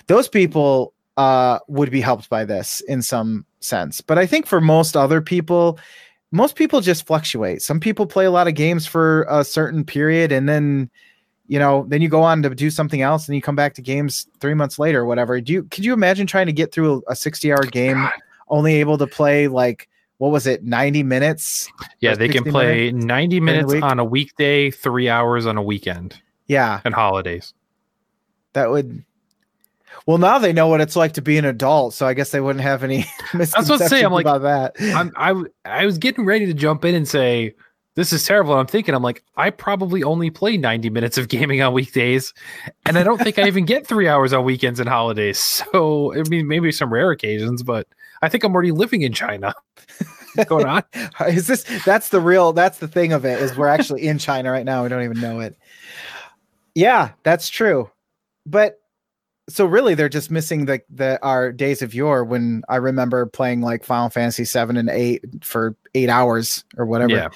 Those 0.06 0.28
people 0.28 0.92
uh, 1.16 1.58
would 1.66 1.90
be 1.90 2.00
helped 2.02 2.28
by 2.28 2.44
this 2.44 2.80
in 2.82 3.00
some 3.02 3.44
sense, 3.60 4.02
but 4.02 4.18
I 4.18 4.26
think 4.26 4.46
for 4.46 4.60
most 4.60 4.96
other 4.96 5.20
people, 5.22 5.78
most 6.32 6.56
people 6.56 6.80
just 6.80 7.06
fluctuate. 7.06 7.62
Some 7.62 7.80
people 7.80 8.06
play 8.06 8.24
a 8.24 8.30
lot 8.30 8.48
of 8.48 8.54
games 8.54 8.86
for 8.86 9.26
a 9.28 9.44
certain 9.44 9.84
period 9.84 10.32
and 10.32 10.48
then 10.48 10.90
you 11.48 11.58
know 11.60 11.84
then 11.88 12.02
you 12.02 12.08
go 12.08 12.22
on 12.22 12.42
to 12.42 12.50
do 12.50 12.70
something 12.70 13.02
else 13.02 13.28
and 13.28 13.36
you 13.36 13.40
come 13.42 13.54
back 13.54 13.74
to 13.74 13.80
games 13.82 14.26
three 14.40 14.54
months 14.54 14.80
later 14.80 15.02
or 15.02 15.06
whatever 15.06 15.40
do 15.40 15.52
you 15.52 15.62
could 15.64 15.84
you 15.84 15.92
imagine 15.92 16.26
trying 16.26 16.46
to 16.46 16.52
get 16.52 16.72
through 16.72 17.04
a 17.06 17.14
60 17.14 17.52
hour 17.52 17.62
game 17.62 17.94
God. 17.98 18.12
only 18.48 18.74
able 18.80 18.98
to 18.98 19.06
play 19.06 19.46
like 19.46 19.88
what 20.18 20.32
was 20.32 20.48
it 20.48 20.64
90 20.64 21.04
minutes 21.04 21.68
Yeah, 22.00 22.16
they 22.16 22.26
can 22.26 22.38
60 22.42 22.50
play 22.50 22.90
90 22.90 23.38
minutes 23.38 23.72
week? 23.72 23.84
on 23.84 24.00
a 24.00 24.04
weekday, 24.04 24.72
three 24.72 25.08
hours 25.08 25.46
on 25.46 25.56
a 25.56 25.62
weekend 25.62 26.20
yeah 26.48 26.80
and 26.84 26.92
holidays. 26.94 27.54
that 28.54 28.68
would 28.68 29.04
well 30.06 30.18
now 30.18 30.38
they 30.38 30.52
know 30.52 30.68
what 30.68 30.80
it's 30.80 30.96
like 30.96 31.12
to 31.12 31.22
be 31.22 31.36
an 31.36 31.44
adult 31.44 31.94
so 31.94 32.06
i 32.06 32.14
guess 32.14 32.30
they 32.30 32.40
wouldn't 32.40 32.62
have 32.62 32.82
any 32.82 33.00
what 33.32 33.34
misconceptions 33.34 33.90
saying, 33.90 34.04
I'm 34.04 34.12
like, 34.12 34.26
about 34.26 34.42
that 34.42 34.74
I'm, 34.94 35.12
I 35.16 35.42
I 35.64 35.86
was 35.86 35.98
getting 35.98 36.24
ready 36.24 36.46
to 36.46 36.54
jump 36.54 36.84
in 36.84 36.94
and 36.94 37.06
say 37.06 37.54
this 37.96 38.12
is 38.12 38.26
terrible. 38.26 38.52
And 38.52 38.60
I'm 38.60 38.66
thinking, 38.66 38.94
I'm 38.94 39.02
like, 39.02 39.24
I 39.36 39.48
probably 39.48 40.04
only 40.04 40.28
play 40.28 40.58
90 40.58 40.90
minutes 40.90 41.16
of 41.16 41.28
gaming 41.28 41.62
on 41.62 41.72
weekdays, 41.72 42.34
and 42.84 42.98
I 42.98 43.02
don't 43.02 43.18
think 43.18 43.38
I 43.38 43.46
even 43.46 43.64
get 43.64 43.86
three 43.86 44.06
hours 44.06 44.34
on 44.34 44.44
weekends 44.44 44.78
and 44.78 44.88
holidays. 44.88 45.64
So 45.72 46.14
I 46.14 46.22
mean, 46.28 46.46
maybe 46.46 46.70
some 46.70 46.92
rare 46.92 47.10
occasions, 47.10 47.62
but 47.62 47.88
I 48.20 48.28
think 48.28 48.44
I'm 48.44 48.54
already 48.54 48.72
living 48.72 49.00
in 49.00 49.12
China. 49.12 49.54
What's 50.34 50.48
going 50.48 50.66
on? 50.66 50.82
is 51.28 51.46
this 51.46 51.64
that's 51.84 52.10
the 52.10 52.20
real 52.20 52.52
that's 52.52 52.78
the 52.78 52.88
thing 52.88 53.12
of 53.12 53.24
it 53.24 53.40
is 53.40 53.56
we're 53.56 53.68
actually 53.68 54.06
in 54.06 54.18
china 54.18 54.50
right 54.50 54.64
now 54.64 54.82
we 54.82 54.88
don't 54.88 55.02
even 55.02 55.20
know 55.20 55.40
it 55.40 55.56
yeah 56.74 57.10
that's 57.22 57.48
true 57.48 57.90
but 58.44 58.78
so 59.48 59.64
really 59.64 59.94
they're 59.94 60.08
just 60.08 60.30
missing 60.30 60.64
the 60.64 60.80
the 60.90 61.18
our 61.22 61.52
days 61.52 61.80
of 61.82 61.94
yore 61.94 62.24
when 62.24 62.62
i 62.68 62.76
remember 62.76 63.26
playing 63.26 63.60
like 63.60 63.84
final 63.84 64.08
fantasy 64.10 64.44
7 64.44 64.76
and 64.76 64.88
8 64.90 65.22
for 65.44 65.76
eight 65.94 66.08
hours 66.08 66.64
or 66.76 66.86
whatever 66.86 67.12
Yeah. 67.12 67.28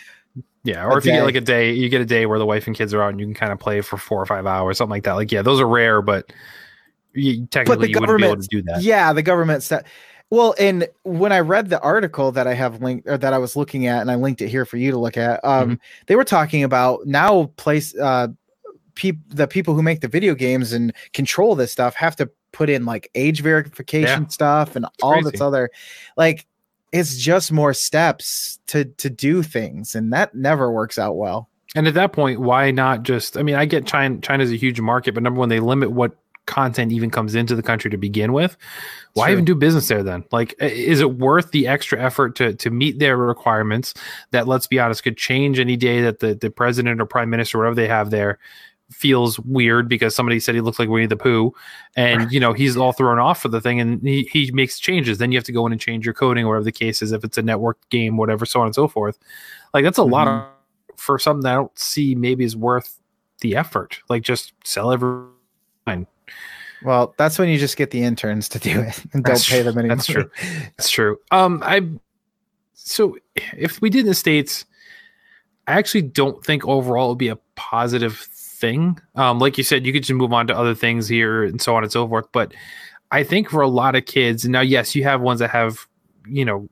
Yeah. 0.62 0.84
A 0.84 0.88
Or 0.88 0.98
if 0.98 1.06
you 1.06 1.12
get 1.12 1.24
like 1.24 1.34
a 1.36 1.40
day, 1.40 1.72
you 1.72 1.88
get 1.88 2.02
a 2.02 2.04
day 2.04 2.26
where 2.26 2.38
the 2.38 2.44
wife 2.44 2.66
and 2.66 2.76
kids 2.76 2.92
are 2.92 3.02
out 3.02 3.08
and 3.08 3.18
you 3.18 3.24
can 3.24 3.34
kind 3.34 3.50
of 3.50 3.58
play 3.58 3.80
for 3.80 3.96
four 3.96 4.20
or 4.20 4.26
five 4.26 4.46
hours, 4.46 4.76
something 4.76 4.90
like 4.90 5.04
that. 5.04 5.14
Like, 5.14 5.32
yeah, 5.32 5.40
those 5.40 5.58
are 5.58 5.66
rare, 5.66 6.02
but 6.02 6.30
you, 7.14 7.46
technically 7.46 7.88
you 7.88 7.98
wouldn't 7.98 8.18
be 8.18 8.24
able 8.26 8.36
to 8.42 8.46
do 8.48 8.62
that. 8.64 8.82
Yeah, 8.82 9.14
the 9.14 9.22
government 9.22 9.62
said. 9.62 9.86
Well, 10.28 10.54
and 10.60 10.86
when 11.02 11.32
I 11.32 11.40
read 11.40 11.70
the 11.70 11.80
article 11.80 12.30
that 12.32 12.46
I 12.46 12.52
have 12.52 12.82
linked 12.82 13.08
or 13.08 13.16
that 13.16 13.32
I 13.32 13.38
was 13.38 13.56
looking 13.56 13.86
at, 13.86 14.02
and 14.02 14.10
I 14.10 14.16
linked 14.16 14.42
it 14.42 14.48
here 14.50 14.66
for 14.66 14.76
you 14.76 14.90
to 14.90 14.98
look 14.98 15.16
at, 15.16 15.42
um, 15.44 15.70
Mm-hmm. 15.70 15.74
they 16.08 16.14
were 16.16 16.24
talking 16.24 16.62
about 16.62 17.06
now 17.06 17.46
place 17.56 17.96
uh, 17.96 18.28
peop- 19.00 19.28
the 19.28 19.48
people 19.48 19.74
who 19.74 19.82
make 19.82 20.02
the 20.02 20.08
video 20.08 20.34
games 20.34 20.74
and 20.74 20.92
control 21.14 21.54
this 21.54 21.72
stuff 21.72 21.94
have 21.94 22.14
to 22.16 22.30
put 22.52 22.68
in 22.68 22.84
like 22.84 23.10
age 23.14 23.40
verification 23.40 24.28
stuff 24.28 24.76
and 24.76 24.84
all 25.02 25.22
this 25.22 25.40
other, 25.40 25.70
like 26.18 26.46
it's 26.92 27.16
just 27.16 27.50
more 27.50 27.72
steps 27.72 28.58
to 28.66 28.84
to 28.84 29.08
do 29.08 29.42
things, 29.42 29.94
and 29.94 30.12
that 30.12 30.34
never 30.34 30.70
works 30.70 30.98
out 30.98 31.16
well. 31.16 31.48
And 31.74 31.88
at 31.88 31.94
that 31.94 32.12
point, 32.12 32.40
why 32.40 32.72
not 32.72 33.02
just? 33.02 33.38
I 33.38 33.42
mean, 33.42 33.54
I 33.54 33.64
get 33.64 33.86
China. 33.86 34.18
China's 34.18 34.52
a 34.52 34.56
huge 34.56 34.80
market, 34.80 35.14
but 35.14 35.22
number 35.22 35.40
one, 35.40 35.48
they 35.48 35.60
limit 35.60 35.92
what 35.92 36.16
content 36.46 36.90
even 36.90 37.10
comes 37.10 37.36
into 37.36 37.54
the 37.54 37.62
country 37.62 37.90
to 37.90 37.96
begin 37.96 38.32
with. 38.32 38.56
Why 39.14 39.26
True. 39.26 39.32
even 39.32 39.44
do 39.44 39.54
business 39.54 39.86
there 39.88 40.02
then? 40.02 40.24
Like, 40.32 40.54
is 40.58 41.00
it 41.00 41.14
worth 41.14 41.52
the 41.52 41.68
extra 41.68 41.98
effort 42.02 42.34
to 42.36 42.54
to 42.54 42.70
meet 42.70 42.98
their 42.98 43.16
requirements? 43.16 43.94
That 44.32 44.48
let's 44.48 44.66
be 44.66 44.78
honest, 44.78 45.04
could 45.04 45.16
change 45.16 45.58
any 45.58 45.76
day 45.76 46.02
that 46.02 46.18
the 46.18 46.34
the 46.34 46.50
president 46.50 47.00
or 47.00 47.06
prime 47.06 47.30
minister, 47.30 47.56
whatever 47.56 47.76
they 47.76 47.88
have 47.88 48.10
there, 48.10 48.38
feels 48.90 49.38
weird 49.40 49.88
because 49.88 50.14
somebody 50.14 50.40
said 50.40 50.54
he 50.54 50.60
looks 50.60 50.78
like 50.78 50.88
Winnie 50.88 51.06
the 51.06 51.16
Pooh, 51.16 51.52
and 51.96 52.30
you 52.32 52.40
know 52.40 52.52
he's 52.52 52.76
all 52.76 52.92
thrown 52.92 53.18
off 53.18 53.40
for 53.40 53.48
the 53.48 53.60
thing, 53.60 53.80
and 53.80 54.02
he 54.02 54.28
he 54.32 54.50
makes 54.52 54.78
changes. 54.78 55.18
Then 55.18 55.32
you 55.32 55.38
have 55.38 55.44
to 55.44 55.52
go 55.52 55.66
in 55.66 55.72
and 55.72 55.80
change 55.80 56.04
your 56.04 56.14
coding, 56.14 56.44
or 56.44 56.48
whatever 56.48 56.64
the 56.64 56.72
case 56.72 57.02
is, 57.02 57.12
if 57.12 57.24
it's 57.24 57.38
a 57.38 57.42
network 57.42 57.78
game, 57.90 58.16
whatever, 58.16 58.44
so 58.44 58.60
on 58.60 58.66
and 58.66 58.74
so 58.74 58.88
forth. 58.88 59.18
Like 59.72 59.84
that's 59.84 59.98
a 59.98 60.04
lot 60.04 60.28
of 60.28 60.46
for 60.96 61.18
something 61.18 61.42
that 61.42 61.52
I 61.52 61.56
don't 61.56 61.78
see 61.78 62.14
maybe 62.14 62.44
is 62.44 62.56
worth 62.56 62.98
the 63.40 63.56
effort. 63.56 64.00
Like 64.08 64.22
just 64.22 64.52
sell 64.64 64.92
every. 64.92 65.26
Well, 66.82 67.14
that's 67.18 67.38
when 67.38 67.48
you 67.48 67.58
just 67.58 67.76
get 67.76 67.90
the 67.90 68.02
interns 68.02 68.48
to 68.50 68.58
do 68.58 68.80
it 68.80 69.04
and 69.12 69.24
don't 69.24 69.34
That's 69.34 69.48
pay 69.48 69.62
them 69.62 69.78
any 69.78 69.88
That's 69.88 70.06
true. 70.06 70.30
That's 70.76 70.90
true. 70.90 71.18
Um, 71.30 71.62
I 71.64 71.86
so 72.74 73.16
if 73.56 73.80
we 73.80 73.90
did 73.90 74.00
in 74.00 74.06
the 74.06 74.14
states, 74.14 74.64
I 75.66 75.74
actually 75.74 76.02
don't 76.02 76.44
think 76.44 76.66
overall 76.66 77.06
it 77.06 77.08
would 77.10 77.18
be 77.18 77.28
a 77.28 77.38
positive 77.54 78.26
thing. 78.60 78.98
Um, 79.16 79.38
like 79.38 79.58
you 79.58 79.64
said, 79.64 79.86
you 79.86 79.92
could 79.92 80.02
just 80.02 80.16
move 80.16 80.32
on 80.32 80.46
to 80.48 80.56
other 80.56 80.74
things 80.74 81.08
here 81.08 81.44
and 81.44 81.60
so 81.60 81.74
on 81.74 81.82
and 81.82 81.90
so 81.90 82.06
forth. 82.06 82.26
But 82.32 82.52
I 83.10 83.24
think 83.24 83.50
for 83.50 83.62
a 83.62 83.68
lot 83.68 83.96
of 83.96 84.06
kids, 84.06 84.46
now 84.46 84.60
yes, 84.60 84.94
you 84.94 85.02
have 85.04 85.20
ones 85.20 85.40
that 85.40 85.50
have 85.50 85.86
you 86.28 86.44
know 86.44 86.68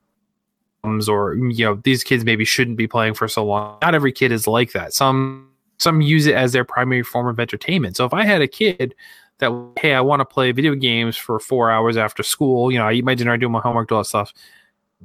or 0.83 1.35
you 1.35 1.65
know 1.65 1.75
these 1.83 2.03
kids 2.03 2.23
maybe 2.23 2.45
shouldn't 2.45 2.77
be 2.77 2.87
playing 2.87 3.13
for 3.13 3.27
so 3.27 3.45
long. 3.45 3.77
Not 3.81 3.95
every 3.95 4.11
kid 4.11 4.31
is 4.31 4.47
like 4.47 4.71
that. 4.71 4.93
Some 4.93 5.49
some 5.77 6.01
use 6.01 6.25
it 6.25 6.35
as 6.35 6.53
their 6.53 6.63
primary 6.63 7.03
form 7.03 7.27
of 7.27 7.39
entertainment. 7.39 7.97
So 7.97 8.05
if 8.05 8.13
I 8.13 8.23
had 8.23 8.41
a 8.41 8.47
kid 8.47 8.95
that 9.39 9.51
hey, 9.79 9.93
I 9.93 10.01
want 10.01 10.19
to 10.19 10.25
play 10.25 10.51
video 10.51 10.75
games 10.75 11.17
for 11.17 11.39
four 11.39 11.71
hours 11.71 11.97
after 11.97 12.23
school. 12.23 12.71
You 12.71 12.77
know, 12.77 12.87
I 12.87 12.93
eat 12.93 13.05
my 13.05 13.15
dinner, 13.15 13.33
I 13.33 13.37
do 13.37 13.49
my 13.49 13.59
homework, 13.59 13.89
do 13.89 13.95
all 13.95 14.01
that 14.01 14.07
stuff. 14.07 14.33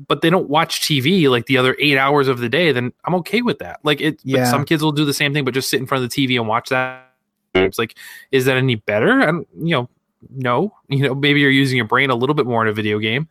But 0.09 0.23
they 0.23 0.31
don't 0.31 0.49
watch 0.49 0.81
TV 0.81 1.29
like 1.31 1.47
the 1.47 1.57
other 1.57 1.77
eight 1.79 1.97
hours 1.97 2.27
of 2.27 2.39
the 2.39 2.49
day. 2.49 2.73
Then 2.73 2.93
I'm 3.05 3.15
okay 3.17 3.43
with 3.43 3.61
that. 3.61 3.79
Like 3.85 4.01
it. 4.01 4.17
but 4.19 4.25
Yeah. 4.27 4.51
some 4.51 4.65
kids 4.65 4.83
will 4.83 4.91
do 4.93 5.05
the 5.05 5.15
same 5.15 5.33
thing, 5.33 5.45
but 5.45 5.55
just 5.55 5.71
sit 5.71 5.79
in 5.81 5.87
front 5.87 6.03
of 6.05 6.11
the 6.11 6.27
TV 6.27 6.37
and 6.39 6.49
watch 6.49 6.69
that. 6.71 7.13
It's 7.55 7.79
like, 7.79 7.97
is 8.33 8.45
that 8.47 8.57
any 8.57 8.75
better? 8.75 9.21
And 9.21 9.47
you 9.57 9.71
know, 9.77 9.89
no. 10.35 10.75
You 10.89 11.05
know, 11.05 11.15
maybe 11.15 11.39
you're 11.41 11.51
using 11.51 11.77
your 11.77 11.87
brain 11.87 12.11
a 12.11 12.17
little 12.17 12.35
bit 12.35 12.47
more 12.47 12.61
in 12.63 12.69
a 12.69 12.73
video 12.73 12.99
game, 12.99 13.29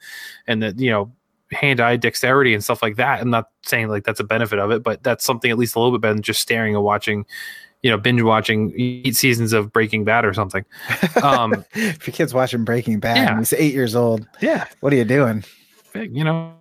and 0.47 0.63
that 0.63 0.79
you 0.79 0.89
know, 0.89 1.11
hand-eye 1.51 1.97
dexterity 1.97 2.53
and 2.53 2.63
stuff 2.63 2.81
like 2.81 2.95
that. 2.95 3.19
I'm 3.19 3.29
not 3.29 3.49
saying 3.65 3.89
like 3.89 4.05
that's 4.05 4.21
a 4.21 4.23
benefit 4.23 4.57
of 4.59 4.71
it, 4.71 4.81
but 4.83 5.03
that's 5.03 5.25
something 5.25 5.51
at 5.51 5.57
least 5.57 5.75
a 5.75 5.79
little 5.79 5.91
bit 5.91 5.99
better 6.01 6.13
than 6.13 6.23
just 6.23 6.39
staring 6.39 6.75
and 6.75 6.83
watching. 6.83 7.25
You 7.81 7.91
know, 7.91 7.97
binge 7.97 8.21
watching 8.21 8.73
eight 8.77 9.17
seasons 9.17 9.51
of 9.51 9.73
Breaking 9.73 10.05
Bad 10.05 10.23
or 10.23 10.33
something. 10.33 10.63
Um, 11.21 11.65
if 11.73 12.07
your 12.07 12.13
kid's 12.13 12.33
watching 12.33 12.63
Breaking 12.63 12.99
Bad 13.01 13.17
Yeah. 13.17 13.29
and 13.31 13.39
he's 13.39 13.51
eight 13.53 13.73
years 13.73 13.93
old, 13.95 14.25
yeah, 14.41 14.67
what 14.79 14.93
are 14.93 14.95
you 14.95 15.03
doing? 15.03 15.43
You 15.95 16.23
know, 16.23 16.53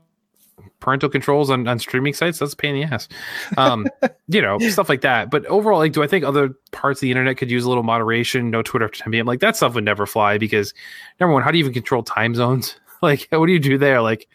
parental 0.80 1.08
controls 1.08 1.50
on, 1.50 1.66
on 1.66 1.78
streaming 1.78 2.12
sites, 2.12 2.38
that's 2.38 2.52
a 2.52 2.56
pain 2.56 2.74
in 2.74 2.88
the 2.88 2.94
ass. 2.94 3.08
Um, 3.56 3.86
you 4.28 4.42
know, 4.42 4.58
stuff 4.70 4.88
like 4.88 5.00
that. 5.02 5.30
But 5.30 5.46
overall, 5.46 5.78
like, 5.78 5.92
do 5.92 6.02
I 6.02 6.06
think 6.06 6.24
other 6.24 6.50
parts 6.72 6.98
of 6.98 7.02
the 7.02 7.10
internet 7.10 7.36
could 7.38 7.50
use 7.50 7.64
a 7.64 7.68
little 7.68 7.82
moderation? 7.82 8.50
No 8.50 8.62
Twitter 8.62 8.84
after 8.84 9.02
10 9.02 9.12
p.m. 9.12 9.26
Like, 9.26 9.40
that 9.40 9.56
stuff 9.56 9.74
would 9.74 9.84
never 9.84 10.06
fly 10.06 10.38
because, 10.38 10.74
number 11.20 11.32
one, 11.32 11.42
how 11.42 11.50
do 11.50 11.58
you 11.58 11.64
even 11.64 11.72
control 11.72 12.02
time 12.02 12.34
zones? 12.34 12.76
Like, 13.02 13.26
what 13.30 13.46
do 13.46 13.52
you 13.52 13.58
do 13.58 13.78
there? 13.78 14.00
Like, 14.00 14.28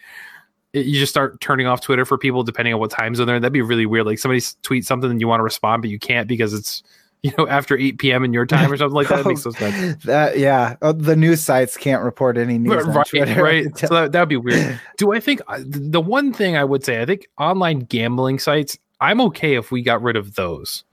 you 0.73 0.99
just 0.99 1.09
start 1.09 1.39
turning 1.39 1.67
off 1.67 1.79
Twitter 1.79 2.03
for 2.03 2.17
people 2.17 2.43
depending 2.43 2.73
on 2.73 2.81
what 2.81 2.91
time 2.91 3.15
zone 3.15 3.25
they're 3.25 3.37
in. 3.37 3.41
That'd 3.41 3.53
be 3.53 3.61
really 3.61 3.85
weird. 3.85 4.05
Like, 4.05 4.19
somebody 4.19 4.41
tweets 4.41 4.83
something 4.83 5.09
and 5.09 5.21
you 5.21 5.27
want 5.29 5.39
to 5.39 5.45
respond, 5.45 5.83
but 5.83 5.89
you 5.89 5.97
can't 5.97 6.27
because 6.27 6.53
it's, 6.53 6.83
you 7.23 7.31
know, 7.37 7.47
after 7.47 7.77
8 7.77 7.97
p.m. 7.97 8.23
in 8.23 8.33
your 8.33 8.45
time 8.47 8.71
or 8.71 8.77
something 8.77 8.95
like 8.95 9.07
that. 9.09 9.19
It 9.19 9.27
makes 9.27 9.45
no 9.45 9.51
sense. 9.51 10.03
That 10.03 10.37
yeah, 10.37 10.75
oh, 10.81 10.91
the 10.91 11.15
news 11.15 11.41
sites 11.41 11.77
can't 11.77 12.03
report 12.03 12.37
any 12.37 12.57
news. 12.57 12.85
right, 12.85 13.37
right. 13.37 13.77
So 13.87 14.07
that 14.07 14.19
would 14.19 14.29
be 14.29 14.37
weird. 14.37 14.79
Do 14.97 15.13
I 15.13 15.19
think 15.19 15.41
uh, 15.47 15.59
the 15.65 16.01
one 16.01 16.33
thing 16.33 16.57
I 16.57 16.63
would 16.63 16.83
say? 16.83 17.01
I 17.01 17.05
think 17.05 17.27
online 17.37 17.79
gambling 17.79 18.39
sites. 18.39 18.77
I'm 18.99 19.21
okay 19.21 19.55
if 19.55 19.71
we 19.71 19.83
got 19.83 20.01
rid 20.01 20.15
of 20.15 20.35
those. 20.35 20.83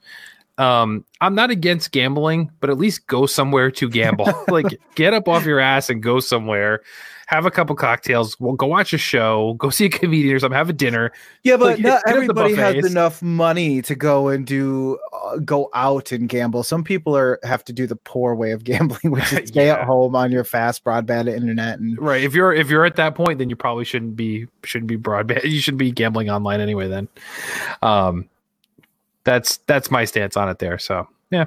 Um, 0.59 1.05
I'm 1.21 1.35
not 1.35 1.51
against 1.51 1.91
gambling, 1.91 2.51
but 2.61 2.71
at 2.71 2.79
least 2.79 3.07
go 3.07 3.27
somewhere 3.27 3.71
to 3.73 3.89
gamble. 3.89 4.33
like, 4.49 4.79
get 4.95 5.15
up 5.15 5.29
off 5.29 5.45
your 5.45 5.59
ass 5.59 5.91
and 5.91 6.03
go 6.03 6.21
somewhere. 6.21 6.83
Have 7.27 7.47
a 7.47 7.51
couple 7.51 7.75
cocktails. 7.75 8.39
Well, 8.39 8.53
go 8.55 8.67
watch 8.67 8.93
a 8.93 8.99
show. 8.99 9.55
Go 9.55 9.71
see 9.71 9.87
a 9.87 9.89
comedian 9.89 10.35
or 10.37 10.39
something. 10.39 10.57
Have 10.57 10.69
a 10.69 10.75
dinner. 10.75 11.11
yeah, 11.43 11.57
but 11.57 11.79
Like, 11.79 11.79
not 11.79 11.85
hit 11.85 11.95
up 11.95 12.03
the 12.05 12.11
everybody 12.11 12.55
has 12.55 12.85
enough 12.85 13.23
money 13.23 13.81
to 13.83 13.95
go 13.95 14.29
and 14.29 14.47
do 14.47 14.99
uh, 15.25 15.39
go 15.39 15.71
out 15.75 16.13
and 16.13 16.29
gamble. 16.29 16.63
Some 16.63 16.85
people 16.85 17.17
are 17.17 17.39
have 17.43 17.65
to 17.65 17.73
do 17.73 17.87
the 17.87 17.97
poor 17.97 18.35
way 18.35 18.51
of 18.51 18.63
gambling, 18.65 19.11
which 19.11 19.33
is 19.33 19.49
stay 19.49 19.67
Yeah. 19.69 19.77
at 19.81 19.85
home 19.85 20.15
on 20.15 20.31
your 20.33 20.45
fast 20.45 20.85
broadband 20.85 21.35
internet 21.35 21.79
and 21.79 21.99
Right. 21.99 22.23
If 22.23 22.35
you're 22.35 22.53
if 22.53 22.69
you're 22.69 22.85
at 22.85 22.97
that 22.97 23.15
point, 23.15 23.39
then 23.39 23.49
you 23.49 23.57
probably 23.57 23.85
shouldn't 23.87 24.17
be 24.17 24.47
shouldn't 24.63 24.89
be 24.89 24.99
broadband. 24.99 25.45
You 25.51 25.61
should 25.61 25.79
be 25.79 25.93
gambling 25.93 26.29
online 26.29 26.61
anyway. 26.61 26.89
Then, 26.89 27.09
um, 27.83 28.29
that's 29.25 29.57
that's 29.67 29.91
my 29.91 30.05
stance 30.05 30.37
on 30.37 30.51
it 30.51 30.59
there. 30.59 30.79
So 30.79 31.09
yeah, 31.31 31.47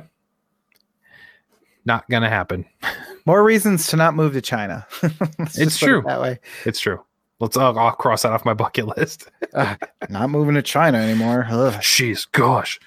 not 1.86 2.10
gonna 2.10 2.30
happen. 2.30 2.66
more 3.28 3.44
reasons 3.44 3.88
to 3.88 3.98
not 3.98 4.16
move 4.16 4.34
to 4.34 4.42
China. 4.42 4.88
It's 5.40 5.58
put 5.58 5.68
it 5.68 5.78
true. 5.78 6.02
that 6.06 6.22
way. 6.22 6.40
It's 6.66 6.80
true. 6.80 7.04
Let's 7.40 7.56
I'll, 7.58 7.78
I'll 7.78 7.92
cross 7.92 8.24
that 8.24 8.32
off 8.32 8.46
my 8.46 8.54
bucket 8.56 8.88
list. 8.98 9.30
Uh, 9.54 9.76
not 10.10 10.30
moving 10.30 10.54
to 10.54 10.62
China 10.62 11.00
anymore. 11.00 11.48
Ugh. 11.50 11.74
Jeez, 11.76 12.28
gosh. 12.32 12.80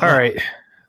All 0.00 0.08
right. 0.08 0.40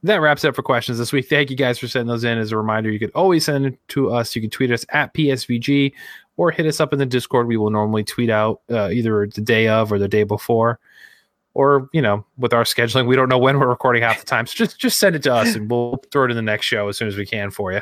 that 0.01 0.21
wraps 0.21 0.43
it 0.43 0.47
up 0.47 0.55
for 0.55 0.63
questions 0.63 0.97
this 0.97 1.11
week. 1.13 1.27
Thank 1.27 1.51
you 1.51 1.55
guys 1.57 1.77
for 1.77 1.87
sending 1.87 2.07
those 2.07 2.23
in. 2.23 2.37
As 2.39 2.51
a 2.51 2.57
reminder, 2.57 2.89
you 2.89 2.97
could 2.97 3.11
always 3.13 3.45
send 3.45 3.65
it 3.65 3.77
to 3.89 4.11
us. 4.11 4.35
You 4.35 4.41
can 4.41 4.49
tweet 4.49 4.71
us 4.71 4.85
at 4.89 5.13
PSVG 5.13 5.93
or 6.37 6.49
hit 6.51 6.65
us 6.65 6.79
up 6.79 6.93
in 6.93 6.99
the 6.99 7.05
Discord. 7.05 7.47
We 7.47 7.57
will 7.57 7.69
normally 7.69 8.03
tweet 8.03 8.29
out 8.31 8.61
uh, 8.71 8.89
either 8.89 9.27
the 9.27 9.41
day 9.41 9.67
of 9.67 9.91
or 9.91 9.99
the 9.99 10.07
day 10.07 10.23
before. 10.23 10.79
Or, 11.55 11.87
you 11.93 12.01
know, 12.01 12.25
with 12.37 12.51
our 12.53 12.63
scheduling, 12.63 13.05
we 13.05 13.15
don't 13.15 13.29
know 13.29 13.37
when 13.37 13.59
we're 13.59 13.67
recording 13.67 14.01
half 14.01 14.19
the 14.19 14.25
time. 14.25 14.47
So 14.47 14.55
just 14.55 14.79
just 14.79 14.99
send 14.99 15.15
it 15.15 15.21
to 15.23 15.33
us 15.33 15.55
and 15.55 15.69
we'll 15.69 16.01
throw 16.11 16.25
it 16.25 16.31
in 16.31 16.35
the 16.35 16.41
next 16.41 16.65
show 16.65 16.87
as 16.87 16.97
soon 16.97 17.07
as 17.07 17.15
we 17.15 17.25
can 17.27 17.51
for 17.51 17.71
you. 17.71 17.81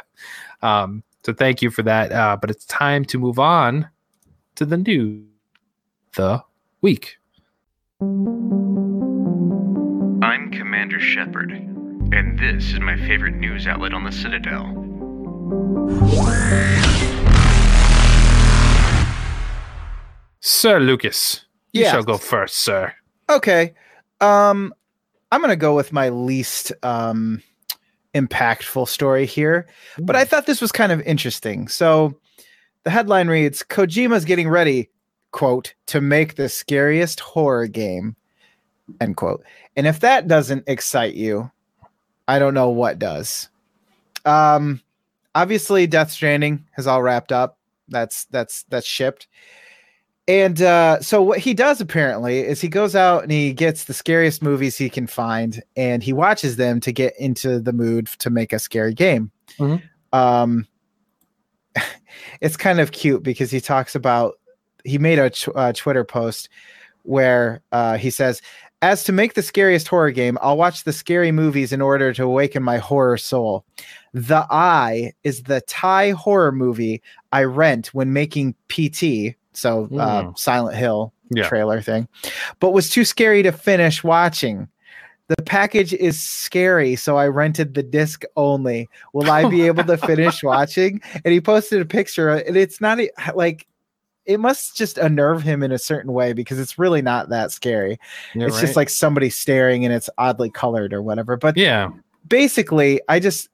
Um, 0.61 1.03
so 1.25 1.31
thank 1.33 1.61
you 1.61 1.71
for 1.71 1.81
that. 1.83 2.11
Uh, 2.11 2.35
but 2.39 2.51
it's 2.51 2.65
time 2.65 3.05
to 3.05 3.17
move 3.17 3.39
on 3.39 3.87
to 4.55 4.65
the 4.65 4.75
new 4.77 5.23
the 6.17 6.43
week. 6.81 7.15
I'm 8.01 8.41
Commander 10.51 10.99
Shepard, 10.99 11.51
and 11.51 12.37
this 12.37 12.73
is 12.73 12.79
my 12.81 12.97
favorite 12.97 13.35
news 13.35 13.67
outlet 13.67 13.93
on 13.93 14.03
the 14.03 14.11
Citadel. 14.11 14.77
Sir 20.39 20.79
Lucas, 20.79 21.45
you 21.71 21.81
Yes. 21.81 21.91
shall 21.91 22.03
go 22.03 22.17
first, 22.17 22.59
sir. 22.59 22.93
Okay. 23.31 23.73
Um, 24.19 24.73
I'm 25.31 25.41
gonna 25.41 25.55
go 25.55 25.75
with 25.75 25.93
my 25.93 26.09
least 26.09 26.73
um 26.83 27.41
impactful 28.13 28.89
story 28.89 29.25
here, 29.25 29.67
but 29.97 30.17
I 30.17 30.25
thought 30.25 30.45
this 30.45 30.59
was 30.59 30.73
kind 30.73 30.91
of 30.91 31.01
interesting. 31.03 31.69
So 31.69 32.19
the 32.83 32.89
headline 32.89 33.29
reads 33.29 33.63
Kojima's 33.63 34.25
getting 34.25 34.49
ready, 34.49 34.89
quote, 35.31 35.73
to 35.87 36.01
make 36.01 36.35
the 36.35 36.49
scariest 36.49 37.21
horror 37.21 37.67
game, 37.67 38.17
end 38.99 39.15
quote. 39.15 39.43
And 39.77 39.87
if 39.87 40.01
that 40.01 40.27
doesn't 40.27 40.65
excite 40.67 41.13
you, 41.13 41.49
I 42.27 42.37
don't 42.37 42.53
know 42.53 42.69
what 42.69 42.99
does. 42.99 43.49
Um 44.25 44.81
obviously 45.33 45.87
Death 45.87 46.11
Stranding 46.11 46.65
has 46.71 46.85
all 46.85 47.01
wrapped 47.01 47.31
up. 47.31 47.57
That's 47.87 48.25
that's 48.25 48.63
that's 48.63 48.85
shipped. 48.85 49.27
And 50.27 50.61
uh, 50.61 51.01
so 51.01 51.21
what 51.21 51.39
he 51.39 51.53
does 51.53 51.81
apparently 51.81 52.39
is 52.39 52.61
he 52.61 52.67
goes 52.67 52.95
out 52.95 53.23
and 53.23 53.31
he 53.31 53.53
gets 53.53 53.85
the 53.85 53.93
scariest 53.93 54.41
movies 54.41 54.77
he 54.77 54.89
can 54.89 55.07
find 55.07 55.61
and 55.75 56.03
he 56.03 56.13
watches 56.13 56.57
them 56.57 56.79
to 56.81 56.91
get 56.91 57.13
into 57.19 57.59
the 57.59 57.73
mood 57.73 58.07
to 58.19 58.29
make 58.29 58.53
a 58.53 58.59
scary 58.59 58.93
game. 58.93 59.31
Mhm. 59.57 59.81
Um, 60.13 60.67
it's 62.41 62.57
kind 62.57 62.79
of 62.79 62.91
cute 62.91 63.23
because 63.23 63.51
he 63.51 63.59
talks 63.59 63.95
about 63.95 64.35
he 64.83 64.97
made 64.97 65.19
a 65.19 65.31
uh, 65.55 65.73
Twitter 65.73 66.03
post 66.03 66.49
where 67.03 67.61
uh, 67.71 67.97
he 67.97 68.09
says, 68.09 68.41
"As 68.81 69.03
to 69.05 69.11
make 69.11 69.33
the 69.33 69.41
scariest 69.41 69.87
horror 69.87 70.11
game, 70.11 70.37
I'll 70.41 70.57
watch 70.57 70.83
the 70.83 70.93
scary 70.93 71.31
movies 71.31 71.71
in 71.71 71.81
order 71.81 72.13
to 72.13 72.23
awaken 72.23 72.63
my 72.63 72.77
horror 72.77 73.17
soul. 73.17 73.65
The 74.13 74.45
Eye 74.49 75.13
is 75.23 75.43
the 75.43 75.61
Thai 75.61 76.11
horror 76.11 76.51
movie 76.51 77.01
I 77.31 77.43
rent 77.43 77.87
when 77.87 78.13
making 78.13 78.55
PT." 78.69 79.35
So 79.53 79.85
uh, 79.97 80.23
Mm. 80.23 80.37
Silent 80.37 80.75
Hill 80.77 81.13
Yeah. 81.29 81.47
trailer 81.47 81.81
thing, 81.81 82.07
but 82.59 82.71
was 82.71 82.89
too 82.89 83.05
scary 83.05 83.43
to 83.43 83.51
finish 83.51 84.03
watching. 84.03 84.67
The 85.27 85.43
package 85.43 85.93
is 85.93 86.19
scary, 86.21 86.97
so 86.97 87.15
I 87.17 87.27
rented 87.27 87.73
the 87.73 87.83
disc 87.83 88.23
only. 88.35 88.89
Will 89.13 89.29
I 89.31 89.49
be 89.49 89.65
able 89.65 89.85
to 89.85 89.95
finish 89.97 90.43
watching? 90.43 91.01
And 91.23 91.33
he 91.33 91.39
posted 91.39 91.81
a 91.81 91.85
picture, 91.85 92.29
and 92.29 92.57
it's 92.57 92.81
not 92.81 92.99
like 93.33 93.65
it 94.25 94.39
must 94.39 94.75
just 94.75 94.97
unnerve 94.97 95.41
him 95.41 95.63
in 95.63 95.71
a 95.71 95.79
certain 95.79 96.11
way 96.13 96.33
because 96.33 96.59
it's 96.59 96.77
really 96.77 97.01
not 97.01 97.29
that 97.29 97.51
scary. 97.51 97.97
You're 98.35 98.49
it's 98.49 98.59
just 98.61 98.75
like 98.75 98.89
somebody 98.89 99.29
staring 99.29 99.83
and 99.85 99.93
it's 99.93 100.09
oddly 100.17 100.49
colored 100.49 100.93
or 100.93 101.01
whatever. 101.01 101.37
But 101.37 101.57
yeah, 101.57 101.89
basically, 102.27 103.01
I 103.07 103.19
just 103.19 103.49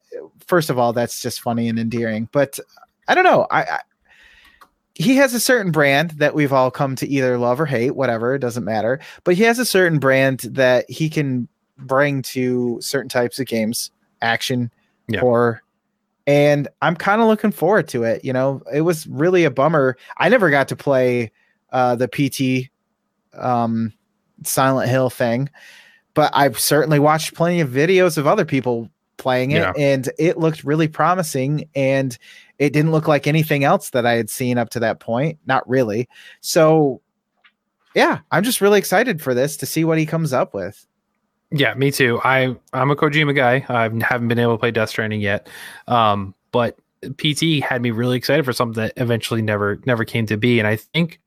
first 0.46 0.70
of 0.70 0.78
all, 0.80 0.94
that's 0.94 1.22
just 1.22 1.42
funny 1.42 1.70
and 1.70 1.78
endearing. 1.80 2.28
But 2.32 2.60
I 3.08 3.16
don't 3.16 3.24
know. 3.24 3.48
I, 3.52 3.62
I 3.64 3.80
he 5.00 5.16
has 5.18 5.34
a 5.34 5.40
certain 5.40 5.72
brand 5.72 6.12
that 6.12 6.34
we've 6.34 6.52
all 6.54 6.72
come 6.72 6.96
to 6.96 7.08
either 7.08 7.38
love 7.38 7.62
or 7.62 7.66
hate, 7.68 7.92
whatever, 7.96 8.34
it 8.34 8.40
doesn't 8.40 8.64
matter. 8.64 9.00
But 9.24 9.36
he 9.36 9.44
has 9.44 9.60
a 9.60 9.66
certain 9.66 10.00
brand 10.00 10.40
that 10.40 10.90
he 10.90 11.10
can 11.10 11.48
bring 11.78 12.24
to 12.24 12.80
certain 12.82 13.08
types 13.10 13.40
of 13.40 13.46
games, 13.46 13.92
action, 14.22 14.72
Yeah. 15.08 15.20
horror. 15.20 15.62
And 16.26 16.68
I'm 16.82 16.96
kind 16.96 17.22
of 17.22 17.28
looking 17.28 17.52
forward 17.52 17.88
to 17.90 18.04
it. 18.04 18.26
You 18.26 18.34
know, 18.34 18.62
it 18.74 18.82
was 18.82 19.06
really 19.08 19.44
a 19.46 19.52
bummer. 19.52 19.96
I 20.18 20.30
never 20.30 20.50
got 20.50 20.68
to 20.70 20.76
play 20.76 21.32
uh, 21.72 21.96
the 21.96 22.08
PT 22.08 22.70
um, 23.40 23.94
Silent 24.44 24.90
Hill 24.90 25.10
thing, 25.10 25.50
but 26.16 26.32
I've 26.36 26.60
certainly 26.60 27.00
watched 27.00 27.36
plenty 27.36 27.60
of 27.62 27.70
videos 27.70 28.18
of 28.18 28.26
other 28.28 28.46
people 28.46 28.90
playing 29.18 29.52
it, 29.52 29.58
Yeah. 29.60 29.74
and 29.78 30.10
it 30.18 30.38
looked 30.38 30.64
really 30.64 30.88
promising. 30.88 31.70
And 31.76 32.18
it 32.60 32.74
didn't 32.74 32.92
look 32.92 33.08
like 33.08 33.28
anything 33.28 33.64
else 33.64 33.92
that 33.92 34.06
I 34.06 34.14
had 34.14 34.30
seen 34.30 34.58
up 34.58 34.70
to 34.72 34.80
that 34.80 35.00
point. 35.00 35.38
Not 35.46 35.68
really. 35.70 36.08
So, 36.42 37.02
yeah, 37.96 38.20
I'm 38.32 38.44
just 38.44 38.62
really 38.62 38.80
excited 38.80 39.22
for 39.22 39.34
this 39.34 39.58
to 39.58 39.66
see 39.66 39.84
what 39.84 39.98
he 39.98 40.06
comes 40.06 40.34
up 40.34 40.54
with. 40.54 40.86
yeah, 41.52 41.74
me 41.76 41.92
too. 41.92 42.20
I 42.24 42.56
I'm 42.74 42.92
a 42.92 42.96
Kojima 42.96 43.36
guy. 43.36 43.66
I 43.70 43.84
haven't 44.04 44.28
been 44.28 44.40
able 44.40 44.54
to 44.56 44.60
play 44.60 44.72
Death 44.72 44.90
Stranding 44.90 45.22
yet, 45.22 45.48
um, 45.88 46.34
but 46.52 46.78
PT 47.18 47.64
had 47.64 47.82
me 47.82 47.92
really 47.92 48.18
excited 48.18 48.44
for 48.44 48.54
something 48.54 48.82
that 48.84 48.94
eventually 48.98 49.42
never 49.42 49.80
never 49.86 50.04
came 50.04 50.26
to 50.28 50.36
be. 50.38 50.60
And 50.60 50.68
I 50.68 50.76
think 50.76 51.20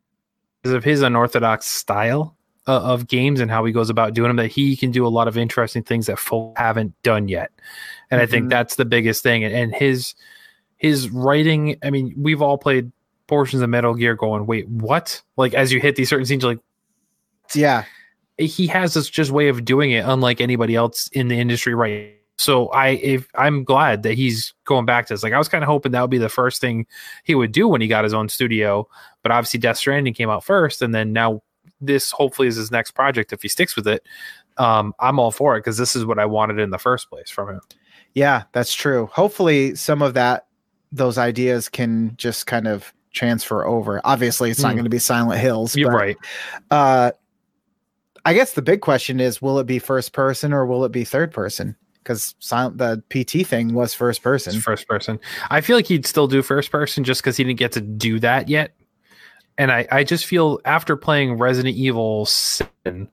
because 0.63 0.75
of 0.75 0.85
his 0.85 1.01
unorthodox 1.01 1.67
style 1.67 2.37
uh, 2.67 2.81
of 2.83 3.07
games 3.07 3.41
and 3.41 3.51
how 3.51 3.65
he 3.65 3.73
goes 3.73 3.89
about 3.89 4.13
doing 4.15 4.29
them, 4.29 4.37
that 4.37 4.49
he 4.49 4.77
can 4.77 4.91
do 4.91 5.07
a 5.07 5.09
lot 5.09 5.27
of 5.29 5.39
interesting 5.39 5.83
things 5.83 6.07
that 6.07 6.19
folk 6.19 6.59
haven't 6.59 6.93
done 7.03 7.29
yet. 7.29 7.51
And 8.11 8.21
I 8.21 8.27
think 8.27 8.47
Mhm. 8.47 8.51
that's 8.51 8.75
the 8.77 8.85
biggest 8.85 9.23
thing. 9.23 9.43
And, 9.45 9.55
and 9.55 9.75
his 9.75 10.15
his 10.81 11.11
writing. 11.11 11.77
I 11.85 11.91
mean, 11.91 12.15
we've 12.17 12.41
all 12.41 12.57
played 12.57 12.91
portions 13.27 13.63
of 13.63 13.69
Metal 13.69 13.95
Gear, 13.95 14.17
going, 14.17 14.47
"Wait, 14.47 14.67
what?" 14.69 15.23
Like 15.37 15.55
as 15.55 15.71
you 15.71 15.79
hit 15.79 15.95
these 15.95 16.09
certain 16.09 16.27
scenes, 16.27 16.43
you're 16.43 16.53
like 16.53 16.63
Yeah, 17.55 17.85
he 18.39 18.67
has 18.69 18.95
this 18.95 19.09
just 19.09 19.31
way 19.31 19.49
of 19.49 19.65
doing 19.65 19.91
it 19.93 20.05
unlike 20.07 20.41
anybody 20.41 20.75
else 20.75 21.09
in 21.13 21.29
the 21.29 21.39
industry 21.39 21.75
right 21.75 22.15
so 22.39 22.69
i 22.69 22.89
if 22.89 23.29
i'm 23.35 23.65
glad 23.65 24.03
that 24.03 24.15
he's 24.15 24.55
going 24.65 24.87
back 24.87 25.07
to 25.07 25.13
this 25.13 25.23
like 25.23 25.35
i 25.35 25.39
was 25.39 25.49
kind 25.49 25.63
of 25.63 25.69
hoping 25.69 25.93
that 25.93 26.01
would 26.01 26.11
be 26.11 26.17
the 26.17 26.29
first 26.31 26.59
thing 26.59 26.87
he 27.25 27.35
would 27.35 27.53
do 27.53 27.69
when 27.69 27.83
he 27.83 27.87
got 27.87 28.03
his 28.03 28.15
own 28.15 28.31
studio 28.31 28.89
but 29.23 29.31
obviously 29.31 29.61
death 29.61 29.77
stranding 29.77 30.15
came 30.15 30.31
out 30.31 30.43
first 30.43 30.81
and 30.81 30.95
then 30.95 31.13
now 31.13 31.43
this 31.83 32.11
hopefully 32.11 32.49
is 32.49 32.57
his 32.57 32.71
next 32.71 32.93
project 32.93 33.31
if 33.35 33.43
he 33.43 33.49
sticks 33.49 33.77
with 33.77 33.87
it 33.87 34.03
um 34.57 34.95
i'm 35.01 35.19
all 35.19 35.31
for 35.31 35.55
it 35.55 35.61
because 35.61 35.77
this 35.77 35.95
is 35.95 36.07
what 36.07 36.19
i 36.19 36.25
wanted 36.25 36.59
in 36.59 36.71
the 36.71 36.79
first 36.79 37.11
place 37.11 37.29
from 37.29 37.51
him 37.51 37.61
yeah, 38.15 38.45
that's 38.53 38.75
true. 38.75 39.07
Hopefully, 39.13 39.75
some 39.75 40.03
of 40.03 40.15
that, 40.15 40.47
those 40.93 41.19
ideas 41.19 41.69
can 41.69 42.15
just 42.17 42.47
kind 42.47 42.67
of 42.67 42.93
transfer 43.13 43.65
over. 43.67 44.01
Obviously, 44.05 44.51
it's 44.51 44.61
not 44.63 44.71
Hmm. 44.71 44.77
going 44.77 44.85
to 44.85 44.91
be 44.91 44.99
Silent 44.99 45.41
Hills. 45.41 45.77
you're 45.77 45.91
but, 45.91 45.97
right 45.97 46.17
Uh, 46.71 47.11
I 48.25 48.35
guess 48.35 48.53
the 48.53 48.63
big 48.63 48.81
question 48.83 49.19
is, 49.21 49.41
will 49.41 49.59
it 49.59 49.67
be 49.67 49.79
first 49.79 50.13
person 50.13 50.53
or 50.53 50.67
will 50.67 50.85
it 50.85 50.93
be 50.93 51.05
third 51.05 51.33
person? 51.33 51.75
Because 52.03 52.35
silent 52.39 52.79
the 52.79 53.03
PT 53.11 53.47
thing 53.47 53.73
was 53.75 53.95
first 53.95 54.23
person. 54.23 54.55
It's 54.55 54.63
first 54.63 54.87
person. 54.89 55.19
I 55.51 55.61
feel 55.61 55.77
like 55.77 55.87
he'd 55.87 56.07
still 56.07 56.27
do 56.29 56.43
first 56.43 56.71
person 56.71 57.03
just 57.05 57.23
because 57.23 57.37
he 57.37 57.45
didn't 57.45 57.59
get 57.59 57.73
to 57.73 57.81
do 57.81 58.19
that 58.21 58.49
yet. 58.49 58.73
And 59.59 59.71
I, 59.73 59.87
I 59.91 60.05
just 60.05 60.25
feel 60.27 60.61
after 60.65 60.97
playing 60.97 61.35
Resident 61.39 61.77
Evil 61.77 62.25
7, 62.27 63.09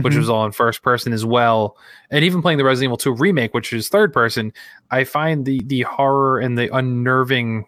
which 0.00 0.14
Mhm. 0.14 0.18
was 0.18 0.30
all 0.30 0.44
in 0.46 0.52
first 0.52 0.82
person 0.82 1.12
as 1.12 1.24
well, 1.24 1.76
and 2.10 2.24
even 2.24 2.40
playing 2.40 2.58
the 2.58 2.64
Resident 2.64 2.88
Evil 2.88 2.96
2 2.96 3.12
remake, 3.12 3.52
which 3.52 3.72
is 3.72 3.88
third 3.88 4.12
person, 4.12 4.52
I 4.90 5.04
find 5.04 5.44
the 5.44 5.60
the 5.66 5.82
horror 5.82 6.38
and 6.40 6.56
the 6.56 6.74
unnerving 6.74 7.66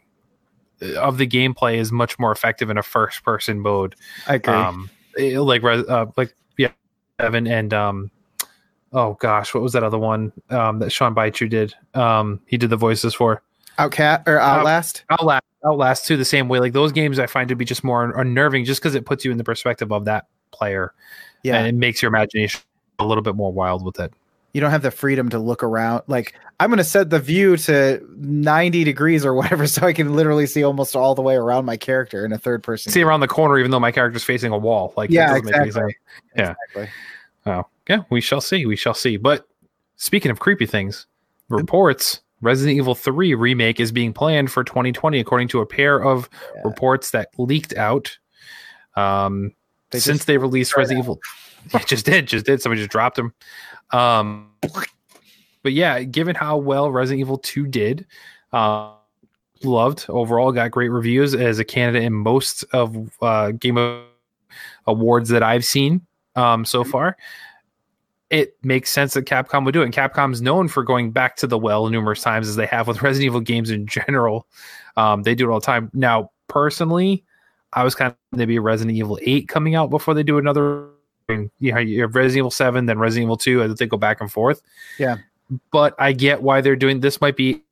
uh, 0.82 0.94
of 0.94 1.18
the 1.18 1.26
gameplay 1.26 1.76
is 1.76 1.92
much 1.92 2.18
more 2.18 2.32
effective 2.32 2.70
in 2.70 2.78
a 2.78 2.82
first 2.82 3.22
person 3.24 3.60
mode. 3.60 3.94
I 4.26 4.36
agree. 4.36 4.54
Um, 4.54 4.90
eh, 5.18 5.38
like 5.38 5.62
uh, 5.62 6.06
like 6.16 6.34
yeah, 6.56 6.70
Evan 7.18 7.46
and 7.46 7.74
um, 7.74 8.10
oh 8.92 9.14
gosh, 9.20 9.52
what 9.52 9.62
was 9.62 9.72
that 9.74 9.82
other 9.84 9.98
one 9.98 10.32
um 10.50 10.78
that 10.78 10.90
Sean 10.90 11.14
Baichu 11.14 11.48
did? 11.50 11.74
Um, 11.94 12.40
he 12.46 12.56
did 12.56 12.70
the 12.70 12.76
voices 12.76 13.14
for. 13.14 13.42
Outcat 13.78 14.26
or 14.28 14.38
Outlast. 14.38 15.02
Outlast, 15.10 15.42
Outlast 15.66 16.06
too, 16.06 16.16
the 16.16 16.24
same 16.24 16.48
way. 16.48 16.60
Like 16.60 16.72
those 16.72 16.92
games, 16.92 17.18
I 17.18 17.26
find 17.26 17.48
to 17.48 17.56
be 17.56 17.64
just 17.64 17.82
more 17.82 18.04
unnerving, 18.18 18.64
just 18.64 18.80
because 18.80 18.94
it 18.94 19.04
puts 19.04 19.24
you 19.24 19.32
in 19.32 19.36
the 19.36 19.42
perspective 19.44 19.90
of 19.92 20.04
that 20.04 20.26
player, 20.54 20.94
yeah, 21.42 21.56
and 21.58 21.66
it 21.66 21.74
makes 21.74 22.00
your 22.00 22.08
imagination 22.08 22.60
a 22.98 23.04
little 23.04 23.22
bit 23.22 23.34
more 23.34 23.52
wild 23.52 23.84
with 23.84 23.98
it. 24.00 24.12
you 24.52 24.60
don't 24.60 24.70
have 24.70 24.82
the 24.82 24.90
freedom 24.92 25.28
to 25.30 25.38
look 25.38 25.62
around. 25.64 26.02
Like 26.06 26.34
I'm 26.60 26.70
going 26.70 26.78
to 26.78 26.84
set 26.84 27.10
the 27.10 27.18
view 27.18 27.56
to 27.56 28.00
90 28.16 28.84
degrees 28.84 29.26
or 29.26 29.34
whatever, 29.34 29.66
so 29.74 29.84
I 29.84 29.92
can 29.92 30.14
literally 30.14 30.46
see 30.46 30.62
almost 30.62 30.94
all 30.94 31.14
the 31.16 31.22
way 31.22 31.34
around 31.34 31.64
my 31.64 31.76
character 31.76 32.24
in 32.24 32.32
a 32.32 32.38
third 32.38 32.62
person. 32.62 32.92
See 32.92 33.02
around 33.02 33.20
the 33.20 33.28
corner, 33.28 33.58
even 33.58 33.72
though 33.72 33.80
my 33.80 33.90
character's 33.90 34.22
facing 34.22 34.52
a 34.52 34.58
wall. 34.58 34.94
Like, 34.96 35.10
yeah, 35.10 35.36
exactly. 35.36 35.96
Yeah. 36.36 36.54
exactly. 36.74 36.88
Oh, 37.46 37.64
yeah, 37.88 38.02
we 38.10 38.20
shall 38.20 38.40
see. 38.40 38.64
We 38.64 38.76
shall 38.76 38.94
see. 38.94 39.16
But 39.16 39.46
speaking 39.96 40.30
of 40.30 40.38
creepy 40.38 40.66
things, 40.66 41.06
reports 41.48 42.20
Resident 42.40 42.76
Evil 42.76 42.94
3 42.94 43.34
remake 43.34 43.80
is 43.80 43.90
being 43.90 44.12
planned 44.12 44.50
for 44.52 44.62
2020, 44.64 45.18
according 45.18 45.48
to 45.48 45.60
a 45.60 45.66
pair 45.66 45.98
of 46.02 46.30
Yeah. 46.54 46.62
reports 46.64 47.10
that 47.10 47.28
leaked 47.38 47.74
out. 47.76 48.16
Um, 48.96 49.52
They 49.94 50.00
since 50.00 50.24
they 50.24 50.38
released 50.38 50.76
Resident 50.76 51.04
Evil, 51.04 51.20
yeah, 51.72 51.80
just 51.80 52.04
did, 52.04 52.26
just 52.26 52.46
did. 52.46 52.60
Somebody 52.60 52.80
just 52.80 52.90
dropped 52.90 53.16
them. 53.16 53.32
Um, 53.92 54.50
but 55.62 55.72
yeah, 55.72 56.02
given 56.02 56.34
how 56.34 56.56
well 56.56 56.90
Resident 56.90 57.20
Evil 57.20 57.38
2 57.38 57.66
did, 57.68 58.06
uh, 58.52 58.92
loved 59.62 60.04
overall, 60.08 60.52
got 60.52 60.72
great 60.72 60.88
reviews 60.88 61.34
as 61.34 61.58
a 61.58 61.64
candidate 61.64 62.02
in 62.02 62.12
most 62.12 62.64
of 62.72 63.10
uh, 63.22 63.52
Game 63.52 63.78
of 63.78 64.02
awards 64.86 65.28
that 65.30 65.42
I've 65.42 65.64
seen 65.64 66.02
um, 66.34 66.64
so 66.64 66.82
far. 66.82 67.16
It 68.30 68.56
makes 68.64 68.90
sense 68.90 69.14
that 69.14 69.26
Capcom 69.26 69.64
would 69.64 69.72
do 69.72 69.82
it. 69.82 69.84
And 69.84 69.94
Capcom's 69.94 70.42
known 70.42 70.66
for 70.66 70.82
going 70.82 71.12
back 71.12 71.36
to 71.36 71.46
the 71.46 71.58
well 71.58 71.88
numerous 71.88 72.20
times 72.20 72.48
as 72.48 72.56
they 72.56 72.66
have 72.66 72.88
with 72.88 73.00
Resident 73.02 73.26
Evil 73.26 73.40
games 73.40 73.70
in 73.70 73.86
general. 73.86 74.48
Um, 74.96 75.22
they 75.22 75.36
do 75.36 75.48
it 75.48 75.52
all 75.52 75.60
the 75.60 75.66
time. 75.66 75.88
Now, 75.94 76.30
personally, 76.48 77.24
I 77.74 77.84
was 77.84 77.94
kind 77.94 78.12
of 78.12 78.16
maybe 78.38 78.58
Resident 78.58 78.96
Evil 78.96 79.18
8 79.22 79.48
coming 79.48 79.74
out 79.74 79.90
before 79.90 80.14
they 80.14 80.22
do 80.22 80.38
another. 80.38 80.88
You 81.28 81.50
know, 81.60 81.78
you 81.78 82.02
have 82.02 82.14
Resident 82.14 82.38
Evil 82.38 82.50
7, 82.50 82.86
then 82.86 82.98
Resident 82.98 83.24
Evil 83.24 83.36
2, 83.36 83.62
as 83.62 83.74
they 83.76 83.86
go 83.86 83.96
back 83.96 84.20
and 84.20 84.30
forth. 84.30 84.62
Yeah. 84.98 85.16
But 85.72 85.94
I 85.98 86.12
get 86.12 86.42
why 86.42 86.60
they're 86.60 86.76
doing 86.76 87.00
this, 87.00 87.20
might 87.20 87.36
be 87.36 87.64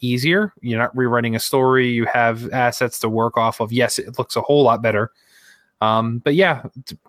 easier. 0.00 0.52
You're 0.60 0.78
not 0.78 0.96
rewriting 0.96 1.36
a 1.36 1.40
story. 1.40 1.88
You 1.88 2.06
have 2.06 2.50
assets 2.52 2.98
to 3.00 3.08
work 3.08 3.36
off 3.36 3.60
of. 3.60 3.72
Yes, 3.72 3.98
it 3.98 4.18
looks 4.18 4.36
a 4.36 4.40
whole 4.40 4.62
lot 4.62 4.82
better. 4.82 5.10
Um, 5.82 6.18
but 6.18 6.34
yeah, 6.34 6.62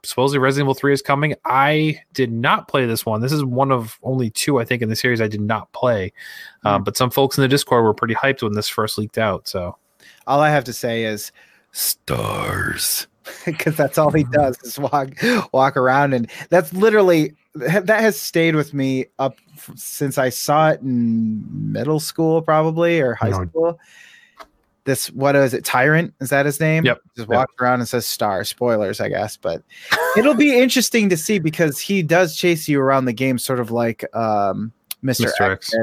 supposedly 0.03 0.39
Resident 0.39 0.65
Evil 0.65 0.73
3 0.73 0.93
is 0.93 1.01
coming. 1.01 1.36
I 1.45 2.01
did 2.13 2.32
not 2.32 2.67
play 2.67 2.86
this 2.86 3.05
one. 3.05 3.21
This 3.21 3.32
is 3.32 3.43
one 3.45 3.71
of 3.71 3.97
only 4.03 4.30
two, 4.30 4.59
I 4.59 4.65
think, 4.65 4.82
in 4.82 4.89
the 4.89 4.95
series 4.95 5.21
I 5.21 5.28
did 5.28 5.41
not 5.41 5.71
play. 5.71 6.11
Um, 6.65 6.84
but 6.84 6.97
some 6.97 7.09
folks 7.09 7.38
in 7.38 7.43
the 7.43 7.47
Discord 7.47 7.84
were 7.84 7.93
pretty 7.93 8.15
hyped 8.15 8.43
when 8.43 8.53
this 8.53 8.67
first 8.67 8.97
leaked 8.97 9.17
out. 9.17 9.47
So 9.47 9.78
All 10.25 10.41
I 10.41 10.49
have 10.49 10.65
to 10.65 10.73
say 10.73 11.05
is 11.05 11.32
stars. 11.72 13.07
Because 13.45 13.76
that's 13.76 13.97
all 13.97 14.09
he 14.11 14.24
does 14.24 14.57
is 14.63 14.80
walk 14.80 15.09
walk 15.51 15.76
around, 15.76 16.13
and 16.13 16.32
that's 16.49 16.72
literally 16.72 17.36
that 17.55 17.99
has 17.99 18.18
stayed 18.18 18.55
with 18.55 18.74
me 18.74 19.07
up 19.20 19.38
since 19.76 20.18
I 20.18 20.30
saw 20.30 20.70
it 20.70 20.80
in 20.80 21.43
middle 21.74 21.99
school, 21.99 22.41
probably 22.41 23.01
or 23.01 23.15
high 23.15 23.32
No. 23.32 23.45
school. 23.45 23.80
This 24.86 25.11
what 25.11 25.36
is 25.36 25.53
it? 25.53 25.65
Tyrant 25.65 26.13
is 26.22 26.30
that 26.30 26.45
his 26.45 26.61
name? 26.61 26.86
Yep. 26.86 27.01
Just 27.18 27.30
Yep. 27.30 27.38
walks 27.38 27.53
around 27.59 27.82
and 27.82 27.89
says 27.89 28.05
star. 28.05 28.45
Spoilers, 28.45 29.01
I 29.01 29.09
guess, 29.09 29.36
but 29.36 29.61
it'll 30.18 30.34
be 30.34 30.57
interesting 30.57 31.09
to 31.09 31.18
see 31.18 31.38
because 31.38 31.80
he 31.80 32.01
does 32.03 32.34
chase 32.38 32.70
you 32.70 32.80
around 32.80 33.05
the 33.05 33.13
game, 33.13 33.38
sort 33.38 33.59
of 33.59 33.72
like 33.72 34.05
um, 34.15 34.72
Mr. 35.03 35.26
Mr. 35.26 35.51
X. 35.51 35.74
X. 35.74 35.76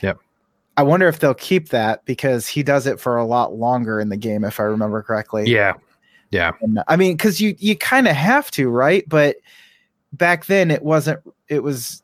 Yep. 0.00 0.18
I 0.76 0.82
wonder 0.82 1.08
if 1.08 1.20
they'll 1.20 1.34
keep 1.34 1.68
that 1.68 2.04
because 2.04 2.46
he 2.46 2.62
does 2.62 2.86
it 2.86 2.98
for 2.98 3.16
a 3.16 3.24
lot 3.24 3.54
longer 3.54 4.00
in 4.00 4.08
the 4.08 4.16
game, 4.16 4.44
if 4.44 4.58
I 4.58 4.64
remember 4.64 5.02
correctly. 5.02 5.44
yeah, 5.46 5.74
yeah, 6.30 6.52
And, 6.62 6.82
I 6.88 6.96
mean, 6.96 7.16
because 7.16 7.40
you 7.40 7.54
you 7.58 7.76
kind 7.76 8.08
of 8.08 8.16
have 8.16 8.50
to, 8.52 8.68
right? 8.68 9.08
But 9.08 9.36
back 10.12 10.46
then, 10.46 10.70
it 10.70 10.82
wasn't. 10.82 11.20
It 11.48 11.62
was 11.62 12.02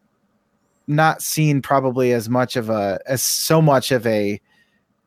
not 0.87 1.23
seen 1.23 1.63
probably 1.63 2.13
as 2.13 2.29
much 2.29 2.57
of 2.57 2.71
a 2.71 3.01
as 3.07 3.23
so 3.23 3.61
much 3.61 3.91
of 3.91 4.07
a 4.07 4.41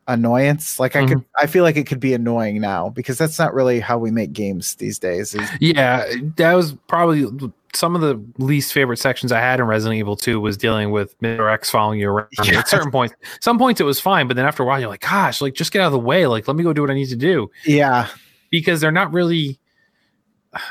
annoyance. 0.06 0.78
Like 0.78 0.96
I 0.96 1.06
could, 1.06 1.18
mm-hmm. 1.18 1.42
I 1.44 1.46
feel 1.46 1.62
like 1.62 1.76
it 1.76 1.86
could 1.86 2.00
be 2.00 2.14
annoying 2.14 2.60
now 2.60 2.90
because 2.90 3.18
that's 3.18 3.38
not 3.38 3.54
really 3.54 3.80
how 3.80 3.98
we 3.98 4.10
make 4.10 4.32
games 4.32 4.74
these 4.76 4.98
days. 4.98 5.36
Yeah. 5.60 6.06
That 6.36 6.54
was 6.54 6.74
probably 6.88 7.26
some 7.74 7.94
of 7.94 8.00
the 8.00 8.22
least 8.42 8.72
favorite 8.72 8.98
sections 8.98 9.32
I 9.32 9.40
had 9.40 9.60
in 9.60 9.66
Resident 9.66 9.98
Evil 9.98 10.16
2 10.16 10.40
was 10.40 10.56
dealing 10.56 10.90
with 10.90 11.18
Mr. 11.20 11.52
X 11.52 11.70
following 11.70 12.00
you 12.00 12.08
around. 12.08 12.28
Yeah. 12.44 12.60
At 12.60 12.68
certain 12.68 12.90
points, 12.90 13.14
some 13.40 13.58
points 13.58 13.80
it 13.80 13.84
was 13.84 14.00
fine, 14.00 14.28
but 14.28 14.36
then 14.36 14.46
after 14.46 14.62
a 14.62 14.66
while, 14.66 14.80
you're 14.80 14.88
like, 14.88 15.00
gosh, 15.00 15.40
like 15.40 15.54
just 15.54 15.72
get 15.72 15.82
out 15.82 15.86
of 15.86 15.92
the 15.92 15.98
way. 15.98 16.26
Like, 16.26 16.46
let 16.48 16.56
me 16.56 16.62
go 16.62 16.72
do 16.72 16.80
what 16.80 16.90
I 16.90 16.94
need 16.94 17.08
to 17.08 17.16
do. 17.16 17.50
yeah, 17.64 18.08
because 18.50 18.80
they're 18.80 18.92
not 18.92 19.12
really 19.12 19.58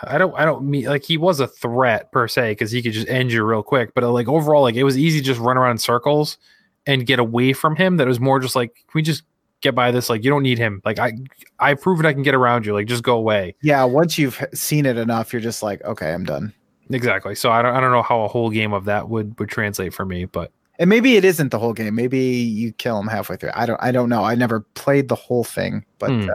I 0.04 0.18
don't 0.18 0.34
I 0.38 0.46
don't 0.46 0.64
mean 0.64 0.86
like 0.86 1.04
he 1.04 1.18
was 1.18 1.40
a 1.40 1.48
threat 1.48 2.12
per 2.12 2.28
se 2.28 2.52
because 2.52 2.72
he 2.72 2.82
could 2.82 2.94
just 2.94 3.08
end 3.08 3.32
you 3.32 3.44
real 3.44 3.64
quick, 3.64 3.94
but 3.94 4.04
like 4.12 4.28
overall 4.28 4.62
like 4.62 4.76
it 4.76 4.84
was 4.84 4.98
easy 4.98 5.20
to 5.20 5.26
just 5.26 5.40
run 5.40 5.58
around 5.58 5.72
in 5.72 5.78
circles 5.78 6.38
and 6.86 7.06
get 7.06 7.20
away 7.20 7.54
from 7.54 7.76
him. 7.76 7.98
That 7.98 8.06
it 8.06 8.10
was 8.10 8.20
more 8.20 8.40
just 8.40 8.56
like 8.56 8.74
can 8.76 8.84
we 8.96 9.02
just 9.02 9.24
get 9.62 9.76
by 9.76 9.92
this? 9.92 10.10
Like 10.10 10.24
you 10.24 10.30
don't 10.30 10.44
need 10.44 10.58
him. 10.58 10.82
Like 10.86 11.00
I 11.00 11.14
I've 11.60 11.82
proven 11.82 12.06
I 12.06 12.14
can 12.14 12.24
get 12.24 12.36
around 12.36 12.66
you. 12.66 12.74
Like 12.74 12.88
just 12.88 13.04
go 13.04 13.18
away. 13.18 13.56
yeah. 13.62 13.84
Once 13.84 14.18
you've 14.18 14.42
seen 14.54 14.86
it 14.86 14.98
enough, 14.98 15.34
you're 15.34 15.42
just 15.42 15.64
like, 15.64 15.84
okay, 15.84 16.14
I'm 16.14 16.24
done. 16.24 16.54
Exactly. 16.90 17.36
So 17.36 17.52
I 17.52 17.62
don't 17.62 17.76
I 17.76 17.80
don't 17.80 17.92
know 17.92 18.02
how 18.04 18.22
a 18.24 18.28
whole 18.28 18.50
game 18.50 18.74
of 18.74 18.86
that 18.86 19.10
would 19.10 19.38
would 19.40 19.50
translate 19.50 19.94
for 19.94 20.06
me, 20.06 20.26
but 20.26 20.52
And 20.80 20.90
maybe 20.90 21.16
it 21.16 21.24
isn't 21.26 21.50
the 21.50 21.60
whole 21.60 21.74
game. 21.74 21.96
Maybe 21.96 22.20
you 22.20 22.72
kill 22.74 23.00
him 23.00 23.08
halfway 23.08 23.36
through. 23.38 23.52
I 23.54 23.66
don't. 23.66 23.82
I 23.82 23.92
don't 23.92 24.10
know. 24.10 24.24
I 24.24 24.36
never 24.36 24.62
played 24.76 25.08
the 25.08 25.16
whole 25.16 25.44
thing, 25.44 25.86
but 26.00 26.10
Hmm. 26.10 26.30
uh, 26.30 26.34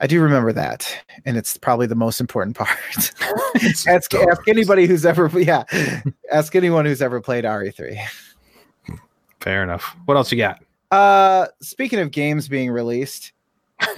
I 0.00 0.06
do 0.06 0.20
remember 0.20 0.52
that, 0.52 0.92
and 1.24 1.36
it's 1.36 1.56
probably 1.56 1.86
the 1.86 1.94
most 1.94 2.20
important 2.20 2.56
part. 2.58 2.68
ask, 3.86 4.12
ask 4.14 4.48
anybody 4.48 4.86
who's 4.86 5.06
ever 5.06 5.30
yeah. 5.40 5.64
ask 6.32 6.54
anyone 6.56 6.84
who's 6.84 7.00
ever 7.02 7.20
played 7.20 7.44
RE3. 7.44 7.98
fair 9.40 9.62
enough. 9.62 9.96
What 10.06 10.16
else 10.16 10.32
you 10.32 10.38
got? 10.38 10.62
Uh, 10.90 11.46
speaking 11.60 11.98
of 12.00 12.10
games 12.10 12.48
being 12.48 12.70
released, 12.70 13.32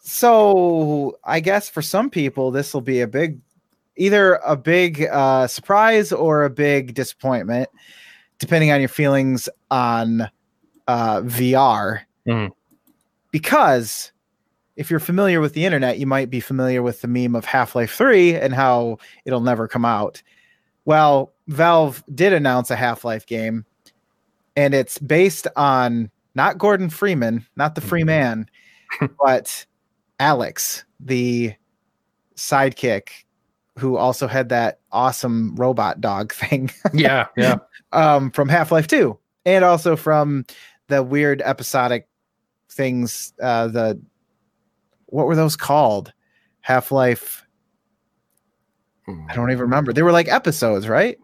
so 0.00 1.18
I 1.24 1.40
guess 1.40 1.68
for 1.68 1.82
some 1.82 2.10
people 2.10 2.50
this 2.50 2.72
will 2.74 2.80
be 2.80 3.00
a 3.00 3.06
big, 3.06 3.40
either 3.96 4.34
a 4.46 4.56
big 4.56 5.04
uh, 5.04 5.46
surprise 5.46 6.12
or 6.12 6.44
a 6.44 6.50
big 6.50 6.94
disappointment, 6.94 7.68
depending 8.38 8.70
on 8.70 8.80
your 8.80 8.88
feelings 8.88 9.48
on 9.70 10.30
uh, 10.88 11.20
VR. 11.22 12.00
Mhm. 12.26 12.50
Because 13.30 14.12
if 14.76 14.90
you're 14.90 15.00
familiar 15.00 15.40
with 15.40 15.54
the 15.54 15.64
internet, 15.64 15.98
you 15.98 16.06
might 16.06 16.30
be 16.30 16.40
familiar 16.40 16.82
with 16.82 17.00
the 17.00 17.08
meme 17.08 17.34
of 17.34 17.44
Half 17.44 17.74
Life 17.74 17.94
3 17.94 18.34
and 18.34 18.54
how 18.54 18.98
it'll 19.24 19.40
never 19.40 19.66
come 19.66 19.84
out. 19.84 20.22
Well, 20.84 21.32
Valve 21.48 22.04
did 22.14 22.32
announce 22.32 22.70
a 22.70 22.76
Half 22.76 23.04
Life 23.04 23.26
game, 23.26 23.64
and 24.54 24.74
it's 24.74 24.98
based 24.98 25.46
on 25.56 26.10
not 26.34 26.58
Gordon 26.58 26.90
Freeman, 26.90 27.46
not 27.56 27.74
the 27.74 27.80
free 27.80 28.04
man, 28.04 28.48
but 29.24 29.66
Alyx, 30.20 30.84
the 31.00 31.54
sidekick 32.36 33.24
who 33.78 33.96
also 33.96 34.26
had 34.26 34.48
that 34.50 34.80
awesome 34.92 35.54
robot 35.56 36.00
dog 36.00 36.32
thing 36.34 36.70
Yeah, 36.92 37.26
yeah. 37.36 37.56
um, 37.92 38.30
from 38.30 38.48
Half 38.48 38.72
Life 38.72 38.86
2, 38.86 39.18
and 39.44 39.64
also 39.64 39.96
from 39.96 40.44
the 40.88 41.02
weird 41.02 41.42
episodic 41.44 42.08
things. 42.70 43.32
Uh, 43.42 43.68
the 43.68 44.00
what 45.06 45.26
were 45.26 45.36
those 45.36 45.56
called? 45.56 46.12
Half 46.60 46.90
Life. 46.90 47.44
I 49.28 49.34
don't 49.34 49.50
even 49.52 49.62
remember. 49.62 49.92
They 49.92 50.02
were 50.02 50.10
like 50.12 50.28
episodes, 50.28 50.88
right? 50.88 51.16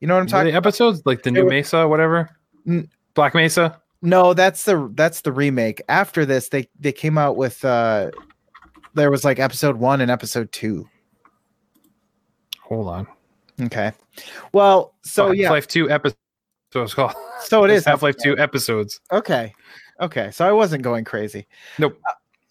You 0.00 0.06
know 0.08 0.14
what 0.14 0.20
I'm 0.22 0.26
talking? 0.26 0.52
they 0.52 0.56
episodes 0.56 1.02
like 1.04 1.22
the 1.22 1.30
They 1.30 1.34
new 1.40 1.44
were- 1.44 1.50
Mesa, 1.50 1.86
whatever. 1.86 2.30
N- 2.66 2.88
Black 3.14 3.34
Mesa. 3.34 3.80
No, 4.02 4.32
that's 4.34 4.64
the 4.64 4.90
that's 4.94 5.22
the 5.22 5.32
remake. 5.32 5.82
After 5.88 6.24
this, 6.24 6.48
they 6.50 6.68
they 6.78 6.92
came 6.92 7.18
out 7.18 7.36
with 7.36 7.64
uh 7.64 8.10
there 8.94 9.10
was 9.10 9.24
like 9.24 9.38
episode 9.38 9.76
one 9.76 10.00
and 10.00 10.10
episode 10.10 10.50
two. 10.52 10.86
Hold 12.66 12.88
on. 12.88 13.06
Okay. 13.62 13.92
Well, 14.52 14.94
so 15.02 15.26
yeah, 15.26 15.28
Half 15.28 15.36
yeah, 15.36 15.50
Life 15.50 15.66
Two 15.68 15.90
episodes. 15.90 16.18
So 16.72 16.82
it's 16.82 16.94
called. 16.94 17.14
so 17.40 17.64
it 17.64 17.70
is 17.70 17.84
Half 17.84 18.02
Life 18.02 18.16
Two 18.22 18.36
episodes. 18.38 19.00
Okay. 19.12 19.52
Okay. 20.00 20.30
So 20.30 20.46
I 20.46 20.52
wasn't 20.52 20.82
going 20.82 21.04
crazy. 21.04 21.46
Nope. 21.78 21.98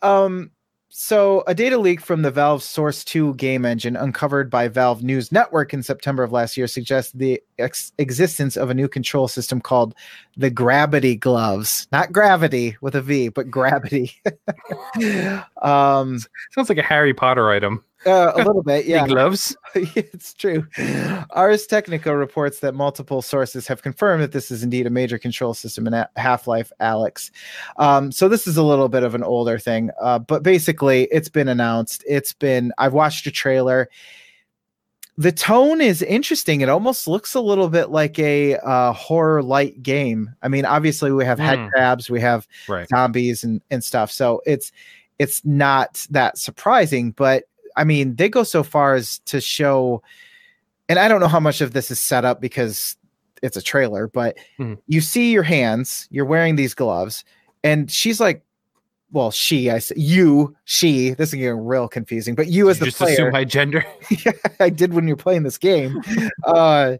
Um 0.01 0.51
so 0.97 1.43
a 1.45 1.53
data 1.53 1.78
leak 1.78 1.99
from 1.99 2.22
the 2.22 2.32
Valve 2.32 2.63
Source 2.63 3.03
2 3.03 3.34
game 3.36 3.66
engine 3.66 3.97
uncovered 3.97 4.49
by 4.49 4.70
Valve 4.70 5.03
News 5.03 5.30
Network 5.30 5.74
in 5.74 5.84
September 5.84 6.24
of 6.24 6.32
last 6.32 6.55
year 6.55 6.68
suggests 6.68 7.11
the 7.11 7.41
ex- 7.59 7.91
existence 7.97 8.55
of 8.55 8.70
a 8.70 8.74
new 8.74 8.88
control 8.88 9.28
system 9.28 9.59
called 9.59 9.93
the 10.38 10.49
Gravity 10.49 11.18
Gloves. 11.18 11.86
Not 11.91 12.13
gravity 12.13 12.78
with 12.80 12.95
a 12.95 13.01
V, 13.01 13.28
but 13.28 13.51
gravity. 13.51 14.13
um 15.61 16.20
Sounds 16.51 16.70
like 16.70 16.78
a 16.78 16.84
Harry 16.84 17.13
Potter 17.13 17.51
item. 17.51 17.84
Uh, 18.06 18.32
a 18.36 18.38
little 18.43 18.62
bit, 18.64 18.86
yeah. 18.86 19.03
Big 19.03 19.12
gloves. 19.14 19.56
it's 19.74 20.34
true. 20.34 20.66
Ars 21.32 21.66
Technica 21.66 22.16
reports 22.16 22.60
that 22.60 22.76
multiple 22.76 23.22
sources 23.22 23.68
have 23.68 23.82
confirmed 23.82 24.22
that 24.24 24.32
this 24.32 24.51
is 24.51 24.64
indeed 24.64 24.86
a 24.86 24.89
major 24.89 25.18
control 25.18 25.53
system 25.53 25.88
in 25.88 26.06
Half 26.16 26.47
Life 26.47 26.72
Alyx. 26.80 27.32
Um, 27.78 28.12
so 28.12 28.30
this 28.30 28.45
is 28.47 28.58
a 28.58 28.64
little 28.64 28.89
bit 28.89 29.03
of 29.03 29.16
an 29.16 29.24
older 29.24 29.58
thing, 29.58 29.89
uh, 30.01 30.20
but 30.20 30.43
basically 30.43 31.03
it's 31.12 31.30
been 31.30 31.47
announced. 31.47 32.03
It's 32.08 32.34
been, 32.34 32.72
I've 32.78 32.93
watched 32.93 33.26
a 33.28 33.32
trailer. 33.32 33.89
The 35.18 35.32
tone 35.32 35.80
is 35.80 36.01
interesting. 36.01 36.60
It 36.62 36.68
almost 36.70 37.08
looks 37.08 37.36
a 37.36 37.39
little 37.41 37.70
bit 37.70 37.89
like 37.89 38.20
a 38.20 38.58
uh, 38.58 38.91
horror 38.91 39.41
light 39.41 39.82
game. 39.82 40.30
I 40.41 40.49
mean, 40.49 40.66
obviously 40.66 41.12
we 41.14 41.24
have 41.24 41.39
head 41.39 41.58
Hmm. 41.58 41.68
crabs, 41.70 42.10
we 42.10 42.20
have 42.20 42.45
Right. 42.68 42.88
zombies 42.89 43.43
and 43.43 43.62
and 43.72 43.82
stuff. 43.84 44.12
So 44.12 44.41
it's 44.45 44.74
it's 45.18 45.43
not 45.45 46.06
that 46.10 46.38
surprising, 46.38 47.12
but 47.12 47.45
I 47.76 47.84
mean, 47.84 48.15
they 48.15 48.30
go 48.30 48.43
so 48.43 48.63
far 48.63 48.95
as 48.95 49.19
to 49.26 49.41
show 49.41 50.01
and 50.88 50.99
I 50.99 51.07
don't 51.07 51.19
know 51.19 51.28
how 51.28 51.39
much 51.39 51.61
of 51.61 51.73
this 51.73 51.89
is 51.89 51.99
set 51.99 52.26
up 52.26 52.39
because 52.39 52.95
it's 53.41 53.57
a 53.57 53.61
trailer, 53.61 54.07
but 54.07 54.38
Mhm. 54.59 54.78
you 54.88 55.01
see 55.01 55.32
your 55.32 55.43
hands, 55.43 56.07
you're 56.11 56.26
wearing 56.26 56.55
these 56.55 56.73
gloves, 56.76 57.23
and 57.63 57.89
she's 57.91 58.19
like 58.19 58.41
well, 59.11 59.32
she, 59.32 59.69
I 59.71 59.80
say 59.80 59.95
you, 59.97 60.53
she. 60.65 61.11
This 61.11 61.30
is 61.30 61.36
getting 61.36 61.59
real 61.65 61.88
confusing, 61.88 62.36
but 62.36 62.47
you 62.47 62.69
as 62.69 62.78
You 62.78 62.80
the 62.82 62.86
just 62.88 62.97
player, 62.97 63.13
assume 63.13 63.32
my 63.32 63.45
gender. 63.45 63.86
I 64.59 64.69
did 64.69 64.93
when 64.93 65.07
you're 65.07 65.15
playing 65.15 65.43
this 65.43 65.57
game. 65.57 66.01
uh, 66.43 66.97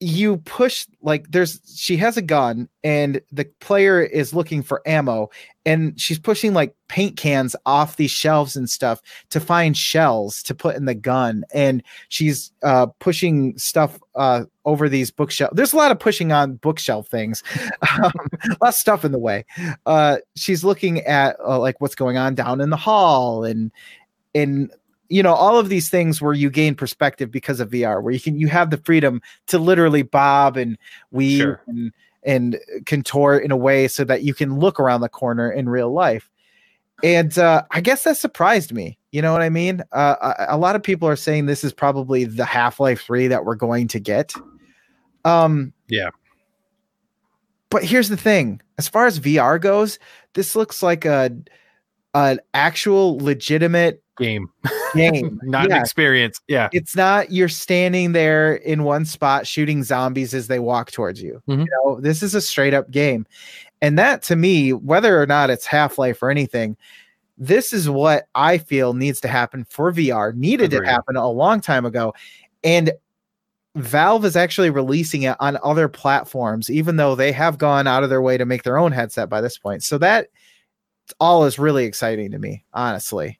you 0.00 0.36
push 0.38 0.86
like 1.02 1.28
there's 1.30 1.60
she 1.76 1.96
has 1.96 2.16
a 2.16 2.22
gun 2.22 2.68
and 2.84 3.20
the 3.32 3.44
player 3.58 4.00
is 4.00 4.32
looking 4.32 4.62
for 4.62 4.80
ammo 4.86 5.28
and 5.66 6.00
she's 6.00 6.20
pushing 6.20 6.54
like 6.54 6.74
paint 6.88 7.16
cans 7.16 7.56
off 7.66 7.96
these 7.96 8.10
shelves 8.10 8.54
and 8.54 8.70
stuff 8.70 9.02
to 9.30 9.40
find 9.40 9.76
shells 9.76 10.40
to 10.42 10.54
put 10.54 10.76
in 10.76 10.84
the 10.84 10.94
gun. 10.94 11.44
And 11.52 11.82
she's 12.08 12.52
uh 12.62 12.86
pushing 13.00 13.58
stuff 13.58 13.98
uh 14.14 14.44
over 14.64 14.88
these 14.88 15.10
bookshelf 15.10 15.50
there's 15.54 15.72
a 15.72 15.76
lot 15.76 15.90
of 15.90 15.98
pushing 15.98 16.30
on 16.30 16.54
bookshelf 16.56 17.08
things 17.08 17.42
um, 18.02 18.12
of 18.60 18.74
stuff 18.74 19.04
in 19.04 19.10
the 19.10 19.18
way. 19.18 19.44
Uh 19.84 20.18
she's 20.36 20.62
looking 20.62 21.00
at 21.00 21.36
uh, 21.44 21.58
like 21.58 21.80
what's 21.80 21.96
going 21.96 22.16
on 22.16 22.36
down 22.36 22.60
in 22.60 22.70
the 22.70 22.76
hall 22.76 23.42
and 23.42 23.72
and 24.32 24.70
you 25.08 25.22
know 25.22 25.34
all 25.34 25.58
of 25.58 25.68
these 25.68 25.88
things 25.88 26.20
where 26.20 26.34
you 26.34 26.50
gain 26.50 26.74
perspective 26.74 27.30
because 27.30 27.60
of 27.60 27.70
VR, 27.70 28.02
where 28.02 28.12
you 28.12 28.20
can 28.20 28.38
you 28.38 28.48
have 28.48 28.70
the 28.70 28.76
freedom 28.78 29.20
to 29.46 29.58
literally 29.58 30.02
bob 30.02 30.56
and 30.56 30.76
weave 31.10 31.40
Sure. 31.40 31.62
and 31.66 31.92
and 32.24 32.58
contort 32.86 33.44
in 33.44 33.50
a 33.50 33.56
way 33.56 33.88
so 33.88 34.04
that 34.04 34.22
you 34.22 34.34
can 34.34 34.58
look 34.58 34.78
around 34.80 35.00
the 35.00 35.08
corner 35.08 35.50
in 35.50 35.68
real 35.68 35.92
life. 35.92 36.28
And 37.04 37.38
uh, 37.38 37.62
I 37.70 37.80
guess 37.80 38.02
that 38.04 38.16
surprised 38.16 38.72
me. 38.72 38.98
You 39.12 39.22
know 39.22 39.32
what 39.32 39.40
I 39.40 39.48
mean? 39.48 39.82
Uh, 39.92 40.34
a, 40.48 40.56
a 40.56 40.58
lot 40.58 40.74
of 40.76 40.82
people 40.82 41.08
are 41.08 41.16
saying 41.16 41.46
this 41.46 41.62
is 41.64 41.72
probably 41.72 42.24
the 42.24 42.44
Half 42.44 42.80
Life 42.80 43.02
Three 43.02 43.28
that 43.28 43.44
we're 43.44 43.54
going 43.54 43.86
to 43.88 44.00
get. 44.00 44.32
Um, 45.24 45.72
Yeah. 45.86 46.10
But 47.70 47.84
here's 47.84 48.08
the 48.08 48.16
thing: 48.16 48.60
as 48.78 48.88
far 48.88 49.06
as 49.06 49.20
VR 49.20 49.60
goes, 49.60 49.98
this 50.34 50.56
looks 50.56 50.82
like 50.82 51.04
a 51.04 51.30
an 52.24 52.40
actual 52.54 53.18
legitimate 53.18 54.02
Game, 54.18 54.48
game. 54.96 55.38
not 55.44 55.70
an 55.70 55.76
experience. 55.76 56.40
Yeah. 56.48 56.68
It's 56.72 56.96
not 56.96 57.30
you're 57.30 57.48
standing 57.48 58.12
there 58.12 58.54
in 58.56 58.82
one 58.82 59.04
spot 59.04 59.46
shooting 59.46 59.84
zombies 59.84 60.34
as 60.34 60.48
they 60.48 60.58
walk 60.58 60.90
towards 60.90 61.22
you. 61.22 61.40
Mhm. 61.48 61.60
You 61.60 61.66
know, 61.84 62.00
this 62.00 62.22
is 62.22 62.34
a 62.34 62.40
straight 62.40 62.74
up 62.74 62.90
game. 62.90 63.26
And 63.80 63.96
that 63.96 64.22
to 64.24 64.34
me, 64.34 64.72
whether 64.72 65.22
or 65.22 65.26
not 65.26 65.50
it's 65.50 65.66
Half-Life 65.66 66.20
or 66.20 66.30
anything, 66.30 66.76
this 67.36 67.72
is 67.72 67.88
what 67.88 68.26
I 68.34 68.58
feel 68.58 68.92
needs 68.92 69.20
to 69.20 69.28
happen 69.28 69.64
for 69.70 69.92
VR. 69.92 70.34
Needed 70.34 70.72
to 70.72 70.84
happen 70.84 71.14
a 71.14 71.30
long 71.30 71.60
time 71.60 71.86
ago. 71.86 72.12
And 72.64 72.90
Valve 73.76 74.24
is 74.24 74.34
actually 74.34 74.70
releasing 74.70 75.22
it 75.22 75.36
on 75.38 75.58
other 75.62 75.86
platforms, 75.86 76.68
even 76.68 76.96
though 76.96 77.14
they 77.14 77.30
have 77.30 77.58
gone 77.58 77.86
out 77.86 78.02
of 78.02 78.10
their 78.10 78.22
way 78.22 78.36
to 78.36 78.44
make 78.44 78.64
their 78.64 78.78
own 78.78 78.90
headset 78.90 79.28
by 79.28 79.40
this 79.40 79.56
point. 79.56 79.84
So 79.84 79.98
that 79.98 80.28
all 81.20 81.44
is 81.44 81.58
really 81.58 81.84
exciting 81.84 82.30
to 82.32 82.38
me, 82.38 82.64
honestly. 82.72 83.38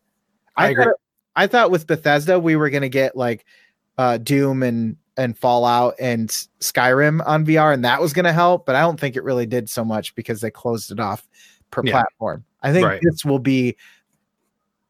I 0.56 0.70
agree. 0.70 0.84
Thought, 0.84 0.94
I 1.36 1.46
thought 1.46 1.70
with 1.70 1.86
Bethesda 1.86 2.38
we 2.38 2.56
were 2.56 2.70
gonna 2.70 2.88
get 2.88 3.16
like 3.16 3.44
uh, 3.96 4.18
Doom 4.18 4.62
and 4.62 4.96
and 5.16 5.36
Fallout 5.36 5.94
and 5.98 6.28
Skyrim 6.60 7.26
on 7.26 7.44
VR, 7.44 7.72
and 7.74 7.84
that 7.84 8.00
was 8.00 8.12
gonna 8.12 8.32
help. 8.32 8.66
But 8.66 8.76
I 8.76 8.80
don't 8.80 8.98
think 8.98 9.16
it 9.16 9.24
really 9.24 9.46
did 9.46 9.68
so 9.68 9.84
much 9.84 10.14
because 10.14 10.40
they 10.40 10.50
closed 10.50 10.90
it 10.92 11.00
off 11.00 11.26
per 11.70 11.82
Yeah. 11.84 11.92
platform. 11.92 12.44
I 12.62 12.72
think 12.72 12.86
Right. 12.86 13.00
this 13.02 13.24
will 13.24 13.38
be 13.38 13.76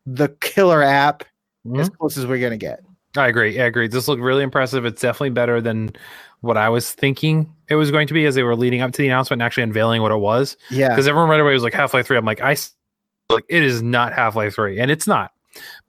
the 0.06 0.28
killer 0.40 0.82
app 0.82 1.24
Mhm. 1.66 1.80
as 1.80 1.88
close 1.90 2.16
as 2.16 2.26
we're 2.26 2.40
gonna 2.40 2.56
get. 2.56 2.80
I 3.16 3.28
agree. 3.28 3.58
I 3.60 3.64
agree. 3.64 3.88
This 3.88 4.06
looked 4.06 4.22
really 4.22 4.42
impressive. 4.42 4.84
It's 4.84 5.00
definitely 5.00 5.30
better 5.30 5.60
than 5.60 5.90
what 6.40 6.56
I 6.56 6.68
was 6.68 6.92
thinking 6.92 7.52
it 7.68 7.74
was 7.74 7.90
going 7.90 8.06
to 8.06 8.14
be 8.14 8.24
as 8.24 8.34
they 8.34 8.42
were 8.42 8.56
leading 8.56 8.80
up 8.80 8.92
to 8.92 8.98
the 8.98 9.06
announcement 9.06 9.40
and 9.42 9.46
actually 9.46 9.64
unveiling 9.64 10.02
what 10.02 10.12
it 10.12 10.18
was. 10.18 10.56
Yeah, 10.70 10.88
Because 10.88 11.06
everyone 11.06 11.28
right 11.28 11.40
away 11.40 11.52
was 11.52 11.62
like 11.62 11.74
Half 11.74 11.94
Life 11.94 12.06
3. 12.06 12.16
I'm 12.16 12.24
like, 12.24 12.40
I 12.40 12.56
like 13.30 13.44
it 13.48 13.62
is 13.62 13.82
not 13.82 14.12
Half 14.14 14.36
Life 14.36 14.54
3. 14.54 14.80
And 14.80 14.90
it's 14.90 15.06
not. 15.06 15.32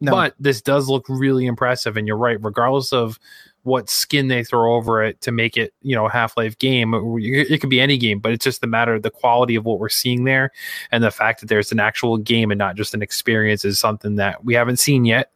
No. 0.01 0.11
But 0.11 0.35
this 0.39 0.61
does 0.61 0.89
look 0.89 1.05
really 1.07 1.45
impressive. 1.45 1.95
And 1.95 2.07
you're 2.07 2.17
right, 2.17 2.41
regardless 2.43 2.91
of 2.91 3.19
what 3.63 3.89
skin 3.89 4.27
they 4.27 4.43
throw 4.43 4.75
over 4.75 5.03
it 5.03 5.21
to 5.21 5.31
make 5.31 5.55
it, 5.55 5.73
you 5.81 5.95
know, 5.95 6.07
Half 6.07 6.35
Life 6.37 6.57
game, 6.57 6.93
it 6.93 7.51
it 7.51 7.61
could 7.61 7.69
be 7.69 7.79
any 7.79 7.97
game, 7.97 8.19
but 8.19 8.31
it's 8.31 8.43
just 8.43 8.61
the 8.61 8.67
matter 8.67 8.95
of 8.95 9.03
the 9.03 9.11
quality 9.11 9.55
of 9.55 9.65
what 9.65 9.79
we're 9.79 9.89
seeing 9.89 10.23
there 10.23 10.51
and 10.91 11.03
the 11.03 11.11
fact 11.11 11.39
that 11.41 11.47
there's 11.47 11.71
an 11.71 11.79
actual 11.79 12.17
game 12.17 12.51
and 12.51 12.57
not 12.57 12.75
just 12.75 12.93
an 12.93 13.01
experience 13.01 13.63
is 13.63 13.79
something 13.79 14.15
that 14.15 14.43
we 14.43 14.53
haven't 14.53 14.77
seen 14.77 15.05
yet 15.05 15.31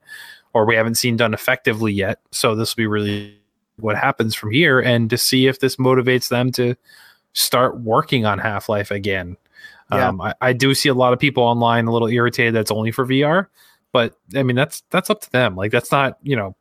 or 0.53 0.65
we 0.65 0.75
haven't 0.75 0.95
seen 0.95 1.15
done 1.15 1.33
effectively 1.33 1.93
yet. 1.93 2.19
So 2.31 2.55
this 2.55 2.75
will 2.75 2.81
be 2.81 2.87
really 2.87 3.39
what 3.77 3.95
happens 3.95 4.35
from 4.35 4.51
here 4.51 4.79
and 4.79 5.09
to 5.09 5.17
see 5.17 5.47
if 5.47 5.59
this 5.59 5.77
motivates 5.77 6.29
them 6.29 6.51
to 6.53 6.75
start 7.33 7.79
working 7.79 8.25
on 8.25 8.39
Half 8.39 8.69
Life 8.69 8.91
again. 8.91 9.37
Yeah. 9.91 10.09
Um, 10.09 10.21
I, 10.21 10.33
I 10.41 10.53
do 10.53 10.73
see 10.73 10.89
a 10.89 10.93
lot 10.93 11.13
of 11.13 11.19
people 11.19 11.43
online 11.43 11.87
a 11.87 11.91
little 11.91 12.07
irritated 12.07 12.53
that's 12.53 12.71
only 12.71 12.91
for 12.91 13.05
VR, 13.05 13.47
but 13.91 14.15
I 14.35 14.43
mean 14.43 14.55
that's 14.55 14.83
that's 14.89 15.09
up 15.09 15.21
to 15.21 15.31
them. 15.31 15.55
Like 15.55 15.71
that's 15.71 15.91
not 15.91 16.17
you 16.23 16.35
know, 16.35 16.55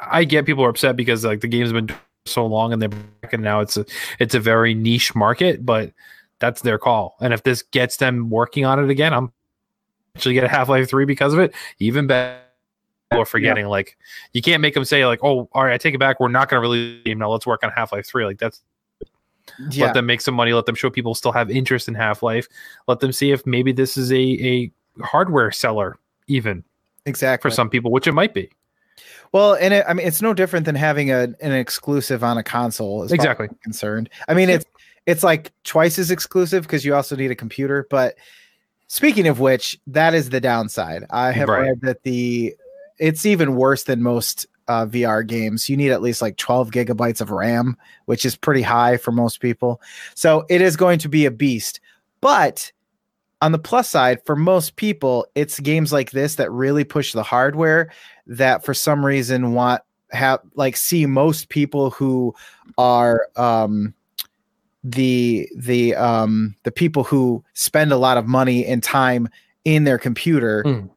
I 0.00 0.24
get 0.24 0.46
people 0.46 0.64
are 0.64 0.70
upset 0.70 0.96
because 0.96 1.24
like 1.24 1.40
the 1.40 1.48
game's 1.48 1.72
been 1.72 1.90
so 2.26 2.46
long 2.46 2.72
and 2.72 2.80
they're 2.80 2.88
back 2.88 3.32
and 3.32 3.42
now 3.42 3.60
it's 3.60 3.76
a 3.76 3.84
it's 4.18 4.34
a 4.34 4.40
very 4.40 4.74
niche 4.74 5.14
market, 5.14 5.64
but 5.64 5.92
that's 6.38 6.62
their 6.62 6.78
call. 6.78 7.16
And 7.20 7.34
if 7.34 7.42
this 7.42 7.62
gets 7.62 7.96
them 7.96 8.30
working 8.30 8.64
on 8.64 8.82
it 8.82 8.90
again, 8.90 9.12
I'm 9.12 9.32
actually 10.16 10.34
get 10.34 10.44
a 10.44 10.48
Half 10.48 10.68
Life 10.68 10.88
Three 10.88 11.04
because 11.04 11.32
of 11.34 11.40
it. 11.40 11.54
Even 11.78 12.06
better. 12.06 12.40
People 13.10 13.22
are 13.22 13.26
forgetting 13.26 13.66
like 13.66 13.96
you 14.32 14.42
can't 14.42 14.60
make 14.60 14.74
them 14.74 14.84
say 14.84 15.06
like, 15.06 15.20
oh, 15.22 15.48
all 15.52 15.64
right, 15.64 15.72
I 15.72 15.78
take 15.78 15.94
it 15.94 15.98
back. 15.98 16.20
We're 16.20 16.28
not 16.28 16.48
going 16.48 16.58
to 16.58 16.62
release 16.62 17.02
the 17.04 17.10
game 17.10 17.18
now. 17.18 17.30
Let's 17.30 17.46
work 17.46 17.64
on 17.64 17.70
Half 17.70 17.92
Life 17.92 18.06
Three. 18.06 18.24
Like 18.24 18.38
that's 18.38 18.62
yeah, 19.70 19.86
let 19.86 19.94
them 19.94 20.06
make 20.06 20.20
some 20.20 20.34
money 20.34 20.52
let 20.52 20.66
them 20.66 20.74
show 20.74 20.90
people 20.90 21.14
still 21.14 21.32
have 21.32 21.50
interest 21.50 21.88
in 21.88 21.94
half-life 21.94 22.46
let 22.86 23.00
them 23.00 23.12
see 23.12 23.30
if 23.30 23.46
maybe 23.46 23.72
this 23.72 23.96
is 23.96 24.12
a, 24.12 24.16
a 24.16 24.70
hardware 25.02 25.50
seller 25.50 25.96
even 26.26 26.62
exactly. 27.06 27.48
for 27.50 27.54
some 27.54 27.70
people 27.70 27.90
which 27.90 28.06
it 28.06 28.12
might 28.12 28.34
be 28.34 28.50
Well, 29.32 29.54
and 29.54 29.72
it, 29.74 29.84
I 29.88 29.94
mean, 29.94 30.06
it's 30.06 30.22
no 30.22 30.34
different 30.34 30.66
than 30.66 30.74
having 30.74 31.10
a, 31.10 31.28
an 31.40 31.52
exclusive 31.52 32.22
on 32.22 32.36
a 32.38 32.42
console. 32.42 33.02
As 33.04 33.10
far 33.10 33.14
as 33.14 33.20
Exactly. 33.20 33.48
Concerned. 33.62 34.10
I 34.28 34.34
mean, 34.34 34.50
it's 34.50 34.66
it's 35.06 35.22
like 35.22 35.52
twice 35.64 35.98
as 35.98 36.10
exclusive 36.10 36.64
because 36.64 36.84
you 36.84 36.94
also 36.94 37.16
need 37.16 37.30
a 37.30 37.34
computer. 37.34 37.86
But 37.88 38.16
speaking 38.86 39.28
of 39.28 39.40
which, 39.40 39.78
that 39.86 40.14
is 40.14 40.30
the 40.30 40.40
downside. 40.40 41.04
I 41.10 41.32
have 41.32 41.48
Right. 41.48 41.68
read 41.68 41.80
that 41.82 42.02
the 42.02 42.54
it's 42.98 43.26
even 43.26 43.56
worse 43.56 43.84
than 43.84 44.02
most 44.02 44.46
uh, 44.68 44.86
VR 44.86 45.26
games. 45.26 45.68
You 45.68 45.76
need 45.76 45.90
at 45.90 46.02
least 46.02 46.22
like 46.22 46.36
12 46.36 46.70
gigabytes 46.70 47.20
of 47.20 47.30
RAM, 47.30 47.76
which 48.04 48.24
is 48.24 48.36
pretty 48.36 48.62
high 48.62 48.96
for 48.96 49.12
most 49.12 49.40
people. 49.40 49.80
So 50.14 50.44
it 50.48 50.60
is 50.60 50.76
going 50.76 50.98
to 51.00 51.08
be 51.08 51.26
a 51.26 51.30
beast. 51.30 51.80
But 52.20 52.70
on 53.40 53.52
the 53.52 53.58
plus 53.58 53.88
side, 53.88 54.24
for 54.26 54.36
most 54.36 54.76
people, 54.76 55.26
it's 55.34 55.60
games 55.60 55.92
like 55.92 56.10
this 56.10 56.34
that 56.36 56.50
really 56.50 56.84
push 56.84 57.12
the 57.12 57.22
hardware 57.22 57.90
that 58.26 58.64
for 58.64 58.74
some 58.74 59.04
reason 59.04 59.52
want 59.52 59.82
have 60.10 60.40
like 60.54 60.76
see 60.76 61.06
most 61.06 61.48
people 61.50 61.90
who 61.90 62.34
are 62.78 63.28
um 63.36 63.94
the 64.82 65.48
the 65.56 65.94
um 65.94 66.54
the 66.62 66.70
people 66.70 67.04
who 67.04 67.44
spend 67.52 67.92
a 67.92 67.96
lot 67.96 68.16
of 68.16 68.26
money 68.26 68.64
and 68.64 68.82
time 68.82 69.28
in 69.64 69.84
their 69.84 69.98
computer 69.98 70.62
Mm. 70.64 70.90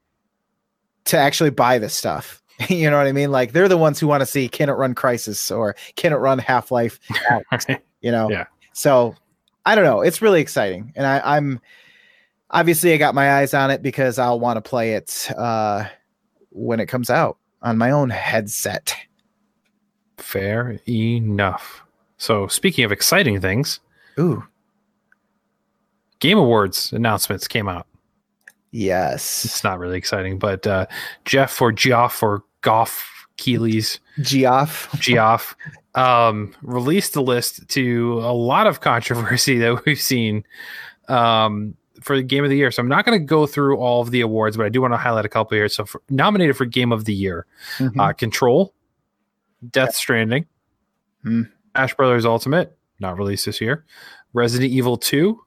To 1.06 1.18
actually 1.18 1.50
buy 1.50 1.80
this 1.80 1.94
stuff. 1.94 2.42
you 2.70 2.90
know 2.90 2.98
what 2.98 3.08
I 3.08 3.12
mean? 3.12 3.32
Like 3.32 3.54
they're 3.54 3.68
the 3.68 3.78
ones 3.78 4.00
who 4.00 4.08
want 4.08 4.22
to 4.22 4.26
see 4.26 4.48
can 4.48 4.70
it 4.70 4.74
run 4.74 4.96
Crysis 4.96 5.56
or 5.56 5.76
can 5.96 6.14
it 6.14 6.18
run 6.18 6.40
Half 6.40 6.72
Life? 6.72 7.00
you 8.02 8.12
know? 8.12 8.30
Yeah. 8.30 8.46
So 8.74 9.16
I 9.66 9.76
don't 9.76 9.84
know. 9.84 10.02
It's 10.02 10.22
really 10.22 10.42
exciting, 10.42 10.94
and 10.96 11.06
I, 11.06 11.22
I'm 11.24 11.60
obviously 12.52 12.94
I 12.94 12.98
got 12.98 13.16
my 13.16 13.34
eyes 13.34 13.54
on 13.54 13.72
it 13.72 13.82
because 13.82 14.20
I'll 14.20 14.40
want 14.40 14.58
to 14.58 14.62
play 14.62 14.94
it 14.94 15.30
uh, 15.38 15.86
when 16.50 16.80
it 16.80 16.88
comes 16.88 17.10
out 17.10 17.38
on 17.62 17.78
my 17.78 17.92
own 17.92 18.10
headset. 18.10 18.96
fair 20.18 20.80
enough 20.88 21.82
so 22.18 22.48
speaking 22.48 22.86
of 22.86 22.92
exciting 22.92 23.42
things 23.42 23.80
Ooh, 24.20 24.44
game 26.20 26.38
awards 26.38 26.94
announcements 26.94 27.48
came 27.48 27.68
out 27.68 27.88
yes, 28.72 29.46
it's 29.46 29.64
not 29.64 29.80
really 29.80 29.98
exciting 29.98 30.40
but 30.40 30.66
uh 30.66 30.86
jeff 31.26 31.62
or 31.62 31.72
geoff 31.72 32.22
or 32.24 32.44
goff 32.62 33.08
Keighley's 33.38 34.00
Geoff. 34.20 34.88
Geoff 35.00 35.56
um, 35.96 36.54
released 36.62 37.16
a 37.16 37.22
list 37.22 37.68
to 37.70 38.20
a 38.20 38.32
lot 38.34 38.68
of 38.68 38.82
controversy 38.82 39.58
that 39.60 39.84
we've 39.84 40.00
seen 40.00 40.44
um, 41.08 41.76
for 42.02 42.16
the 42.16 42.22
game 42.22 42.44
of 42.44 42.52
the 42.52 42.56
year. 42.58 42.70
So 42.70 42.84
I'm 42.84 42.88
not 42.88 43.04
going 43.04 43.20
to 43.20 43.26
go 43.26 43.48
through 43.48 43.78
all 43.78 44.02
of 44.02 44.12
the 44.12 44.22
awards, 44.22 44.58
but 44.58 44.68
I 44.68 44.70
do 44.70 44.80
want 44.80 44.94
to 44.94 44.98
highlight 44.98 45.26
a 45.26 45.30
couple 45.30 45.56
here. 45.56 45.68
So 45.70 45.86
for, 45.86 46.04
nominated 46.10 46.56
for 46.56 46.66
game 46.66 46.92
of 46.92 47.06
the 47.06 47.16
year, 47.16 47.48
Mhm. 47.80 48.00
uh, 48.00 48.14
Control, 48.14 48.76
Death 49.72 49.96
Stranding, 49.96 50.46
Hmm. 51.24 51.44
Smash 51.76 51.96
Brothers 51.96 52.26
Ultimate, 52.26 52.78
not 53.00 53.18
released 53.18 53.48
this 53.48 53.60
year, 53.60 53.86
Resident 54.34 54.72
Evil 54.72 54.98
2, 54.98 55.42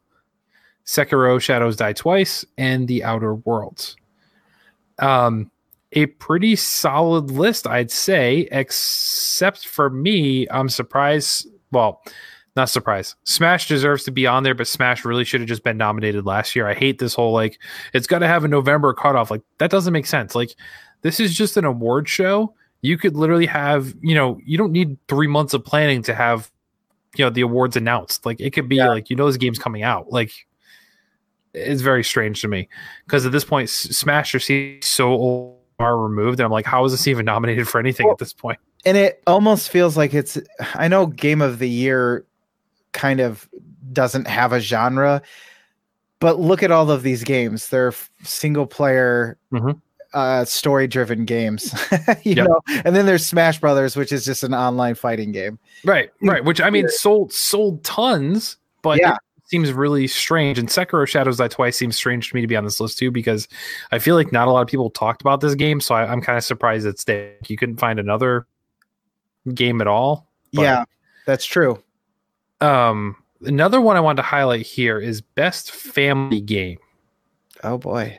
Sekiro 0.86 1.40
Shadows 1.40 1.76
Die 1.76 1.92
Twice, 1.92 2.44
and 2.58 2.86
The 2.88 3.04
Outer 3.04 3.34
Worlds. 3.36 3.96
Um, 4.98 5.50
a 5.92 6.06
pretty 6.06 6.56
solid 6.56 7.30
list, 7.30 7.66
I'd 7.66 7.90
say, 7.90 8.48
except 8.50 9.66
for 9.66 9.90
me, 9.90 10.46
I'm 10.50 10.68
surprised. 10.68 11.46
Well, 11.70 12.02
not 12.56 12.68
surprised. 12.68 13.16
Smash 13.24 13.66
deserves 13.68 14.04
to 14.04 14.10
be 14.12 14.26
on 14.26 14.42
there, 14.44 14.54
but 14.54 14.68
Smash 14.68 15.04
really 15.04 15.24
should 15.24 15.40
have 15.40 15.48
just 15.48 15.64
been 15.64 15.76
nominated 15.76 16.24
last 16.26 16.54
year. 16.54 16.68
I 16.68 16.74
hate 16.74 16.98
this 16.98 17.14
whole 17.14 17.32
like 17.32 17.58
it's 17.92 18.06
got 18.06 18.20
to 18.20 18.28
have 18.28 18.44
a 18.44 18.48
November 18.48 18.92
cutoff. 18.94 19.30
Like 19.30 19.42
that 19.58 19.70
doesn't 19.70 19.92
make 19.92 20.06
sense. 20.06 20.34
Like 20.36 20.54
this 21.02 21.18
is 21.18 21.34
just 21.34 21.56
an 21.56 21.64
award 21.64 22.08
show. 22.08 22.54
You 22.82 22.96
could 22.98 23.16
literally 23.16 23.46
have, 23.46 23.94
you 24.02 24.14
know, 24.14 24.38
you 24.44 24.56
don't 24.58 24.70
need 24.72 24.96
three 25.08 25.26
months 25.26 25.54
of 25.54 25.64
planning 25.64 26.02
to 26.02 26.14
have 26.14 26.50
you 27.16 27.24
know 27.24 27.30
the 27.30 27.40
awards 27.40 27.76
announced. 27.76 28.24
Like 28.26 28.40
it 28.40 28.50
could 28.52 28.68
be 28.68 28.76
Yeah. 28.76 28.88
like 28.88 29.10
you 29.10 29.16
know 29.16 29.26
this 29.26 29.36
game's 29.36 29.58
coming 29.58 29.82
out. 29.82 30.10
Like 30.12 30.32
it's 31.54 31.80
very 31.82 32.04
strange 32.04 32.40
to 32.42 32.48
me 32.48 32.68
because 33.06 33.24
at 33.24 33.32
this 33.32 33.44
point, 33.44 33.68
S- 33.68 33.96
Smash 33.96 34.32
seems 34.44 34.86
so 34.86 35.08
old, 35.10 35.58
far 35.78 35.98
removed, 35.98 36.38
and 36.40 36.44
I'm 36.44 36.52
like, 36.52 36.66
how 36.66 36.84
is 36.84 36.92
this 36.92 37.06
even 37.08 37.24
nominated 37.24 37.66
for 37.68 37.78
anything 37.80 38.06
Well, 38.06 38.12
at 38.12 38.18
this 38.18 38.32
point? 38.32 38.58
and 38.86 38.96
it 38.98 39.22
almost 39.26 39.70
feels 39.70 39.96
like 39.96 40.12
it's 40.12 40.36
i 40.74 40.86
know 40.86 41.06
game 41.06 41.40
of 41.40 41.58
the 41.58 41.68
year 41.70 42.26
kind 42.92 43.18
of 43.18 43.48
doesn't 43.94 44.26
have 44.26 44.52
a 44.52 44.60
genre 44.60 45.22
but 46.20 46.38
look 46.38 46.62
at 46.62 46.70
all 46.70 46.90
of 46.90 47.02
these 47.02 47.24
games 47.24 47.70
they're 47.70 47.94
single 48.24 48.66
player 48.66 49.38
Mhm. 49.52 49.80
uh 50.12 50.44
story 50.44 50.86
driven 50.86 51.24
games 51.24 51.72
you 52.24 52.34
Yep. 52.34 52.46
know 52.46 52.60
and 52.84 52.94
then 52.94 53.06
there's 53.06 53.24
smash 53.24 53.58
brothers 53.58 53.96
which 53.96 54.12
is 54.12 54.22
just 54.22 54.42
an 54.44 54.52
online 54.52 54.94
fighting 54.96 55.32
game 55.32 55.58
Right, 55.82 56.10
right. 56.22 56.44
Which 56.44 56.60
I 56.60 56.68
mean, 56.68 56.86
sold 56.90 57.32
sold 57.32 57.82
tons, 57.84 58.58
but 58.82 58.98
Yeah. 59.00 59.16
Seems 59.54 59.72
really 59.72 60.08
strange. 60.08 60.58
And 60.58 60.68
Sekiro 60.68 61.06
Shadows 61.06 61.36
Die 61.36 61.46
Twice 61.46 61.76
seems 61.76 61.94
strange 61.94 62.28
to 62.28 62.34
me 62.34 62.40
to 62.40 62.48
be 62.48 62.56
on 62.56 62.64
this 62.64 62.80
list 62.80 62.98
too, 62.98 63.12
because 63.12 63.46
I 63.92 64.00
feel 64.00 64.16
like 64.16 64.32
not 64.32 64.48
a 64.48 64.50
lot 64.50 64.62
of 64.62 64.66
people 64.66 64.90
talked 64.90 65.20
about 65.20 65.40
this 65.40 65.54
game. 65.54 65.80
So 65.80 65.94
I, 65.94 66.10
I'm 66.10 66.20
kind 66.20 66.36
of 66.36 66.42
surprised 66.42 66.86
it's 66.86 67.04
there. 67.04 67.34
You 67.46 67.56
couldn't 67.56 67.76
find 67.76 68.00
another 68.00 68.46
game 69.54 69.80
at 69.80 69.86
all. 69.86 70.28
But- 70.52 70.62
yeah 70.62 70.84
that's 71.26 71.46
true 71.46 71.82
Um, 72.60 73.16
another 73.42 73.80
one 73.80 73.96
I 73.96 74.00
wanted 74.00 74.16
to 74.22 74.28
highlight 74.28 74.66
here 74.66 74.98
is 74.98 75.20
best 75.22 75.70
family 75.70 76.40
game. 76.40 76.78
oh 77.62 77.78
boy 77.78 78.18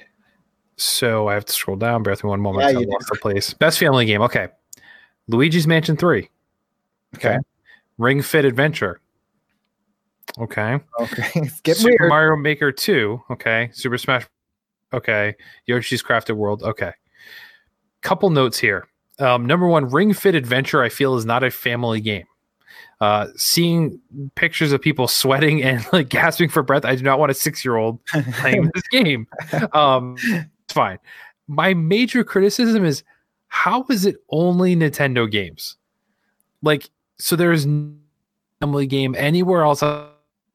So 0.77 1.27
I 1.27 1.33
have 1.35 1.45
to 1.45 1.53
scroll 1.53 1.77
down. 1.77 2.03
Bear 2.03 2.11
with 2.13 2.23
me 2.23 2.29
one 2.29 2.41
moment. 2.41 2.63
Yeah, 2.63 2.77
I 2.77 2.81
you 2.81 2.87
lost 2.87 3.09
the 3.11 3.19
place. 3.19 3.53
Best 3.53 3.77
family 3.79 4.05
game. 4.05 4.21
Okay. 4.23 4.47
Luigi's 5.27 5.67
Mansion 5.67 5.97
3. 5.97 6.29
Okay. 7.15 7.37
Ring 7.97 8.21
Fit 8.21 8.43
Adventure. 8.45 8.99
Okay. 10.39 10.79
okay 10.99 11.29
it's 11.35 11.61
getting 11.61 11.83
Super 11.83 11.97
weird 11.99 12.09
Mario 12.09 12.35
Maker 12.37 12.71
2. 12.71 13.21
Okay. 13.31 13.69
Super 13.73 13.97
Smash. 13.97 14.27
Okay. 14.93 15.35
Yoshi's 15.65 16.03
Crafted 16.03 16.35
World. 16.35 16.63
Okay. 16.63 16.91
Couple 18.01 18.29
notes 18.29 18.57
here. 18.59 18.87
Um, 19.19 19.45
number 19.45 19.67
one, 19.67 19.89
Ring 19.89 20.13
Fit 20.13 20.35
Adventure, 20.35 20.83
I 20.83 20.89
feel, 20.89 21.15
is 21.15 21.25
not 21.25 21.43
a 21.43 21.51
family 21.51 22.01
game. 22.01 22.25
Uh, 23.01 23.27
seeing 23.35 23.99
pictures 24.35 24.71
of 24.71 24.81
people 24.81 25.07
sweating 25.07 25.61
and 25.63 25.85
like 25.93 26.09
gasping 26.09 26.49
for 26.49 26.63
breath, 26.63 26.85
I 26.85 26.95
do 26.95 27.03
not 27.03 27.19
want 27.19 27.31
a 27.31 27.33
six 27.33 27.63
year 27.63 27.75
old 27.75 28.03
playing 28.33 28.71
this 28.73 28.87
game. 28.89 29.27
Um, 29.73 30.15
it's 30.63 30.73
fine. 30.73 30.99
My 31.47 31.73
major 31.73 32.23
criticism 32.23 32.85
is 32.85 33.03
how 33.47 33.85
is 33.89 34.05
it 34.05 34.17
only 34.29 34.75
Nintendo 34.75 35.29
games? 35.29 35.77
Like, 36.61 36.89
so 37.17 37.35
there's 37.35 37.65
no 37.65 37.93
family 38.59 38.87
game 38.87 39.15
anywhere 39.17 39.63
else 39.63 39.83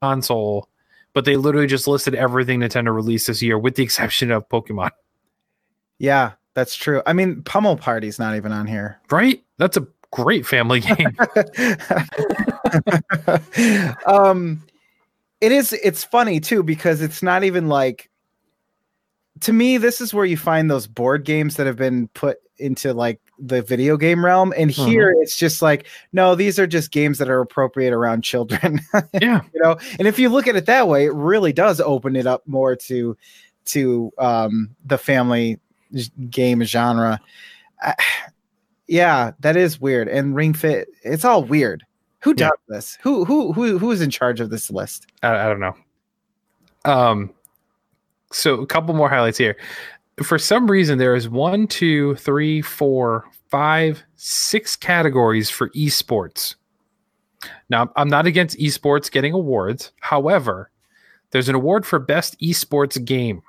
console, 0.03 0.69
but 1.13 1.25
they 1.25 1.37
literally 1.37 1.67
just 1.67 1.87
listed 1.87 2.15
everything 2.15 2.61
Nintendo 2.61 2.95
released 2.95 3.27
this 3.27 3.43
year, 3.43 3.59
with 3.59 3.75
the 3.77 3.83
exception 3.83 4.31
of 4.31 4.49
Pokemon. 4.49 4.91
yeah 5.99 6.33
that's 6.55 6.75
true 6.75 7.01
i 7.07 7.13
mean 7.13 7.43
pummel 7.45 7.77
party's 7.77 8.19
not 8.19 8.35
even 8.35 8.51
on 8.53 8.67
here 8.67 8.99
Right? 9.11 9.43
That's 9.59 9.77
a 9.77 9.87
great 10.11 10.45
family 10.45 10.81
game. 10.81 11.17
um 14.07 14.63
it 15.41 15.53
is 15.53 15.73
it's 15.73 16.05
funny 16.05 16.41
too 16.41 16.63
because 16.63 17.01
it's 17.03 17.23
not 17.23 17.45
even 17.45 17.69
like 17.69 18.11
to 19.41 19.53
me 19.53 19.79
this 19.79 20.01
is 20.01 20.13
where 20.13 20.25
you 20.25 20.37
find 20.37 20.71
those 20.71 20.87
board 20.87 21.25
games 21.25 21.57
that 21.57 21.67
have 21.67 21.77
been 21.77 22.09
put 22.09 22.39
into 22.61 22.93
like 22.95 23.21
the 23.39 23.63
video 23.63 23.97
game 23.97 24.25
realm 24.25 24.53
and 24.57 24.71
Mhm. 24.71 24.87
here 24.89 25.15
it's 25.21 25.35
just 25.37 25.63
like 25.63 25.87
no 26.13 26.35
these 26.35 26.59
are 26.59 26.67
just 26.67 26.91
games 26.91 27.19
that 27.19 27.29
are 27.31 27.41
appropriate 27.41 27.93
around 27.93 28.23
children 28.23 28.81
yeah. 29.21 29.41
you 29.55 29.61
know 29.63 29.77
and 29.99 30.07
if 30.07 30.19
you 30.19 30.29
look 30.29 30.47
at 30.47 30.57
it 30.57 30.67
that 30.67 30.87
way 30.89 31.07
it 31.07 31.15
really 31.15 31.53
does 31.53 31.81
open 31.81 32.17
it 32.17 32.27
up 32.27 32.47
more 32.47 32.77
to 32.77 33.17
to 33.65 34.13
um 34.19 34.69
the 34.85 34.99
family 34.99 35.59
game 36.29 36.63
genre 36.63 37.19
I- 37.83 37.95
yeah 38.87 39.33
that 39.41 39.57
is 39.57 39.81
weird 39.81 40.09
and 40.09 40.35
ring 40.35 40.53
fit 40.53 40.89
it's 41.03 41.25
all 41.25 41.43
weird 41.45 41.85
who 42.21 42.31
Yeah. 42.37 42.49
does 42.49 42.59
this 42.69 42.99
who 43.03 43.25
who 43.25 43.53
who 43.53 43.79
who 43.79 43.91
is 43.91 44.03
in 44.03 44.11
charge 44.11 44.41
of 44.41 44.51
this 44.51 44.71
list 44.71 45.07
I, 45.23 45.47
I 45.47 45.49
don't 45.49 45.61
know. 45.61 45.75
Um, 46.85 47.31
so 48.33 48.55
a 48.61 48.67
couple 48.67 48.95
more 48.95 49.09
highlights 49.09 49.37
here. 49.39 49.57
For 50.23 50.39
some 50.39 50.71
reason, 50.71 50.99
there 50.99 51.15
is 51.15 51.29
one, 51.29 51.67
two, 51.67 52.15
three, 52.17 52.61
four, 52.61 53.25
five, 53.51 54.03
six 54.17 54.77
categories 54.77 55.49
for 55.49 55.71
esports. 55.71 56.57
Now, 57.71 57.91
I'm 57.97 58.09
not 58.09 58.27
against 58.27 58.59
esports 58.59 59.11
getting 59.11 59.33
awards. 59.33 59.93
However, 60.01 60.71
there's 61.31 61.49
an 61.49 61.55
award 61.55 61.87
for 61.87 61.99
best 61.99 62.39
esports 62.41 63.03
game. 63.05 63.43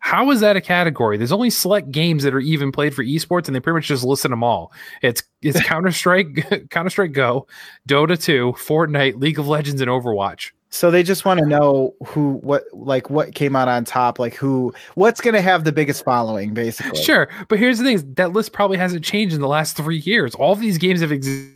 How 0.00 0.30
is 0.30 0.40
that 0.40 0.56
a 0.56 0.60
category? 0.60 1.16
There's 1.16 1.32
only 1.32 1.50
select 1.50 1.90
games 1.90 2.22
that 2.22 2.34
are 2.34 2.40
even 2.40 2.70
played 2.70 2.94
for 2.94 3.04
esports, 3.04 3.46
and 3.46 3.54
they 3.54 3.60
pretty 3.60 3.74
much 3.74 3.88
just 3.88 4.04
listed 4.04 4.30
them 4.30 4.44
all. 4.44 4.72
It's 5.02 5.22
it's 5.42 5.60
Counter 5.62 5.92
Strike, 5.92 6.70
Counter 6.70 6.90
Strike 6.90 7.12
Go, 7.12 7.46
Dota 7.88 8.20
2, 8.20 8.52
Fortnite, 8.52 9.20
League 9.20 9.38
of 9.38 9.48
Legends, 9.48 9.80
and 9.80 9.90
Overwatch. 9.90 10.52
So 10.70 10.90
they 10.90 11.02
just 11.02 11.24
want 11.24 11.40
to 11.40 11.46
know 11.46 11.94
who 12.06 12.34
what 12.42 12.64
like 12.72 13.08
what 13.10 13.34
came 13.34 13.56
out 13.56 13.68
on 13.68 13.84
top 13.84 14.18
like 14.18 14.34
who 14.34 14.72
what's 14.94 15.20
going 15.20 15.34
to 15.34 15.40
have 15.40 15.64
the 15.64 15.72
biggest 15.72 16.04
following 16.04 16.52
basically 16.54 17.02
Sure, 17.02 17.28
but 17.48 17.58
here's 17.58 17.78
the 17.78 17.84
thing: 17.84 18.14
that 18.14 18.32
list 18.32 18.52
probably 18.52 18.76
hasn't 18.76 19.04
changed 19.04 19.34
in 19.34 19.40
the 19.40 19.48
last 19.48 19.76
three 19.76 19.98
years. 19.98 20.34
All 20.34 20.52
of 20.52 20.60
these 20.60 20.76
games 20.78 21.00
have 21.00 21.12
existed. 21.12 21.54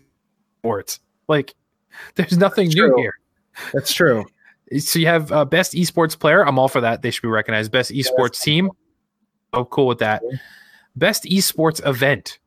Sports, 0.60 1.00
like, 1.28 1.54
there's 2.14 2.38
nothing 2.38 2.66
That's 2.68 2.76
new 2.76 2.88
true. 2.88 2.96
here. 2.98 3.14
that's 3.72 3.92
true 3.92 4.24
So 4.78 4.98
you 5.00 5.06
have 5.06 5.30
uh, 5.32 5.44
best 5.44 5.72
esports 5.74 6.16
player. 6.18 6.46
I'm 6.46 6.58
all 6.58 6.68
for 6.68 6.80
that. 6.80 7.02
They 7.02 7.10
should 7.10 7.22
be 7.22 7.28
recognized. 7.28 7.70
Best 7.72 7.90
esports 7.90 8.40
team. 8.40 8.70
Oh, 9.52 9.64
cool 9.66 9.86
with 9.88 9.98
that. 9.98 10.22
Best 10.96 11.24
esports 11.24 11.84
event. 11.86 12.38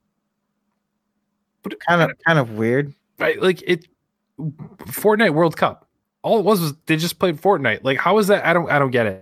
But 1.62 1.80
kind 1.88 2.02
of 2.02 2.12
kind 2.26 2.40
of 2.40 2.52
weird 2.52 2.94
Right, 3.20 3.42
like 3.42 3.62
it. 3.68 3.86
Fortnite 4.40 5.34
World 5.34 5.56
Cup. 5.58 5.85
All 6.26 6.40
it 6.40 6.44
was 6.44 6.60
was 6.60 6.74
they 6.88 6.98
just 6.98 7.20
played 7.20 7.38
Fortnite. 7.38 7.84
Like, 7.84 8.00
how 8.00 8.18
is 8.18 8.26
that? 8.28 8.44
I 8.44 8.52
don't. 8.52 8.70
I 8.72 8.80
don't 8.80 8.90
get 8.92 9.06
it. 9.06 9.22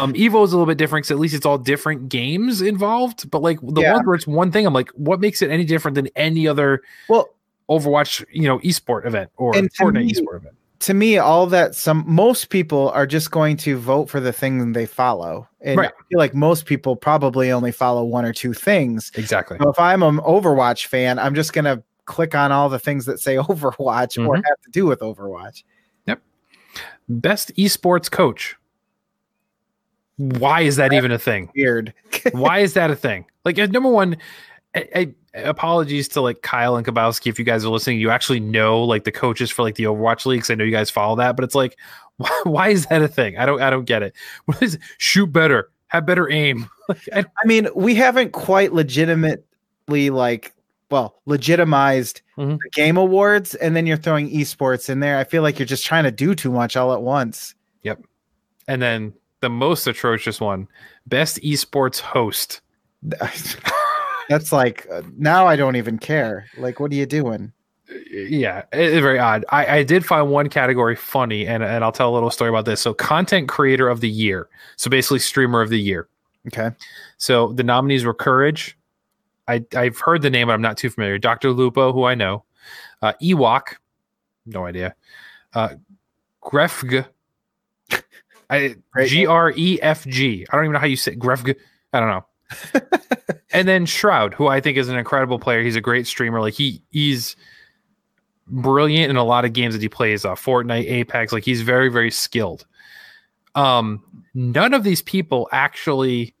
Um, 0.00 0.12
Evo 0.14 0.44
is 0.44 0.52
a 0.52 0.56
little 0.56 0.66
bit 0.66 0.78
different 0.78 1.04
because 1.04 1.12
at 1.12 1.20
least 1.20 1.32
it's 1.34 1.46
all 1.46 1.58
different 1.58 2.08
games 2.08 2.60
involved. 2.60 3.30
But 3.30 3.40
like 3.42 3.60
the 3.62 3.82
Yeah. 3.82 3.92
ones 3.94 4.06
where 4.06 4.16
it's 4.16 4.26
one 4.26 4.50
thing, 4.50 4.66
I'm 4.66 4.74
like, 4.74 4.88
what 4.96 5.20
makes 5.20 5.42
it 5.42 5.50
any 5.50 5.64
different 5.64 5.94
than 5.94 6.08
any 6.16 6.48
other 6.48 6.82
well 7.08 7.28
Overwatch, 7.70 8.24
you 8.32 8.42
know, 8.48 8.58
esport 8.58 9.06
event 9.06 9.30
or 9.36 9.56
And 9.56 9.72
Fortnite 9.74 10.06
me- 10.06 10.12
esport 10.12 10.36
event. 10.38 10.54
to 10.80 10.92
me, 10.94 11.18
all 11.18 11.46
that 11.46 11.74
some 11.76 12.02
most 12.06 12.50
people 12.50 12.90
are 12.90 13.06
just 13.06 13.30
going 13.30 13.56
to 13.58 13.76
vote 13.78 14.10
for 14.10 14.18
the 14.20 14.32
thing 14.32 14.72
they 14.72 14.86
follow, 14.86 15.46
and 15.60 15.78
Right. 15.78 15.90
I 15.90 16.02
feel 16.10 16.18
like 16.18 16.34
most 16.34 16.66
people 16.66 16.96
probably 16.96 17.52
only 17.52 17.70
follow 17.70 18.02
one 18.04 18.24
or 18.24 18.32
two 18.32 18.52
things. 18.54 19.12
Exactly. 19.14 19.58
So 19.62 19.70
if 19.70 19.78
I'm 19.78 20.02
an 20.02 20.18
Overwatch 20.18 20.86
fan, 20.86 21.18
I'm 21.20 21.34
just 21.36 21.52
gonna 21.52 21.82
click 22.06 22.34
on 22.34 22.50
all 22.52 22.68
the 22.68 22.78
things 22.80 23.06
that 23.06 23.20
say 23.20 23.36
Overwatch 23.48 24.18
or 24.26 24.34
Mhm. 24.36 24.42
have 24.44 24.60
to 24.64 24.70
do 24.72 24.84
with 24.86 25.00
Overwatch. 25.00 25.62
Best 27.08 27.54
esports 27.56 28.10
coach. 28.10 28.56
Why 30.16 30.60
is 30.60 30.76
that 30.76 30.92
even 30.92 31.10
a 31.10 31.18
thing? 31.18 31.50
Weird. 31.56 31.92
Why 32.32 32.60
is 32.60 32.74
that 32.74 32.90
a 32.90 32.96
thing? 32.96 33.26
Like, 33.44 33.58
uh, 33.58 33.66
number 33.66 33.88
one, 33.88 34.16
I, 34.74 34.88
I, 34.94 35.14
apologies 35.42 36.08
to 36.08 36.20
like 36.20 36.42
Kyle 36.42 36.76
and 36.76 36.86
Kabowski 36.86 37.28
if 37.28 37.38
you 37.38 37.44
guys 37.44 37.64
are 37.64 37.68
listening. 37.68 37.98
You 37.98 38.10
actually 38.10 38.40
know 38.40 38.82
like 38.82 39.04
the 39.04 39.12
coaches 39.12 39.50
for 39.50 39.62
like 39.62 39.74
the 39.74 39.84
Overwatch 39.84 40.24
leagues. 40.24 40.50
I 40.50 40.54
know 40.54 40.64
you 40.64 40.70
guys 40.70 40.90
follow 40.90 41.16
that, 41.16 41.36
but 41.36 41.44
it's 41.44 41.54
like, 41.54 41.76
why, 42.16 42.40
why 42.44 42.68
is 42.68 42.86
that 42.86 43.02
a 43.02 43.08
thing? 43.08 43.36
I 43.36 43.46
don't, 43.46 43.60
I 43.60 43.70
don't 43.70 43.84
get 43.84 44.02
it. 44.02 44.14
What 44.44 44.62
is 44.62 44.74
it? 44.74 44.80
shoot 44.98 45.32
better, 45.32 45.70
have 45.88 46.06
better 46.06 46.30
aim? 46.30 46.68
Like, 46.88 47.08
I, 47.12 47.20
I 47.20 47.46
mean, 47.46 47.68
we 47.74 47.94
haven't 47.94 48.32
quite 48.32 48.72
legitimately 48.72 50.10
like 50.10 50.53
well 50.90 51.20
legitimized 51.26 52.20
Mhm. 52.38 52.58
the 52.62 52.70
game 52.70 52.96
awards, 52.96 53.54
and 53.56 53.74
then 53.76 53.86
you're 53.86 53.96
throwing 53.96 54.30
esports 54.30 54.88
in 54.88 55.00
there. 55.00 55.18
I 55.18 55.24
feel 55.24 55.42
like 55.42 55.58
you're 55.58 55.66
just 55.66 55.84
trying 55.84 56.04
to 56.04 56.10
do 56.10 56.34
too 56.34 56.50
much 56.50 56.76
all 56.76 56.92
at 56.92 57.02
once. 57.02 57.54
Yep 57.82 58.00
and 58.66 58.80
then 58.80 59.12
the 59.40 59.50
most 59.50 59.86
atrocious 59.86 60.40
one, 60.40 60.66
best 61.06 61.38
esports 61.42 62.00
host. 62.00 62.60
That's 64.28 64.52
like 64.52 64.86
uh, 64.90 65.02
now 65.18 65.46
I 65.46 65.56
don't 65.56 65.76
even 65.76 65.98
care. 65.98 66.46
Like, 66.56 66.80
what 66.80 66.90
are 66.92 66.94
you 66.94 67.04
doing? 67.06 67.52
yeah, 68.10 68.60
it- 68.72 68.92
it's 68.94 69.02
very 69.02 69.18
odd. 69.18 69.44
I, 69.50 69.78
I 69.78 69.82
did 69.82 70.04
find 70.06 70.30
one 70.30 70.48
category 70.48 70.96
funny, 70.96 71.46
and, 71.46 71.62
and 71.62 71.84
I'll 71.84 71.92
tell 71.92 72.10
a 72.10 72.14
little 72.14 72.30
story 72.30 72.48
about 72.48 72.64
this. 72.64 72.80
So, 72.80 72.94
content 72.94 73.48
creator 73.48 73.88
of 73.90 74.00
the 74.00 74.08
year. 74.08 74.48
So, 74.76 74.88
basically, 74.88 75.18
streamer 75.18 75.60
of 75.60 75.68
the 75.68 75.78
year. 75.78 76.08
Okay. 76.46 76.74
So, 77.18 77.52
the 77.52 77.62
nominees 77.62 78.06
were 78.06 78.14
Courage. 78.14 78.78
I, 79.46 79.64
I've 79.76 79.98
heard 79.98 80.22
the 80.22 80.30
name, 80.30 80.48
but 80.48 80.54
I'm 80.54 80.62
not 80.62 80.76
too 80.76 80.90
familiar. 80.90 81.18
Dr. 81.18 81.50
Lupo, 81.50 81.92
who 81.92 82.04
I 82.04 82.14
know. 82.14 82.44
Uh, 83.02 83.12
Ewok. 83.22 83.74
No 84.46 84.66
idea. 84.66 84.94
Uh, 85.52 85.74
Grefg. 86.42 87.06
G 89.06 89.26
R 89.26 89.52
E 89.56 89.78
F 89.82 90.06
G. 90.06 90.46
I 90.50 90.56
don't 90.56 90.64
even 90.66 90.72
know 90.74 90.78
how 90.78 90.86
you 90.86 90.96
say 90.96 91.14
Grefg. 91.16 91.54
I 91.92 92.00
don't 92.00 92.08
know. 92.08 92.26
and 93.52 93.66
then 93.66 93.86
Shroud, 93.86 94.34
who 94.34 94.48
I 94.48 94.60
think 94.60 94.76
is 94.76 94.88
an 94.88 94.96
incredible 94.96 95.38
player. 95.38 95.62
He's 95.62 95.76
a 95.76 95.80
great 95.80 96.06
streamer. 96.06 96.40
Like 96.40 96.54
he 96.54 96.82
he's 96.90 97.36
brilliant 98.46 99.10
in 99.10 99.16
a 99.16 99.24
lot 99.24 99.44
of 99.44 99.52
games 99.52 99.74
that 99.74 99.82
he 99.82 99.88
plays, 99.88 100.24
uh, 100.24 100.34
Fortnite, 100.34 100.90
Apex. 100.90 101.32
Like 101.32 101.44
he's 101.44 101.62
very, 101.62 101.88
very 101.88 102.10
skilled. 102.10 102.66
Um, 103.54 104.02
none 104.34 104.74
of 104.74 104.84
these 104.84 105.02
people 105.02 105.48
actually 105.52 106.34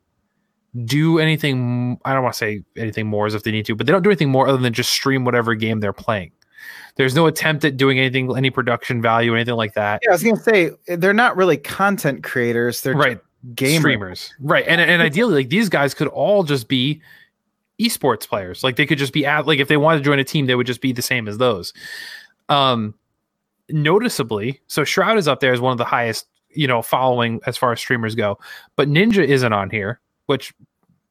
do 0.84 1.18
anything. 1.18 2.00
I 2.04 2.12
don't 2.12 2.22
want 2.22 2.34
to 2.34 2.38
say 2.38 2.64
anything 2.76 3.06
more 3.06 3.26
as 3.26 3.34
if 3.34 3.42
they 3.42 3.52
need 3.52 3.66
to, 3.66 3.74
but 3.74 3.86
they 3.86 3.92
don't 3.92 4.02
do 4.02 4.10
anything 4.10 4.30
more 4.30 4.48
other 4.48 4.58
than 4.58 4.72
just 4.72 4.90
stream 4.90 5.24
whatever 5.24 5.54
game 5.54 5.80
they're 5.80 5.92
playing. 5.92 6.32
There's 6.96 7.14
no 7.14 7.26
attempt 7.26 7.64
at 7.64 7.76
doing 7.76 7.98
anything, 7.98 8.36
any 8.36 8.50
production 8.50 9.02
value, 9.02 9.34
anything 9.34 9.56
like 9.56 9.74
that. 9.74 10.00
Yeah, 10.02 10.10
I 10.10 10.12
was 10.12 10.22
gonna 10.22 10.36
say 10.36 10.70
they're 10.86 11.12
not 11.12 11.36
really 11.36 11.56
content 11.56 12.22
creators. 12.22 12.82
They're 12.82 12.94
right, 12.94 13.20
game 13.54 13.80
streamers. 13.80 14.32
Right, 14.40 14.64
and 14.66 14.80
and 14.80 15.02
ideally, 15.02 15.34
like 15.34 15.48
these 15.48 15.68
guys 15.68 15.94
could 15.94 16.08
all 16.08 16.44
just 16.44 16.68
be 16.68 17.02
esports 17.80 18.28
players. 18.28 18.62
Like 18.62 18.76
they 18.76 18.86
could 18.86 18.98
just 18.98 19.12
be 19.12 19.26
at 19.26 19.46
like 19.46 19.58
if 19.58 19.68
they 19.68 19.76
wanted 19.76 19.98
to 19.98 20.04
join 20.04 20.18
a 20.18 20.24
team, 20.24 20.46
they 20.46 20.54
would 20.54 20.66
just 20.66 20.80
be 20.80 20.92
the 20.92 21.02
same 21.02 21.26
as 21.26 21.38
those. 21.38 21.72
Um, 22.48 22.94
noticeably, 23.68 24.60
so 24.66 24.84
Shroud 24.84 25.18
is 25.18 25.28
up 25.28 25.40
there 25.40 25.52
as 25.52 25.60
one 25.60 25.72
of 25.72 25.78
the 25.78 25.84
highest, 25.84 26.26
you 26.50 26.68
know, 26.68 26.82
following 26.82 27.40
as 27.46 27.56
far 27.56 27.72
as 27.72 27.80
streamers 27.80 28.14
go, 28.14 28.38
but 28.76 28.88
Ninja 28.88 29.26
isn't 29.26 29.52
on 29.52 29.70
here, 29.70 30.00
which 30.26 30.52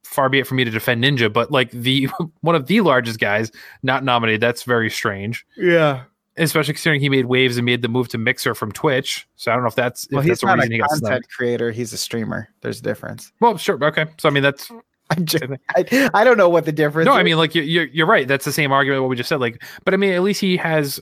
far 0.04 0.28
be 0.28 0.38
it 0.38 0.46
for 0.46 0.54
me 0.54 0.64
to 0.64 0.70
defend 0.70 1.02
Ninja, 1.02 1.32
but 1.32 1.50
like 1.50 1.70
the 1.70 2.08
one 2.42 2.54
of 2.54 2.66
the 2.66 2.80
largest 2.82 3.18
guys 3.18 3.50
not 3.82 4.04
nominated. 4.04 4.40
That's 4.40 4.62
very 4.62 4.90
strange. 4.90 5.44
Yeah. 5.56 6.02
Especially 6.36 6.74
considering 6.74 7.00
he 7.00 7.08
made 7.08 7.26
waves 7.26 7.56
and 7.56 7.64
made 7.64 7.80
the 7.82 7.88
move 7.88 8.08
to 8.08 8.18
Mixer 8.18 8.54
from 8.56 8.72
Twitch. 8.72 9.26
So 9.36 9.52
I 9.52 9.54
don't 9.54 9.62
know 9.62 9.68
if 9.68 9.76
that's 9.76 10.08
Well, 10.10 10.18
if 10.20 10.26
he's 10.26 10.40
that's 10.40 10.44
not 10.44 10.56
reason 10.58 10.72
he 10.72 10.78
a 10.78 10.80
got 10.80 10.88
content 10.90 11.06
snubbed. 11.08 11.28
creator. 11.30 11.70
He's 11.70 11.92
a 11.92 11.96
streamer. 11.96 12.48
There's 12.60 12.80
a 12.80 12.82
difference. 12.82 13.32
Well, 13.40 13.56
sure, 13.56 13.82
okay. 13.84 14.06
So 14.18 14.28
I 14.28 14.32
mean 14.32 14.42
that's 14.42 14.70
I'm 15.10 15.26
just, 15.26 15.44
I, 15.76 16.10
I 16.14 16.24
don't 16.24 16.38
know 16.38 16.48
what 16.48 16.64
the 16.64 16.72
difference. 16.72 17.06
no. 17.06 17.12
I 17.12 17.22
mean 17.22 17.36
like 17.36 17.54
you're, 17.54 17.64
you're 17.64 17.84
you're 17.86 18.06
right. 18.06 18.26
That's 18.26 18.44
the 18.44 18.52
same 18.52 18.72
argument 18.72 19.02
what 19.02 19.10
we 19.10 19.16
just 19.16 19.28
said. 19.28 19.38
Like, 19.40 19.62
but 19.84 19.94
I 19.94 19.96
mean 19.96 20.12
at 20.12 20.22
least 20.22 20.40
he 20.40 20.56
has 20.56 20.98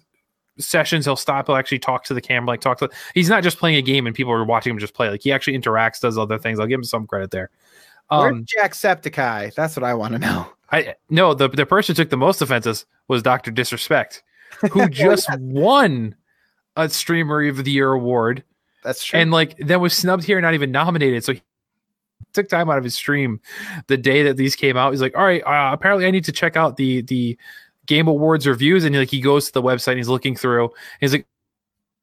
sessions. 0.58 1.06
He'll 1.06 1.16
stop. 1.16 1.46
He'll 1.46 1.56
actually 1.56 1.78
talk 1.78 2.04
to 2.04 2.14
the 2.14 2.20
camera. 2.20 2.48
Like 2.48 2.60
talk 2.60 2.78
to. 2.80 2.90
He's 3.14 3.30
not 3.30 3.42
just 3.42 3.58
playing 3.58 3.76
a 3.76 3.82
game 3.82 4.06
and 4.06 4.14
people 4.14 4.32
are 4.32 4.44
watching 4.44 4.70
him 4.72 4.78
just 4.78 4.92
play. 4.92 5.08
Like 5.08 5.22
he 5.22 5.32
actually 5.32 5.56
interacts, 5.58 6.00
does 6.00 6.18
other 6.18 6.38
things. 6.38 6.60
I'll 6.60 6.66
give 6.66 6.78
him 6.78 6.84
some 6.84 7.06
credit 7.06 7.30
there. 7.30 7.48
Where's 8.20 8.32
Um, 8.32 8.44
Jacksepticeye? 8.46 9.54
That's 9.54 9.76
what 9.76 9.84
I 9.84 9.94
want 9.94 10.12
to 10.14 10.18
know. 10.18 10.46
I 10.70 10.94
no 11.10 11.34
the 11.34 11.48
the 11.48 11.66
person 11.66 11.94
who 11.94 12.02
took 12.02 12.10
the 12.10 12.16
most 12.16 12.40
offenses 12.42 12.86
was 13.08 13.22
Doctor 13.22 13.50
Disrespect, 13.50 14.22
who 14.70 14.88
just 14.90 15.28
won 15.38 16.14
a 16.76 16.88
Streamer 16.88 17.42
of 17.48 17.64
the 17.64 17.70
Year 17.70 17.92
award 17.92 18.42
That's 18.82 19.04
true. 19.04 19.18
and 19.20 19.30
like 19.30 19.56
then 19.58 19.80
was 19.80 19.94
snubbed 19.94 20.24
here, 20.24 20.40
not 20.40 20.54
even 20.54 20.70
nominated. 20.72 21.24
So 21.24 21.34
he 21.34 21.42
took 22.32 22.48
time 22.48 22.70
out 22.70 22.78
of 22.78 22.84
his 22.84 22.94
stream 22.94 23.40
the 23.88 23.98
day 23.98 24.22
that 24.22 24.36
these 24.38 24.56
came 24.56 24.76
out. 24.78 24.92
He's 24.92 25.02
like, 25.02 25.14
all 25.16 25.24
right, 25.24 25.42
uh, 25.42 25.70
apparently 25.72 26.06
I 26.06 26.10
need 26.10 26.24
to 26.24 26.32
check 26.32 26.56
out 26.56 26.76
the 26.78 27.02
the 27.02 27.36
Game 27.86 28.08
Awards 28.08 28.46
reviews, 28.46 28.84
and 28.84 28.96
like 28.96 29.10
he 29.10 29.20
goes 29.20 29.46
to 29.46 29.52
the 29.52 29.62
website, 29.62 29.88
and 29.92 29.98
he's 29.98 30.08
looking 30.08 30.36
through. 30.36 30.64
And 30.64 30.72
he's 31.00 31.12
like, 31.12 31.26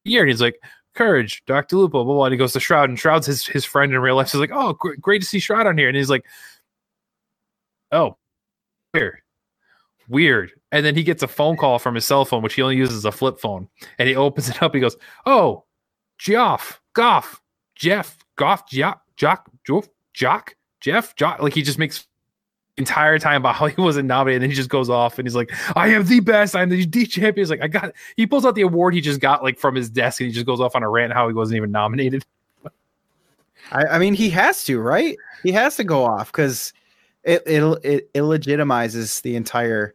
year, 0.04 0.22
and 0.22 0.30
he's 0.30 0.42
like. 0.42 0.60
Courage, 1.00 1.42
Dr. 1.46 1.78
Lupo, 1.78 2.04
blah, 2.04 2.14
blah, 2.14 2.26
and 2.26 2.34
he 2.34 2.38
goes 2.38 2.52
to 2.52 2.60
Shroud, 2.60 2.90
and 2.90 3.00
Shroud's 3.00 3.26
his, 3.26 3.48
his 3.48 3.64
friend 3.64 3.94
in 3.94 4.02
real 4.02 4.18
life. 4.18 4.28
So 4.28 4.38
he's 4.38 4.50
like, 4.50 4.60
Oh, 4.60 4.74
gr- 4.74 4.96
great 5.00 5.22
to 5.22 5.26
see 5.26 5.40
Shroud 5.40 5.66
on 5.66 5.78
here. 5.78 5.88
And 5.88 5.96
he's 5.96 6.10
like, 6.10 6.26
Oh, 7.90 8.18
weird, 8.94 9.20
weird. 10.10 10.52
And 10.74 10.86
then 10.86 10.96
he 10.96 11.04
gets 11.04 11.24
a 11.24 11.28
phone 11.30 11.56
call 11.56 11.80
from 11.80 11.96
his 11.96 12.04
cell 12.04 12.26
phone, 12.26 12.44
which 12.44 12.56
he 12.56 12.62
only 12.62 12.76
uses 12.76 13.06
a 13.06 13.14
flip 13.14 13.40
phone. 13.40 13.70
And 13.98 14.10
he 14.10 14.16
opens 14.18 14.50
it 14.50 14.62
up. 14.62 14.76
He 14.76 14.82
goes, 14.82 14.98
"Oh, 15.26 15.64
Geoff, 16.18 16.82
Goff, 16.92 17.42
Jeff, 17.76 18.18
Goff, 18.36 18.70
Jock, 18.70 19.02
Jock, 19.16 19.50
Jock, 20.14 20.56
Jeff, 20.82 21.16
Jock." 21.16 21.42
Like 21.42 21.54
he 21.54 21.62
just 21.62 21.80
makes 21.80 22.09
entire 22.80 23.20
time 23.20 23.42
about 23.42 23.56
how 23.56 23.68
he 23.68 23.80
wasn't 23.80 24.08
nominated. 24.08 24.38
And 24.38 24.44
then 24.44 24.50
he 24.50 24.56
just 24.56 24.70
goes 24.70 24.90
off 24.90 25.20
and 25.20 25.28
he's 25.28 25.36
like, 25.36 25.52
"I 25.76 25.90
am 25.90 26.06
the 26.06 26.20
best. 26.22 26.56
I'm 26.56 26.70
the 26.70 26.86
D 26.86 27.06
champion." 27.06 27.44
He's 27.44 27.50
like, 27.50 27.62
"I 27.62 27.68
got." 27.68 27.94
He 28.16 28.26
pulls 28.26 28.46
out 28.46 28.56
the 28.56 28.62
award 28.62 28.94
he 28.96 29.02
just 29.02 29.20
got 29.20 29.44
like 29.44 29.60
from 29.60 29.76
his 29.76 29.90
desk 29.90 30.20
and 30.22 30.28
he 30.28 30.34
just 30.34 30.46
goes 30.46 30.60
off 30.60 30.76
on 30.76 30.82
a 30.82 30.90
rant 30.90 31.14
how 31.14 31.28
he 31.28 31.34
wasn't 31.34 31.58
even 31.58 31.72
nominated. 31.72 32.26
I, 33.72 33.86
I 33.86 34.00
mean, 34.00 34.16
he 34.16 34.30
has 34.32 34.64
to, 34.64 34.80
right? 34.80 35.16
He 35.44 35.52
has 35.52 35.76
to 35.76 35.84
go 35.84 36.04
off 36.04 36.32
because 36.32 36.74
it 37.24 37.44
it'll, 37.46 37.76
it 37.84 38.12
illegitimizes 38.14 39.22
the 39.22 39.36
entire 39.36 39.94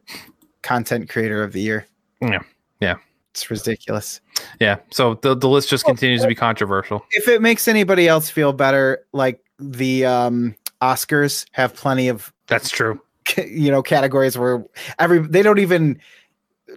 content 0.61 1.09
creator 1.09 1.43
of 1.43 1.51
the 1.51 1.61
year. 1.61 1.85
Yeah. 2.21 2.39
Yeah. 2.79 2.95
It's 3.31 3.49
ridiculous. 3.51 4.21
Yeah. 4.61 4.77
So 4.91 5.15
the 5.15 5.35
the 5.35 5.49
list 5.49 5.69
just 5.69 5.85
continues 5.85 6.21
to 6.21 6.27
be 6.27 6.35
controversial. 6.35 7.05
If 7.11 7.27
it 7.27 7.41
makes 7.41 7.67
anybody 7.67 8.07
else 8.07 8.29
feel 8.29 8.53
better, 8.53 9.05
like 9.11 9.43
the 9.59 10.05
um, 10.05 10.55
Oscars 10.81 11.45
have 11.51 11.73
plenty 11.75 12.07
of 12.07 12.33
That's 12.47 12.69
true. 12.69 13.01
you 13.37 13.71
know 13.71 13.81
categories 13.81 14.37
where 14.37 14.63
every 14.99 15.19
they 15.19 15.41
don't 15.41 15.59
even 15.59 15.99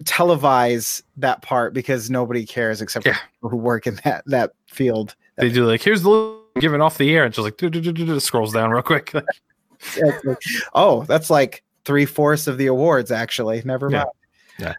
televise 0.03 1.01
that 1.17 1.41
part 1.41 1.73
because 1.73 2.09
nobody 2.09 2.45
cares 2.45 2.81
except 2.81 3.03
for 3.03 3.09
Yeah. 3.11 3.17
people 3.35 3.49
who 3.49 3.57
work 3.57 3.85
in 3.87 3.99
that 4.03 4.23
that 4.27 4.51
field. 4.67 5.15
They 5.37 5.49
do 5.49 5.65
like, 5.65 5.81
here's 5.81 6.01
the 6.03 6.37
given 6.59 6.81
off 6.81 6.97
the 6.97 7.13
air, 7.15 7.23
and 7.23 7.33
just 7.33 7.43
like 7.43 7.57
do, 7.57 7.69
do, 7.69 7.79
do, 7.81 7.91
do, 7.93 8.05
do, 8.05 8.19
scrolls 8.19 8.53
down 8.53 8.71
real 8.71 8.81
quick. 8.81 9.13
Oh, 10.73 11.03
that's 11.03 11.29
like 11.29 11.63
three 11.85 12.05
fourths 12.05 12.47
of 12.47 12.57
the 12.57 12.67
awards. 12.67 13.11
Actually, 13.11 13.61
never 13.63 13.89
Yeah. 13.89 14.03
mind. 14.59 14.75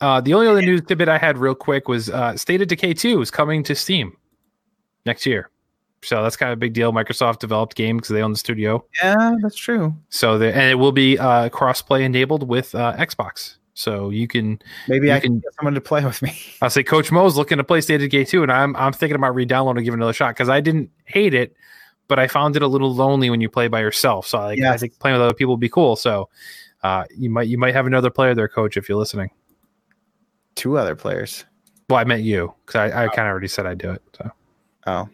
Uh, 0.00 0.20
the 0.22 0.32
only 0.32 0.46
other 0.46 0.62
news 0.62 0.80
tidbit 0.86 1.08
I 1.08 1.18
had 1.18 1.36
real 1.36 1.54
quick 1.54 1.86
was 1.86 2.08
uh, 2.08 2.34
State 2.36 2.62
of 2.62 2.68
Decay 2.68 2.94
2 2.94 3.20
is 3.20 3.30
coming 3.30 3.62
to 3.64 3.74
Steam 3.74 4.16
next 5.04 5.26
year. 5.26 5.50
So 6.02 6.22
that's 6.22 6.36
kind 6.36 6.52
of 6.52 6.58
a 6.58 6.60
big 6.60 6.74
deal. 6.74 6.92
Microsoft 6.92 7.40
developed 7.40 7.74
game 7.74 7.96
because 7.96 8.10
they 8.10 8.22
own 8.22 8.32
the 8.32 8.38
studio. 8.38 8.84
Yeah, 9.02 9.34
that's 9.42 9.56
true. 9.56 9.94
So 10.10 10.38
the, 10.38 10.46
and 10.54 10.70
it 10.70 10.76
will 10.76 10.92
be 10.92 11.18
uh, 11.18 11.48
cross-play 11.48 12.04
enabled 12.04 12.48
with 12.48 12.74
uh, 12.74 12.94
Xbox. 12.96 13.56
So 13.74 14.10
you 14.10 14.26
can, 14.28 14.60
Maybe 14.88 15.06
You 15.08 15.12
I 15.12 15.20
can 15.20 15.32
can- 15.34 15.40
get 15.40 15.54
someone 15.54 15.74
to 15.74 15.80
play 15.80 16.04
with 16.04 16.20
me. 16.22 16.36
I'll 16.62 16.70
say 16.70 16.82
Coach 16.82 17.10
Mo's 17.12 17.36
looking 17.36 17.58
to 17.58 17.64
play 17.64 17.80
State 17.80 17.96
of 17.96 18.00
Decay 18.10 18.24
2, 18.24 18.42
and 18.42 18.50
I'm 18.52 18.74
I'm 18.76 18.92
thinking 18.92 19.16
about 19.16 19.34
re-downloading 19.34 19.78
and 19.78 19.84
giving 19.84 19.98
another 19.98 20.12
shot 20.12 20.34
because 20.34 20.48
I 20.48 20.60
didn't 20.60 20.90
hate 21.04 21.34
it, 21.34 21.54
but 22.08 22.18
I 22.18 22.26
found 22.26 22.56
it 22.56 22.62
a 22.62 22.66
little 22.68 22.92
lonely 22.94 23.30
when 23.30 23.40
you 23.40 23.48
play 23.48 23.68
by 23.68 23.80
yourself. 23.80 24.26
So 24.26 24.38
like, 24.38 24.60
I 24.60 24.76
think 24.76 24.98
playing 24.98 25.14
with 25.16 25.22
other 25.22 25.34
people 25.34 25.54
would 25.54 25.60
be 25.60 25.68
cool. 25.68 25.94
So 25.96 26.28
uh, 26.82 27.04
you 27.16 27.30
might 27.30 27.46
you 27.48 27.58
might 27.58 27.74
have 27.74 27.86
another 27.86 28.10
player 28.10 28.34
there, 28.34 28.48
Coach, 28.48 28.76
if 28.76 28.88
you're 28.88 28.98
listening. 28.98 29.30
Two 30.54 30.76
other 30.76 30.96
players. 30.96 31.44
Well, 31.88 31.98
I 32.00 32.04
meant 32.04 32.22
you 32.22 32.52
because 32.66 32.92
I, 32.92 33.04
I 33.04 33.08
kind 33.08 33.26
of 33.28 33.32
already 33.32 33.48
said 33.48 33.64
I'd 33.66 33.78
do 33.78 33.92
it. 33.92 34.02
So. 34.16 34.30
Oh, 34.88 35.08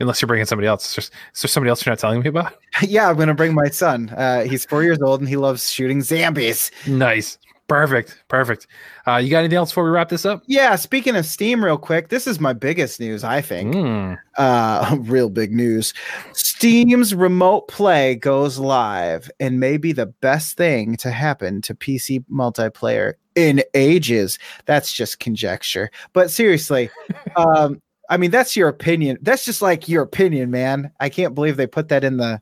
unless 0.00 0.20
you're 0.20 0.26
bringing 0.26 0.46
somebody 0.46 0.68
else. 0.68 0.84
It's 0.84 0.94
just 0.94 1.12
is 1.34 1.42
there 1.42 1.48
somebody 1.48 1.70
else 1.70 1.84
you're 1.84 1.92
not 1.92 1.98
telling 1.98 2.20
me 2.20 2.28
about? 2.28 2.54
yeah. 2.82 3.08
I'm 3.08 3.16
gonna 3.16 3.34
bring 3.34 3.54
my 3.54 3.68
son. 3.68 4.10
Uh, 4.10 4.42
he's 4.42 4.64
four 4.64 4.82
years 4.82 5.00
old 5.00 5.20
and 5.20 5.28
he 5.28 5.36
loves 5.36 5.70
shooting 5.70 6.02
zombies. 6.02 6.70
Nice, 6.86 7.38
perfect, 7.68 8.22
perfect. 8.28 8.66
Uh, 9.06 9.16
you 9.16 9.30
got 9.30 9.40
anything 9.40 9.56
else 9.56 9.70
before 9.70 9.84
we 9.84 9.90
wrap 9.90 10.08
this 10.08 10.24
up? 10.26 10.42
Yeah. 10.46 10.76
Speaking 10.76 11.16
of 11.16 11.26
Steam, 11.26 11.64
real 11.64 11.78
quick, 11.78 12.08
this 12.08 12.26
is 12.26 12.40
my 12.40 12.52
biggest 12.52 13.00
news. 13.00 13.24
I 13.24 13.40
think. 13.40 13.74
Mm. 13.74 14.18
uh 14.36 14.96
real 15.00 15.30
big 15.30 15.52
news 15.52 15.94
steam's 16.34 17.14
remote 17.14 17.68
play 17.68 18.14
goes 18.14 18.58
live 18.58 19.30
and 19.40 19.58
may 19.60 19.76
be 19.76 19.92
the 19.92 20.06
best 20.06 20.56
thing 20.56 20.96
to 20.96 21.10
happen 21.10 21.62
to 21.62 21.74
pc 21.74 22.22
multiplayer 22.30 23.14
in 23.34 23.62
ages 23.74 24.38
that's 24.66 24.92
just 24.92 25.20
conjecture 25.20 25.90
but 26.12 26.30
seriously 26.30 26.90
um 27.36 27.80
i 28.10 28.16
mean 28.16 28.30
that's 28.30 28.56
your 28.56 28.68
opinion 28.68 29.18
that's 29.22 29.44
just 29.44 29.62
like 29.62 29.88
your 29.88 30.02
opinion 30.02 30.50
man 30.50 30.90
i 31.00 31.08
can't 31.08 31.34
believe 31.34 31.56
they 31.56 31.66
put 31.66 31.88
that 31.88 32.04
in 32.04 32.16
the 32.16 32.40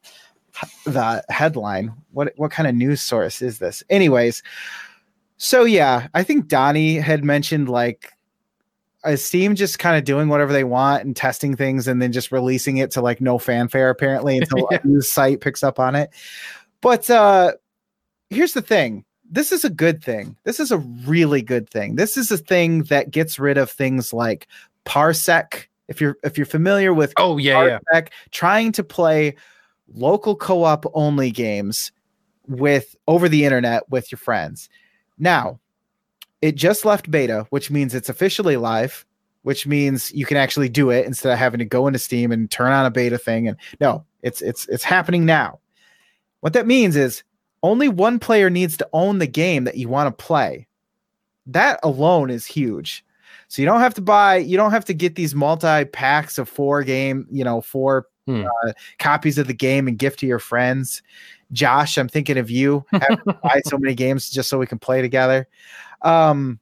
the 0.85 1.24
headline 1.28 1.93
what 2.12 2.32
what 2.36 2.51
kind 2.51 2.69
of 2.69 2.74
news 2.74 3.01
source 3.03 3.43
is 3.43 3.59
this 3.59 3.82
anyways 3.91 4.43
so 5.36 5.65
yeah 5.65 6.09
i 6.15 6.23
think 6.23 6.47
donnie 6.49 6.97
had 6.97 7.24
mentioned 7.24 7.69
like 7.69 8.12
is 9.07 9.24
Steam 9.24 9.55
just 9.55 9.78
kind 9.78 9.97
of 9.99 10.05
doing 10.05 10.28
whatever 10.28 10.53
they 10.53 10.65
want 10.65 11.05
and 11.05 11.15
testing 11.15 11.57
things 11.57 11.86
and 11.86 12.01
then 12.01 12.12
just 12.12 12.32
releasing 12.32 12.78
it 12.78 12.91
to 12.93 13.01
like 13.01 13.20
no 13.20 13.39
fanfare 13.39 13.91
apparently 13.91 14.39
until 14.39 14.66
Yeah. 14.70 14.78
a 14.82 14.86
news 14.86 15.12
site 15.12 15.41
picks 15.41 15.62
up 15.62 15.78
on 15.78 15.95
it. 15.95 16.11
But 16.81 17.11
uh 17.11 17.53
here's 18.31 18.55
the 18.55 18.62
thing. 18.62 19.05
This 19.31 19.53
is 19.53 19.65
a 19.65 19.70
good 19.70 20.03
thing. 20.03 20.36
This 20.45 20.61
is 20.61 20.70
a 20.70 20.78
really 20.78 21.43
good 21.43 21.69
thing. 21.69 21.97
This 21.97 22.16
is 22.16 22.31
a 22.31 22.39
thing 22.39 22.85
that 22.85 23.11
gets 23.11 23.39
rid 23.39 23.59
of 23.59 23.70
things 23.70 24.12
like 24.12 24.49
Parsec. 24.85 25.66
If 25.89 26.01
you're 26.01 26.16
if 26.24 26.39
you're 26.39 26.47
familiar 26.47 26.94
with 26.94 27.12
Oh 27.16 27.36
yeah, 27.36 27.65
yeah. 27.66 27.78
Parsec, 27.93 28.09
trying 28.31 28.73
to 28.73 28.85
play 28.85 29.36
local 29.93 30.35
co-op 30.35 30.86
only 30.94 31.31
games 31.31 31.93
with 32.47 32.97
over 33.06 33.28
the 33.28 33.44
internet 33.44 33.89
with 33.90 34.11
your 34.11 34.19
friends. 34.19 34.69
Now, 35.19 35.61
it 36.43 36.56
just 36.56 36.85
left 36.85 37.11
beta, 37.11 37.47
which 37.51 37.70
means 37.70 37.94
it's 37.94 38.09
officially 38.09 38.56
live, 38.56 39.06
which 39.43 39.66
means 39.66 40.12
you 40.12 40.27
can 40.27 40.36
actually 40.36 40.69
do 40.69 40.90
it 40.90 41.06
instead 41.06 41.32
of 41.32 41.39
having 41.39 41.59
to 41.59 41.65
go 41.65 41.86
into 41.86 41.98
Steam 41.98 42.32
and 42.32 42.51
turn 42.51 42.73
on 42.73 42.86
a 42.86 42.90
beta 42.90 43.19
thing 43.19 43.48
and 43.48 43.56
no, 43.81 44.05
it's 44.23 44.43
it's 44.43 44.66
it's 44.69 44.85
happening 44.85 45.24
now. 45.24 45.61
What 46.40 46.55
that 46.55 46.66
means 46.66 46.97
is 46.97 47.23
only 47.62 47.89
one 47.89 48.19
player 48.19 48.51
needs 48.51 48.77
to 48.78 48.89
own 48.93 49.19
the 49.19 49.27
game 49.27 49.65
that 49.65 49.77
you 49.77 49.89
want 49.89 50.16
to 50.16 50.24
play. 50.24 50.66
That 51.47 51.81
alone 51.82 52.31
is 52.31 52.44
huge. 52.44 53.04
So 53.55 53.63
you 53.63 53.67
don't 53.67 53.79
have 53.79 53.95
to 53.95 54.01
buy, 54.01 54.39
you 54.39 54.57
don't 54.57 54.73
have 54.73 54.85
to 54.87 54.95
get 54.95 55.15
these 55.15 55.33
multi 55.33 55.85
packs 55.85 56.39
of 56.39 56.49
four 56.49 56.83
game, 56.83 57.25
you 57.31 57.45
know, 57.45 57.61
four 57.61 58.09
Hmm. 58.27 58.47
uh, 58.47 58.73
copies 58.99 59.39
of 59.39 59.47
the 59.47 59.55
game 59.55 59.87
and 59.87 59.97
gift 59.97 60.19
to 60.21 60.27
your 60.27 60.41
friends. 60.41 61.03
Josh, 61.53 61.97
I'm 61.97 62.09
thinking 62.09 62.37
of 62.37 62.51
you. 62.51 62.85
Have 62.93 63.23
to 63.23 63.39
buy 63.45 63.61
so 63.67 63.79
many 63.79 63.95
games 63.95 64.29
just 64.31 64.49
so 64.49 64.59
we 64.59 64.67
can 64.67 64.79
play 64.81 65.03
together. 65.03 65.47
Um, 66.03 66.59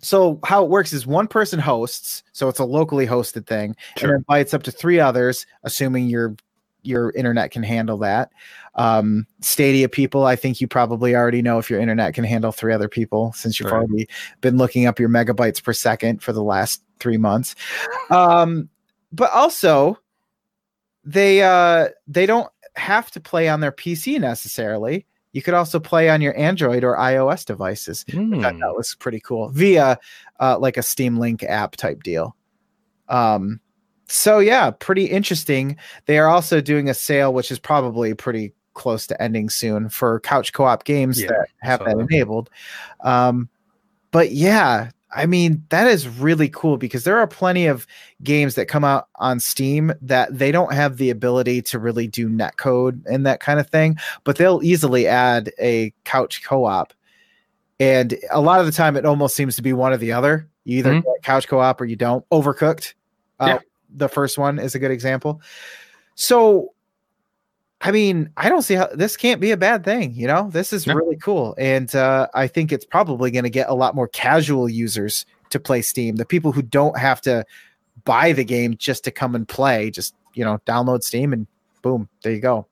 So 0.00 0.38
how 0.44 0.64
it 0.64 0.68
works 0.70 0.92
is 0.92 1.06
one 1.06 1.28
person 1.28 1.60
hosts, 1.60 2.24
so 2.32 2.48
it's 2.48 2.58
a 2.58 2.64
locally 2.64 3.06
hosted 3.06 3.46
thing, 3.46 3.74
Sure. 3.96 4.10
and 4.10 4.18
invites 4.18 4.52
up 4.52 4.64
to 4.64 4.70
three 4.72 4.98
others, 5.00 5.46
assuming 5.62 6.08
your 6.08 6.34
your 6.82 7.10
internet 7.12 7.50
can 7.50 7.62
handle 7.62 7.98
that. 7.98 8.30
Um, 8.74 9.26
Stadia 9.40 9.88
people, 9.88 10.24
I 10.24 10.36
think 10.36 10.60
you 10.60 10.66
probably 10.68 11.14
already 11.14 11.42
know 11.42 11.58
if 11.58 11.68
your 11.70 11.80
internet 11.80 12.14
can 12.14 12.24
handle 12.24 12.52
three 12.52 12.72
other 12.72 12.88
people, 12.88 13.32
since 13.34 13.58
you've 13.60 13.70
Right. 13.70 13.78
already 13.78 14.08
been 14.40 14.56
looking 14.56 14.86
up 14.86 14.98
your 14.98 15.08
megabytes 15.08 15.62
per 15.62 15.72
second 15.72 16.22
for 16.22 16.32
the 16.32 16.42
last 16.42 16.82
three 17.00 17.18
months. 17.18 17.54
Um, 18.10 18.68
but 19.12 19.30
also, 19.32 19.98
they 21.04 21.42
uh, 21.42 21.88
they 22.06 22.26
don't 22.26 22.50
have 22.76 23.10
to 23.10 23.20
play 23.20 23.48
on 23.48 23.60
their 23.60 23.72
PC 23.72 24.18
necessarily. 24.20 25.06
You 25.32 25.40
could 25.42 25.54
also 25.54 25.80
play 25.80 26.10
on 26.10 26.20
your 26.20 26.36
Android 26.38 26.84
or 26.84 26.96
iOS 26.96 27.44
devices. 27.44 28.04
I 28.08 28.12
thought 28.12 28.18
Hmm. 28.18 28.40
that 28.60 28.74
was 28.76 28.94
pretty 28.94 29.18
cool 29.20 29.48
via 29.48 29.98
uh, 30.40 30.58
like 30.58 30.76
a 30.76 30.82
Steam 30.82 31.16
Link 31.18 31.42
app 31.42 31.76
type 31.76 32.02
deal. 32.02 32.36
Um, 33.08 33.60
so 34.12 34.38
yeah, 34.38 34.70
pretty 34.70 35.06
interesting. 35.06 35.76
They 36.06 36.18
are 36.18 36.28
also 36.28 36.60
doing 36.60 36.88
a 36.88 36.94
sale, 36.94 37.32
which 37.32 37.50
is 37.50 37.58
probably 37.58 38.14
pretty 38.14 38.52
close 38.74 39.06
to 39.06 39.20
ending 39.22 39.50
soon 39.50 39.88
for 39.88 40.20
couch 40.20 40.52
co-op 40.52 40.84
games 40.84 41.20
Yeah, 41.20 41.28
that 41.28 41.46
have 41.60 41.80
that 41.80 41.98
enabled. 41.98 42.50
Um, 43.00 43.48
but 44.10 44.32
yeah, 44.32 44.90
I 45.14 45.26
mean 45.26 45.62
that 45.70 45.86
is 45.88 46.08
really 46.08 46.48
cool 46.48 46.76
because 46.78 47.04
there 47.04 47.18
are 47.18 47.26
plenty 47.26 47.66
of 47.66 47.86
games 48.22 48.54
that 48.54 48.66
come 48.66 48.84
out 48.84 49.08
on 49.16 49.40
Steam 49.40 49.92
that 50.00 50.36
they 50.36 50.52
don't 50.52 50.72
have 50.72 50.96
the 50.96 51.10
ability 51.10 51.62
to 51.62 51.78
really 51.78 52.06
do 52.06 52.28
netcode 52.28 53.04
and 53.06 53.26
that 53.26 53.40
kind 53.40 53.60
of 53.60 53.68
thing, 53.70 53.96
but 54.24 54.36
they'll 54.36 54.62
easily 54.62 55.06
add 55.06 55.50
a 55.60 55.92
couch 56.04 56.42
co-op. 56.44 56.92
And 57.80 58.14
a 58.30 58.40
lot 58.40 58.60
of 58.60 58.66
the 58.66 58.72
time, 58.72 58.96
it 58.96 59.04
almost 59.04 59.34
seems 59.34 59.56
to 59.56 59.62
be 59.62 59.72
one 59.72 59.92
or 59.92 59.96
the 59.96 60.12
other. 60.12 60.48
You 60.64 60.78
either 60.78 60.92
Mhm. 60.94 61.02
get 61.02 61.22
couch 61.22 61.48
co-op 61.48 61.80
or 61.80 61.84
you 61.84 61.96
don't. 61.96 62.26
Overcooked, 62.30 62.94
uh, 63.40 63.46
Yeah. 63.48 63.58
The 63.94 64.08
first 64.08 64.38
one 64.38 64.58
is 64.58 64.74
a 64.74 64.78
good 64.78 64.90
example. 64.90 65.40
So, 66.14 66.72
I 67.80 67.90
mean, 67.90 68.30
I 68.36 68.48
don't 68.48 68.62
see 68.62 68.74
how 68.74 68.88
this 68.94 69.16
can't 69.16 69.40
be 69.40 69.50
a 69.50 69.56
bad 69.56 69.84
thing. 69.84 70.12
You 70.14 70.26
know, 70.26 70.48
this 70.50 70.72
is 70.72 70.86
No. 70.86 70.94
really 70.94 71.16
cool, 71.16 71.54
and 71.58 71.94
uh, 71.94 72.28
I 72.34 72.46
think 72.46 72.72
it's 72.72 72.84
probably 72.84 73.30
going 73.30 73.44
to 73.44 73.50
get 73.50 73.68
a 73.68 73.74
lot 73.74 73.94
more 73.94 74.08
casual 74.08 74.68
users 74.68 75.26
to 75.50 75.58
play 75.58 75.82
Steam. 75.82 76.16
The 76.16 76.24
people 76.24 76.52
who 76.52 76.62
don't 76.62 76.96
have 76.98 77.20
to 77.22 77.44
buy 78.04 78.32
the 78.32 78.44
game 78.44 78.76
just 78.76 79.04
to 79.04 79.10
come 79.10 79.34
and 79.34 79.46
play, 79.46 79.90
just 79.90 80.14
you 80.34 80.44
know, 80.44 80.58
download 80.66 81.02
Steam 81.02 81.32
and 81.32 81.46
boom, 81.82 82.08
there 82.22 82.32
you 82.32 82.40
go. 82.40 82.66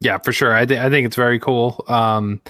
Yeah, 0.00 0.18
for 0.18 0.32
sure. 0.32 0.54
I, 0.54 0.66
th- 0.66 0.80
I 0.80 0.90
think 0.90 1.06
it's 1.06 1.16
very 1.16 1.38
cool. 1.38 1.82
Um, 1.88 2.42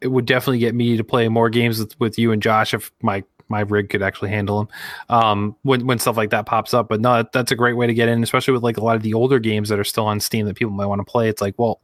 it 0.00 0.08
would 0.08 0.26
definitely 0.26 0.58
get 0.58 0.74
me 0.74 0.96
to 0.96 1.02
play 1.02 1.28
more 1.28 1.48
games 1.50 1.78
with, 1.80 1.98
with 1.98 2.18
you 2.18 2.30
and 2.30 2.40
Josh 2.42 2.72
if 2.74 2.92
my 3.02 3.24
my 3.48 3.60
rig 3.60 3.90
could 3.90 4.02
actually 4.02 4.30
handle 4.30 4.58
them. 4.58 4.68
Um, 5.08 5.56
when 5.62 5.86
when 5.86 5.98
stuff 5.98 6.16
like 6.16 6.30
that 6.30 6.46
pops 6.46 6.74
up. 6.74 6.88
But 6.88 7.00
no, 7.00 7.14
that- 7.14 7.32
that's 7.32 7.52
a 7.52 7.56
great 7.56 7.74
way 7.74 7.86
to 7.86 7.94
get 7.94 8.08
in, 8.08 8.22
especially 8.22 8.52
with 8.54 8.62
like 8.62 8.76
a 8.76 8.84
lot 8.84 8.96
of 8.96 9.02
the 9.02 9.14
older 9.14 9.38
games 9.38 9.68
that 9.68 9.78
are 9.78 9.84
still 9.84 10.06
on 10.06 10.20
Steam 10.20 10.46
that 10.46 10.56
people 10.56 10.72
might 10.72 10.86
want 10.86 11.00
to 11.00 11.04
play. 11.04 11.28
It's 11.28 11.42
like, 11.42 11.54
well, 11.58 11.80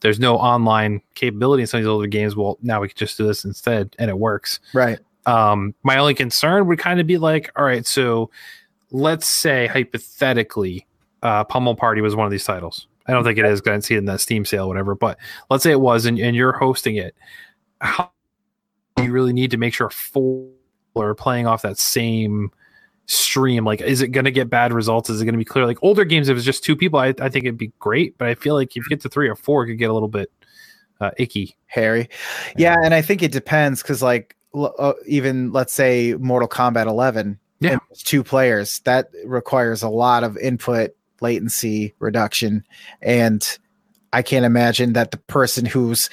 there's 0.00 0.20
no 0.20 0.36
online 0.36 1.00
capability 1.14 1.62
in 1.62 1.66
some 1.66 1.78
of 1.78 1.84
these 1.84 1.88
older 1.88 2.06
games. 2.06 2.36
Well, 2.36 2.58
now 2.62 2.80
we 2.80 2.88
can 2.88 2.96
just 2.96 3.16
do 3.16 3.26
this 3.26 3.44
instead, 3.44 3.96
and 3.98 4.10
it 4.10 4.18
works. 4.18 4.60
Right. 4.74 4.98
Um, 5.24 5.74
my 5.82 5.98
only 5.98 6.14
concern 6.14 6.66
would 6.66 6.78
kind 6.78 7.00
of 7.00 7.06
be 7.06 7.18
like, 7.18 7.50
all 7.56 7.64
right, 7.64 7.84
so 7.86 8.30
let's 8.90 9.26
say 9.26 9.66
hypothetically, 9.66 10.86
uh, 11.22 11.44
Pummel 11.44 11.74
Party 11.74 12.00
was 12.00 12.14
one 12.14 12.26
of 12.26 12.30
these 12.30 12.44
titles. 12.44 12.86
I 13.06 13.12
don't 13.12 13.24
think 13.24 13.38
it 13.38 13.44
is. 13.44 13.60
I 13.60 13.70
didn't 13.70 13.84
see 13.84 13.94
it 13.94 13.98
in 13.98 14.04
that 14.04 14.20
Steam 14.20 14.44
sale, 14.44 14.64
or 14.64 14.68
whatever. 14.68 14.94
But 14.94 15.18
let's 15.50 15.62
say 15.62 15.70
it 15.70 15.80
was, 15.80 16.06
and, 16.06 16.18
and 16.18 16.36
you're 16.36 16.52
hosting 16.52 16.96
it. 16.96 17.14
How 17.80 18.10
do 18.96 19.04
you 19.04 19.12
really 19.12 19.32
need 19.32 19.50
to 19.52 19.56
make 19.56 19.74
sure 19.74 19.90
four 19.90 20.48
are 21.02 21.14
playing 21.14 21.46
off 21.46 21.62
that 21.62 21.78
same 21.78 22.50
stream? 23.06 23.64
Like, 23.64 23.80
is 23.80 24.00
it 24.02 24.08
going 24.08 24.24
to 24.24 24.30
get 24.30 24.50
bad 24.50 24.72
results? 24.72 25.10
Is 25.10 25.20
it 25.20 25.24
going 25.24 25.34
to 25.34 25.38
be 25.38 25.44
clear? 25.44 25.66
Like 25.66 25.78
older 25.82 26.04
games, 26.04 26.28
if 26.28 26.36
it's 26.36 26.46
just 26.46 26.64
two 26.64 26.76
people, 26.76 26.98
I, 26.98 27.08
I 27.20 27.28
think 27.28 27.44
it'd 27.44 27.58
be 27.58 27.72
great. 27.78 28.16
But 28.18 28.28
I 28.28 28.34
feel 28.34 28.54
like 28.54 28.70
if 28.70 28.76
you 28.76 28.88
get 28.88 29.00
to 29.02 29.08
three 29.08 29.28
or 29.28 29.36
four, 29.36 29.64
it 29.64 29.68
could 29.68 29.78
get 29.78 29.90
a 29.90 29.94
little 29.94 30.08
bit 30.08 30.30
uh, 31.00 31.10
icky. 31.18 31.56
Harry. 31.66 32.08
Yeah, 32.56 32.76
and 32.82 32.94
I 32.94 33.02
think 33.02 33.22
it 33.22 33.32
depends 33.32 33.82
because, 33.82 34.02
like, 34.02 34.34
uh, 34.54 34.94
even 35.06 35.52
let's 35.52 35.72
say 35.72 36.14
Mortal 36.14 36.48
Kombat 36.48 36.86
11, 36.86 37.38
Yeah. 37.60 37.76
it's 37.90 38.02
two 38.02 38.24
players, 38.24 38.80
that 38.80 39.08
requires 39.24 39.82
a 39.82 39.88
lot 39.90 40.24
of 40.24 40.38
input 40.38 40.92
latency 41.20 41.94
reduction, 41.98 42.64
and 43.02 43.58
I 44.12 44.22
can't 44.22 44.46
imagine 44.46 44.94
that 44.94 45.10
the 45.10 45.18
person 45.18 45.66
who's 45.66 46.08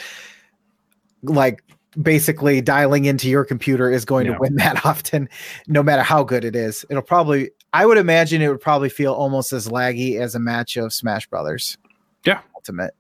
like 1.22 1.64
basically 2.02 2.62
dialing 2.62 3.06
into 3.06 3.30
your 3.30 3.46
computer 3.46 3.90
is 3.90 4.06
going 4.06 4.28
to 4.28 4.38
win 4.40 4.56
that 4.58 4.86
often, 4.86 5.30
no 5.68 5.84
matter 5.84 6.04
how 6.04 6.24
good 6.24 6.44
it 6.44 6.56
is. 6.56 6.86
It'll 6.90 7.04
probably, 7.04 7.52
I 7.74 7.86
would 7.86 7.98
imagine, 7.98 8.42
it 8.42 8.50
would 8.50 8.62
probably 8.62 8.90
feel 8.90 9.14
almost 9.14 9.54
as 9.54 9.68
laggy 9.68 10.20
as 10.20 10.36
a 10.36 10.40
match 10.40 10.78
of 10.78 10.94
Smash 10.94 11.28
Brothers. 11.28 11.78
Yeah. 12.26 12.42
Ultimate. 12.56 12.94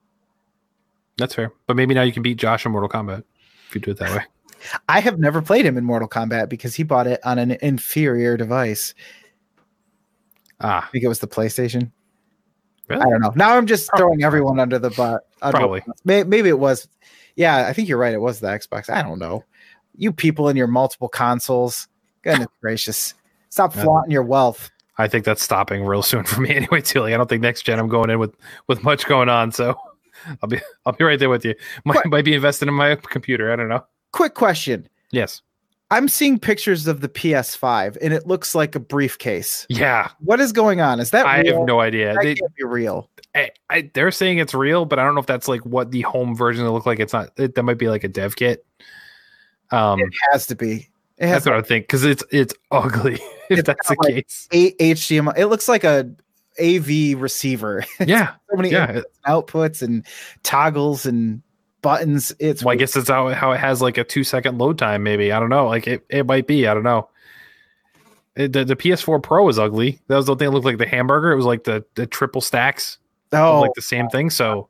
That's 1.17 1.35
fair. 1.35 1.51
But 1.67 1.75
maybe 1.75 1.93
now 1.93 2.01
you 2.01 2.11
can 2.11 2.23
beat 2.23 2.37
Josh 2.37 2.65
in 2.65 2.71
Mortal 2.71 2.89
Kombat 2.89 3.23
if 3.67 3.75
you 3.75 3.81
do 3.81 3.91
it 3.91 3.97
that 3.97 4.15
way. 4.15 4.23
I 4.89 4.99
have 4.99 5.19
never 5.19 5.41
played 5.41 5.65
him 5.65 5.77
in 5.77 5.83
Mortal 5.83 6.07
Kombat 6.07 6.49
because 6.49 6.75
he 6.75 6.83
bought 6.83 7.07
it 7.07 7.19
on 7.25 7.39
an 7.39 7.57
inferior 7.61 8.37
device. 8.37 8.93
Ah, 10.61 10.85
I 10.87 10.91
think 10.91 11.03
it 11.03 11.07
was 11.07 11.19
the 11.19 11.27
PlayStation. 11.27 11.91
Really? 12.89 13.01
I 13.01 13.09
don't 13.09 13.21
know. 13.21 13.33
Now 13.35 13.55
I'm 13.55 13.65
just 13.65 13.89
Probably. 13.89 14.03
throwing 14.03 14.23
everyone 14.23 14.59
under 14.59 14.79
the 14.79 14.89
butt. 14.89 15.23
Probably. 15.39 15.81
Maybe 16.05 16.49
it 16.49 16.59
was. 16.59 16.87
Yeah, 17.35 17.67
I 17.67 17.73
think 17.73 17.89
you're 17.89 17.97
right. 17.97 18.13
It 18.13 18.21
was 18.21 18.39
the 18.39 18.47
Xbox. 18.47 18.89
I 18.89 19.01
don't 19.01 19.19
know. 19.19 19.43
You 19.95 20.11
people 20.11 20.49
in 20.49 20.55
your 20.55 20.67
multiple 20.67 21.09
consoles. 21.09 21.87
Goodness 22.21 22.47
gracious. 22.61 23.13
Stop 23.49 23.73
flaunting 23.73 24.11
your 24.11 24.23
wealth. 24.23 24.71
I 24.97 25.07
think 25.07 25.25
that's 25.25 25.41
stopping 25.41 25.85
real 25.85 26.03
soon 26.03 26.23
for 26.23 26.41
me 26.41 26.49
anyway 26.55 26.81
too. 26.81 27.01
Like 27.01 27.13
I 27.13 27.17
don't 27.17 27.29
think 27.29 27.41
next 27.41 27.63
gen 27.63 27.79
I'm 27.79 27.87
going 27.87 28.09
in 28.09 28.19
with 28.19 28.35
with 28.67 28.83
much 28.83 29.05
going 29.05 29.29
on. 29.29 29.51
So 29.51 29.75
I'll 30.41 30.49
be 30.49 30.59
I'll 30.85 30.93
be 30.93 31.03
right 31.03 31.19
there 31.19 31.29
with 31.29 31.45
you. 31.45 31.55
Might, 31.85 32.05
might 32.05 32.25
be 32.25 32.33
invested 32.33 32.67
in 32.67 32.73
my 32.73 32.95
computer. 32.95 33.51
I 33.51 33.55
don't 33.55 33.69
know. 33.69 33.83
Quick 34.11 34.35
question. 34.35 34.87
Yes. 35.11 35.41
I'm 35.93 36.07
seeing 36.07 36.39
pictures 36.39 36.87
of 36.87 37.01
the 37.01 37.09
PS5 37.09 37.97
and 38.01 38.13
it 38.13 38.25
looks 38.27 38.55
like 38.55 38.75
a 38.75 38.79
briefcase. 38.79 39.65
Yeah. 39.69 40.09
What 40.19 40.39
is 40.39 40.51
going 40.51 40.81
on? 40.81 40.99
Is 40.99 41.11
that 41.11 41.25
I 41.25 41.41
real? 41.41 41.57
have 41.59 41.67
no 41.67 41.79
idea. 41.81 42.13
That 42.13 42.23
They, 42.23 42.35
can't 42.35 42.55
be 42.55 42.63
real. 42.63 43.09
I, 43.35 43.51
I, 43.69 43.91
they're 43.93 44.11
saying 44.11 44.39
it's 44.39 44.53
real, 44.53 44.85
but 44.85 44.97
I 44.99 45.03
don't 45.05 45.13
know 45.15 45.21
if 45.21 45.27
that's 45.27 45.47
like 45.47 45.65
what 45.65 45.91
the 45.91 46.01
home 46.01 46.35
version 46.35 46.65
will 46.65 46.73
look 46.73 46.85
like. 46.85 46.99
It's 46.99 47.13
not. 47.13 47.29
It, 47.37 47.55
that 47.55 47.63
might 47.63 47.77
be 47.77 47.89
like 47.89 48.03
a 48.03 48.07
dev 48.07 48.35
kit. 48.35 48.65
Um, 49.71 49.99
It 49.99 50.11
has 50.31 50.47
to 50.47 50.55
be. 50.55 50.89
Has 51.19 51.31
that's 51.31 51.45
what 51.45 51.55
I 51.55 51.61
think 51.61 51.85
because 51.85 52.03
it's 52.03 52.23
it's 52.31 52.53
ugly. 52.71 53.19
If 53.49 53.59
It's 53.59 53.67
that's 53.67 53.87
the 53.89 53.95
like- 53.99 54.15
case, 54.15 54.47
a- 54.53 54.71
HDMI. 54.73 55.37
It 55.37 55.47
looks 55.47 55.67
like 55.67 55.83
a 55.83 56.09
AV 56.59 57.19
receiver. 57.21 57.83
yeah, 58.05 58.33
so 58.49 58.55
many 58.55 58.69
yeah. 58.71 59.01
outputs 59.27 59.81
and 59.83 60.05
toggles 60.43 61.05
and 61.05 61.41
buttons. 61.83 62.33
It's 62.39 62.63
Well, 62.63 62.73
I 62.73 62.75
guess 62.75 62.95
it's 62.95 63.09
how 63.09 63.29
how 63.29 63.51
it 63.51 63.59
has 63.59 63.79
like 63.79 63.99
a 63.99 64.03
two 64.03 64.23
second 64.23 64.57
load 64.57 64.79
time. 64.79 65.03
Maybe 65.03 65.31
I 65.31 65.39
don't 65.39 65.49
know. 65.49 65.67
Like 65.67 65.85
it, 65.85 66.03
it 66.09 66.25
might 66.25 66.47
be. 66.47 66.67
I 66.67 66.73
don't 66.73 66.83
know. 66.83 67.09
It, 68.35 68.51
the, 68.51 68.65
the 68.65 68.75
PS4 68.75 69.21
Pro 69.21 69.47
is 69.49 69.59
ugly. 69.59 69.99
That 70.07 70.15
was 70.15 70.25
the 70.25 70.35
thing 70.35 70.47
that 70.47 70.51
looked 70.51 70.65
like 70.65 70.79
the 70.79 70.87
hamburger. 70.87 71.31
It 71.31 71.35
was 71.35 71.45
like 71.45 71.65
the, 71.65 71.85
the 71.93 72.07
triple 72.07 72.41
stacks, 72.41 72.97
oh 73.31 73.61
like 73.61 73.73
the 73.75 73.81
same 73.83 74.09
thing. 74.09 74.31
So 74.31 74.69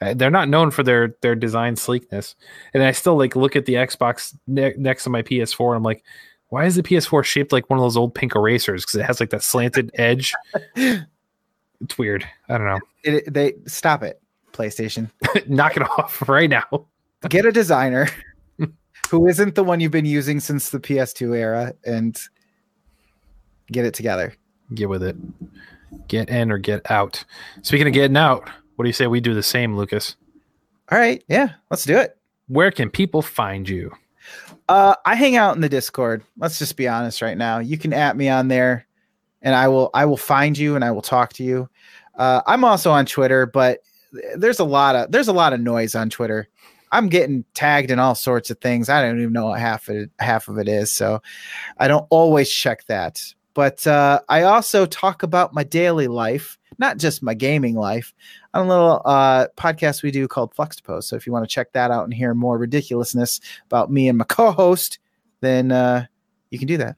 uh, 0.00 0.14
they're 0.14 0.32
not 0.32 0.48
known 0.48 0.72
for 0.72 0.82
their 0.82 1.14
their 1.20 1.36
design 1.36 1.76
sleekness. 1.76 2.34
And 2.72 2.82
I 2.82 2.90
still 2.90 3.16
like 3.16 3.36
look 3.36 3.54
at 3.54 3.66
the 3.66 3.74
Xbox 3.74 4.36
ne- 4.48 4.74
next 4.76 5.04
to 5.04 5.10
my 5.10 5.22
PS4, 5.22 5.68
and 5.68 5.76
I'm 5.76 5.82
like, 5.84 6.02
why 6.48 6.64
is 6.64 6.74
the 6.74 6.82
PS4 6.82 7.22
shaped 7.24 7.52
like 7.52 7.70
one 7.70 7.78
of 7.78 7.84
those 7.84 7.96
old 7.96 8.14
pink 8.14 8.34
erasers? 8.34 8.84
Because 8.84 8.96
it 8.96 9.04
has 9.04 9.20
like 9.20 9.30
that 9.30 9.44
slanted 9.44 9.92
edge. 9.94 10.34
It's 11.80 11.98
weird. 11.98 12.26
I 12.48 12.56
don't 12.56 12.66
know. 12.66 12.80
it, 13.02 13.32
they 13.32 13.54
stop 13.66 14.02
it. 14.02 14.20
PlayStation, 14.54 15.10
Knock 15.46 15.76
it 15.76 15.82
off 15.82 16.26
right 16.28 16.48
now. 16.48 16.86
get 17.28 17.44
a 17.44 17.52
designer 17.52 18.08
who 19.10 19.26
isn't 19.26 19.54
the 19.54 19.64
one 19.64 19.80
you've 19.80 19.92
been 19.92 20.04
using 20.04 20.40
since 20.40 20.70
the 20.70 20.80
PS2 20.80 21.36
era 21.36 21.74
and 21.84 22.18
get 23.70 23.84
it 23.84 23.94
together. 23.94 24.34
Get 24.74 24.88
with 24.88 25.02
it. 25.02 25.16
Get 26.08 26.28
in 26.28 26.50
or 26.50 26.58
get 26.58 26.90
out. 26.90 27.24
Speaking 27.62 27.86
of 27.86 27.92
getting 27.92 28.16
out, 28.16 28.48
what 28.76 28.84
do 28.84 28.88
you 28.88 28.92
say 28.94 29.06
we 29.06 29.20
do 29.20 29.34
the 29.34 29.42
same, 29.42 29.76
Lucas? 29.76 30.16
All 30.90 30.98
right, 30.98 31.22
yeah, 31.28 31.50
let's 31.70 31.84
do 31.84 31.96
it. 31.96 32.16
Where 32.48 32.70
can 32.70 32.90
people 32.90 33.22
find 33.22 33.68
you? 33.68 33.92
Uh, 34.68 34.94
I 35.04 35.14
hang 35.14 35.36
out 35.36 35.54
in 35.54 35.60
the 35.60 35.68
Discord. 35.68 36.22
Let's 36.38 36.58
just 36.58 36.76
be 36.76 36.88
honest 36.88 37.22
right 37.22 37.36
now. 37.36 37.58
You 37.58 37.78
can 37.78 37.92
at 37.92 38.16
me 38.16 38.28
on 38.28 38.48
there, 38.48 38.86
and 39.42 39.54
I 39.54 39.68
will 39.68 39.90
I 39.94 40.04
will 40.04 40.16
find 40.16 40.56
you 40.56 40.74
and 40.74 40.84
I 40.84 40.90
will 40.90 41.02
talk 41.02 41.32
to 41.34 41.44
you. 41.44 41.68
Uh, 42.16 42.42
I'm 42.46 42.64
also 42.64 42.90
on 42.90 43.06
Twitter, 43.06 43.46
but 43.46 43.80
there's 44.36 44.60
a 44.60 44.64
lot 44.64 44.96
of 44.96 45.12
there's 45.12 45.28
a 45.28 45.32
lot 45.32 45.52
of 45.52 45.60
noise 45.60 45.94
on 45.94 46.10
Twitter. 46.10 46.48
I'm 46.92 47.08
getting 47.08 47.44
tagged 47.54 47.90
in 47.90 47.98
all 47.98 48.14
sorts 48.14 48.50
of 48.50 48.58
things. 48.60 48.88
I 48.88 49.02
don't 49.02 49.18
even 49.18 49.32
know 49.32 49.46
what 49.46 49.58
half 49.58 49.88
of 49.88 49.96
it, 49.96 50.10
half 50.20 50.48
of 50.48 50.58
it 50.58 50.68
is, 50.68 50.92
so 50.92 51.20
I 51.78 51.88
don't 51.88 52.06
always 52.10 52.50
check 52.50 52.84
that. 52.86 53.20
But 53.52 53.86
uh, 53.86 54.20
I 54.28 54.42
also 54.42 54.86
talk 54.86 55.22
about 55.22 55.54
my 55.54 55.64
daily 55.64 56.08
life, 56.08 56.58
not 56.78 56.98
just 56.98 57.22
my 57.22 57.34
gaming 57.34 57.74
life, 57.74 58.12
on 58.52 58.66
a 58.66 58.68
little 58.68 59.02
uh, 59.04 59.48
podcast 59.56 60.02
we 60.02 60.10
do 60.10 60.28
called 60.28 60.54
Fluxpose. 60.54 61.04
So 61.04 61.16
if 61.16 61.26
you 61.26 61.32
want 61.32 61.48
to 61.48 61.52
check 61.52 61.72
that 61.72 61.90
out 61.90 62.04
and 62.04 62.14
hear 62.14 62.34
more 62.34 62.58
ridiculousness 62.58 63.40
about 63.66 63.90
me 63.90 64.08
and 64.08 64.18
my 64.18 64.24
co-host, 64.28 64.98
then 65.40 65.72
uh, 65.72 66.06
you 66.50 66.58
can 66.58 66.68
do 66.68 66.76
that. 66.78 66.96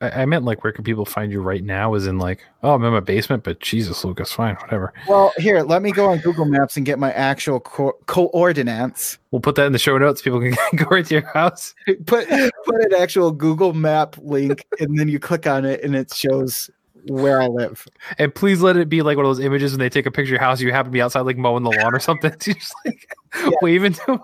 I, 0.00 0.22
I 0.22 0.26
meant 0.26 0.44
like 0.44 0.64
where 0.64 0.72
can 0.72 0.84
people 0.84 1.04
find 1.04 1.30
you 1.30 1.40
right 1.40 1.62
now? 1.62 1.94
Is 1.94 2.06
in 2.06 2.18
like, 2.18 2.44
oh, 2.62 2.74
I'm 2.74 2.84
in 2.84 2.92
my 2.92 3.00
basement, 3.00 3.44
but 3.44 3.60
Jesus, 3.60 4.04
Lucas, 4.04 4.32
fine, 4.32 4.56
whatever. 4.56 4.92
Well, 5.08 5.32
here, 5.36 5.62
let 5.62 5.82
me 5.82 5.92
go 5.92 6.06
on 6.10 6.18
Google 6.18 6.44
Maps 6.46 6.76
and 6.76 6.86
get 6.86 6.98
my 6.98 7.12
actual 7.12 7.60
co- 7.60 7.98
coordinates. 8.06 9.18
We'll 9.30 9.40
put 9.40 9.54
that 9.56 9.66
in 9.66 9.72
the 9.72 9.78
show 9.78 9.96
notes. 9.98 10.22
People 10.22 10.40
can 10.40 10.54
go 10.76 10.86
right 10.86 11.04
to 11.06 11.14
your 11.14 11.26
house. 11.26 11.74
Put 12.06 12.28
put 12.28 12.84
an 12.84 12.94
actual 12.98 13.30
Google 13.30 13.72
Map 13.72 14.16
link, 14.18 14.64
and 14.78 14.98
then 14.98 15.08
you 15.08 15.18
click 15.18 15.46
on 15.46 15.64
it, 15.64 15.82
and 15.84 15.94
it 15.94 16.12
shows 16.14 16.70
where 17.06 17.40
I 17.40 17.46
live. 17.46 17.86
And 18.18 18.34
please 18.34 18.60
let 18.60 18.76
it 18.76 18.88
be 18.88 19.02
like 19.02 19.16
one 19.16 19.24
of 19.24 19.30
those 19.30 19.44
images 19.44 19.72
when 19.72 19.80
they 19.80 19.88
take 19.88 20.06
a 20.06 20.10
picture 20.10 20.34
of 20.34 20.40
your 20.40 20.40
house, 20.40 20.60
you 20.60 20.70
happen 20.72 20.90
to 20.90 20.92
be 20.92 21.00
outside 21.00 21.22
like 21.22 21.38
mowing 21.38 21.62
the 21.62 21.70
lawn 21.70 21.94
or 21.94 21.98
something. 22.00 22.30
You're 22.44 22.54
just 22.54 22.74
like 22.84 23.16
waving 23.62 23.94
to 23.94 24.12
'em. 24.12 24.20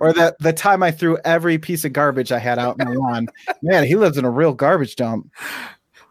Or 0.00 0.12
that 0.12 0.38
the 0.38 0.52
time 0.52 0.82
I 0.82 0.90
threw 0.90 1.18
every 1.24 1.58
piece 1.58 1.84
of 1.84 1.92
garbage 1.92 2.32
I 2.32 2.38
had 2.38 2.58
out 2.58 2.80
in 2.80 2.88
the 2.88 2.98
lawn. 2.98 3.28
Man, 3.62 3.84
he 3.84 3.96
lives 3.96 4.18
in 4.18 4.24
a 4.24 4.30
real 4.30 4.52
garbage 4.52 4.96
dump. 4.96 5.30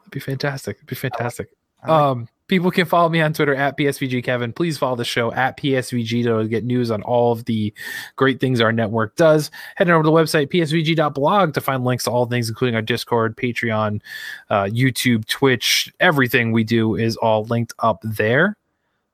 It'd 0.02 0.12
be 0.12 0.20
fantastic. 0.20 0.78
It'd 0.78 0.88
be 0.88 0.96
fantastic. 0.96 1.50
Like- 1.84 1.90
Um, 1.92 2.28
people 2.48 2.70
can 2.72 2.86
follow 2.86 3.10
me 3.10 3.22
on 3.22 3.34
Twitter 3.34 3.56
at 3.56 3.78
PSVG 3.78 4.24
Kevin. 4.24 4.54
Please 4.54 4.78
follow 4.78 4.96
the 4.96 5.04
show 5.06 5.32
at 5.34 5.58
PSVG 5.58 6.24
to 6.24 6.48
get 6.48 6.64
news 6.64 6.92
on 6.92 7.02
all 7.04 7.32
of 7.32 7.46
the 7.46 7.74
great 8.16 8.40
things 8.40 8.62
our 8.62 8.72
network 8.72 9.16
does. 9.16 9.50
Head 9.76 9.90
over 9.90 10.04
to 10.04 10.08
the 10.08 10.12
website 10.16 10.48
psvg.blog 10.52 11.54
to 11.54 11.62
find 11.62 11.84
links 11.84 12.04
to 12.06 12.12
all 12.12 12.26
things, 12.26 12.50
including 12.50 12.76
our 12.76 12.82
Discord, 12.82 13.36
Patreon, 13.38 14.02
uh, 14.50 14.64
YouTube, 14.66 15.26
Twitch. 15.28 15.92
Everything 16.00 16.52
we 16.52 16.64
do 16.64 16.96
is 16.96 17.18
all 17.18 17.46
linked 17.46 17.74
up 17.80 18.00
there. 18.04 18.58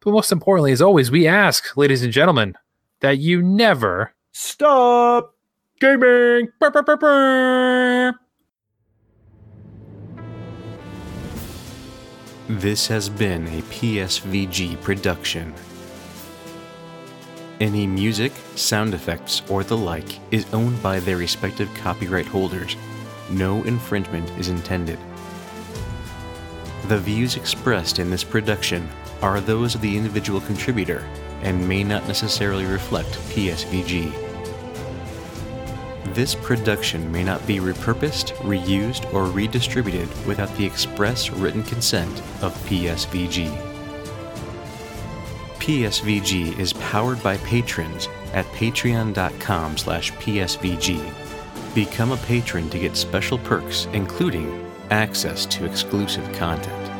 But 0.03 0.11
most 0.11 0.31
importantly, 0.31 0.72
as 0.72 0.81
always, 0.81 1.11
we 1.11 1.27
ask, 1.27 1.77
ladies 1.77 2.03
and 2.03 2.11
gentlemen, 2.11 2.55
that 3.01 3.18
you 3.19 3.41
never 3.41 4.13
Stop. 4.31 5.35
gaming. 5.79 6.49
Brr, 6.59 6.69
brr, 6.69 6.97
brr. 6.97 8.13
This 12.47 12.87
has 12.87 13.09
been 13.09 13.47
a 13.47 13.61
PSVG 13.63 14.81
production. 14.81 15.53
Any 17.59 17.85
music, 17.85 18.31
sound 18.55 18.93
effects, 18.93 19.41
or 19.49 19.63
the 19.63 19.77
like 19.77 20.19
is 20.31 20.51
owned 20.53 20.81
by 20.81 20.99
their 20.99 21.17
respective 21.17 21.73
copyright 21.75 22.25
holders. 22.25 22.75
No 23.29 23.63
infringement 23.63 24.29
is 24.39 24.49
intended. 24.49 24.99
The 26.87 26.97
views 26.97 27.35
expressed 27.35 27.99
in 27.99 28.09
this 28.09 28.23
production 28.23 28.89
are 29.22 29.39
those 29.39 29.76
of 29.76 29.81
the 29.81 29.95
individual 29.98 30.41
contributor 30.41 31.07
and 31.41 31.68
may 31.68 31.84
not 31.84 32.07
necessarily 32.07 32.65
reflect 32.65 33.11
PSVG. 33.30 34.11
This 36.14 36.35
production 36.35 37.10
may 37.11 37.23
not 37.23 37.45
be 37.48 37.60
repurposed, 37.60 38.34
reused, 38.38 39.11
or 39.14 39.26
redistributed 39.26 40.10
without 40.26 40.53
the 40.57 40.65
express 40.65 41.30
written 41.30 41.64
consent 41.64 42.19
of 42.41 42.53
PSVG. 42.65 43.49
PSVG 45.60 46.57
is 46.60 46.73
powered 46.73 47.22
by 47.23 47.38
patrons 47.38 48.10
at 48.34 48.45
patreon.com 48.48 49.77
slash 49.77 50.11
psvg. 50.14 51.14
Become 51.76 52.11
a 52.11 52.18
patron 52.18 52.69
to 52.72 52.80
get 52.80 52.98
special 52.98 53.38
perks, 53.38 53.88
including 53.93 54.69
access 54.89 55.45
to 55.45 55.65
exclusive 55.65 56.30
content. 56.34 56.90